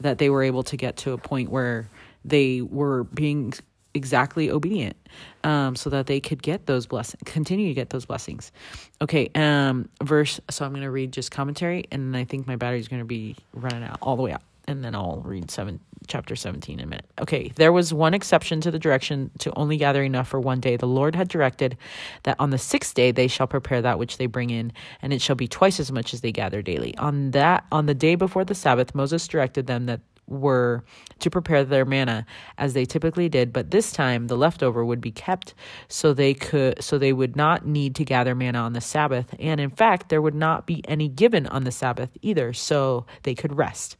that 0.00 0.18
they 0.18 0.28
were 0.28 0.42
able 0.42 0.62
to 0.64 0.76
get 0.76 0.96
to 0.98 1.12
a 1.12 1.18
point 1.18 1.50
where 1.50 1.88
they 2.24 2.60
were 2.60 3.04
being 3.04 3.54
exactly 3.94 4.50
obedient 4.50 4.96
um, 5.44 5.74
so 5.74 5.90
that 5.90 6.06
they 6.06 6.20
could 6.20 6.42
get 6.42 6.66
those 6.66 6.86
blessings 6.86 7.20
continue 7.24 7.68
to 7.68 7.74
get 7.74 7.90
those 7.90 8.06
blessings. 8.06 8.52
Okay 9.00 9.30
um 9.34 9.88
verse 10.02 10.40
so 10.50 10.64
i'm 10.64 10.72
going 10.72 10.82
to 10.82 10.90
read 10.90 11.12
just 11.12 11.30
commentary 11.30 11.84
and 11.90 12.16
i 12.16 12.24
think 12.24 12.46
my 12.46 12.56
battery's 12.56 12.88
going 12.88 13.00
to 13.00 13.06
be 13.06 13.36
running 13.52 13.82
out 13.82 13.98
all 14.02 14.16
the 14.16 14.22
way 14.22 14.32
out 14.32 14.42
and 14.66 14.84
then 14.84 14.94
i'll 14.94 15.22
read 15.24 15.50
seven 15.50 15.80
chapter 16.06 16.34
17 16.34 16.78
in 16.78 16.84
a 16.84 16.88
minute. 16.88 17.06
Okay 17.20 17.52
there 17.56 17.72
was 17.72 17.94
one 17.94 18.14
exception 18.14 18.60
to 18.62 18.70
the 18.70 18.78
direction 18.78 19.30
to 19.38 19.52
only 19.56 19.76
gather 19.76 20.02
enough 20.02 20.28
for 20.28 20.40
one 20.40 20.60
day. 20.60 20.76
The 20.76 20.86
lord 20.86 21.14
had 21.14 21.28
directed 21.28 21.76
that 22.24 22.36
on 22.38 22.50
the 22.50 22.58
sixth 22.58 22.94
day 22.94 23.12
they 23.12 23.28
shall 23.28 23.46
prepare 23.46 23.80
that 23.82 23.98
which 23.98 24.18
they 24.18 24.26
bring 24.26 24.50
in 24.50 24.72
and 25.02 25.12
it 25.12 25.22
shall 25.22 25.36
be 25.36 25.48
twice 25.48 25.78
as 25.78 25.92
much 25.92 26.12
as 26.12 26.20
they 26.20 26.32
gather 26.32 26.62
daily. 26.62 26.96
On 26.96 27.30
that 27.32 27.64
on 27.70 27.86
the 27.86 27.94
day 27.94 28.14
before 28.14 28.44
the 28.44 28.54
sabbath 28.54 28.94
moses 28.94 29.26
directed 29.28 29.66
them 29.66 29.86
that 29.86 30.00
were 30.30 30.84
to 31.18 31.30
prepare 31.30 31.64
their 31.64 31.84
manna 31.84 32.24
as 32.58 32.72
they 32.72 32.84
typically 32.84 33.28
did, 33.28 33.52
but 33.52 33.70
this 33.70 33.92
time 33.92 34.28
the 34.28 34.36
leftover 34.36 34.84
would 34.84 35.00
be 35.00 35.10
kept 35.10 35.54
so 35.88 36.14
they 36.14 36.34
could 36.34 36.82
so 36.82 36.98
they 36.98 37.12
would 37.12 37.36
not 37.36 37.66
need 37.66 37.94
to 37.96 38.04
gather 38.04 38.34
manna 38.34 38.58
on 38.58 38.72
the 38.72 38.80
Sabbath, 38.80 39.34
and 39.38 39.60
in 39.60 39.70
fact 39.70 40.08
there 40.08 40.22
would 40.22 40.34
not 40.34 40.66
be 40.66 40.82
any 40.88 41.08
given 41.08 41.46
on 41.48 41.64
the 41.64 41.72
Sabbath 41.72 42.10
either, 42.22 42.52
so 42.52 43.06
they 43.24 43.34
could 43.34 43.56
rest. 43.56 43.96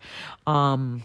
Um, 0.47 1.02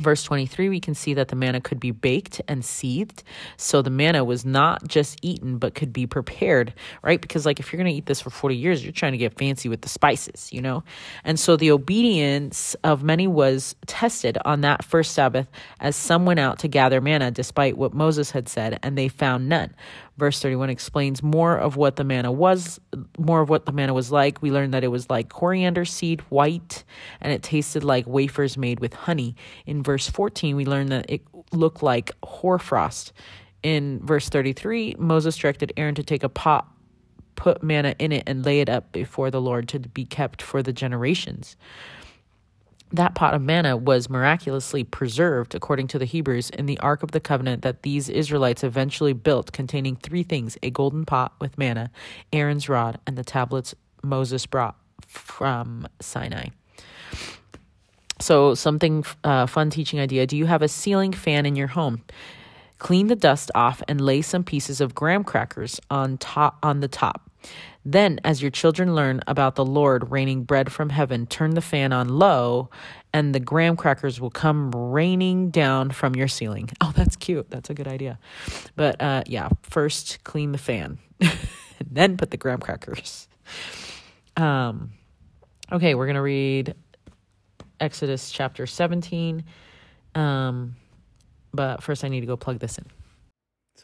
Verse 0.00 0.24
23, 0.24 0.68
we 0.68 0.80
can 0.80 0.94
see 0.94 1.14
that 1.14 1.28
the 1.28 1.36
manna 1.36 1.60
could 1.60 1.78
be 1.78 1.92
baked 1.92 2.40
and 2.48 2.64
seethed. 2.64 3.22
So 3.56 3.80
the 3.80 3.90
manna 3.90 4.24
was 4.24 4.44
not 4.44 4.86
just 4.88 5.18
eaten, 5.22 5.58
but 5.58 5.74
could 5.76 5.92
be 5.92 6.06
prepared, 6.06 6.74
right? 7.02 7.20
Because, 7.20 7.46
like, 7.46 7.60
if 7.60 7.72
you're 7.72 7.78
going 7.80 7.92
to 7.92 7.96
eat 7.96 8.06
this 8.06 8.20
for 8.20 8.30
40 8.30 8.56
years, 8.56 8.82
you're 8.82 8.92
trying 8.92 9.12
to 9.12 9.18
get 9.18 9.38
fancy 9.38 9.68
with 9.68 9.82
the 9.82 9.88
spices, 9.88 10.52
you 10.52 10.60
know? 10.60 10.82
And 11.22 11.38
so 11.38 11.56
the 11.56 11.70
obedience 11.70 12.74
of 12.82 13.04
many 13.04 13.28
was 13.28 13.76
tested 13.86 14.36
on 14.44 14.62
that 14.62 14.84
first 14.84 15.12
Sabbath 15.12 15.48
as 15.78 15.94
some 15.94 16.26
went 16.26 16.40
out 16.40 16.58
to 16.60 16.68
gather 16.68 17.00
manna, 17.00 17.30
despite 17.30 17.78
what 17.78 17.94
Moses 17.94 18.32
had 18.32 18.48
said, 18.48 18.80
and 18.82 18.98
they 18.98 19.08
found 19.08 19.48
none. 19.48 19.74
Verse 20.16 20.40
31 20.40 20.70
explains 20.70 21.22
more 21.22 21.56
of 21.56 21.76
what 21.76 21.96
the 21.96 22.04
manna 22.04 22.30
was, 22.30 22.80
more 23.18 23.40
of 23.40 23.48
what 23.48 23.66
the 23.66 23.72
manna 23.72 23.92
was 23.92 24.12
like. 24.12 24.40
We 24.42 24.52
learned 24.52 24.72
that 24.72 24.84
it 24.84 24.88
was 24.88 25.10
like 25.10 25.28
coriander 25.28 25.84
seed, 25.84 26.20
white, 26.28 26.84
and 27.20 27.32
it 27.32 27.42
tasted 27.42 27.82
like 27.82 28.06
wafers 28.06 28.56
made 28.56 28.78
with 28.78 28.94
honey. 28.94 29.34
In 29.66 29.82
verse 29.82 30.08
14, 30.08 30.54
we 30.54 30.66
learned 30.66 30.90
that 30.90 31.06
it 31.08 31.22
looked 31.52 31.82
like 31.82 32.12
hoarfrost. 32.22 33.12
In 33.64 34.00
verse 34.04 34.28
33, 34.28 34.96
Moses 34.98 35.36
directed 35.36 35.72
Aaron 35.76 35.96
to 35.96 36.04
take 36.04 36.22
a 36.22 36.28
pot, 36.28 36.68
put 37.34 37.64
manna 37.64 37.96
in 37.98 38.12
it, 38.12 38.22
and 38.26 38.44
lay 38.44 38.60
it 38.60 38.68
up 38.68 38.92
before 38.92 39.32
the 39.32 39.40
Lord 39.40 39.68
to 39.70 39.80
be 39.80 40.04
kept 40.04 40.42
for 40.42 40.62
the 40.62 40.72
generations 40.72 41.56
that 42.94 43.14
pot 43.14 43.34
of 43.34 43.42
manna 43.42 43.76
was 43.76 44.08
miraculously 44.08 44.84
preserved, 44.84 45.54
according 45.54 45.88
to 45.88 45.98
the 45.98 46.04
Hebrews, 46.04 46.50
in 46.50 46.66
the 46.66 46.78
Ark 46.78 47.02
of 47.02 47.10
the 47.10 47.20
Covenant 47.20 47.62
that 47.62 47.82
these 47.82 48.08
Israelites 48.08 48.62
eventually 48.62 49.12
built, 49.12 49.52
containing 49.52 49.96
three 49.96 50.22
things 50.22 50.56
a 50.62 50.70
golden 50.70 51.04
pot 51.04 51.32
with 51.40 51.58
manna, 51.58 51.90
Aaron's 52.32 52.68
rod, 52.68 53.00
and 53.06 53.18
the 53.18 53.24
tablets 53.24 53.74
Moses 54.02 54.46
brought 54.46 54.76
from 55.06 55.88
Sinai. 56.00 56.48
So, 58.20 58.54
something 58.54 59.04
uh, 59.24 59.46
fun 59.46 59.70
teaching 59.70 59.98
idea. 59.98 60.26
Do 60.26 60.36
you 60.36 60.46
have 60.46 60.62
a 60.62 60.68
ceiling 60.68 61.12
fan 61.12 61.46
in 61.46 61.56
your 61.56 61.66
home? 61.66 62.02
Clean 62.78 63.08
the 63.08 63.16
dust 63.16 63.50
off 63.54 63.82
and 63.88 64.00
lay 64.00 64.22
some 64.22 64.44
pieces 64.44 64.80
of 64.80 64.94
graham 64.94 65.24
crackers 65.24 65.80
on 65.90 66.18
top 66.18 66.58
on 66.62 66.80
the 66.80 66.88
top. 66.88 67.23
Then, 67.84 68.18
as 68.24 68.40
your 68.40 68.50
children 68.50 68.94
learn 68.94 69.20
about 69.26 69.56
the 69.56 69.64
Lord 69.64 70.10
raining 70.10 70.44
bread 70.44 70.72
from 70.72 70.88
heaven, 70.88 71.26
turn 71.26 71.50
the 71.50 71.60
fan 71.60 71.92
on 71.92 72.08
low, 72.08 72.70
and 73.12 73.34
the 73.34 73.40
graham 73.40 73.76
crackers 73.76 74.20
will 74.20 74.30
come 74.30 74.70
raining 74.70 75.50
down 75.50 75.90
from 75.90 76.16
your 76.16 76.28
ceiling. 76.28 76.70
Oh, 76.80 76.92
that's 76.94 77.16
cute. 77.16 77.50
That's 77.50 77.70
a 77.70 77.74
good 77.74 77.88
idea. 77.88 78.18
But 78.76 79.00
uh, 79.00 79.22
yeah, 79.26 79.48
first 79.62 80.22
clean 80.24 80.52
the 80.52 80.58
fan, 80.58 80.98
and 81.20 81.38
then 81.90 82.16
put 82.16 82.30
the 82.30 82.36
graham 82.36 82.60
crackers. 82.60 83.28
Um, 84.36 84.92
okay, 85.72 85.94
we're 85.94 86.06
going 86.06 86.16
to 86.16 86.22
read 86.22 86.74
Exodus 87.80 88.30
chapter 88.30 88.66
17. 88.66 89.44
Um, 90.14 90.76
but 91.52 91.82
first, 91.82 92.04
I 92.04 92.08
need 92.08 92.20
to 92.20 92.26
go 92.26 92.36
plug 92.36 92.58
this 92.58 92.78
in. 92.78 92.84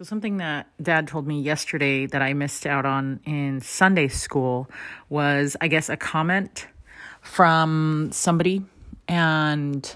So, 0.00 0.04
something 0.04 0.38
that 0.38 0.66
dad 0.82 1.08
told 1.08 1.26
me 1.26 1.42
yesterday 1.42 2.06
that 2.06 2.22
I 2.22 2.32
missed 2.32 2.66
out 2.66 2.86
on 2.86 3.20
in 3.26 3.60
Sunday 3.60 4.08
school 4.08 4.66
was, 5.10 5.58
I 5.60 5.68
guess, 5.68 5.90
a 5.90 5.96
comment 5.98 6.66
from 7.20 8.08
somebody. 8.10 8.64
And 9.08 9.94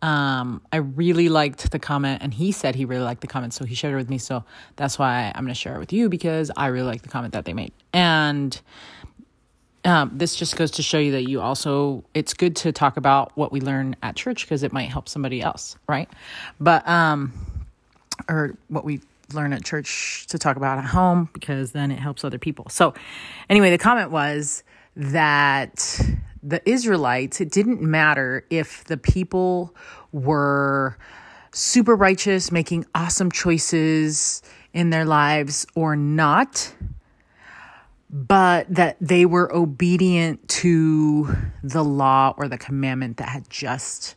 um, 0.00 0.62
I 0.72 0.76
really 0.76 1.28
liked 1.28 1.70
the 1.70 1.78
comment, 1.78 2.22
and 2.22 2.32
he 2.32 2.52
said 2.52 2.74
he 2.74 2.86
really 2.86 3.04
liked 3.04 3.20
the 3.20 3.26
comment. 3.26 3.52
So, 3.52 3.66
he 3.66 3.74
shared 3.74 3.92
it 3.92 3.96
with 3.98 4.08
me. 4.08 4.16
So, 4.16 4.44
that's 4.76 4.98
why 4.98 5.30
I'm 5.34 5.44
going 5.44 5.52
to 5.52 5.60
share 5.60 5.76
it 5.76 5.78
with 5.78 5.92
you 5.92 6.08
because 6.08 6.50
I 6.56 6.68
really 6.68 6.86
like 6.86 7.02
the 7.02 7.10
comment 7.10 7.34
that 7.34 7.44
they 7.44 7.52
made. 7.52 7.74
And 7.92 8.58
um, 9.84 10.10
this 10.14 10.36
just 10.36 10.56
goes 10.56 10.70
to 10.70 10.82
show 10.82 10.98
you 10.98 11.12
that 11.12 11.28
you 11.28 11.42
also, 11.42 12.02
it's 12.14 12.32
good 12.32 12.56
to 12.56 12.72
talk 12.72 12.96
about 12.96 13.36
what 13.36 13.52
we 13.52 13.60
learn 13.60 13.94
at 14.02 14.16
church 14.16 14.46
because 14.46 14.62
it 14.62 14.72
might 14.72 14.88
help 14.88 15.06
somebody 15.06 15.42
else, 15.42 15.76
right? 15.86 16.08
But, 16.58 16.88
um, 16.88 17.34
or 18.26 18.56
what 18.68 18.86
we 18.86 19.02
learn 19.34 19.52
at 19.52 19.64
church 19.64 20.26
to 20.28 20.38
talk 20.38 20.56
about 20.56 20.78
at 20.78 20.84
home 20.84 21.28
because 21.32 21.72
then 21.72 21.90
it 21.90 21.98
helps 21.98 22.24
other 22.24 22.38
people. 22.38 22.66
So, 22.68 22.94
anyway, 23.48 23.70
the 23.70 23.78
comment 23.78 24.10
was 24.10 24.62
that 24.96 26.00
the 26.42 26.68
Israelites, 26.68 27.40
it 27.40 27.50
didn't 27.50 27.80
matter 27.80 28.46
if 28.50 28.84
the 28.84 28.96
people 28.96 29.74
were 30.12 30.96
super 31.52 31.94
righteous, 31.94 32.52
making 32.52 32.84
awesome 32.94 33.30
choices 33.30 34.42
in 34.72 34.90
their 34.90 35.04
lives 35.04 35.66
or 35.74 35.96
not, 35.96 36.74
but 38.10 38.72
that 38.72 38.96
they 39.00 39.24
were 39.24 39.52
obedient 39.54 40.46
to 40.48 41.34
the 41.62 41.82
law 41.82 42.34
or 42.36 42.48
the 42.48 42.58
commandment 42.58 43.16
that 43.16 43.28
had 43.28 43.48
just 43.48 44.16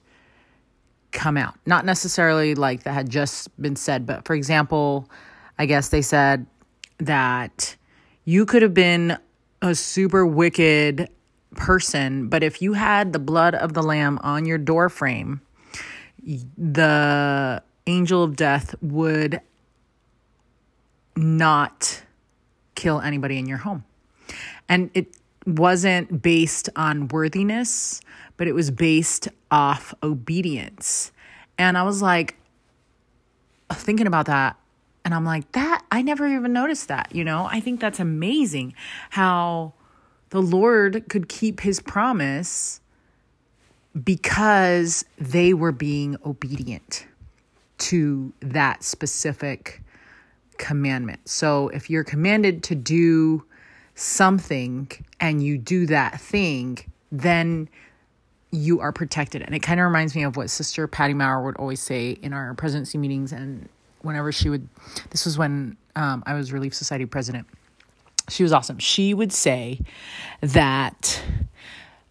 come 1.12 1.38
out. 1.38 1.56
Not 1.66 1.86
necessarily 1.86 2.56
like 2.56 2.84
that 2.84 2.94
had 2.94 3.10
just 3.10 3.60
been 3.62 3.76
said, 3.76 4.06
but 4.06 4.26
for 4.26 4.36
example, 4.36 5.10
I 5.58 5.66
guess 5.66 5.90
they 5.90 6.02
said 6.02 6.46
that 7.00 7.76
you 8.26 8.46
could 8.46 8.62
have 8.62 8.74
been 8.74 9.18
a 9.62 9.74
super 9.74 10.26
wicked 10.26 11.10
person, 11.56 12.28
but 12.28 12.44
if 12.44 12.62
you 12.62 12.74
had 12.74 13.14
the 13.14 13.20
blood 13.20 13.56
of 13.56 13.74
the 13.74 13.82
lamb 13.82 14.20
on 14.22 14.46
your 14.46 14.58
door 14.58 14.90
frame, 14.90 15.42
the 16.58 17.64
angel 17.88 18.24
of 18.24 18.36
death 18.36 18.76
would 18.82 19.42
not 21.16 22.04
kill 22.76 23.00
anybody 23.02 23.40
in 23.40 23.48
your 23.48 23.58
home. 23.58 23.84
And 24.70 24.92
it 24.94 25.18
wasn't 25.46 26.22
based 26.22 26.70
on 26.76 27.08
worthiness, 27.08 28.02
but 28.38 28.48
it 28.48 28.54
was 28.54 28.72
based 28.72 29.28
off 29.52 29.94
obedience. 30.02 31.12
And 31.58 31.78
I 31.78 31.84
was 31.84 32.02
like, 32.02 32.36
thinking 33.72 34.08
about 34.08 34.28
that. 34.28 34.58
And 35.04 35.14
I'm 35.14 35.26
like, 35.26 35.52
that, 35.54 35.84
I 35.92 36.02
never 36.02 36.28
even 36.28 36.54
noticed 36.54 36.88
that. 36.90 37.14
You 37.14 37.24
know, 37.24 37.48
I 37.50 37.60
think 37.60 37.80
that's 37.80 38.00
amazing 38.00 38.74
how 39.10 39.74
the 40.30 40.42
Lord 40.42 41.08
could 41.10 41.30
keep 41.30 41.62
his 41.62 41.80
promise 41.80 42.82
because 44.04 45.06
they 45.18 45.54
were 45.54 45.72
being 45.72 46.18
obedient 46.26 47.08
to 47.78 48.34
that 48.42 48.84
specific 48.84 49.82
commandment. 50.58 51.28
So 51.28 51.70
if 51.70 51.90
you're 51.90 52.04
commanded 52.04 52.64
to 52.64 52.76
do 52.76 53.46
something 53.96 54.92
and 55.20 55.42
you 55.44 55.58
do 55.58 55.86
that 55.88 56.20
thing, 56.20 56.80
then 57.12 57.70
you 58.52 58.80
are 58.80 58.92
protected. 58.92 59.42
And 59.42 59.54
it 59.54 59.60
kind 59.60 59.80
of 59.80 59.86
reminds 59.86 60.16
me 60.16 60.24
of 60.24 60.38
what 60.38 60.50
Sister 60.50 60.88
Patty 60.88 61.14
Maurer 61.14 61.44
would 61.44 61.58
always 61.58 61.82
say 61.82 62.12
in 62.22 62.34
our 62.34 62.54
presidency 62.54 62.98
meetings. 62.98 63.32
And 63.32 63.68
whenever 64.02 64.32
she 64.32 64.50
would, 64.50 64.68
this 65.10 65.26
was 65.26 65.38
when 65.38 65.78
um, 65.96 66.24
I 66.26 66.34
was 66.34 66.54
Relief 66.54 66.74
Society 66.74 67.06
president. 67.06 67.48
She 68.30 68.44
was 68.44 68.54
awesome. 68.54 68.78
She 68.80 69.14
would 69.14 69.32
say 69.32 69.82
that 70.42 71.22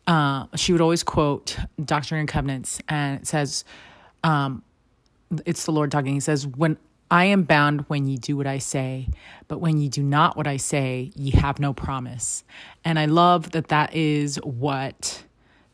uh, 0.07 0.47
she 0.55 0.73
would 0.73 0.81
always 0.81 1.03
quote 1.03 1.59
Doctrine 1.83 2.21
and 2.21 2.29
Covenants, 2.29 2.81
and 2.89 3.21
it 3.21 3.27
says, 3.27 3.65
um, 4.25 4.63
it's 5.45 5.65
the 5.65 5.73
Lord 5.73 5.91
talking. 5.91 6.15
He 6.15 6.21
says, 6.21 6.47
When 6.47 6.77
I 7.11 7.27
am 7.27 7.43
bound 7.45 7.83
when 7.89 8.07
ye 8.07 8.17
do 8.17 8.37
what 8.37 8.47
I 8.47 8.59
say, 8.59 9.09
but 9.49 9.61
when 9.61 9.79
ye 9.79 9.89
do 9.89 10.03
not 10.03 10.37
what 10.37 10.47
I 10.47 10.57
say, 10.57 11.13
ye 11.15 11.31
have 11.33 11.59
no 11.59 11.73
promise. 11.73 12.45
And 12.85 12.99
I 12.99 13.07
love 13.07 13.53
that 13.53 13.69
that 13.69 13.95
is 13.95 14.37
what 14.43 15.23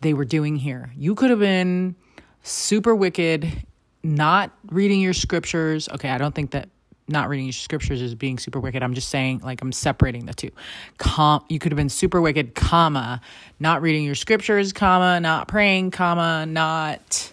they 0.03 0.15
were 0.15 0.25
doing 0.25 0.57
here. 0.57 0.93
You 0.97 1.15
could 1.15 1.31
have 1.31 1.39
been 1.39 1.97
super 2.43 2.95
wicked, 2.95 3.65
not 4.03 4.51
reading 4.71 5.01
your 5.01 5.15
scriptures. 5.15 5.89
Okay, 5.89 6.11
I 6.11 6.19
don't 6.19 6.35
think 6.35 6.51
that 6.51 6.69
not 7.09 7.29
reading 7.29 7.47
your 7.47 7.53
scriptures 7.53 8.01
is 8.01 8.15
being 8.15 8.39
super 8.39 8.61
wicked. 8.61 8.83
I'm 8.83 8.95
just 8.95 9.09
saying, 9.09 9.41
like, 9.43 9.61
I'm 9.63 9.73
separating 9.73 10.27
the 10.27 10.35
two. 10.35 10.51
Com- 10.99 11.45
you 11.49 11.59
could 11.59 11.73
have 11.73 11.77
been 11.77 11.89
super 11.89 12.21
wicked, 12.21 12.55
comma, 12.55 13.21
not 13.59 13.83
reading 13.83 14.05
your 14.05 14.15
scriptures, 14.15 14.73
comma, 14.73 15.21
not 15.21 15.49
praying, 15.49 15.91
comma, 15.91 16.47
not 16.47 17.33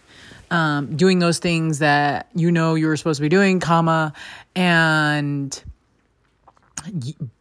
um, 0.52 0.96
doing 0.96 1.20
those 1.20 1.40
things 1.40 1.80
that 1.80 2.30
you 2.36 2.52
know 2.52 2.76
you 2.76 2.88
were 2.88 2.98
supposed 2.98 3.18
to 3.18 3.22
be 3.22 3.30
doing, 3.30 3.60
comma, 3.60 4.14
and 4.56 5.64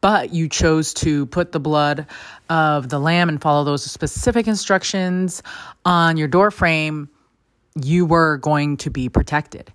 but 0.00 0.32
you 0.32 0.48
chose 0.48 0.94
to 0.94 1.26
put 1.26 1.52
the 1.52 1.60
blood 1.60 2.06
of 2.48 2.88
the 2.88 2.98
lamb 2.98 3.28
and 3.28 3.40
follow 3.40 3.64
those 3.64 3.84
specific 3.84 4.46
instructions 4.46 5.42
on 5.84 6.16
your 6.16 6.28
door 6.28 6.50
frame, 6.50 7.08
you 7.74 8.06
were 8.06 8.38
going 8.38 8.76
to 8.78 8.90
be 8.90 9.08
protected 9.08 9.72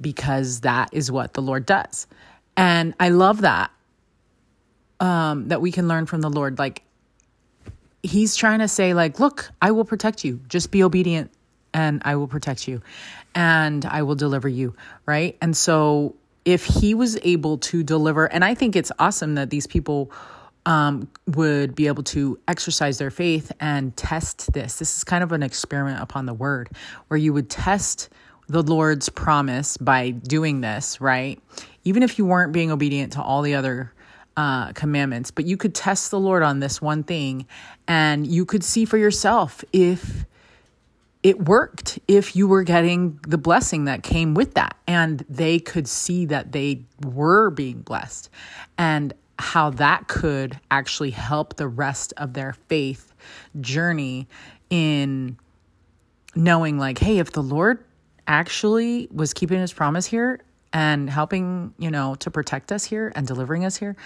because 0.00 0.60
that 0.60 0.90
is 0.92 1.10
what 1.10 1.34
the 1.34 1.42
Lord 1.42 1.66
does. 1.66 2.06
And 2.56 2.94
I 2.98 3.10
love 3.10 3.42
that 3.42 3.70
um, 5.00 5.48
that 5.48 5.60
we 5.60 5.72
can 5.72 5.88
learn 5.88 6.06
from 6.06 6.20
the 6.20 6.30
Lord. 6.30 6.58
Like 6.58 6.82
he's 8.02 8.36
trying 8.36 8.60
to 8.60 8.68
say, 8.68 8.94
like, 8.94 9.20
look, 9.20 9.50
I 9.60 9.70
will 9.72 9.84
protect 9.84 10.24
you. 10.24 10.40
Just 10.48 10.70
be 10.70 10.82
obedient 10.82 11.30
and 11.74 12.00
I 12.04 12.16
will 12.16 12.28
protect 12.28 12.66
you 12.66 12.82
and 13.34 13.84
I 13.84 14.02
will 14.02 14.14
deliver 14.14 14.48
you, 14.48 14.74
right? 15.04 15.36
And 15.42 15.56
so 15.56 16.14
if 16.44 16.64
he 16.64 16.94
was 16.94 17.18
able 17.22 17.58
to 17.58 17.82
deliver, 17.82 18.26
and 18.26 18.44
I 18.44 18.54
think 18.54 18.76
it's 18.76 18.92
awesome 18.98 19.34
that 19.34 19.50
these 19.50 19.66
people 19.66 20.10
um, 20.66 21.08
would 21.28 21.74
be 21.74 21.86
able 21.86 22.02
to 22.02 22.38
exercise 22.48 22.98
their 22.98 23.10
faith 23.10 23.52
and 23.60 23.96
test 23.96 24.52
this. 24.52 24.78
This 24.78 24.98
is 24.98 25.04
kind 25.04 25.22
of 25.24 25.32
an 25.32 25.42
experiment 25.42 26.02
upon 26.02 26.26
the 26.26 26.34
word 26.34 26.68
where 27.08 27.16
you 27.16 27.32
would 27.32 27.48
test 27.48 28.10
the 28.48 28.62
Lord's 28.62 29.08
promise 29.08 29.76
by 29.76 30.10
doing 30.10 30.60
this, 30.60 31.00
right? 31.00 31.40
Even 31.84 32.02
if 32.02 32.18
you 32.18 32.26
weren't 32.26 32.52
being 32.52 32.70
obedient 32.70 33.12
to 33.14 33.22
all 33.22 33.42
the 33.42 33.54
other 33.54 33.92
uh, 34.36 34.72
commandments, 34.72 35.30
but 35.30 35.46
you 35.46 35.56
could 35.56 35.74
test 35.74 36.10
the 36.10 36.20
Lord 36.20 36.42
on 36.42 36.58
this 36.60 36.82
one 36.82 37.04
thing 37.04 37.46
and 37.88 38.26
you 38.26 38.44
could 38.44 38.64
see 38.64 38.84
for 38.84 38.98
yourself 38.98 39.64
if 39.72 40.26
it 41.22 41.44
worked 41.44 41.98
if 42.06 42.36
you 42.36 42.46
were 42.46 42.62
getting 42.62 43.18
the 43.26 43.38
blessing 43.38 43.84
that 43.86 44.02
came 44.02 44.34
with 44.34 44.54
that. 44.54 44.76
And 44.86 45.24
they 45.28 45.58
could 45.58 45.88
see 45.88 46.26
that 46.26 46.52
they 46.52 46.84
were 47.04 47.50
being 47.50 47.80
blessed 47.82 48.30
and 48.78 49.12
how 49.38 49.70
that 49.70 50.08
could 50.08 50.58
actually 50.70 51.10
help 51.10 51.56
the 51.56 51.68
rest 51.68 52.12
of 52.16 52.32
their 52.32 52.54
faith 52.68 53.12
journey 53.60 54.28
in 54.70 55.36
knowing, 56.34 56.78
like, 56.78 56.98
hey, 56.98 57.18
if 57.18 57.32
the 57.32 57.42
Lord 57.42 57.84
actually 58.26 59.08
was 59.12 59.32
keeping 59.32 59.60
his 59.60 59.72
promise 59.72 60.06
here 60.06 60.40
and 60.72 61.08
helping, 61.08 61.74
you 61.78 61.90
know, 61.90 62.14
to 62.16 62.30
protect 62.30 62.72
us 62.72 62.84
here 62.84 63.12
and 63.14 63.26
delivering 63.26 63.64
us 63.64 63.76
here, 63.76 63.96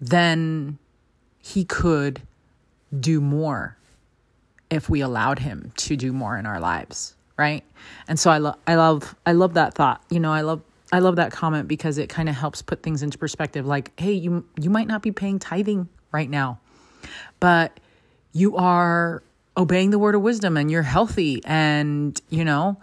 then 0.00 0.78
he 1.40 1.64
could 1.64 2.22
do 2.98 3.20
more 3.20 3.76
if 4.70 4.88
we 4.88 5.00
allowed 5.00 5.40
him 5.40 5.72
to 5.76 5.96
do 5.96 6.12
more 6.12 6.38
in 6.38 6.46
our 6.46 6.60
lives 6.60 7.14
right? 7.36 7.64
And 8.08 8.18
so 8.18 8.30
i 8.30 8.38
love 8.38 8.56
i 8.66 8.74
love 8.74 9.14
i 9.26 9.32
love 9.32 9.54
that 9.54 9.74
thought. 9.74 10.02
You 10.10 10.20
know 10.20 10.32
i 10.32 10.42
love 10.42 10.62
i 10.94 11.00
love 11.00 11.16
that 11.16 11.32
comment 11.32 11.66
because 11.66 11.98
it 11.98 12.08
kind 12.08 12.28
of 12.28 12.34
helps 12.36 12.62
put 12.62 12.82
things 12.82 13.02
into 13.02 13.18
perspective. 13.18 13.66
Like 13.66 13.98
hey 13.98 14.12
you 14.12 14.46
you 14.60 14.70
might 14.70 14.86
not 14.86 15.02
be 15.02 15.10
paying 15.10 15.38
tithing 15.38 15.88
right 16.12 16.30
now 16.30 16.60
but 17.40 17.80
you 18.32 18.56
are 18.56 19.22
obeying 19.56 19.90
the 19.90 19.98
word 19.98 20.14
of 20.14 20.22
wisdom 20.22 20.56
and 20.56 20.70
you're 20.70 20.82
healthy 20.82 21.40
and 21.44 22.20
you 22.30 22.44
know 22.44 22.80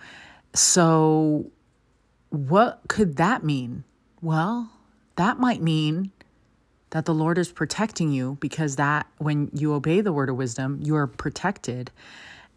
so 0.53 1.49
what 2.29 2.81
could 2.87 3.15
that 3.17 3.43
mean? 3.43 3.83
Well 4.21 4.69
that 5.15 5.39
might 5.39 5.61
mean 5.61 6.11
that 6.89 7.05
the 7.05 7.13
Lord 7.13 7.37
is 7.37 7.51
protecting 7.51 8.11
you 8.11 8.37
because 8.41 8.75
that 8.75 9.07
when 9.17 9.49
you 9.53 9.73
obey 9.73 10.01
the 10.01 10.11
word 10.11 10.29
of 10.29 10.35
wisdom, 10.35 10.79
you 10.83 10.95
are 10.95 11.07
protected 11.07 11.91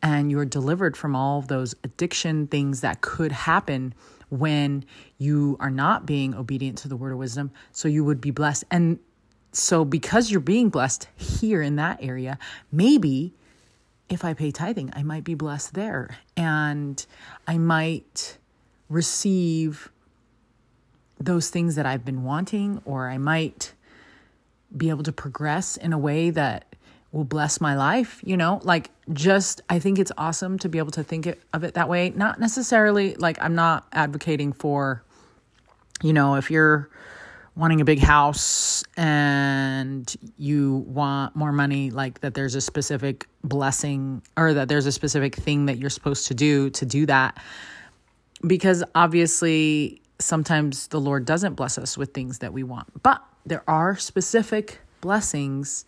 and 0.03 0.31
you're 0.31 0.45
delivered 0.45 0.97
from 0.97 1.15
all 1.15 1.39
of 1.39 1.49
those 1.49 1.75
addiction 1.85 2.49
things 2.49 2.81
that 2.81 3.01
could 3.01 3.31
happen 3.33 3.95
when 4.39 4.85
you 5.19 5.57
are 5.61 5.71
not 5.71 6.07
being 6.07 6.35
obedient 6.35 6.79
to 6.79 6.89
the 6.89 6.97
word 6.97 7.13
of 7.13 7.19
wisdom. 7.19 7.51
So 7.73 7.89
you 7.89 8.05
would 8.05 8.21
be 8.21 8.31
blessed. 8.31 8.65
And 8.71 8.99
so, 9.53 9.85
because 9.85 10.31
you're 10.31 10.41
being 10.41 10.69
blessed 10.69 11.09
here 11.17 11.63
in 11.63 11.77
that 11.77 11.99
area, 12.03 12.39
maybe 12.73 13.35
if 14.09 14.25
I 14.25 14.35
pay 14.35 14.51
tithing, 14.51 14.93
I 14.95 15.03
might 15.03 15.25
be 15.25 15.35
blessed 15.35 15.75
there 15.75 16.19
and 16.37 17.05
I 17.47 17.59
might 17.59 18.39
receive 18.89 19.91
those 21.19 21.51
things 21.51 21.77
that 21.77 21.87
I've 21.87 22.05
been 22.05 22.25
wanting, 22.25 22.83
or 22.85 23.09
I 23.09 23.19
might 23.19 23.73
be 24.77 24.91
able 24.91 25.05
to 25.05 25.13
progress 25.13 25.77
in 25.77 25.93
a 25.93 25.99
way 25.99 26.31
that 26.31 26.74
will 27.15 27.25
bless 27.25 27.61
my 27.61 27.77
life, 27.77 28.21
you 28.25 28.37
know? 28.37 28.61
Like, 28.65 28.91
just, 29.13 29.63
I 29.71 29.79
think 29.79 30.01
it's 30.01 30.11
awesome 30.19 30.59
to 30.59 30.69
be 30.69 30.79
able 30.79 30.91
to 30.93 31.05
think 31.05 31.29
of 31.53 31.63
it 31.63 31.75
that 31.75 31.89
way. 31.89 32.11
Not 32.11 32.41
necessarily 32.41 33.15
like 33.15 33.39
I'm 33.41 33.55
not 33.55 33.87
advocating 33.93 34.53
for, 34.53 35.05
you 36.03 36.13
know, 36.13 36.35
if 36.35 36.51
you're 36.51 36.91
wanting 37.55 37.81
a 37.81 37.85
big 37.85 38.01
house 38.01 38.83
and 38.97 40.13
you 40.37 40.85
want 40.89 41.37
more 41.37 41.53
money, 41.53 41.91
like 41.91 42.21
that 42.21 42.35
there's 42.35 42.57
a 42.57 42.61
specific 42.61 43.29
blessing 43.45 44.21
or 44.37 44.53
that 44.53 44.69
there's 44.69 44.87
a 44.87 44.93
specific 44.93 45.37
thing 45.37 45.67
that 45.67 45.79
you're 45.79 45.91
supposed 45.91 46.27
to 46.27 46.35
do 46.35 46.69
to 46.71 46.85
do 46.85 47.07
that. 47.07 47.41
Because 48.45 48.83
obviously, 48.97 50.03
sometimes 50.19 50.89
the 50.89 51.01
Lord 51.01 51.27
doesn't 51.27 51.55
bless 51.55 51.79
us 51.79 51.97
with 51.97 52.13
things 52.13 52.41
that 52.41 52.53
we 52.53 52.65
want, 52.65 53.03
but 53.05 53.23
there 53.47 53.63
are 53.69 53.95
specific 53.97 54.81
blessings 55.01 55.85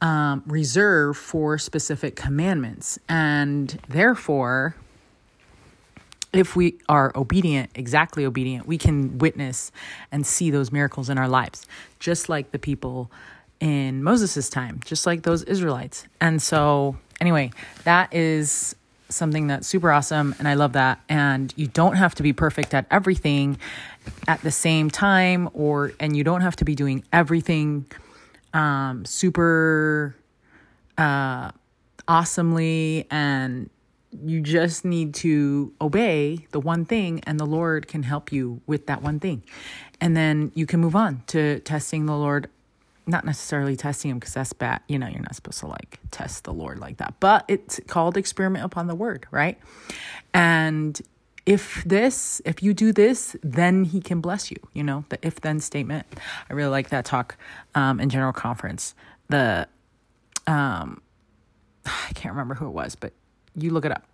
um, 0.00 0.42
reserved 0.46 1.18
for 1.18 1.58
specific 1.58 2.16
commandments. 2.16 2.98
And 3.08 3.78
therefore, 3.88 4.76
if 6.32 6.54
we 6.54 6.78
are 6.88 7.12
obedient, 7.14 7.70
exactly 7.74 8.24
obedient, 8.24 8.66
we 8.66 8.78
can 8.78 9.18
witness 9.18 9.72
and 10.12 10.26
see 10.26 10.50
those 10.50 10.70
miracles 10.70 11.08
in 11.08 11.18
our 11.18 11.28
lives, 11.28 11.66
just 11.98 12.28
like 12.28 12.52
the 12.52 12.58
people 12.58 13.10
in 13.60 14.02
Moses' 14.02 14.48
time, 14.48 14.80
just 14.84 15.06
like 15.06 15.22
those 15.22 15.42
Israelites. 15.44 16.06
And 16.20 16.40
so, 16.40 16.96
anyway, 17.20 17.50
that 17.84 18.14
is 18.14 18.76
something 19.08 19.46
that's 19.46 19.66
super 19.66 19.90
awesome 19.90 20.34
and 20.38 20.46
I 20.46 20.52
love 20.52 20.74
that 20.74 21.00
and 21.08 21.52
you 21.56 21.66
don't 21.66 21.96
have 21.96 22.14
to 22.16 22.22
be 22.22 22.34
perfect 22.34 22.74
at 22.74 22.84
everything 22.90 23.56
at 24.26 24.42
the 24.42 24.50
same 24.50 24.90
time 24.90 25.48
or 25.54 25.92
and 25.98 26.14
you 26.14 26.24
don't 26.24 26.42
have 26.42 26.56
to 26.56 26.64
be 26.66 26.74
doing 26.74 27.02
everything 27.10 27.86
um, 28.58 29.04
super 29.04 30.16
uh, 30.98 31.52
awesomely 32.08 33.06
and 33.08 33.70
you 34.24 34.40
just 34.40 34.84
need 34.84 35.14
to 35.14 35.72
obey 35.80 36.46
the 36.50 36.58
one 36.58 36.84
thing 36.84 37.20
and 37.24 37.38
the 37.38 37.46
lord 37.46 37.86
can 37.86 38.02
help 38.02 38.32
you 38.32 38.60
with 38.66 38.86
that 38.86 39.00
one 39.00 39.20
thing. 39.20 39.44
And 40.00 40.16
then 40.16 40.50
you 40.54 40.66
can 40.66 40.80
move 40.80 40.96
on 40.96 41.22
to 41.28 41.60
testing 41.60 42.06
the 42.06 42.16
lord. 42.16 42.50
Not 43.06 43.24
necessarily 43.24 43.76
testing 43.76 44.10
him 44.10 44.18
because 44.18 44.34
that's 44.34 44.52
bad. 44.52 44.80
You 44.88 44.98
know 44.98 45.06
you're 45.06 45.22
not 45.22 45.34
supposed 45.34 45.60
to 45.60 45.66
like 45.66 46.00
test 46.10 46.44
the 46.44 46.52
lord 46.52 46.78
like 46.78 46.96
that. 46.96 47.14
But 47.20 47.44
it's 47.48 47.80
called 47.86 48.16
experiment 48.16 48.64
upon 48.64 48.88
the 48.88 48.94
word 48.94 49.26
right? 49.30 49.56
And 50.34 51.00
if 51.48 51.82
this, 51.84 52.42
if 52.44 52.62
you 52.62 52.74
do 52.74 52.92
this, 52.92 53.34
then 53.42 53.84
he 53.84 54.02
can 54.02 54.20
bless 54.20 54.50
you. 54.50 54.58
You 54.74 54.84
know, 54.84 55.06
the 55.08 55.18
if 55.22 55.40
then 55.40 55.60
statement. 55.60 56.06
I 56.50 56.52
really 56.52 56.68
like 56.68 56.90
that 56.90 57.06
talk 57.06 57.38
um, 57.74 58.00
in 58.00 58.10
general 58.10 58.34
conference. 58.34 58.94
The, 59.30 59.66
um, 60.46 61.00
I 61.86 62.12
can't 62.14 62.34
remember 62.34 62.54
who 62.54 62.66
it 62.66 62.72
was, 62.72 62.96
but 62.96 63.14
you 63.54 63.70
look 63.70 63.86
it 63.86 63.92
up. 63.92 64.04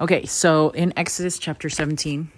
Okay, 0.00 0.24
so 0.24 0.70
in 0.70 0.96
Exodus 0.96 1.40
chapter 1.40 1.68
17, 1.68 2.30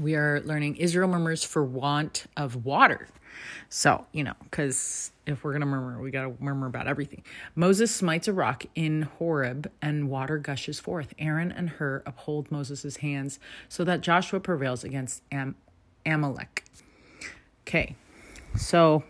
we 0.00 0.16
are 0.16 0.40
learning 0.40 0.74
Israel 0.76 1.08
murmurs 1.08 1.44
for 1.44 1.62
want 1.62 2.26
of 2.36 2.64
water. 2.64 3.06
So, 3.68 4.06
you 4.12 4.24
know, 4.24 4.34
because 4.44 5.12
if 5.26 5.42
we're 5.42 5.52
going 5.52 5.60
to 5.60 5.66
murmur, 5.66 6.00
we 6.00 6.10
got 6.10 6.22
to 6.22 6.34
murmur 6.42 6.66
about 6.66 6.86
everything. 6.86 7.22
Moses 7.54 7.94
smites 7.94 8.28
a 8.28 8.32
rock 8.32 8.64
in 8.74 9.02
Horeb 9.02 9.70
and 9.82 10.08
water 10.08 10.38
gushes 10.38 10.78
forth. 10.80 11.14
Aaron 11.18 11.52
and 11.52 11.70
Hur 11.70 12.02
uphold 12.06 12.50
Moses' 12.50 12.98
hands 12.98 13.38
so 13.68 13.84
that 13.84 14.00
Joshua 14.00 14.40
prevails 14.40 14.84
against 14.84 15.22
Am- 15.32 15.56
Amalek. 16.04 16.64
Okay, 17.66 17.96
so 18.56 19.02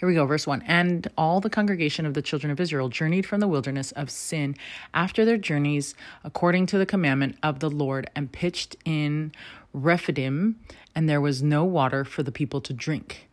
here 0.00 0.08
we 0.08 0.14
go, 0.14 0.24
verse 0.24 0.46
1. 0.46 0.62
And 0.66 1.08
all 1.18 1.40
the 1.40 1.50
congregation 1.50 2.06
of 2.06 2.14
the 2.14 2.22
children 2.22 2.50
of 2.50 2.58
Israel 2.58 2.88
journeyed 2.88 3.26
from 3.26 3.40
the 3.40 3.46
wilderness 3.46 3.92
of 3.92 4.08
Sin 4.08 4.56
after 4.94 5.26
their 5.26 5.36
journeys 5.36 5.94
according 6.24 6.64
to 6.66 6.78
the 6.78 6.86
commandment 6.86 7.36
of 7.42 7.60
the 7.60 7.68
Lord 7.68 8.08
and 8.16 8.32
pitched 8.32 8.76
in 8.86 9.32
Rephidim, 9.74 10.58
and 10.94 11.08
there 11.08 11.20
was 11.20 11.42
no 11.42 11.64
water 11.64 12.04
for 12.04 12.22
the 12.22 12.32
people 12.32 12.60
to 12.62 12.72
drink. 12.72 13.28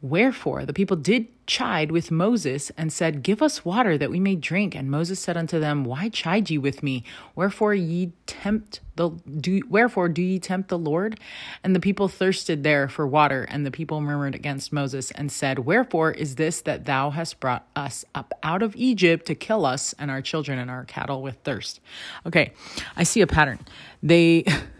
Wherefore 0.00 0.64
the 0.64 0.72
people 0.72 0.96
did 0.96 1.26
chide 1.48 1.90
with 1.90 2.12
Moses 2.12 2.70
and 2.76 2.92
said, 2.92 3.24
Give 3.24 3.42
us 3.42 3.64
water 3.64 3.98
that 3.98 4.10
we 4.10 4.20
may 4.20 4.36
drink. 4.36 4.76
And 4.76 4.88
Moses 4.88 5.18
said 5.18 5.36
unto 5.36 5.58
them, 5.58 5.82
Why 5.82 6.08
chide 6.08 6.50
ye 6.50 6.58
with 6.58 6.84
me? 6.84 7.02
Wherefore 7.34 7.74
ye 7.74 8.12
tempt 8.26 8.78
the 8.94 9.10
do 9.40 9.60
wherefore 9.68 10.08
do 10.08 10.22
ye 10.22 10.38
tempt 10.38 10.68
the 10.68 10.78
Lord? 10.78 11.18
And 11.64 11.74
the 11.74 11.80
people 11.80 12.06
thirsted 12.06 12.62
there 12.62 12.88
for 12.88 13.08
water, 13.08 13.42
and 13.50 13.66
the 13.66 13.72
people 13.72 14.00
murmured 14.00 14.36
against 14.36 14.72
Moses 14.72 15.10
and 15.12 15.32
said, 15.32 15.60
Wherefore 15.60 16.12
is 16.12 16.36
this 16.36 16.60
that 16.60 16.84
thou 16.84 17.10
hast 17.10 17.40
brought 17.40 17.66
us 17.74 18.04
up 18.14 18.32
out 18.44 18.62
of 18.62 18.76
Egypt 18.76 19.26
to 19.26 19.34
kill 19.34 19.66
us 19.66 19.96
and 19.98 20.12
our 20.12 20.22
children 20.22 20.60
and 20.60 20.70
our 20.70 20.84
cattle 20.84 21.22
with 21.22 21.38
thirst? 21.42 21.80
Okay, 22.24 22.52
I 22.96 23.02
see 23.02 23.20
a 23.20 23.26
pattern. 23.26 23.58
They 24.00 24.44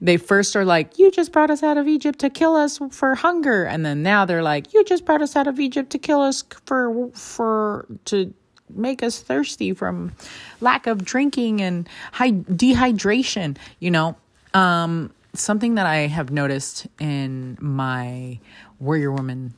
they 0.00 0.16
first 0.16 0.56
are 0.56 0.64
like, 0.64 0.98
You 0.98 1.10
just 1.10 1.32
brought 1.32 1.50
us 1.50 1.62
out 1.62 1.76
of 1.76 1.88
Egypt 1.88 2.18
to 2.20 2.30
kill 2.30 2.56
us 2.56 2.78
for 2.90 3.14
hunger. 3.14 3.64
And 3.64 3.84
then 3.84 4.02
now 4.02 4.24
they're 4.24 4.42
like, 4.42 4.72
You 4.72 4.84
just 4.84 5.04
brought 5.04 5.22
us 5.22 5.36
out 5.36 5.46
of 5.46 5.60
Egypt 5.60 5.90
to 5.90 5.98
kill 5.98 6.20
us 6.20 6.44
for, 6.66 7.10
for, 7.10 7.86
to 8.06 8.32
make 8.70 9.02
us 9.02 9.20
thirsty 9.20 9.72
from 9.72 10.12
lack 10.60 10.86
of 10.86 11.04
drinking 11.04 11.60
and 11.60 11.88
high 12.12 12.32
dehydration, 12.32 13.56
you 13.80 13.90
know. 13.90 14.16
Um, 14.54 15.12
something 15.34 15.74
that 15.74 15.86
I 15.86 16.06
have 16.06 16.30
noticed 16.30 16.86
in 17.00 17.58
my 17.60 18.38
warrior 18.78 19.10
woman 19.10 19.54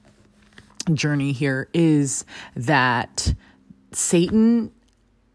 journey 0.94 1.32
here 1.32 1.68
is 1.74 2.24
that 2.54 3.34
Satan 3.92 4.72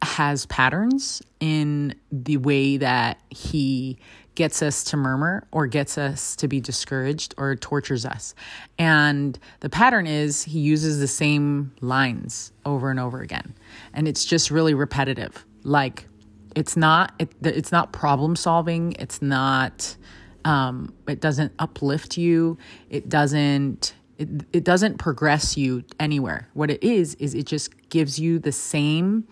has 0.01 0.45
patterns 0.47 1.21
in 1.39 1.93
the 2.11 2.37
way 2.37 2.77
that 2.77 3.19
he 3.29 3.99
gets 4.41 4.63
us 4.63 4.83
to 4.83 4.97
murmur 4.97 5.47
or 5.51 5.67
gets 5.67 5.99
us 5.99 6.35
to 6.35 6.47
be 6.47 6.59
discouraged 6.59 7.35
or 7.37 7.55
tortures 7.55 8.07
us. 8.07 8.33
And 8.79 9.37
the 9.59 9.69
pattern 9.69 10.07
is 10.07 10.41
he 10.41 10.57
uses 10.57 10.99
the 10.99 11.07
same 11.07 11.71
lines 11.79 12.51
over 12.65 12.89
and 12.89 12.99
over 12.99 13.21
again. 13.21 13.53
And 13.93 14.07
it's 14.07 14.25
just 14.25 14.49
really 14.49 14.73
repetitive. 14.73 15.45
Like 15.63 16.07
it's 16.55 16.75
not 16.75 17.13
it, 17.19 17.31
it's 17.43 17.71
not 17.71 17.93
problem 17.93 18.35
solving, 18.35 18.93
it's 18.93 19.21
not 19.21 19.95
um 20.43 20.91
it 21.07 21.21
doesn't 21.21 21.53
uplift 21.59 22.17
you, 22.17 22.57
it 22.89 23.09
doesn't 23.09 23.93
it, 24.17 24.27
it 24.51 24.63
doesn't 24.63 24.97
progress 24.97 25.55
you 25.55 25.83
anywhere. 25.99 26.49
What 26.55 26.71
it 26.71 26.81
is 26.81 27.13
is 27.19 27.35
it 27.35 27.45
just 27.45 27.69
gives 27.89 28.19
you 28.19 28.39
the 28.39 28.51
same 28.51 29.27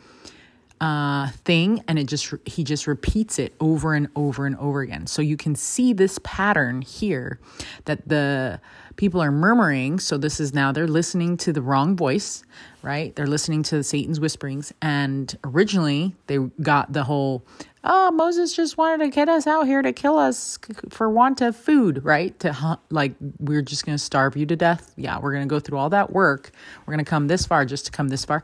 uh, 0.81 1.29
thing 1.43 1.83
and 1.87 1.99
it 1.99 2.05
just 2.05 2.33
he 2.45 2.63
just 2.63 2.87
repeats 2.87 3.39
it 3.39 3.53
over 3.59 3.93
and 3.93 4.07
over 4.15 4.45
and 4.45 4.55
over 4.57 4.81
again. 4.81 5.07
So 5.07 5.21
you 5.21 5.37
can 5.37 5.55
see 5.55 5.93
this 5.93 6.19
pattern 6.23 6.81
here 6.81 7.39
that 7.85 8.07
the 8.07 8.61
people 8.95 9.21
are 9.21 9.31
murmuring. 9.31 9.99
So 9.99 10.17
this 10.17 10.39
is 10.39 10.53
now 10.53 10.71
they're 10.71 10.87
listening 10.87 11.37
to 11.37 11.53
the 11.53 11.61
wrong 11.61 11.95
voice 11.95 12.43
right? 12.81 13.15
They're 13.15 13.27
listening 13.27 13.63
to 13.63 13.83
satan's 13.83 14.19
whisperings. 14.19 14.73
And 14.81 15.37
originally 15.43 16.15
they 16.27 16.37
got 16.61 16.93
the 16.93 17.03
whole 17.03 17.43
oh, 17.83 18.11
Moses 18.11 18.55
just 18.55 18.77
wanted 18.77 19.05
to 19.05 19.09
get 19.09 19.29
us 19.29 19.47
out 19.47 19.65
here 19.65 19.81
to 19.81 19.93
kill 19.93 20.17
us 20.17 20.59
for 20.89 21.09
want 21.09 21.41
of 21.41 21.55
food, 21.55 22.03
right? 22.03 22.37
To 22.39 22.51
hunt, 22.51 22.79
like, 22.89 23.13
we're 23.39 23.61
just 23.61 23.85
going 23.85 23.97
to 23.97 24.03
starve 24.03 24.35
you 24.35 24.45
to 24.47 24.55
death. 24.55 24.93
Yeah, 24.97 25.19
we're 25.19 25.31
going 25.31 25.47
to 25.47 25.49
go 25.49 25.59
through 25.59 25.77
all 25.77 25.89
that 25.91 26.11
work. 26.11 26.51
We're 26.85 26.93
going 26.93 27.05
to 27.05 27.09
come 27.09 27.27
this 27.27 27.45
far 27.45 27.65
just 27.65 27.85
to 27.85 27.91
come 27.91 28.09
this 28.09 28.25
far. 28.25 28.43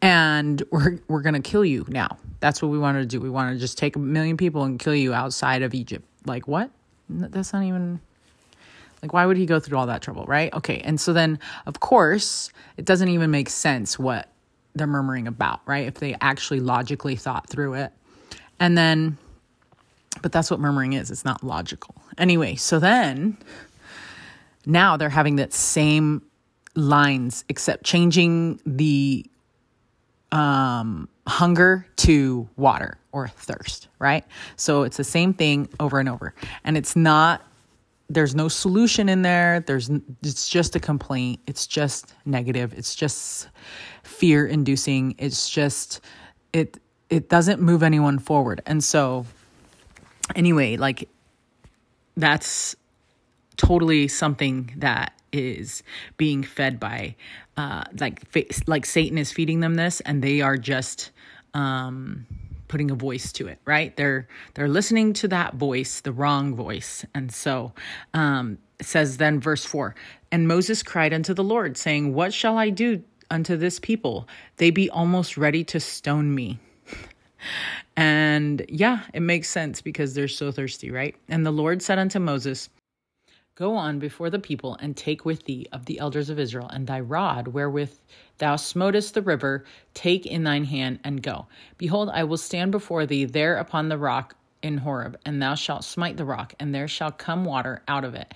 And 0.00 0.62
we're, 0.70 0.98
we're 1.08 1.22
going 1.22 1.34
to 1.34 1.40
kill 1.40 1.64
you 1.64 1.84
now. 1.88 2.16
That's 2.40 2.62
what 2.62 2.68
we 2.68 2.78
wanted 2.78 3.00
to 3.00 3.06
do. 3.06 3.20
We 3.20 3.30
wanted 3.30 3.54
to 3.54 3.58
just 3.58 3.76
take 3.76 3.96
a 3.96 3.98
million 3.98 4.36
people 4.36 4.64
and 4.64 4.78
kill 4.78 4.94
you 4.94 5.12
outside 5.12 5.62
of 5.62 5.74
Egypt. 5.74 6.06
Like, 6.24 6.48
what? 6.48 6.70
That's 7.08 7.52
not 7.52 7.64
even. 7.64 8.00
Like, 9.02 9.12
why 9.14 9.24
would 9.24 9.38
he 9.38 9.46
go 9.46 9.58
through 9.58 9.78
all 9.78 9.86
that 9.86 10.02
trouble, 10.02 10.24
right? 10.26 10.52
Okay. 10.52 10.80
And 10.80 11.00
so 11.00 11.14
then, 11.14 11.38
of 11.66 11.80
course, 11.80 12.50
it 12.76 12.84
doesn't 12.84 13.08
even 13.08 13.30
make 13.30 13.48
sense 13.48 13.98
what 13.98 14.28
they're 14.74 14.86
murmuring 14.86 15.26
about, 15.26 15.60
right? 15.66 15.86
If 15.86 15.94
they 15.94 16.16
actually 16.20 16.60
logically 16.60 17.16
thought 17.16 17.48
through 17.48 17.74
it. 17.74 17.92
And 18.60 18.76
then, 18.76 19.16
but 20.22 20.32
that's 20.32 20.50
what 20.50 20.60
murmuring 20.60 20.92
is. 20.92 21.10
It's 21.10 21.24
not 21.24 21.42
logical. 21.42 21.94
Anyway, 22.18 22.54
so 22.56 22.78
then 22.78 23.38
now 24.66 24.96
they're 24.96 25.08
having 25.08 25.36
that 25.36 25.52
same 25.52 26.22
lines, 26.74 27.44
except 27.48 27.84
changing 27.84 28.60
the 28.66 29.24
um, 30.30 31.08
hunger 31.26 31.86
to 31.96 32.48
water 32.56 32.98
or 33.12 33.28
thirst, 33.28 33.88
right? 33.98 34.24
So 34.56 34.82
it's 34.82 34.96
the 34.96 35.04
same 35.04 35.34
thing 35.34 35.68
over 35.80 35.98
and 35.98 36.08
over. 36.08 36.34
And 36.64 36.76
it's 36.76 36.94
not 36.94 37.42
there's 38.10 38.34
no 38.34 38.48
solution 38.48 39.08
in 39.08 39.22
there. 39.22 39.60
There's 39.60 39.88
it's 40.22 40.48
just 40.48 40.74
a 40.74 40.80
complaint. 40.80 41.40
It's 41.46 41.66
just 41.66 42.12
negative. 42.24 42.74
It's 42.76 42.96
just 42.96 43.48
fear 44.02 44.46
inducing. 44.46 45.14
It's 45.18 45.48
just 45.48 46.00
it 46.52 46.78
it 47.10 47.28
doesn't 47.28 47.60
move 47.60 47.82
anyone 47.82 48.18
forward. 48.18 48.62
And 48.64 48.82
so 48.82 49.26
anyway, 50.34 50.76
like 50.76 51.08
that's 52.16 52.76
totally 53.56 54.08
something 54.08 54.72
that 54.76 55.12
is 55.32 55.82
being 56.16 56.42
fed 56.42 56.80
by 56.80 57.14
uh 57.56 57.84
like 58.00 58.22
like 58.66 58.86
Satan 58.86 59.18
is 59.18 59.30
feeding 59.30 59.60
them 59.60 59.74
this 59.74 60.00
and 60.00 60.22
they 60.24 60.40
are 60.40 60.56
just 60.56 61.10
um 61.54 62.26
putting 62.66 62.90
a 62.90 62.94
voice 62.94 63.32
to 63.32 63.46
it 63.46 63.58
right? 63.64 63.96
They're 63.96 64.26
they're 64.54 64.68
listening 64.68 65.12
to 65.14 65.28
that 65.28 65.54
voice 65.54 66.00
the 66.00 66.12
wrong 66.12 66.54
voice. 66.54 67.04
And 67.14 67.30
so 67.30 67.72
um 68.14 68.58
says 68.80 69.18
then 69.18 69.38
verse 69.38 69.62
4 69.66 69.94
and 70.32 70.48
moses 70.48 70.82
cried 70.82 71.12
unto 71.12 71.34
the 71.34 71.44
lord 71.44 71.76
saying 71.76 72.14
what 72.14 72.32
shall 72.32 72.56
i 72.56 72.70
do 72.70 73.02
unto 73.30 73.56
this 73.56 73.78
people? 73.78 74.26
They 74.56 74.70
be 74.70 74.90
almost 74.90 75.36
ready 75.36 75.64
to 75.64 75.80
stone 75.80 76.34
me 76.34 76.58
and 77.96 78.64
yeah 78.68 79.02
it 79.14 79.20
makes 79.20 79.48
sense 79.48 79.80
because 79.80 80.14
they're 80.14 80.28
so 80.28 80.50
thirsty 80.50 80.90
right 80.90 81.16
and 81.28 81.44
the 81.44 81.50
lord 81.50 81.82
said 81.82 81.98
unto 81.98 82.18
moses 82.18 82.68
Go 83.60 83.76
on 83.76 83.98
before 83.98 84.30
the 84.30 84.38
people 84.38 84.78
and 84.80 84.96
take 84.96 85.26
with 85.26 85.44
thee 85.44 85.66
of 85.70 85.84
the 85.84 85.98
elders 85.98 86.30
of 86.30 86.38
Israel 86.38 86.70
and 86.72 86.86
thy 86.86 86.98
rod 86.98 87.48
wherewith 87.48 87.92
thou 88.38 88.56
smotest 88.56 89.12
the 89.12 89.20
river, 89.20 89.66
take 89.92 90.24
in 90.24 90.44
thine 90.44 90.64
hand 90.64 90.98
and 91.04 91.22
go. 91.22 91.46
Behold, 91.76 92.08
I 92.08 92.24
will 92.24 92.38
stand 92.38 92.72
before 92.72 93.04
thee 93.04 93.26
there 93.26 93.56
upon 93.56 93.90
the 93.90 93.98
rock 93.98 94.34
in 94.62 94.78
Horeb, 94.78 95.18
and 95.26 95.42
thou 95.42 95.54
shalt 95.56 95.84
smite 95.84 96.16
the 96.16 96.24
rock, 96.24 96.54
and 96.58 96.74
there 96.74 96.88
shall 96.88 97.10
come 97.10 97.44
water 97.44 97.82
out 97.86 98.02
of 98.02 98.14
it, 98.14 98.32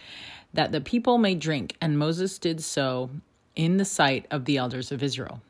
that 0.52 0.72
the 0.72 0.82
people 0.82 1.16
may 1.16 1.35
drink. 1.35 1.74
And 1.81 1.98
Moses 1.98 2.39
did 2.39 2.62
so 2.62 3.09
in 3.56 3.78
the 3.78 3.85
sight 3.86 4.26
of 4.31 4.44
the 4.44 4.59
elders 4.59 4.93
of 4.93 5.02
Israel. 5.02 5.40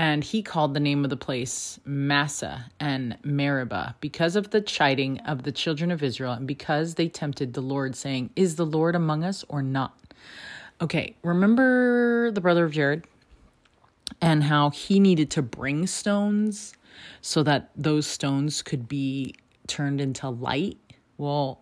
And 0.00 0.24
he 0.24 0.42
called 0.42 0.72
the 0.72 0.80
name 0.80 1.04
of 1.04 1.10
the 1.10 1.16
place 1.18 1.78
Massah 1.84 2.70
and 2.80 3.18
Meribah 3.22 3.96
because 4.00 4.34
of 4.34 4.48
the 4.48 4.62
chiding 4.62 5.18
of 5.18 5.42
the 5.42 5.52
children 5.52 5.90
of 5.90 6.02
Israel 6.02 6.32
and 6.32 6.46
because 6.46 6.94
they 6.94 7.06
tempted 7.06 7.52
the 7.52 7.60
Lord, 7.60 7.94
saying, 7.94 8.30
Is 8.34 8.56
the 8.56 8.64
Lord 8.64 8.94
among 8.94 9.24
us 9.24 9.44
or 9.50 9.60
not? 9.60 9.94
Okay, 10.80 11.16
remember 11.22 12.30
the 12.30 12.40
brother 12.40 12.64
of 12.64 12.72
Jared 12.72 13.04
and 14.22 14.44
how 14.44 14.70
he 14.70 15.00
needed 15.00 15.30
to 15.32 15.42
bring 15.42 15.86
stones 15.86 16.72
so 17.20 17.42
that 17.42 17.68
those 17.76 18.06
stones 18.06 18.62
could 18.62 18.88
be 18.88 19.34
turned 19.66 20.00
into 20.00 20.30
light? 20.30 20.78
Well, 21.18 21.60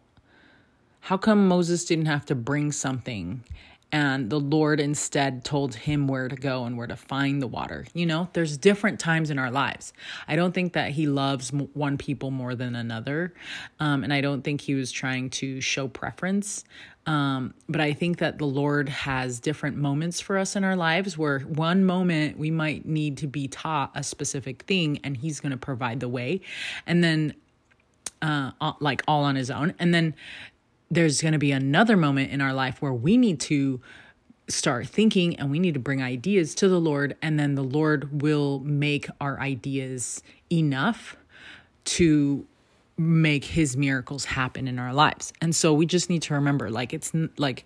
how 1.00 1.16
come 1.16 1.48
Moses 1.48 1.84
didn't 1.84 2.06
have 2.06 2.24
to 2.26 2.36
bring 2.36 2.70
something 2.70 3.42
and 3.90 4.28
the 4.28 4.38
Lord 4.38 4.80
instead 4.80 5.44
told 5.44 5.74
him 5.74 6.08
where 6.08 6.28
to 6.28 6.36
go 6.36 6.64
and 6.64 6.76
where 6.76 6.86
to 6.86 6.96
find 6.96 7.40
the 7.40 7.46
water. 7.46 7.86
You 7.94 8.04
know, 8.04 8.28
there's 8.34 8.58
different 8.58 9.00
times 9.00 9.30
in 9.30 9.38
our 9.38 9.50
lives. 9.50 9.92
I 10.26 10.36
don't 10.36 10.52
think 10.52 10.74
that 10.74 10.90
he 10.90 11.06
loves 11.06 11.50
one 11.52 11.96
people 11.96 12.30
more 12.30 12.54
than 12.54 12.76
another, 12.76 13.32
um, 13.80 14.04
and 14.04 14.12
I 14.12 14.20
don't 14.20 14.42
think 14.42 14.60
he 14.60 14.74
was 14.74 14.92
trying 14.92 15.30
to 15.30 15.60
show 15.60 15.88
preference. 15.88 16.64
Um, 17.06 17.54
but 17.70 17.80
I 17.80 17.94
think 17.94 18.18
that 18.18 18.36
the 18.36 18.44
Lord 18.44 18.90
has 18.90 19.40
different 19.40 19.78
moments 19.78 20.20
for 20.20 20.36
us 20.36 20.56
in 20.56 20.64
our 20.64 20.76
lives 20.76 21.16
where 21.16 21.38
one 21.40 21.86
moment 21.86 22.38
we 22.38 22.50
might 22.50 22.84
need 22.84 23.16
to 23.18 23.26
be 23.26 23.48
taught 23.48 23.92
a 23.94 24.02
specific 24.02 24.64
thing, 24.64 25.00
and 25.02 25.16
He's 25.16 25.40
going 25.40 25.52
to 25.52 25.56
provide 25.56 26.00
the 26.00 26.08
way, 26.08 26.42
and 26.86 27.02
then 27.02 27.34
uh, 28.20 28.50
like 28.80 29.02
all 29.08 29.24
on 29.24 29.36
His 29.36 29.50
own, 29.50 29.72
and 29.78 29.94
then 29.94 30.14
there's 30.90 31.20
going 31.20 31.32
to 31.32 31.38
be 31.38 31.52
another 31.52 31.96
moment 31.96 32.30
in 32.30 32.40
our 32.40 32.52
life 32.52 32.80
where 32.80 32.92
we 32.92 33.16
need 33.16 33.40
to 33.40 33.80
start 34.48 34.86
thinking 34.86 35.36
and 35.36 35.50
we 35.50 35.58
need 35.58 35.74
to 35.74 35.80
bring 35.80 36.02
ideas 36.02 36.54
to 36.56 36.68
the 36.68 36.80
Lord, 36.80 37.16
and 37.20 37.38
then 37.38 37.54
the 37.54 37.62
Lord 37.62 38.22
will 38.22 38.60
make 38.60 39.08
our 39.20 39.38
ideas 39.40 40.22
enough 40.50 41.16
to 41.84 42.46
make 42.96 43.44
his 43.44 43.76
miracles 43.76 44.24
happen 44.24 44.66
in 44.66 44.78
our 44.78 44.92
lives. 44.92 45.32
And 45.40 45.54
so 45.54 45.72
we 45.72 45.86
just 45.86 46.10
need 46.10 46.22
to 46.22 46.34
remember 46.34 46.70
like 46.70 46.92
it's 46.92 47.12
like 47.36 47.64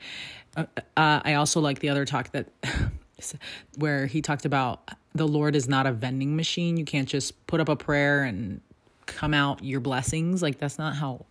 uh, 0.56 0.66
uh, 0.96 1.20
I 1.24 1.34
also 1.34 1.60
like 1.60 1.78
the 1.78 1.88
other 1.88 2.04
talk 2.04 2.30
that 2.32 2.48
where 3.76 4.06
he 4.06 4.20
talked 4.20 4.44
about 4.44 4.90
the 5.14 5.26
Lord 5.26 5.56
is 5.56 5.68
not 5.68 5.86
a 5.86 5.92
vending 5.92 6.36
machine. 6.36 6.76
You 6.76 6.84
can't 6.84 7.08
just 7.08 7.46
put 7.46 7.60
up 7.60 7.68
a 7.68 7.76
prayer 7.76 8.24
and 8.24 8.60
come 9.06 9.32
out 9.32 9.64
your 9.64 9.80
blessings. 9.80 10.42
Like 10.42 10.58
that's 10.58 10.78
not 10.78 10.96
how 10.96 11.24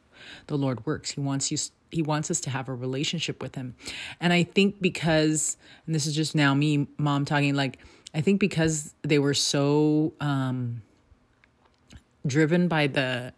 the 0.48 0.58
Lord 0.58 0.86
works. 0.86 1.12
He 1.12 1.20
wants 1.20 1.52
you 1.52 1.58
he 1.92 2.02
wants 2.02 2.32
us 2.32 2.40
to 2.42 2.50
have 2.50 2.70
a 2.70 2.74
relationship 2.74 3.42
with 3.42 3.56
him. 3.56 3.76
And 4.20 4.34
I 4.34 4.44
think 4.44 4.82
because 4.82 5.58
and 5.86 5.94
this 5.94 6.08
is 6.08 6.16
just 6.16 6.34
now 6.36 6.54
me 6.54 6.88
mom 6.98 7.26
talking 7.26 7.54
like 7.54 7.78
I 8.14 8.22
think 8.22 8.40
because 8.40 8.94
they 9.04 9.20
were 9.20 9.34
so 9.34 10.14
um 10.20 10.82
driven 12.26 12.68
by 12.68 12.88
the 12.88 13.34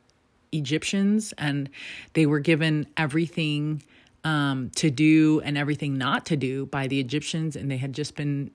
Egyptians 0.52 1.34
and 1.38 1.70
they 2.14 2.26
were 2.26 2.40
given 2.40 2.88
everything 2.96 3.84
um 4.24 4.70
to 4.76 4.90
do 4.90 5.42
and 5.44 5.58
everything 5.58 5.98
not 5.98 6.26
to 6.28 6.38
do 6.38 6.68
by 6.68 6.88
the 6.88 7.00
Egyptians 7.00 7.56
and 7.56 7.70
they 7.70 7.78
had 7.78 7.94
just 7.94 8.16
been 8.16 8.52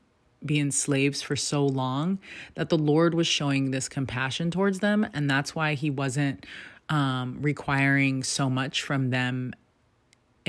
being 0.47 0.71
slaves 0.71 1.21
for 1.21 1.35
so 1.35 1.67
long 1.67 2.21
that 2.55 2.69
the 2.69 2.79
Lord 2.79 3.13
was 3.13 3.27
showing 3.27 3.73
this 3.73 3.89
compassion 3.89 4.53
towards 4.53 4.79
them 4.79 5.05
and 5.13 5.29
that's 5.29 5.55
why 5.55 5.75
he 5.75 5.91
wasn't 5.91 6.47
um, 6.89 7.39
requiring 7.41 8.23
so 8.23 8.49
much 8.49 8.83
from 8.83 9.11
them 9.11 9.53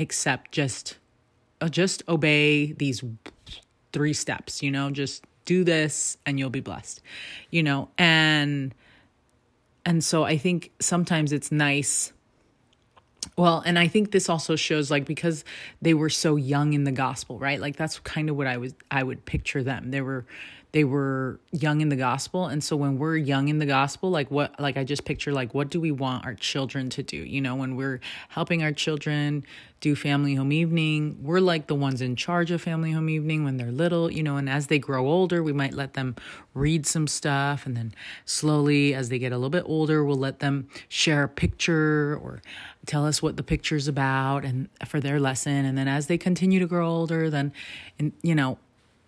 except 0.00 0.50
just 0.50 0.96
uh, 1.60 1.68
just 1.68 2.02
obey 2.08 2.72
these 2.72 3.04
three 3.92 4.14
steps 4.14 4.62
you 4.62 4.70
know 4.70 4.90
just 4.90 5.24
do 5.44 5.62
this 5.62 6.16
and 6.24 6.38
you'll 6.38 6.48
be 6.50 6.60
blessed 6.60 7.02
you 7.50 7.62
know? 7.62 7.88
And 7.98 8.74
and 9.84 10.02
so 10.02 10.24
i 10.24 10.36
think 10.36 10.70
sometimes 10.80 11.32
it's 11.32 11.52
nice 11.52 12.12
well 13.36 13.62
and 13.66 13.78
i 13.78 13.88
think 13.88 14.10
this 14.10 14.28
also 14.28 14.56
shows 14.56 14.90
like 14.90 15.04
because 15.04 15.44
they 15.82 15.94
were 15.94 16.10
so 16.10 16.36
young 16.36 16.72
in 16.72 16.84
the 16.84 16.92
gospel 16.92 17.38
right? 17.38 17.60
Like 17.60 17.76
that's 17.76 17.98
kind 18.00 18.30
of 18.30 18.36
what 18.36 18.46
i 18.46 18.56
was 18.56 18.74
i 18.90 19.02
would 19.02 19.24
picture 19.26 19.62
them. 19.62 19.90
They 19.90 20.00
were 20.00 20.24
they 20.72 20.84
were 20.84 21.40
young 21.50 21.80
in 21.80 21.88
the 21.88 21.96
gospel. 21.96 22.46
And 22.46 22.62
so 22.62 22.76
when 22.76 22.98
we're 22.98 23.16
young 23.16 23.48
in 23.48 23.58
the 23.58 23.66
gospel 23.66 24.10
like 24.10 24.30
what 24.30 24.58
like 24.60 24.76
i 24.76 24.84
just 24.84 25.04
picture 25.04 25.32
like 25.32 25.54
what 25.54 25.70
do 25.70 25.80
we 25.80 25.90
want 25.90 26.24
our 26.24 26.34
children 26.34 26.90
to 26.90 27.02
do? 27.02 27.16
You 27.16 27.40
know 27.40 27.56
when 27.56 27.76
we're 27.76 28.00
helping 28.28 28.62
our 28.62 28.72
children 28.72 29.44
do 29.80 29.96
family 29.96 30.34
home 30.34 30.52
evening 30.52 31.16
we're 31.22 31.40
like 31.40 31.66
the 31.66 31.74
ones 31.74 32.02
in 32.02 32.14
charge 32.14 32.50
of 32.50 32.60
family 32.60 32.92
home 32.92 33.08
evening 33.08 33.44
when 33.44 33.56
they're 33.56 33.72
little 33.72 34.10
you 34.10 34.22
know 34.22 34.36
and 34.36 34.48
as 34.48 34.66
they 34.66 34.78
grow 34.78 35.08
older 35.08 35.42
we 35.42 35.52
might 35.52 35.74
let 35.74 35.94
them 35.94 36.14
read 36.54 36.86
some 36.86 37.06
stuff. 37.06 37.66
And 37.66 37.76
then 37.76 37.94
slowly 38.24 38.94
as 38.94 39.08
they 39.08 39.18
get 39.18 39.32
a 39.32 39.36
little 39.36 39.50
bit 39.50 39.64
older 39.66 40.04
we'll 40.04 40.16
let 40.16 40.38
them 40.38 40.68
share 40.88 41.24
a 41.24 41.28
picture 41.28 42.18
or 42.22 42.42
tell 42.86 43.06
us 43.06 43.22
what 43.22 43.36
the 43.36 43.42
picture's 43.42 43.88
about 43.88 44.44
and 44.44 44.68
for 44.86 45.00
their 45.00 45.20
lesson. 45.20 45.64
And 45.64 45.76
then 45.76 45.88
as 45.88 46.06
they 46.06 46.18
continue 46.18 46.60
to 46.60 46.66
grow 46.66 46.88
older 46.88 47.28
then 47.28 47.52
and 47.98 48.12
you 48.22 48.34
know 48.34 48.58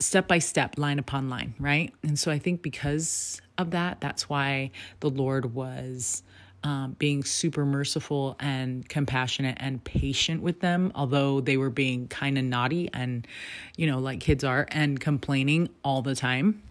step 0.03 0.29
by 0.29 0.39
step, 0.39 0.79
line 0.79 0.99
upon 0.99 1.29
line, 1.29 1.55
right? 1.59 1.93
And 2.03 2.19
so 2.19 2.31
I 2.31 2.39
think 2.39 2.63
because 2.63 3.41
of 3.59 3.71
that, 3.71 4.01
that's 4.01 4.29
why 4.29 4.71
the 5.01 5.11
Lord 5.11 5.55
was 5.55 6.23
um, 6.65 6.95
being 6.99 7.25
super 7.25 7.65
merciful 7.65 8.37
and 8.39 8.89
compassionate 8.89 9.57
and 9.61 9.83
patient 9.83 10.43
with 10.43 10.61
them, 10.61 10.93
although 10.95 11.41
they 11.41 11.57
were 11.57 11.71
being 11.71 12.09
kind 12.09 12.39
of 12.39 12.45
naughty 12.45 12.89
and, 12.93 13.27
you 13.77 13.87
know, 13.87 13.99
like 13.99 14.21
kids 14.21 14.45
are, 14.45 14.67
and 14.71 15.01
complaining 15.01 15.69
all 15.85 16.03
the 16.03 16.15
time 16.15 16.63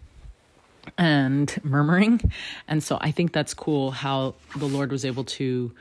and 0.98 1.60
murmuring. 1.62 2.20
And 2.68 2.82
so 2.82 2.98
I 3.00 3.10
think 3.10 3.32
that's 3.32 3.54
cool 3.54 3.90
how 3.90 4.34
the 4.56 4.66
Lord 4.66 4.90
was 4.90 5.04
able 5.04 5.24
to 5.24 5.72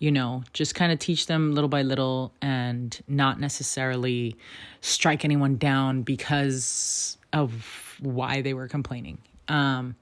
you 0.00 0.10
know, 0.10 0.42
just 0.54 0.74
kind 0.74 0.90
of 0.90 0.98
teach 0.98 1.26
them 1.26 1.54
little 1.54 1.68
by 1.68 1.82
little 1.82 2.32
and 2.42 2.98
not 3.06 3.38
necessarily 3.38 4.36
strike 4.80 5.24
anyone 5.24 5.56
down 5.56 6.02
because 6.02 7.18
of 7.34 7.96
why 8.00 8.40
they 8.40 8.54
were 8.54 8.66
complaining. 8.66 9.18
Um, 9.46 9.94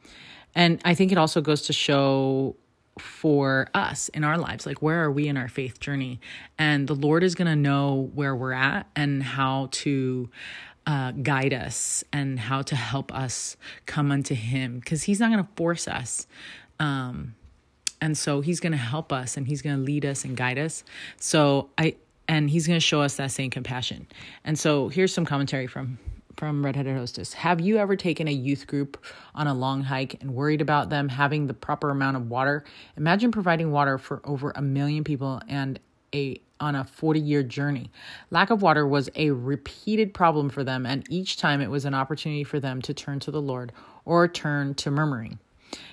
and 0.54 0.80
I 0.84 0.94
think 0.94 1.10
it 1.12 1.18
also 1.18 1.40
goes 1.40 1.62
to 1.62 1.72
show 1.72 2.56
for 2.98 3.68
us 3.74 4.08
in 4.08 4.24
our 4.24 4.36
lives 4.38 4.66
like 4.66 4.82
where 4.82 5.04
are 5.04 5.12
we 5.12 5.28
in 5.28 5.36
our 5.36 5.46
faith 5.46 5.78
journey 5.78 6.18
and 6.58 6.88
the 6.88 6.96
lord 6.96 7.22
is 7.22 7.36
going 7.36 7.46
to 7.46 7.54
know 7.54 8.10
where 8.12 8.34
we're 8.34 8.52
at 8.52 8.88
and 8.96 9.22
how 9.22 9.68
to 9.70 10.28
uh, 10.84 11.12
guide 11.12 11.54
us 11.54 12.02
and 12.12 12.40
how 12.40 12.60
to 12.60 12.74
help 12.74 13.14
us 13.14 13.56
come 13.86 14.10
unto 14.10 14.34
him 14.34 14.80
because 14.80 15.04
he's 15.04 15.20
not 15.20 15.30
going 15.30 15.44
to 15.44 15.50
force 15.54 15.86
us 15.86 16.26
um, 16.80 17.36
and 18.00 18.16
so 18.16 18.40
he's 18.40 18.60
going 18.60 18.72
to 18.72 18.78
help 18.78 19.12
us 19.12 19.36
and 19.36 19.46
he's 19.46 19.62
going 19.62 19.76
to 19.76 19.82
lead 19.82 20.04
us 20.04 20.24
and 20.24 20.36
guide 20.36 20.58
us 20.58 20.84
so 21.18 21.68
i 21.78 21.94
and 22.28 22.50
he's 22.50 22.66
going 22.66 22.76
to 22.76 22.84
show 22.84 23.00
us 23.00 23.16
that 23.16 23.32
same 23.32 23.50
compassion. 23.50 24.06
And 24.44 24.58
so 24.58 24.88
here's 24.88 25.12
some 25.12 25.24
commentary 25.24 25.66
from 25.66 25.98
from 26.36 26.64
Redheaded 26.64 26.96
Hostess. 26.96 27.32
Have 27.32 27.60
you 27.60 27.78
ever 27.78 27.96
taken 27.96 28.28
a 28.28 28.32
youth 28.32 28.68
group 28.68 29.04
on 29.34 29.48
a 29.48 29.54
long 29.54 29.82
hike 29.82 30.20
and 30.20 30.36
worried 30.36 30.60
about 30.60 30.88
them 30.88 31.08
having 31.08 31.48
the 31.48 31.54
proper 31.54 31.90
amount 31.90 32.16
of 32.16 32.30
water? 32.30 32.62
Imagine 32.96 33.32
providing 33.32 33.72
water 33.72 33.98
for 33.98 34.20
over 34.22 34.52
a 34.54 34.62
million 34.62 35.02
people 35.02 35.40
and 35.48 35.80
a 36.14 36.40
on 36.60 36.74
a 36.76 36.84
40 36.84 37.18
year 37.20 37.42
journey. 37.42 37.90
Lack 38.30 38.50
of 38.50 38.62
water 38.62 38.86
was 38.86 39.10
a 39.16 39.30
repeated 39.30 40.14
problem 40.14 40.48
for 40.48 40.62
them, 40.62 40.86
and 40.86 41.04
each 41.10 41.38
time 41.38 41.60
it 41.60 41.70
was 41.70 41.84
an 41.84 41.94
opportunity 41.94 42.44
for 42.44 42.60
them 42.60 42.82
to 42.82 42.94
turn 42.94 43.18
to 43.20 43.30
the 43.30 43.42
Lord 43.42 43.72
or 44.04 44.28
turn 44.28 44.74
to 44.74 44.90
murmuring. 44.90 45.38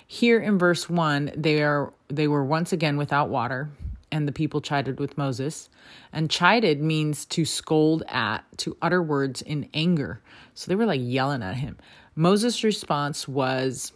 Here 0.08 0.40
in 0.40 0.58
verse 0.58 0.90
1, 0.90 1.32
they 1.36 1.64
are 1.64 1.94
they 2.08 2.28
were 2.28 2.46
once 2.46 2.72
again 2.72 2.98
without 2.98 3.30
water 3.30 3.70
and 4.12 4.28
the 4.28 4.32
people 4.32 4.62
chided 4.62 5.00
with 5.00 5.18
Moses. 5.18 5.70
And 6.14 6.30
chided 6.30 6.82
means 6.82 7.26
to 7.26 7.44
scold 7.44 8.04
at, 8.08 8.46
to 8.60 8.78
utter 8.82 9.02
words 9.02 9.42
in 9.42 9.70
anger. 9.74 10.22
So 10.54 10.70
they 10.70 10.76
were 10.76 10.86
like 10.86 11.02
yelling 11.04 11.44
at 11.44 11.56
him. 11.56 11.78
Moses' 12.16 12.64
response 12.64 13.28
was, 13.28 13.92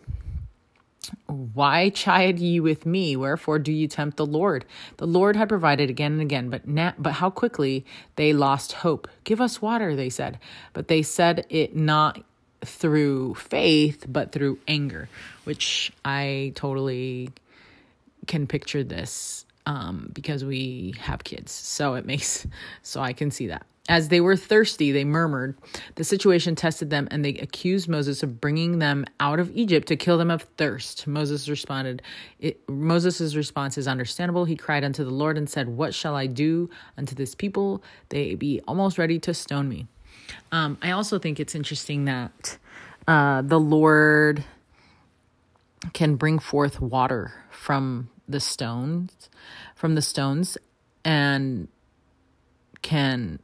why 1.28 1.90
chide 1.90 2.38
ye 2.38 2.60
with 2.60 2.86
me? 2.86 3.16
Wherefore 3.16 3.60
do 3.60 3.72
you 3.72 3.88
tempt 3.88 4.18
the 4.18 4.26
Lord? 4.26 4.66
The 4.98 5.08
Lord 5.08 5.36
had 5.38 5.50
provided 5.50 5.90
again 5.90 6.12
and 6.14 6.22
again, 6.22 6.50
but 6.50 6.68
na- 6.68 6.94
but 7.00 7.14
how 7.14 7.30
quickly 7.30 7.86
they 8.16 8.34
lost 8.34 8.74
hope. 8.74 9.08
Give 9.24 9.40
us 9.40 9.62
water, 9.62 9.96
they 9.96 10.10
said. 10.10 10.38
But 10.74 10.90
they 10.90 11.02
said 11.02 11.46
it 11.50 11.76
not 11.76 12.24
through 12.64 13.36
faith, 13.36 14.06
but 14.08 14.32
through 14.32 14.60
anger, 14.68 15.10
which 15.44 15.92
I 16.04 16.54
totally 16.56 17.30
can 18.28 18.48
picture 18.48 18.84
this 18.84 19.46
um, 19.66 20.10
because 20.14 20.44
we 20.44 20.94
have 21.00 21.24
kids. 21.24 21.52
So 21.52 21.96
it 21.96 22.06
makes, 22.06 22.46
so 22.84 23.02
I 23.02 23.14
can 23.14 23.32
see 23.32 23.48
that. 23.48 23.66
As 23.88 24.10
they 24.10 24.22
were 24.22 24.36
thirsty, 24.36 24.92
they 24.92 25.04
murmured. 25.04 25.58
The 25.96 26.04
situation 26.04 26.54
tested 26.54 26.92
them, 26.92 27.08
and 27.10 27.26
they 27.26 27.34
accused 27.36 27.90
Moses 27.90 28.22
of 28.22 28.40
bringing 28.40 28.78
them 28.78 29.04
out 29.20 29.40
of 29.40 29.50
Egypt 29.58 29.88
to 29.88 29.96
kill 29.96 30.20
them 30.20 30.30
of 30.30 30.44
thirst. 30.58 31.08
Moses 31.08 31.50
responded, 31.50 32.04
Moses' 32.68 33.34
response 33.34 33.80
is 33.80 33.88
understandable. 33.88 34.46
He 34.46 34.56
cried 34.56 34.84
unto 34.84 35.04
the 35.04 35.10
Lord 35.10 35.40
and 35.40 35.50
said, 35.50 35.70
What 35.70 35.96
shall 35.96 36.16
I 36.16 36.28
do 36.28 36.70
unto 37.00 37.16
this 37.16 37.34
people? 37.34 37.82
They 38.10 38.36
be 38.36 38.62
almost 38.68 39.00
ready 39.00 39.18
to 39.20 39.34
stone 39.34 39.68
me. 39.68 39.88
Um, 40.52 40.78
I 40.82 40.92
also 40.92 41.20
think 41.20 41.40
it's 41.40 41.56
interesting 41.56 42.06
that 42.06 42.58
uh, 43.08 43.42
the 43.42 43.60
Lord 43.60 44.44
can 45.94 46.16
bring 46.16 46.40
forth 46.40 46.82
water 46.82 47.34
from 47.50 48.10
the 48.28 48.40
stones 48.40 49.30
from 49.76 49.96
the 49.96 50.02
stones 50.02 50.58
and 51.06 51.68
can 52.82 53.40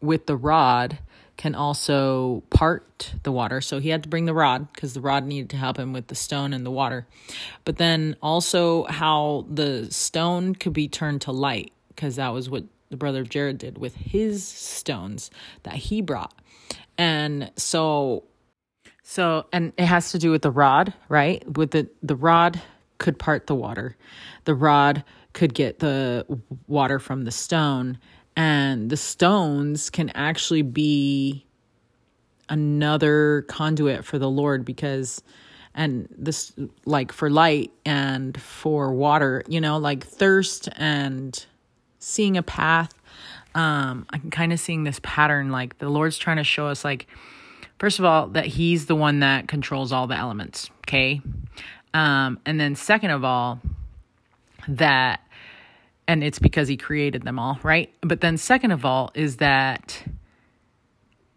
with 0.00 0.26
the 0.26 0.36
rod 0.36 0.98
can 1.36 1.54
also 1.54 2.42
part 2.50 3.14
the 3.22 3.32
water. 3.32 3.60
So 3.60 3.78
he 3.78 3.88
had 3.88 4.04
to 4.04 4.08
bring 4.08 4.24
the 4.24 4.34
rod 4.34 4.72
because 4.72 4.94
the 4.94 5.00
rod 5.00 5.24
needed 5.24 5.50
to 5.50 5.56
help 5.56 5.78
him 5.78 5.92
with 5.92 6.08
the 6.08 6.14
stone 6.14 6.52
and 6.52 6.64
the 6.64 6.70
water. 6.70 7.06
But 7.64 7.76
then 7.76 8.16
also 8.22 8.84
how 8.84 9.46
the 9.48 9.90
stone 9.90 10.54
could 10.54 10.72
be 10.72 10.88
turned 10.88 11.22
to 11.22 11.32
light 11.32 11.72
because 11.88 12.16
that 12.16 12.28
was 12.28 12.48
what 12.48 12.64
the 12.90 12.96
brother 12.96 13.20
of 13.20 13.28
Jared 13.28 13.58
did 13.58 13.78
with 13.78 13.94
his 13.94 14.46
stones 14.46 15.30
that 15.62 15.74
he 15.74 16.00
brought. 16.00 16.34
And 16.96 17.50
so 17.56 18.24
so 19.02 19.46
and 19.52 19.72
it 19.78 19.86
has 19.86 20.12
to 20.12 20.18
do 20.18 20.30
with 20.30 20.42
the 20.42 20.50
rod, 20.50 20.92
right? 21.08 21.42
With 21.56 21.70
the 21.70 21.88
the 22.02 22.16
rod 22.16 22.60
could 22.98 23.18
part 23.18 23.46
the 23.46 23.54
water. 23.54 23.96
The 24.44 24.54
rod 24.54 25.04
could 25.32 25.54
get 25.54 25.78
the 25.78 26.26
water 26.66 26.98
from 26.98 27.24
the 27.24 27.30
stone, 27.30 27.98
and 28.36 28.90
the 28.90 28.96
stones 28.96 29.88
can 29.88 30.10
actually 30.10 30.62
be 30.62 31.46
another 32.48 33.46
conduit 33.48 34.04
for 34.04 34.18
the 34.18 34.28
Lord 34.28 34.64
because 34.64 35.22
and 35.74 36.08
this 36.16 36.52
like 36.84 37.12
for 37.12 37.30
light 37.30 37.70
and 37.84 38.38
for 38.40 38.92
water, 38.92 39.42
you 39.48 39.60
know, 39.60 39.78
like 39.78 40.04
thirst 40.04 40.68
and 40.76 41.46
seeing 41.98 42.36
a 42.36 42.42
path. 42.42 42.92
Um, 43.54 44.06
I'm 44.10 44.30
kind 44.30 44.52
of 44.52 44.60
seeing 44.60 44.84
this 44.84 45.00
pattern 45.02 45.50
like 45.50 45.78
the 45.78 45.88
Lord's 45.88 46.18
trying 46.18 46.36
to 46.36 46.44
show 46.44 46.68
us 46.68 46.84
like 46.84 47.06
first 47.78 47.98
of 47.98 48.04
all 48.04 48.28
that 48.28 48.46
he's 48.46 48.86
the 48.86 48.94
one 48.94 49.20
that 49.20 49.48
controls 49.48 49.92
all 49.92 50.06
the 50.06 50.16
elements, 50.16 50.70
okay? 50.86 51.20
Um, 51.94 52.38
and 52.44 52.60
then, 52.60 52.74
second 52.74 53.10
of 53.10 53.24
all, 53.24 53.60
that, 54.68 55.20
and 56.06 56.22
it's 56.22 56.38
because 56.38 56.68
he 56.68 56.76
created 56.76 57.22
them 57.22 57.38
all, 57.38 57.58
right? 57.62 57.92
But 58.02 58.20
then, 58.20 58.36
second 58.36 58.72
of 58.72 58.84
all, 58.84 59.10
is 59.14 59.36
that 59.36 60.04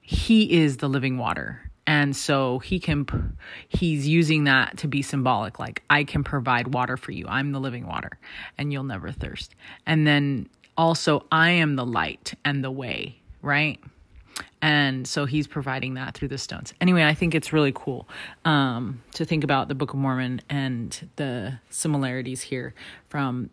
he 0.01 0.61
is 0.61 0.77
the 0.77 0.89
living 0.89 1.17
water. 1.17 1.70
And 1.87 2.15
so 2.15 2.59
he 2.59 2.79
can, 2.79 3.37
he's 3.67 4.07
using 4.07 4.45
that 4.45 4.77
to 4.77 4.87
be 4.87 5.01
symbolic. 5.01 5.59
Like, 5.59 5.83
I 5.89 6.03
can 6.03 6.23
provide 6.23 6.73
water 6.73 6.95
for 6.95 7.11
you. 7.11 7.25
I'm 7.27 7.51
the 7.51 7.59
living 7.59 7.87
water, 7.87 8.11
and 8.57 8.71
you'll 8.71 8.83
never 8.83 9.11
thirst. 9.11 9.55
And 9.85 10.05
then 10.05 10.47
also, 10.77 11.25
I 11.31 11.49
am 11.51 11.75
the 11.75 11.85
light 11.85 12.35
and 12.45 12.63
the 12.63 12.71
way, 12.71 13.19
right? 13.41 13.79
and 14.61 15.07
so 15.07 15.25
he's 15.25 15.47
providing 15.47 15.95
that 15.95 16.13
through 16.13 16.27
the 16.27 16.37
stones 16.37 16.73
anyway 16.79 17.03
i 17.03 17.13
think 17.13 17.33
it's 17.33 17.51
really 17.51 17.71
cool 17.73 18.07
um, 18.45 19.01
to 19.13 19.25
think 19.25 19.43
about 19.43 19.67
the 19.67 19.75
book 19.75 19.93
of 19.93 19.99
mormon 19.99 20.41
and 20.49 21.09
the 21.15 21.59
similarities 21.69 22.41
here 22.41 22.73
from 23.09 23.49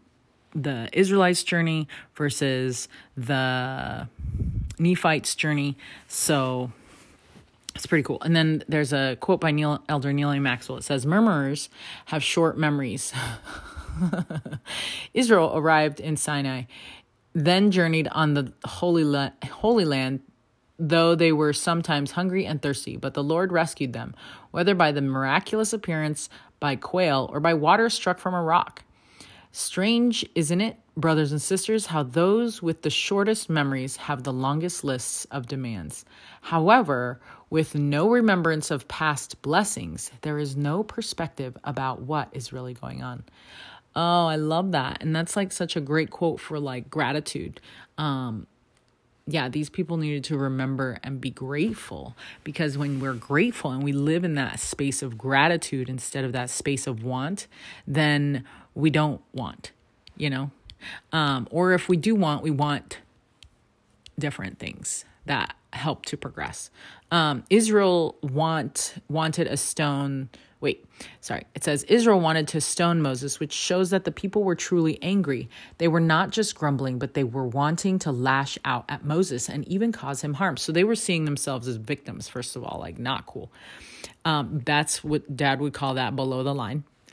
the 0.54 0.88
israelites 0.92 1.42
journey 1.42 1.88
versus 2.14 2.88
the 3.16 4.08
nephites 4.78 5.34
journey 5.34 5.76
so 6.06 6.72
it's 7.74 7.86
pretty 7.86 8.02
cool. 8.02 8.20
And 8.22 8.34
then 8.34 8.64
there's 8.68 8.92
a 8.92 9.16
quote 9.20 9.40
by 9.40 9.50
neal 9.50 9.82
elder 9.88 10.12
Neal 10.12 10.30
a. 10.30 10.40
Maxwell. 10.40 10.78
It 10.78 10.84
says 10.84 11.06
murmurers 11.06 11.68
have 12.06 12.22
short 12.22 12.58
memories. 12.58 13.12
Israel 15.14 15.52
arrived 15.54 16.00
in 16.00 16.16
sinai 16.16 16.62
then 17.44 17.70
journeyed 17.70 18.08
on 18.08 18.34
the 18.34 18.52
holy, 18.64 19.04
La- 19.04 19.30
holy 19.44 19.84
land 19.84 20.20
though 20.80 21.16
they 21.16 21.32
were 21.32 21.52
sometimes 21.52 22.12
hungry 22.12 22.46
and 22.46 22.62
thirsty, 22.62 22.96
but 22.96 23.14
the 23.14 23.22
Lord 23.22 23.50
rescued 23.50 23.92
them, 23.92 24.14
whether 24.52 24.76
by 24.76 24.92
the 24.92 25.00
miraculous 25.00 25.72
appearance 25.72 26.28
by 26.60 26.76
quail 26.76 27.28
or 27.32 27.40
by 27.40 27.52
water 27.52 27.90
struck 27.90 28.20
from 28.20 28.32
a 28.32 28.42
rock. 28.42 28.84
Strange, 29.50 30.24
isn't 30.36 30.60
it, 30.60 30.76
brothers 30.98 31.30
and 31.30 31.40
sisters, 31.40 31.86
how 31.86 32.02
those 32.02 32.60
with 32.60 32.82
the 32.82 32.90
shortest 32.90 33.48
memories 33.48 33.96
have 33.96 34.24
the 34.24 34.32
longest 34.32 34.82
lists 34.82 35.24
of 35.26 35.46
demands? 35.46 36.04
However, 36.42 37.20
with 37.50 37.74
no 37.74 38.10
remembrance 38.10 38.70
of 38.70 38.88
past 38.88 39.40
blessings, 39.40 40.10
there 40.22 40.38
is 40.38 40.56
no 40.56 40.82
perspective 40.82 41.56
about 41.64 42.02
what 42.02 42.28
is 42.32 42.52
really 42.52 42.74
going 42.74 43.02
on. 43.02 43.24
Oh, 43.94 44.26
I 44.26 44.36
love 44.36 44.72
that. 44.72 44.98
And 45.00 45.14
that's 45.14 45.36
like 45.36 45.52
such 45.52 45.76
a 45.76 45.80
great 45.80 46.10
quote 46.10 46.40
for 46.40 46.58
like 46.58 46.90
gratitude. 46.90 47.60
Um, 47.96 48.46
yeah, 49.26 49.48
these 49.48 49.70
people 49.70 49.98
needed 49.98 50.24
to 50.24 50.38
remember 50.38 50.98
and 51.02 51.20
be 51.20 51.30
grateful 51.30 52.16
because 52.44 52.78
when 52.78 52.98
we're 52.98 53.12
grateful 53.14 53.70
and 53.70 53.82
we 53.82 53.92
live 53.92 54.24
in 54.24 54.34
that 54.34 54.58
space 54.58 55.02
of 55.02 55.18
gratitude 55.18 55.88
instead 55.88 56.24
of 56.24 56.32
that 56.32 56.50
space 56.50 56.86
of 56.86 57.04
want, 57.04 57.46
then 57.86 58.44
we 58.74 58.90
don't 58.90 59.20
want, 59.32 59.72
you 60.16 60.30
know? 60.30 60.50
Um, 61.12 61.48
or 61.50 61.72
if 61.72 61.88
we 61.88 61.96
do 61.96 62.14
want, 62.14 62.42
we 62.42 62.50
want 62.50 62.98
different 64.18 64.58
things 64.58 65.04
that 65.26 65.54
help 65.72 66.06
to 66.06 66.16
progress. 66.16 66.70
Um, 67.10 67.44
Israel 67.50 68.16
want 68.22 68.94
wanted 69.08 69.46
a 69.46 69.56
stone 69.56 70.28
Wait, 70.60 70.84
sorry. 71.20 71.44
It 71.54 71.62
says 71.62 71.84
Israel 71.84 72.18
wanted 72.18 72.48
to 72.48 72.60
stone 72.60 73.00
Moses, 73.00 73.38
which 73.38 73.52
shows 73.52 73.90
that 73.90 74.04
the 74.04 74.10
people 74.10 74.42
were 74.42 74.56
truly 74.56 74.98
angry. 75.02 75.48
They 75.78 75.86
were 75.86 76.00
not 76.00 76.30
just 76.30 76.56
grumbling, 76.56 76.98
but 76.98 77.14
they 77.14 77.22
were 77.22 77.46
wanting 77.46 78.00
to 78.00 78.10
lash 78.10 78.58
out 78.64 78.84
at 78.88 79.04
Moses 79.04 79.48
and 79.48 79.66
even 79.68 79.92
cause 79.92 80.22
him 80.22 80.34
harm. 80.34 80.56
So 80.56 80.72
they 80.72 80.82
were 80.82 80.96
seeing 80.96 81.26
themselves 81.26 81.68
as 81.68 81.76
victims, 81.76 82.28
first 82.28 82.56
of 82.56 82.64
all, 82.64 82.80
like 82.80 82.98
not 82.98 83.24
cool. 83.26 83.52
Um, 84.24 84.62
that's 84.64 85.04
what 85.04 85.36
dad 85.36 85.60
would 85.60 85.74
call 85.74 85.94
that 85.94 86.16
below 86.16 86.42
the 86.42 86.54
line. 86.54 86.82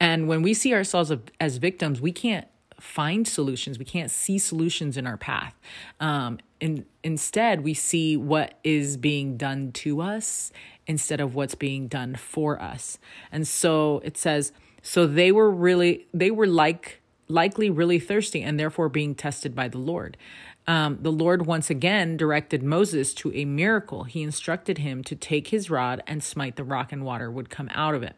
and 0.00 0.26
when 0.26 0.42
we 0.42 0.54
see 0.54 0.74
ourselves 0.74 1.12
as 1.38 1.58
victims, 1.58 2.00
we 2.00 2.10
can't 2.10 2.48
find 2.80 3.28
solutions. 3.28 3.78
We 3.78 3.84
can't 3.84 4.10
see 4.10 4.38
solutions 4.38 4.96
in 4.96 5.06
our 5.06 5.18
path. 5.18 5.54
Um, 6.00 6.38
in, 6.60 6.86
instead, 7.04 7.62
we 7.62 7.74
see 7.74 8.16
what 8.16 8.58
is 8.64 8.96
being 8.96 9.36
done 9.36 9.72
to 9.72 10.00
us 10.00 10.50
instead 10.86 11.20
of 11.20 11.34
what's 11.34 11.54
being 11.54 11.88
done 11.88 12.14
for 12.14 12.60
us. 12.60 12.98
And 13.30 13.46
so 13.46 14.00
it 14.02 14.16
says, 14.16 14.52
so 14.82 15.06
they 15.06 15.30
were 15.30 15.50
really, 15.50 16.06
they 16.14 16.30
were 16.30 16.46
like, 16.46 17.00
likely 17.28 17.70
really 17.70 17.98
thirsty 18.00 18.42
and 18.42 18.58
therefore 18.58 18.88
being 18.88 19.14
tested 19.14 19.54
by 19.54 19.68
the 19.68 19.78
Lord. 19.78 20.16
Um, 20.66 20.98
the 21.00 21.10
Lord 21.10 21.46
once 21.46 21.70
again 21.70 22.16
directed 22.16 22.62
Moses 22.62 23.12
to 23.14 23.32
a 23.34 23.44
miracle. 23.44 24.04
He 24.04 24.22
instructed 24.22 24.78
him 24.78 25.02
to 25.04 25.16
take 25.16 25.48
his 25.48 25.70
rod 25.70 26.02
and 26.06 26.22
smite 26.22 26.56
the 26.56 26.64
rock, 26.64 26.92
and 26.92 27.04
water 27.04 27.30
would 27.30 27.50
come 27.50 27.68
out 27.72 27.94
of 27.94 28.02
it. 28.02 28.16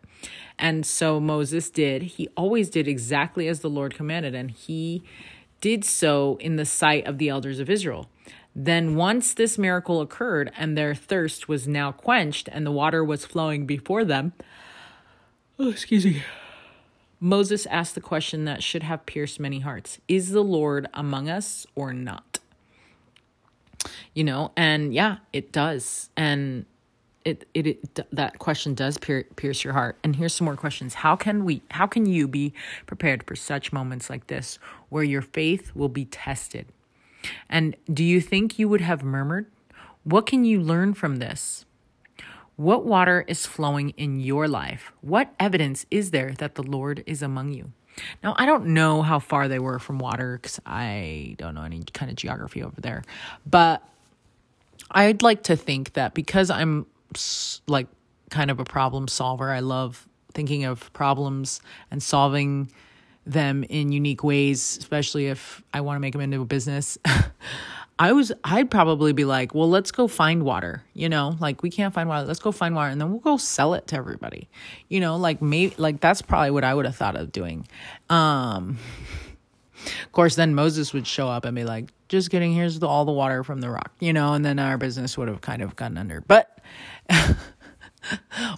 And 0.59 0.85
so 0.85 1.19
Moses 1.19 1.71
did. 1.71 2.03
He 2.03 2.29
always 2.37 2.69
did 2.69 2.87
exactly 2.87 3.49
as 3.49 3.61
the 3.61 3.71
Lord 3.71 3.95
commanded, 3.95 4.35
and 4.35 4.51
he 4.51 5.03
did 5.61 5.85
so 5.85 6.37
in 6.41 6.57
the 6.57 6.67
sight 6.67 7.07
of 7.07 7.19
the 7.19 7.29
elders 7.29 7.59
of 7.59 7.71
Israel. 7.71 8.09
Then, 8.55 8.97
once 8.97 9.33
this 9.33 9.57
miracle 9.57 10.03
occurred 10.03 10.53
and 10.59 10.77
their 10.77 10.95
thirst 10.95 11.49
was 11.49 11.67
now 11.67 11.91
quenched 11.91 12.49
and 12.53 12.67
the 12.67 12.71
water 12.71 13.03
was 13.03 13.25
flowing 13.25 13.65
before 13.65 14.05
them, 14.05 14.35
oh, 15.59 15.71
excuse 15.71 16.05
me, 16.05 16.23
Moses 17.25 17.67
asked 17.67 17.95
the 17.95 18.01
question 18.01 18.47
that 18.47 18.65
should 18.65 18.83
have 18.83 19.07
pierced 19.07 19.39
many 19.39 19.61
hearts. 19.61 20.01
Is 20.09 20.31
the 20.31 20.43
Lord 20.43 20.89
among 20.93 21.29
us 21.29 21.65
or 21.77 21.93
not? 21.93 22.41
You 24.13 24.25
know, 24.25 24.51
and 24.57 24.93
yeah, 24.93 25.19
it 25.33 25.53
does. 25.53 26.11
And 26.17 26.67
it, 27.25 27.47
it, 27.55 27.67
it 27.69 28.07
that 28.11 28.41
question 28.41 28.75
does 28.75 28.99
pierce 28.99 29.63
your 29.63 29.73
heart. 29.73 29.99
And 30.03 30.17
here's 30.17 30.35
some 30.35 30.47
more 30.47 30.57
questions. 30.57 30.95
How 30.95 31.15
can 31.15 31.45
we 31.45 31.63
how 31.71 31.87
can 31.87 32.07
you 32.07 32.27
be 32.27 32.53
prepared 32.87 33.23
for 33.23 33.37
such 33.37 33.73
moments 33.73 34.11
like 34.11 34.27
this 34.27 34.59
where 34.89 35.05
your 35.05 35.23
faith 35.23 35.71
will 35.77 35.89
be 35.89 36.07
tested? 36.07 36.67
And 37.49 37.77
do 37.93 38.03
you 38.03 38.21
think 38.21 38.59
you 38.59 38.69
would 38.69 38.81
have 38.81 39.05
murmured? 39.05 39.47
What 40.03 40.27
can 40.27 40.45
you 40.45 40.61
learn 40.61 40.93
from 40.95 41.19
this 41.19 41.67
what 42.63 42.85
water 42.85 43.25
is 43.27 43.47
flowing 43.47 43.91
in 43.91 44.21
your 44.21 44.49
life 44.49 44.93
what 45.01 45.33
evidence 45.41 45.87
is 45.91 46.11
there 46.11 46.33
that 46.39 46.55
the 46.55 46.63
lord 46.63 47.03
is 47.07 47.23
among 47.23 47.53
you 47.53 47.73
now 48.23 48.35
i 48.39 48.47
don't 48.47 48.67
know 48.67 49.03
how 49.03 49.19
far 49.19 49.49
they 49.49 49.59
were 49.59 49.79
from 49.79 49.99
water 49.99 50.39
because 50.41 50.61
i 50.65 51.35
don't 51.39 51.55
know 51.55 51.63
any 51.63 51.83
kind 51.93 52.11
of 52.11 52.17
geography 52.17 52.63
over 52.63 52.81
there 52.81 53.03
but 53.47 53.83
I'd 54.93 55.23
like 55.23 55.45
to 55.45 55.57
think 55.57 55.95
that 55.95 56.15
because 56.15 56.51
I'm 56.51 56.87
like 57.67 57.87
kind 58.31 58.51
of 58.51 58.61
a 58.61 58.65
problem 58.65 59.09
solver. 59.09 59.51
I 59.51 59.61
love 59.61 60.07
thinking 60.35 60.65
of 60.65 60.93
problems 60.93 61.61
and 61.91 62.03
solving 62.03 62.71
them 63.25 63.65
in 63.65 63.93
unique 63.93 64.23
ways, 64.25 64.79
especially 64.79 65.27
if 65.27 65.63
I 65.73 65.81
want 65.81 65.97
to 65.97 66.01
make 66.01 66.13
them 66.13 66.21
into 66.21 66.43
a 66.43 66.45
business. 66.45 66.99
I 67.99 68.13
was 68.13 68.33
I'd 68.43 68.71
probably 68.71 69.13
be 69.13 69.25
like, 69.25 69.55
"Well, 69.55 69.69
let's 69.69 69.93
go 69.93 70.09
find 70.09 70.43
water." 70.43 70.83
You 70.95 71.09
know, 71.09 71.37
like 71.41 71.63
we 71.63 71.71
can't 71.71 71.95
find 71.95 72.09
water. 72.09 72.27
Let's 72.27 72.41
go 72.41 72.53
find 72.53 72.75
water 72.75 72.91
and 72.91 73.01
then 73.01 73.11
we'll 73.11 73.21
go 73.21 73.37
sell 73.37 73.75
it 73.75 73.87
to 73.89 73.97
everybody. 73.97 74.49
You 74.89 75.01
know, 75.01 75.17
like 75.17 75.41
maybe 75.43 75.75
like 75.79 76.01
that's 76.01 76.23
probably 76.23 76.51
what 76.51 76.65
I 76.65 76.75
would 76.75 76.87
have 76.87 76.97
thought 76.97 77.17
of 77.17 77.33
doing. 77.33 77.67
Um 78.11 78.79
of 79.87 80.13
course, 80.13 80.37
then 80.37 80.55
Moses 80.55 80.93
would 80.93 81.07
show 81.07 81.29
up 81.29 81.45
and 81.45 81.55
be 81.55 81.65
like, 81.65 81.91
just 82.09 82.31
kidding, 82.31 82.53
here's 82.55 82.79
the, 82.79 82.87
all 82.87 83.05
the 83.05 83.13
water 83.13 83.43
from 83.43 83.61
the 83.61 83.71
rock, 83.71 83.93
you 84.01 84.13
know, 84.13 84.35
and 84.35 84.45
then 84.45 84.59
our 84.59 84.79
business 84.79 85.17
would 85.19 85.29
have 85.29 85.41
kind 85.41 85.63
of 85.63 85.75
gone 85.77 85.97
under. 85.97 86.21
But 86.21 86.59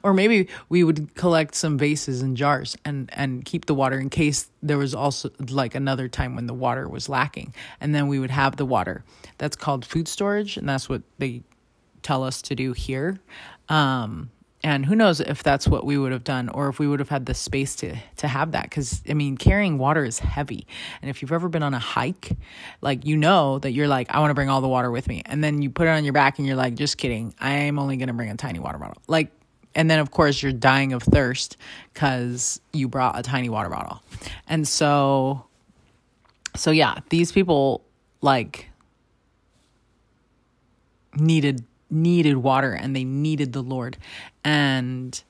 or 0.02 0.14
maybe 0.14 0.48
we 0.68 0.84
would 0.84 1.14
collect 1.14 1.54
some 1.54 1.78
vases 1.78 2.22
and 2.22 2.36
jars 2.36 2.76
and 2.84 3.10
and 3.12 3.44
keep 3.44 3.66
the 3.66 3.74
water 3.74 3.98
in 3.98 4.10
case 4.10 4.50
there 4.62 4.78
was 4.78 4.94
also 4.94 5.30
like 5.50 5.74
another 5.74 6.08
time 6.08 6.34
when 6.34 6.46
the 6.46 6.54
water 6.54 6.88
was 6.88 7.08
lacking. 7.08 7.54
And 7.80 7.94
then 7.94 8.08
we 8.08 8.18
would 8.18 8.30
have 8.30 8.56
the 8.56 8.66
water. 8.66 9.04
That's 9.38 9.56
called 9.56 9.84
food 9.84 10.08
storage 10.08 10.56
and 10.56 10.68
that's 10.68 10.88
what 10.88 11.02
they 11.18 11.42
tell 12.02 12.22
us 12.22 12.42
to 12.42 12.54
do 12.54 12.72
here. 12.72 13.18
Um, 13.68 14.30
and 14.64 14.86
who 14.86 14.96
knows 14.96 15.20
if 15.20 15.42
that's 15.42 15.68
what 15.68 15.84
we 15.84 15.98
would 15.98 16.10
have 16.10 16.24
done 16.24 16.48
or 16.48 16.70
if 16.70 16.78
we 16.78 16.88
would 16.88 16.98
have 16.98 17.10
had 17.10 17.26
the 17.26 17.34
space 17.34 17.76
to 17.76 17.94
to 18.16 18.26
have 18.26 18.52
that. 18.52 18.70
Cuz 18.70 19.02
I 19.08 19.12
mean 19.12 19.36
carrying 19.36 19.76
water 19.76 20.04
is 20.04 20.18
heavy. 20.18 20.66
And 21.02 21.10
if 21.10 21.20
you've 21.20 21.32
ever 21.32 21.50
been 21.50 21.62
on 21.62 21.74
a 21.74 21.78
hike 21.78 22.34
like 22.80 23.04
you 23.04 23.18
know 23.18 23.58
that 23.58 23.72
you're 23.72 23.86
like 23.86 24.10
I 24.10 24.20
want 24.20 24.30
to 24.30 24.34
bring 24.34 24.48
all 24.48 24.62
the 24.62 24.68
water 24.68 24.90
with 24.90 25.06
me. 25.06 25.22
And 25.26 25.44
then 25.44 25.60
you 25.60 25.68
put 25.68 25.86
it 25.86 25.90
on 25.90 26.02
your 26.02 26.14
back 26.14 26.38
and 26.38 26.46
you're 26.46 26.56
like 26.56 26.74
just 26.76 26.96
kidding. 26.96 27.34
I'm 27.38 27.78
only 27.78 27.98
going 27.98 28.08
to 28.08 28.14
bring 28.14 28.30
a 28.30 28.36
tiny 28.36 28.58
water 28.58 28.78
bottle. 28.78 29.00
Like 29.06 29.30
and 29.74 29.90
then 29.90 29.98
of 29.98 30.10
course 30.10 30.42
you're 30.42 30.52
dying 30.52 30.94
of 30.94 31.02
thirst 31.02 31.58
cuz 31.92 32.58
you 32.72 32.88
brought 32.88 33.18
a 33.18 33.22
tiny 33.22 33.50
water 33.50 33.68
bottle. 33.68 34.02
And 34.48 34.66
so 34.66 35.44
so 36.56 36.70
yeah 36.70 36.94
these 37.10 37.32
people 37.32 37.84
like 38.22 38.70
needed 41.16 41.64
needed 41.90 42.36
water 42.38 42.72
and 42.72 42.94
they 42.96 43.04
needed 43.04 43.52
the 43.52 43.62
Lord. 43.62 43.96
And 44.44 45.20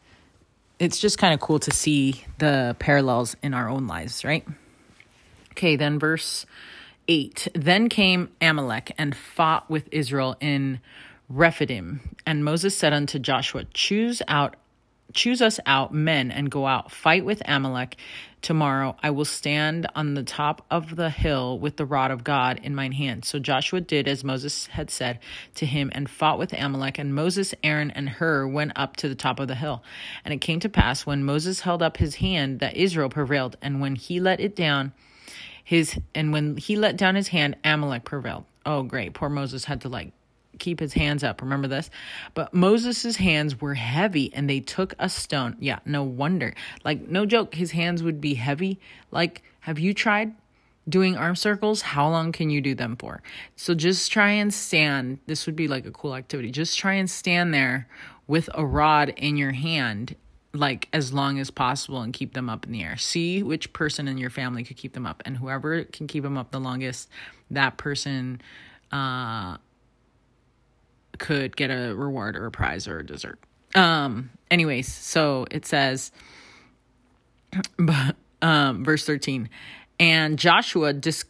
it's 0.79 0.99
just 0.99 1.19
kind 1.19 1.33
of 1.33 1.41
cool 1.41 1.61
to 1.61 1.71
see 1.71 2.25
the 2.39 2.77
parallels 2.79 3.37
in 3.43 3.55
our 3.55 3.69
own 3.69 3.87
lives, 3.87 4.25
right? 4.25 4.47
Okay, 5.53 5.77
then 5.77 5.99
verse 5.99 6.47
8. 7.09 7.49
Then 7.55 7.89
came 7.89 8.31
Amalek 8.41 8.93
and 8.99 9.17
fought 9.17 9.71
with 9.71 9.89
Israel 9.93 10.37
in 10.41 10.81
Rephidim. 11.29 12.17
And 12.27 12.45
Moses 12.45 12.77
said 12.77 12.93
unto 12.93 13.19
Joshua, 13.19 13.65
Choose 13.73 14.21
out 14.29 14.57
choose 15.13 15.43
us 15.43 15.61
out 15.67 15.93
men 15.93 16.31
and 16.31 16.51
go 16.51 16.67
out, 16.67 16.91
fight 16.91 17.25
with 17.25 17.43
Amalek 17.47 17.97
Tomorrow 18.45 18.97
I 19.03 19.09
will 19.09 19.25
stand 19.25 19.87
on 19.95 20.13
the 20.13 20.23
top 20.23 20.67
of 20.71 20.97
the 20.97 21.09
hill 21.09 21.59
with 21.59 21.79
the 21.79 21.87
rod 21.87 22.11
of 22.11 22.25
God 22.25 22.61
in 22.63 22.75
mine 22.75 22.93
hand. 22.93 23.25
So 23.25 23.39
Joshua 23.39 23.81
did 23.81 24.07
as 24.07 24.23
Moses 24.23 24.67
had 24.67 24.91
said 24.91 25.19
to 25.55 25.65
him 25.65 25.91
and 25.95 26.11
fought 26.11 26.39
with 26.39 26.53
Amalek. 26.53 26.99
And 26.99 27.15
Moses, 27.15 27.55
Aaron, 27.63 27.91
and 27.91 28.07
Hur 28.07 28.47
went 28.47 28.73
up 28.77 28.97
to 28.97 29.09
the 29.09 29.15
top 29.15 29.41
of 29.41 29.49
the 29.49 29.55
hill. 29.55 29.83
And 30.27 30.35
it 30.35 30.43
came 30.43 30.61
to 30.61 30.69
pass 30.69 31.07
when 31.07 31.25
Moses 31.25 31.61
held 31.61 31.83
up 31.83 31.97
his 31.97 32.17
hand 32.17 32.61
that 32.61 32.77
Israel 32.77 33.09
prevailed. 33.09 33.57
And 33.63 33.81
when 33.81 33.95
he 33.95 34.21
let 34.21 34.41
it 34.41 34.55
down, 34.55 34.93
his 35.65 35.99
and 36.15 36.31
when 36.31 36.59
he 36.59 36.77
let 36.77 36.99
down 36.99 37.15
his 37.15 37.29
hand, 37.29 37.57
Amalek 37.65 38.05
prevailed. 38.05 38.45
Oh, 38.67 38.83
great. 38.83 39.15
Poor 39.15 39.31
Moses 39.31 39.65
had 39.65 39.81
to 39.81 39.89
like 39.89 40.13
keep 40.59 40.81
his 40.81 40.95
hands 40.95 41.25
up. 41.25 41.43
Remember 41.43 41.69
this? 41.69 41.91
But 42.35 42.55
Moses' 42.55 43.17
hands 43.17 43.61
were 43.61 43.75
heavy 43.75 44.33
and 44.35 44.49
they 44.49 44.61
took 44.61 44.95
a 44.99 45.09
stone. 45.09 45.57
Yeah, 45.61 45.79
no 45.85 46.03
wonder. 46.03 46.55
Like, 46.85 47.09
no 47.09 47.27
joke, 47.27 47.55
his 47.55 47.73
hands 47.73 48.03
would 48.03 48.21
be 48.21 48.35
heavy. 48.35 48.79
Like, 49.11 49.43
have 49.61 49.79
you 49.79 49.95
tried 49.95 50.35
doing 50.89 51.17
arm 51.17 51.37
circles? 51.37 51.83
How 51.83 52.09
long 52.09 52.33
can 52.33 52.51
you 52.51 52.61
do 52.61 52.75
them 52.75 52.97
for? 52.97 53.23
So 53.57 53.75
just 53.75 54.13
try 54.13 54.31
and 54.31 54.53
stand. 54.53 55.19
This 55.27 55.47
would 55.47 55.57
be 55.57 55.69
like 55.69 55.87
a 55.87 55.91
cool 55.91 56.15
activity. 56.15 56.51
Just 56.51 56.79
try 56.79 56.95
and 56.95 57.11
stand 57.11 57.55
there 57.55 57.89
with 58.27 58.49
a 58.55 58.65
rod 58.65 59.11
in 59.17 59.37
your 59.37 59.53
hand 59.53 60.17
like 60.55 60.89
as 60.93 61.13
long 61.13 61.39
as 61.39 61.51
possible 61.51 62.01
and 62.01 62.13
keep 62.13 62.33
them 62.33 62.49
up 62.49 62.65
in 62.65 62.73
the 62.73 62.83
air. 62.83 62.97
See 62.97 63.43
which 63.43 63.73
person 63.73 64.07
in 64.09 64.19
your 64.19 64.31
family 64.31 64.63
could 64.63 64.77
keep 64.77 64.93
them 64.93 65.05
up, 65.05 65.23
and 65.27 65.37
whoever 65.37 65.85
can 65.85 66.07
keep 66.07 66.23
them 66.23 66.39
up 66.39 66.53
the 66.53 66.61
longest, 66.61 67.09
that 67.51 67.77
person 67.77 68.41
uh, 68.93 69.57
could 71.19 71.57
get 71.57 71.71
a 71.71 71.95
reward 71.95 72.37
or 72.37 72.47
a 72.47 72.51
prize 72.51 72.87
or 72.89 72.99
a 72.99 73.07
dessert. 73.07 73.39
Um, 73.75 74.31
anyways, 74.51 74.93
so 74.93 75.47
it 75.51 75.67
says, 75.67 76.13
um, 78.43 78.85
verse 78.85 79.05
13, 79.05 79.49
and 79.99 80.39
Joshua 80.39 80.93
dis- 80.93 81.25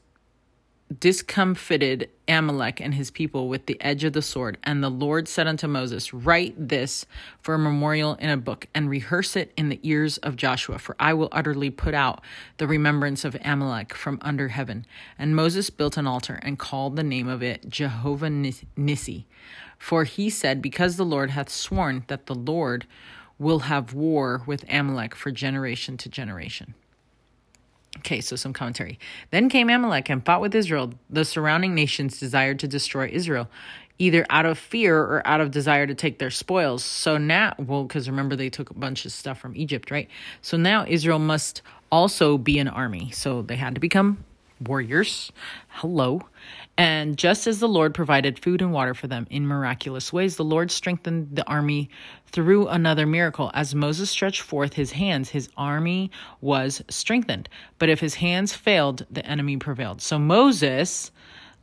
discomfited 1.01 2.11
Amalek 2.29 2.81
and 2.81 2.95
his 2.95 3.11
people 3.11 3.49
with 3.49 3.67
the 3.67 3.81
edge 3.81 4.05
of 4.05 4.13
the 4.13 4.23
sword. 4.23 4.59
And 4.65 4.83
the 4.83 4.91
Lord 4.91 5.29
said 5.29 5.47
unto 5.47 5.67
Moses, 5.67 6.13
Write 6.15 6.55
this 6.57 7.07
for 7.41 7.55
a 7.55 7.59
memorial 7.59 8.15
in 8.15 8.31
a 8.31 8.37
book, 8.37 8.67
and 8.75 8.89
rehearse 8.89 9.37
it 9.37 9.53
in 9.57 9.69
the 9.69 9.81
ears 9.83 10.19
of 10.19 10.37
Joshua, 10.37 10.79
for 10.79 10.97
I 10.99 11.15
will 11.15 11.29
utterly 11.33 11.71
put 11.71 11.95
out 11.95 12.21
the 12.59 12.67
remembrance 12.67 13.25
of 13.25 13.37
Amalek 13.45 13.95
from 13.95 14.19
under 14.23 14.49
heaven. 14.49 14.87
And 15.19 15.37
Moses 15.37 15.71
built 15.71 15.97
an 15.97 16.07
altar 16.07 16.39
and 16.43 16.59
called 16.59 16.97
the 16.97 17.03
name 17.03 17.29
of 17.29 17.43
it 17.43 17.69
Jehovah 17.69 18.29
Nissi. 18.29 19.25
For 19.79 20.05
he 20.05 20.31
said, 20.31 20.63
Because 20.63 20.97
the 20.97 21.05
Lord 21.05 21.31
hath 21.31 21.49
sworn 21.49 22.05
that 22.09 22.27
the 22.27 22.35
Lord 22.35 22.87
will 23.39 23.61
have 23.61 23.93
war 23.93 24.43
with 24.47 24.65
Amalek 24.69 25.15
for 25.15 25.31
generation 25.31 25.97
to 25.99 26.09
generation. 26.09 26.75
Okay, 27.99 28.21
so 28.21 28.37
some 28.37 28.53
commentary. 28.53 28.99
Then 29.31 29.49
came 29.49 29.71
Amalek 29.71 30.11
and 30.11 30.25
fought 30.25 30.41
with 30.41 30.55
Israel. 30.55 30.95
The 31.11 31.25
surrounding 31.25 31.75
nations 31.75 32.19
desired 32.19 32.59
to 32.61 32.69
destroy 32.69 33.09
Israel, 33.13 33.49
either 33.99 34.27
out 34.31 34.47
of 34.47 34.59
fear 34.59 34.99
or 34.99 35.23
out 35.27 35.41
of 35.41 35.51
desire 35.51 35.87
to 35.87 35.95
take 35.95 36.19
their 36.19 36.31
spoils. 36.31 36.85
So 36.85 37.19
now, 37.19 37.55
well, 37.59 37.85
because 37.85 38.09
remember 38.09 38.35
they 38.35 38.51
took 38.51 38.71
a 38.71 38.75
bunch 38.75 39.05
of 39.05 39.13
stuff 39.13 39.39
from 39.39 39.55
Egypt, 39.57 39.91
right? 39.91 40.09
So 40.43 40.57
now 40.57 40.85
Israel 40.89 41.21
must 41.21 41.63
also 41.91 42.37
be 42.37 42.59
an 42.59 42.69
army. 42.69 43.11
So 43.13 43.43
they 43.43 43.57
had 43.57 43.75
to 43.75 43.81
become 43.81 44.25
warriors. 44.61 45.31
Hello. 45.69 46.23
And 46.77 47.17
just 47.17 47.47
as 47.47 47.61
the 47.61 47.69
Lord 47.69 47.95
provided 47.95 48.39
food 48.39 48.61
and 48.61 48.73
water 48.73 48.95
for 48.95 49.07
them 49.07 49.27
in 49.31 49.47
miraculous 49.47 50.13
ways, 50.13 50.37
the 50.37 50.45
Lord 50.45 50.71
strengthened 50.71 51.37
the 51.37 51.47
army 51.49 51.89
through 52.27 52.67
another 52.67 53.07
miracle. 53.07 53.53
As 53.55 53.75
Moses 53.77 54.11
stretched 54.11 54.41
forth 54.41 54.73
his 54.73 54.91
hands, 54.91 55.31
his 55.31 55.49
army 55.57 56.11
was 56.41 56.83
strengthened. 56.89 57.49
But 57.79 57.91
if 57.91 58.01
his 58.01 58.15
hands 58.15 58.55
failed, 58.55 59.07
the 59.09 59.25
enemy 59.25 59.57
prevailed. 59.57 60.03
So 60.03 60.19
Moses 60.19 61.13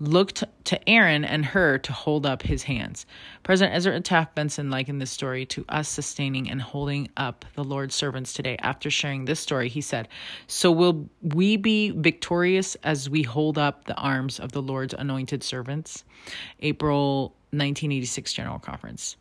looked 0.02 0.44
to 0.64 0.90
Aaron 0.90 1.24
and 1.24 1.46
Hur 1.46 1.78
to 1.78 1.94
hold 1.94 2.26
up 2.26 2.42
his 2.42 2.64
hands. 2.64 3.06
President 3.44 3.76
Ezra 3.76 4.00
Taft 4.02 4.34
Benson 4.34 4.72
likened 4.72 5.00
this 5.00 5.12
story 5.12 5.46
to 5.48 5.64
us 5.70 5.88
sustaining 5.88 6.50
and 6.50 6.62
holding 6.62 7.08
up 7.18 7.46
the 7.56 7.64
Lord's 7.64 7.94
servants 7.94 8.34
today. 8.34 8.58
After 8.62 8.90
sharing 8.90 9.26
this 9.26 9.40
story, 9.40 9.70
he 9.70 9.80
said, 9.82 10.08
So 10.48 10.72
will 10.72 11.08
we 11.22 11.56
be 11.56 11.92
victorious 11.92 12.76
as 12.84 13.10
we 13.10 13.22
hold 13.22 13.60
up 13.60 13.86
the 13.86 13.96
arms 13.96 14.40
of 14.40 14.52
the 14.52 14.62
Lord's 14.62 14.96
anointed 14.96 15.44
servants? 15.44 16.04
April 16.62 17.36
1986 17.52 18.34
General 18.34 18.60
Conference. 18.60 19.18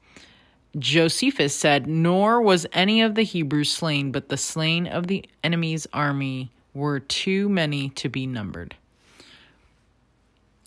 Josephus 0.78 1.54
said, 1.54 1.88
Nor 1.88 2.40
was 2.40 2.66
any 2.72 3.02
of 3.02 3.16
the 3.16 3.22
Hebrews 3.22 3.70
slain, 3.70 4.12
but 4.12 4.28
the 4.28 4.36
slain 4.36 4.86
of 4.86 5.08
the 5.08 5.24
enemy's 5.44 5.86
army 5.92 6.52
were 6.72 7.00
too 7.00 7.48
many 7.48 7.90
to 7.90 8.08
be 8.08 8.26
numbered. 8.26 8.76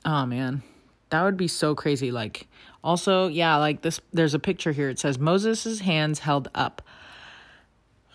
Oh 0.06 0.26
man. 0.26 0.64
That 1.10 1.24
would 1.24 1.38
be 1.38 1.48
so 1.48 1.76
crazy. 1.76 2.12
Like 2.12 2.48
also, 2.84 3.28
yeah, 3.28 3.58
like 3.58 3.82
this 3.82 4.02
there's 4.12 4.34
a 4.34 4.40
picture 4.40 4.72
here. 4.72 4.90
It 4.90 5.00
says 5.00 5.20
Moses' 5.20 5.80
hands 5.80 6.20
held 6.20 6.50
up. 6.54 6.82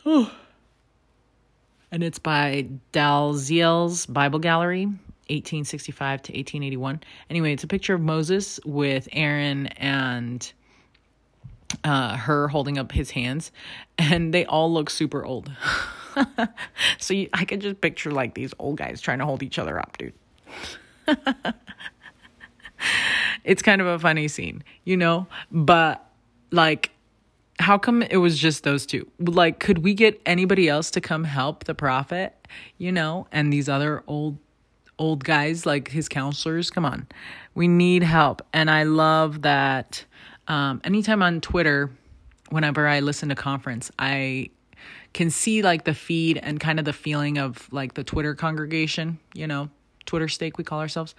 and 0.04 0.28
it's 1.92 2.18
by 2.18 2.68
Dalziel's 2.92 4.06
Bible 4.06 4.38
Gallery, 4.38 4.86
1865 4.86 6.22
to 6.22 6.32
1881. 6.32 7.00
Anyway, 7.30 7.52
it's 7.52 7.64
a 7.64 7.68
picture 7.68 7.94
of 7.94 8.00
Moses 8.00 8.60
with 8.64 9.08
Aaron 9.12 9.68
and 9.68 10.52
uh, 11.84 12.16
Hur 12.16 12.48
holding 12.48 12.78
up 12.78 12.92
his 12.92 13.10
hands, 13.10 13.52
and 13.98 14.32
they 14.34 14.44
all 14.44 14.72
look 14.72 14.90
super 14.90 15.24
old. 15.24 15.50
so 16.98 17.14
you, 17.14 17.28
I 17.32 17.44
could 17.44 17.60
just 17.60 17.80
picture 17.80 18.10
like 18.10 18.34
these 18.34 18.52
old 18.58 18.76
guys 18.76 19.00
trying 19.00 19.18
to 19.18 19.24
hold 19.24 19.42
each 19.42 19.58
other 19.58 19.78
up, 19.78 19.96
dude. 19.98 20.14
it's 23.44 23.62
kind 23.62 23.80
of 23.80 23.86
a 23.86 23.98
funny 23.98 24.28
scene, 24.28 24.62
you 24.84 24.96
know? 24.96 25.26
But 25.50 26.04
like 26.50 26.90
how 27.60 27.76
come 27.76 28.02
it 28.02 28.18
was 28.18 28.38
just 28.38 28.62
those 28.62 28.86
two? 28.86 29.06
Like 29.18 29.58
could 29.58 29.78
we 29.78 29.94
get 29.94 30.20
anybody 30.26 30.68
else 30.68 30.90
to 30.92 31.00
come 31.00 31.24
help 31.24 31.64
the 31.64 31.74
prophet, 31.74 32.34
you 32.78 32.92
know? 32.92 33.26
And 33.32 33.52
these 33.52 33.68
other 33.68 34.02
old 34.06 34.38
old 34.98 35.24
guys 35.24 35.64
like 35.64 35.88
his 35.88 36.08
counselors, 36.08 36.70
come 36.70 36.84
on. 36.84 37.06
We 37.54 37.68
need 37.68 38.02
help. 38.02 38.42
And 38.52 38.70
I 38.70 38.84
love 38.84 39.42
that 39.42 40.04
um 40.46 40.80
anytime 40.84 41.22
on 41.22 41.40
Twitter 41.40 41.90
whenever 42.50 42.86
I 42.86 43.00
listen 43.00 43.28
to 43.28 43.34
conference, 43.34 43.90
I 43.98 44.50
can 45.12 45.30
see 45.30 45.62
like 45.62 45.84
the 45.84 45.94
feed 45.94 46.38
and 46.38 46.60
kind 46.60 46.78
of 46.78 46.84
the 46.84 46.92
feeling 46.92 47.38
of 47.38 47.68
like 47.72 47.94
the 47.94 48.04
Twitter 48.04 48.34
congregation, 48.34 49.18
you 49.34 49.46
know, 49.46 49.70
Twitter 50.08 50.26
stake 50.26 50.56
we 50.56 50.64
call 50.64 50.80
ourselves. 50.80 51.14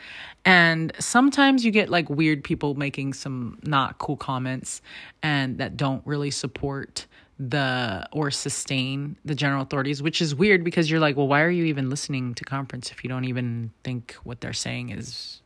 And 0.45 0.91
sometimes 0.99 1.63
you 1.63 1.71
get 1.71 1.89
like 1.89 2.09
weird 2.09 2.43
people 2.43 2.73
making 2.73 3.13
some 3.13 3.59
not 3.63 3.99
cool 3.99 4.17
comments 4.17 4.81
and 5.21 5.59
that 5.59 5.77
don't 5.77 6.01
really 6.05 6.31
support 6.31 7.05
the 7.37 8.05
or 8.11 8.31
sustain 8.31 9.15
the 9.23 9.35
general 9.35 9.61
authorities, 9.61 10.01
which 10.01 10.21
is 10.21 10.33
weird 10.33 10.63
because 10.63 10.89
you're 10.89 10.99
like, 10.99 11.15
well, 11.15 11.27
why 11.27 11.41
are 11.41 11.51
you 11.51 11.65
even 11.65 11.89
listening 11.89 12.33
to 12.33 12.43
conference 12.43 12.91
if 12.91 13.03
you 13.03 13.09
don't 13.09 13.25
even 13.25 13.71
think 13.83 14.15
what 14.23 14.41
they're 14.41 14.53
saying 14.53 14.89
is 14.89 15.39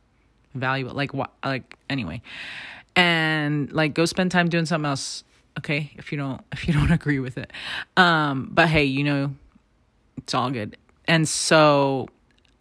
valuable? 0.54 0.94
Like 0.94 1.12
what 1.12 1.30
like 1.44 1.76
anyway. 1.90 2.22
And 2.96 3.70
like 3.72 3.92
go 3.92 4.06
spend 4.06 4.30
time 4.30 4.48
doing 4.48 4.64
something 4.64 4.88
else 4.88 5.22
okay 5.56 5.92
if 5.96 6.10
you 6.10 6.18
don't 6.18 6.40
if 6.50 6.66
you 6.66 6.74
don't 6.74 6.90
agree 7.00 7.20
with 7.20 7.38
it 7.38 7.52
um 7.96 8.48
but 8.50 8.68
hey 8.68 8.82
you 8.82 9.04
know 9.04 9.32
it's 10.16 10.34
all 10.34 10.50
good 10.50 10.76
and 11.06 11.28
so 11.28 12.08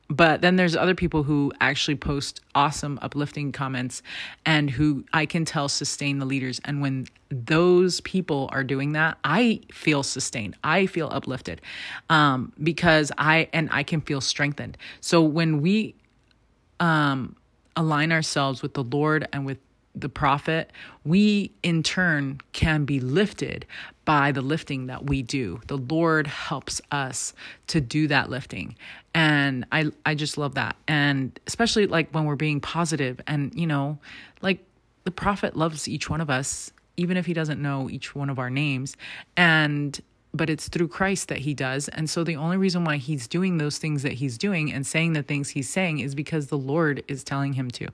but 0.10 0.42
then 0.42 0.58
there's 0.58 0.76
other 0.76 0.96
people 0.96 1.24
who 1.24 1.52
actually 1.62 1.96
post 1.96 2.42
awesome 2.54 3.00
uplifting 3.02 3.52
comments 3.52 4.04
and 4.46 4.70
who 4.70 5.06
I 5.14 5.26
can 5.26 5.46
tell 5.46 5.70
sustain 5.70 6.20
the 6.20 6.26
leaders 6.26 6.60
and 6.66 6.82
when 6.82 7.08
those 7.30 8.02
people 8.02 8.50
are 8.52 8.64
doing 8.64 8.92
that 8.94 9.18
I 9.24 9.62
feel 9.72 10.04
sustained 10.04 10.56
I 10.64 10.86
feel 10.86 11.10
uplifted 11.12 11.62
um 12.10 12.54
because 12.62 13.12
I 13.18 13.50
and 13.54 13.70
I 13.72 13.84
can 13.84 14.02
feel 14.02 14.22
strengthened 14.22 14.78
so 15.02 15.22
when 15.22 15.62
we 15.62 15.96
um 16.80 17.36
align 17.76 18.12
ourselves 18.12 18.62
with 18.62 18.74
the 18.74 18.84
Lord 18.84 19.28
and 19.34 19.46
with 19.46 19.58
the 19.96 20.10
prophet, 20.10 20.72
we 21.04 21.52
in 21.62 21.84
turn 21.84 22.40
can 22.52 22.86
be 22.86 23.00
lifted 23.00 23.66
by 24.06 24.32
the 24.32 24.42
lifting 24.42 24.88
that 24.88 25.06
we 25.06 25.22
do. 25.22 25.62
The 25.68 25.78
Lord 25.78 26.28
helps 26.28 26.82
us 26.92 27.34
to 27.68 27.80
do 27.80 28.08
that 28.08 28.30
lifting. 28.30 28.76
And 29.16 29.66
I 29.72 29.92
I 30.06 30.16
just 30.16 30.38
love 30.38 30.56
that. 30.56 30.76
And 30.88 31.40
especially 31.48 31.88
like 31.88 32.10
when 32.12 32.26
we're 32.26 32.36
being 32.36 32.60
positive 32.60 33.22
and 33.28 33.54
you 33.56 33.68
know, 33.68 33.98
like 34.42 34.60
the 35.04 35.12
prophet 35.12 35.56
loves 35.56 35.88
each 35.88 36.10
one 36.10 36.22
of 36.22 36.30
us 36.30 36.72
even 36.96 37.18
if 37.18 37.26
he 37.26 37.34
doesn't 37.34 37.60
know 37.60 37.90
each 37.90 38.14
one 38.14 38.30
of 38.30 38.38
our 38.38 38.52
names 38.52 38.96
and 39.36 40.00
but 40.36 40.50
it's 40.50 40.68
through 40.68 40.88
Christ 40.88 41.28
that 41.28 41.40
he 41.40 41.54
does. 41.54 41.88
And 41.90 42.10
so 42.10 42.24
the 42.24 42.36
only 42.38 42.58
reason 42.58 42.84
why 42.84 42.98
he's 42.98 43.28
doing 43.28 43.60
those 43.60 43.78
things 43.78 44.02
that 44.02 44.14
he's 44.14 44.38
doing 44.38 44.74
and 44.74 44.86
saying 44.86 45.14
the 45.14 45.22
things 45.22 45.50
he's 45.50 45.70
saying 45.70 46.00
is 46.00 46.16
because 46.16 46.48
the 46.48 46.58
Lord 46.58 47.04
is 47.08 47.24
telling 47.24 47.54
him 47.54 47.70
to. 47.72 47.88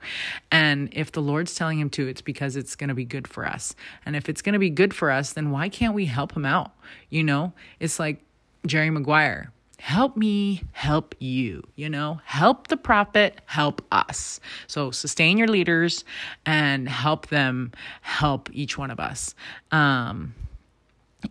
And 0.49 0.87
if 0.93 1.11
the 1.11 1.21
Lord's 1.21 1.53
telling 1.53 1.79
him 1.79 1.89
to, 1.91 2.07
it's 2.07 2.21
because 2.21 2.55
it's 2.55 2.77
going 2.77 2.87
to 2.87 2.93
be 2.93 3.03
good 3.03 3.27
for 3.27 3.45
us. 3.45 3.75
And 4.05 4.15
if 4.15 4.29
it's 4.29 4.41
going 4.41 4.53
to 4.53 4.59
be 4.59 4.69
good 4.69 4.93
for 4.93 5.11
us, 5.11 5.33
then 5.33 5.51
why 5.51 5.67
can't 5.67 5.93
we 5.93 6.05
help 6.05 6.33
him 6.33 6.45
out? 6.45 6.71
You 7.09 7.23
know, 7.23 7.51
it's 7.81 7.99
like 7.99 8.23
Jerry 8.65 8.89
Maguire. 8.89 9.51
Help 9.79 10.17
me, 10.17 10.61
help 10.73 11.15
you, 11.19 11.63
you 11.77 11.87
know, 11.87 12.19
help 12.25 12.67
the 12.67 12.75
prophet, 12.75 13.39
help 13.45 13.81
us. 13.93 14.41
So 14.67 14.91
sustain 14.91 15.37
your 15.37 15.47
leaders 15.47 16.03
and 16.45 16.87
help 16.87 17.27
them 17.27 17.71
help 18.01 18.49
each 18.51 18.77
one 18.77 18.91
of 18.91 18.99
us. 18.99 19.35
Um, 19.71 20.35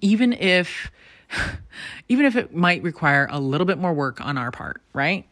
even 0.00 0.32
if 0.32 0.90
even 2.08 2.24
if 2.24 2.36
it 2.36 2.54
might 2.54 2.82
require 2.82 3.28
a 3.30 3.38
little 3.38 3.66
bit 3.66 3.76
more 3.76 3.92
work 3.92 4.22
on 4.22 4.38
our 4.38 4.50
part, 4.50 4.80
right? 4.94 5.26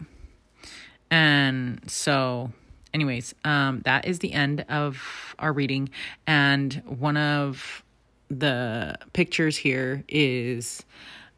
And 1.11 1.81
so 1.91 2.53
anyways, 2.93 3.35
um 3.45 3.81
that 3.87 4.05
is 4.05 4.19
the 4.19 4.35
end 4.35 4.67
of 4.69 5.35
our 5.39 5.55
reading 5.55 5.89
and 6.27 6.83
one 6.85 7.17
of 7.17 7.83
the 8.29 8.99
pictures 9.15 9.57
here 9.57 10.05
is 10.07 10.85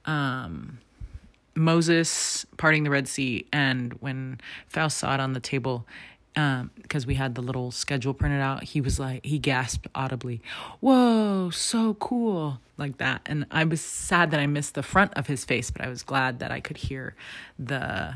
um 0.07 0.79
Moses 1.59 2.47
parting 2.57 2.85
the 2.85 2.91
Red 2.91 3.09
Sea 3.09 3.47
and 3.53 3.93
when 3.95 4.41
Faust 4.69 4.99
saw 4.99 5.15
it 5.15 5.21
on 5.21 5.33
the 5.33 5.41
table, 5.41 5.87
because 6.35 7.05
um, 7.05 7.09
we 7.09 7.15
had 7.15 7.35
the 7.35 7.43
little 7.43 7.73
schedule 7.73 8.15
printed 8.15 8.41
out, 8.41 8.63
he 8.63 8.81
was 8.81 9.01
like, 9.01 9.27
he 9.27 9.39
gasped 9.39 9.89
audibly, 9.95 10.41
Whoa, 10.81 11.51
so 11.51 11.95
cool, 11.95 12.61
like 12.77 12.99
that. 12.99 13.23
And 13.27 13.45
I 13.51 13.65
was 13.65 13.81
sad 13.81 14.31
that 14.31 14.39
I 14.41 14.47
missed 14.47 14.75
the 14.75 14.83
front 14.83 15.13
of 15.15 15.27
his 15.27 15.45
face, 15.45 15.71
but 15.71 15.83
I 15.83 15.89
was 15.89 16.03
glad 16.03 16.39
that 16.39 16.53
I 16.53 16.61
could 16.61 16.77
hear 16.77 17.15
the 17.59 18.15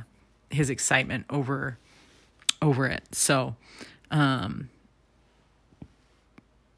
his 0.50 0.70
excitement 0.70 1.24
over 1.30 1.78
over 2.60 2.86
it. 2.86 3.02
So, 3.12 3.56
um, 4.10 4.68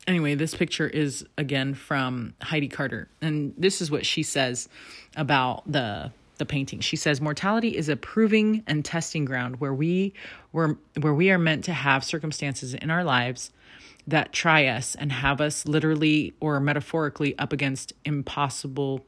anyway, 0.06 0.34
this 0.34 0.54
picture 0.54 0.88
is 0.88 1.26
again 1.36 1.74
from 1.74 2.34
Heidi 2.40 2.68
Carter, 2.68 3.08
and 3.20 3.52
this 3.58 3.82
is 3.82 3.90
what 3.90 4.06
she 4.06 4.22
says 4.22 4.68
about 5.14 5.70
the 5.70 6.10
the 6.38 6.46
painting. 6.46 6.80
She 6.80 6.96
says 6.96 7.20
mortality 7.20 7.76
is 7.76 7.88
a 7.88 7.96
proving 7.96 8.62
and 8.66 8.84
testing 8.84 9.24
ground 9.24 9.60
where 9.60 9.74
we 9.74 10.14
were 10.52 10.78
where 11.00 11.14
we 11.14 11.30
are 11.30 11.38
meant 11.38 11.64
to 11.64 11.72
have 11.72 12.04
circumstances 12.04 12.74
in 12.74 12.90
our 12.90 13.04
lives 13.04 13.50
that 14.06 14.32
try 14.32 14.66
us 14.66 14.94
and 14.94 15.10
have 15.12 15.40
us 15.40 15.66
literally 15.66 16.34
or 16.40 16.60
metaphorically 16.60 17.38
up 17.38 17.52
against 17.52 17.92
impossible 18.04 19.04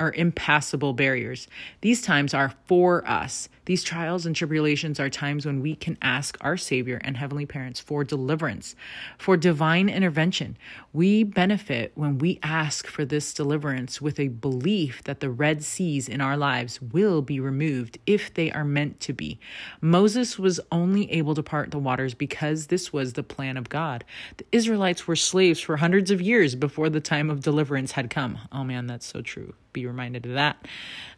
or 0.00 0.12
impassable 0.12 0.92
barriers. 0.92 1.48
These 1.80 2.02
times 2.02 2.34
are 2.34 2.52
for 2.66 3.06
us. 3.08 3.48
These 3.66 3.82
trials 3.82 4.26
and 4.26 4.36
tribulations 4.36 5.00
are 5.00 5.08
times 5.08 5.46
when 5.46 5.60
we 5.62 5.74
can 5.74 5.96
ask 6.02 6.36
our 6.42 6.56
Savior 6.56 7.00
and 7.02 7.16
Heavenly 7.16 7.46
Parents 7.46 7.80
for 7.80 8.04
deliverance, 8.04 8.76
for 9.16 9.36
divine 9.36 9.88
intervention. 9.88 10.58
We 10.92 11.24
benefit 11.24 11.92
when 11.94 12.18
we 12.18 12.38
ask 12.42 12.86
for 12.86 13.06
this 13.06 13.32
deliverance 13.32 14.02
with 14.02 14.20
a 14.20 14.28
belief 14.28 15.02
that 15.04 15.20
the 15.20 15.30
Red 15.30 15.64
Seas 15.64 16.08
in 16.08 16.20
our 16.20 16.36
lives 16.36 16.82
will 16.82 17.22
be 17.22 17.40
removed 17.40 17.98
if 18.06 18.32
they 18.34 18.50
are 18.52 18.64
meant 18.64 19.00
to 19.00 19.14
be. 19.14 19.38
Moses 19.80 20.38
was 20.38 20.60
only 20.70 21.10
able 21.10 21.34
to 21.34 21.42
part 21.42 21.70
the 21.70 21.78
waters 21.78 22.12
because 22.12 22.66
this 22.66 22.92
was 22.92 23.14
the 23.14 23.22
plan 23.22 23.56
of 23.56 23.70
God. 23.70 24.04
The 24.36 24.46
Israelites 24.52 25.06
were 25.06 25.16
slaves 25.16 25.60
for 25.60 25.78
hundreds 25.78 26.10
of 26.10 26.20
years 26.20 26.54
before 26.54 26.90
the 26.90 27.00
time 27.00 27.30
of 27.30 27.40
deliverance 27.40 27.92
had 27.92 28.10
come. 28.10 28.38
Oh 28.52 28.64
man, 28.64 28.86
that's 28.86 29.06
so 29.06 29.22
true. 29.22 29.54
Be 29.72 29.86
reminded 29.86 30.26
of 30.26 30.32
that. 30.32 30.66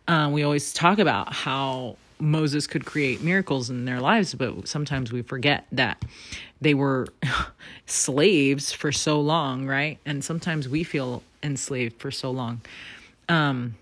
Uh, 0.06 0.30
we 0.32 0.44
always 0.44 0.72
talk 0.72 1.00
about 1.00 1.32
how 1.32 1.96
Moses 2.18 2.66
could 2.66 2.84
create 2.84 3.22
miracles 3.22 3.70
in 3.70 3.84
their 3.84 4.00
lives, 4.00 4.34
but 4.34 4.66
sometimes 4.66 5.12
we 5.12 5.22
forget 5.22 5.66
that 5.72 6.04
they 6.60 6.74
were 6.74 7.06
slaves 7.86 8.72
for 8.72 8.92
so 8.92 9.20
long, 9.20 9.66
right? 9.66 9.98
And 10.06 10.24
sometimes 10.24 10.68
we 10.68 10.82
feel 10.82 11.22
enslaved 11.42 12.00
for 12.00 12.10
so 12.10 12.30
long. 12.30 12.60
Um, 13.28 13.76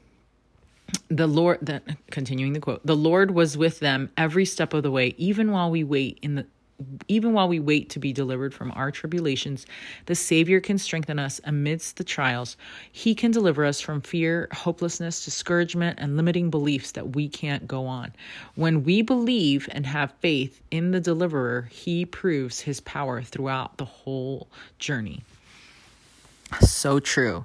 the 1.09 1.27
Lord, 1.27 1.59
that 1.63 1.83
continuing 2.11 2.53
the 2.53 2.61
quote, 2.61 2.85
the 2.85 2.97
Lord 2.97 3.31
was 3.31 3.57
with 3.57 3.81
them 3.81 4.11
every 4.17 4.45
step 4.45 4.75
of 4.75 4.83
the 4.83 4.91
way, 4.91 5.15
even 5.17 5.51
while 5.51 5.71
we 5.71 5.85
wait 5.85 6.19
in 6.23 6.35
the 6.35 6.47
even 7.09 7.33
while 7.33 7.49
we 7.49 7.61
wait 7.61 7.91
to 7.91 7.99
be 7.99 8.13
delivered 8.13 8.55
from 8.55 8.73
our 8.73 8.91
tribulations, 8.91 9.67
the 10.07 10.15
Savior 10.15 10.61
can 10.61 10.79
strengthen 10.79 11.19
us 11.19 11.41
amidst 11.45 11.97
the 11.97 12.05
trials. 12.05 12.57
He 12.93 13.15
can 13.15 13.31
deliver 13.31 13.65
us 13.65 13.81
from 13.81 14.01
fear, 14.01 14.49
hopelessness, 14.53 15.25
discouragement, 15.25 15.99
and 16.01 16.17
limiting 16.17 16.51
beliefs 16.51 16.93
that 16.93 17.15
we 17.15 17.29
can't 17.29 17.67
go 17.67 17.87
on. 17.87 18.13
When 18.55 18.85
we 18.85 19.03
believe 19.03 19.69
and 19.73 19.87
have 19.87 20.13
faith 20.21 20.61
in 20.71 20.91
the 20.91 21.01
deliverer, 21.01 21.69
he 21.71 22.05
proves 22.05 22.61
his 22.61 22.81
power 22.81 23.23
throughout 23.23 23.77
the 23.79 23.85
whole 23.85 24.49
journey. 24.79 25.23
So 26.61 27.01
true. 27.01 27.45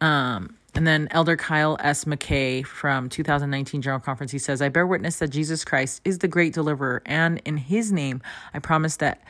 Um, 0.00 0.56
And 0.74 0.86
then 0.86 1.08
Elder 1.10 1.36
Kyle 1.36 1.76
S. 1.80 2.04
McKay 2.04 2.64
from 2.64 3.08
2019 3.08 3.82
General 3.82 4.00
Conference, 4.00 4.30
he 4.30 4.38
says, 4.38 4.62
I 4.62 4.68
bear 4.68 4.86
witness 4.86 5.18
that 5.18 5.28
Jesus 5.28 5.64
Christ 5.64 6.00
is 6.04 6.18
the 6.18 6.28
great 6.28 6.54
deliverer, 6.54 7.02
and 7.04 7.42
in 7.44 7.56
his 7.56 7.90
name 7.90 8.22
I 8.54 8.60
promise 8.60 8.96
that 8.96 9.22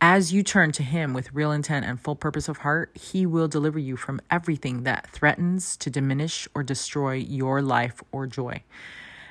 as 0.00 0.32
you 0.32 0.42
turn 0.44 0.70
to 0.72 0.82
him 0.82 1.12
with 1.12 1.32
real 1.32 1.50
intent 1.50 1.84
and 1.84 2.00
full 2.00 2.14
purpose 2.14 2.48
of 2.48 2.58
heart, 2.58 2.96
he 2.96 3.26
will 3.26 3.48
deliver 3.48 3.78
you 3.78 3.96
from 3.96 4.20
everything 4.30 4.84
that 4.84 5.08
threatens 5.08 5.76
to 5.78 5.90
diminish 5.90 6.46
or 6.54 6.62
destroy 6.62 7.14
your 7.14 7.62
life 7.62 8.02
or 8.12 8.26
joy. 8.26 8.62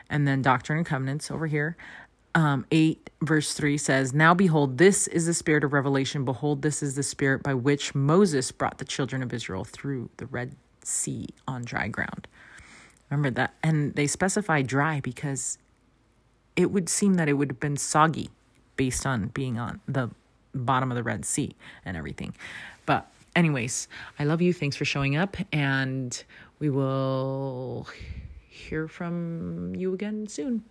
And 0.09 0.27
then 0.27 0.41
Doctrine 0.41 0.79
and 0.79 0.85
Covenants 0.85 1.31
over 1.31 1.47
here. 1.47 1.77
Um, 2.35 2.65
8 2.69 3.09
verse 3.21 3.53
3 3.53 3.77
says, 3.77 4.13
Now 4.13 4.33
behold, 4.33 4.77
this 4.77 5.07
is 5.07 5.25
the 5.25 5.33
spirit 5.33 5.63
of 5.63 5.73
revelation. 5.73 6.25
Behold, 6.25 6.61
this 6.61 6.83
is 6.83 6.95
the 6.95 7.03
spirit 7.03 7.43
by 7.43 7.53
which 7.53 7.95
Moses 7.95 8.51
brought 8.51 8.77
the 8.77 8.85
children 8.85 9.23
of 9.23 9.33
Israel 9.33 9.63
through 9.63 10.09
the 10.17 10.27
Red 10.27 10.55
Sea 10.87 11.27
on 11.47 11.63
dry 11.65 11.87
ground. 11.87 12.27
Remember 13.09 13.29
that? 13.31 13.53
And 13.63 13.93
they 13.95 14.07
specify 14.07 14.61
dry 14.61 14.99
because 14.99 15.57
it 16.55 16.71
would 16.71 16.89
seem 16.89 17.15
that 17.15 17.29
it 17.29 17.33
would 17.33 17.51
have 17.51 17.59
been 17.59 17.77
soggy 17.77 18.29
based 18.75 19.05
on 19.05 19.27
being 19.27 19.57
on 19.59 19.79
the 19.87 20.09
bottom 20.53 20.91
of 20.91 20.95
the 20.95 21.03
Red 21.03 21.25
Sea 21.25 21.55
and 21.85 21.95
everything. 21.95 22.33
But, 22.85 23.07
anyways, 23.35 23.87
I 24.17 24.23
love 24.23 24.41
you. 24.41 24.53
Thanks 24.53 24.75
for 24.75 24.85
showing 24.85 25.15
up. 25.15 25.37
And 25.51 26.23
we 26.59 26.69
will 26.69 27.87
hear 28.47 28.87
from 28.87 29.75
you 29.75 29.93
again 29.93 30.27
soon. 30.27 30.63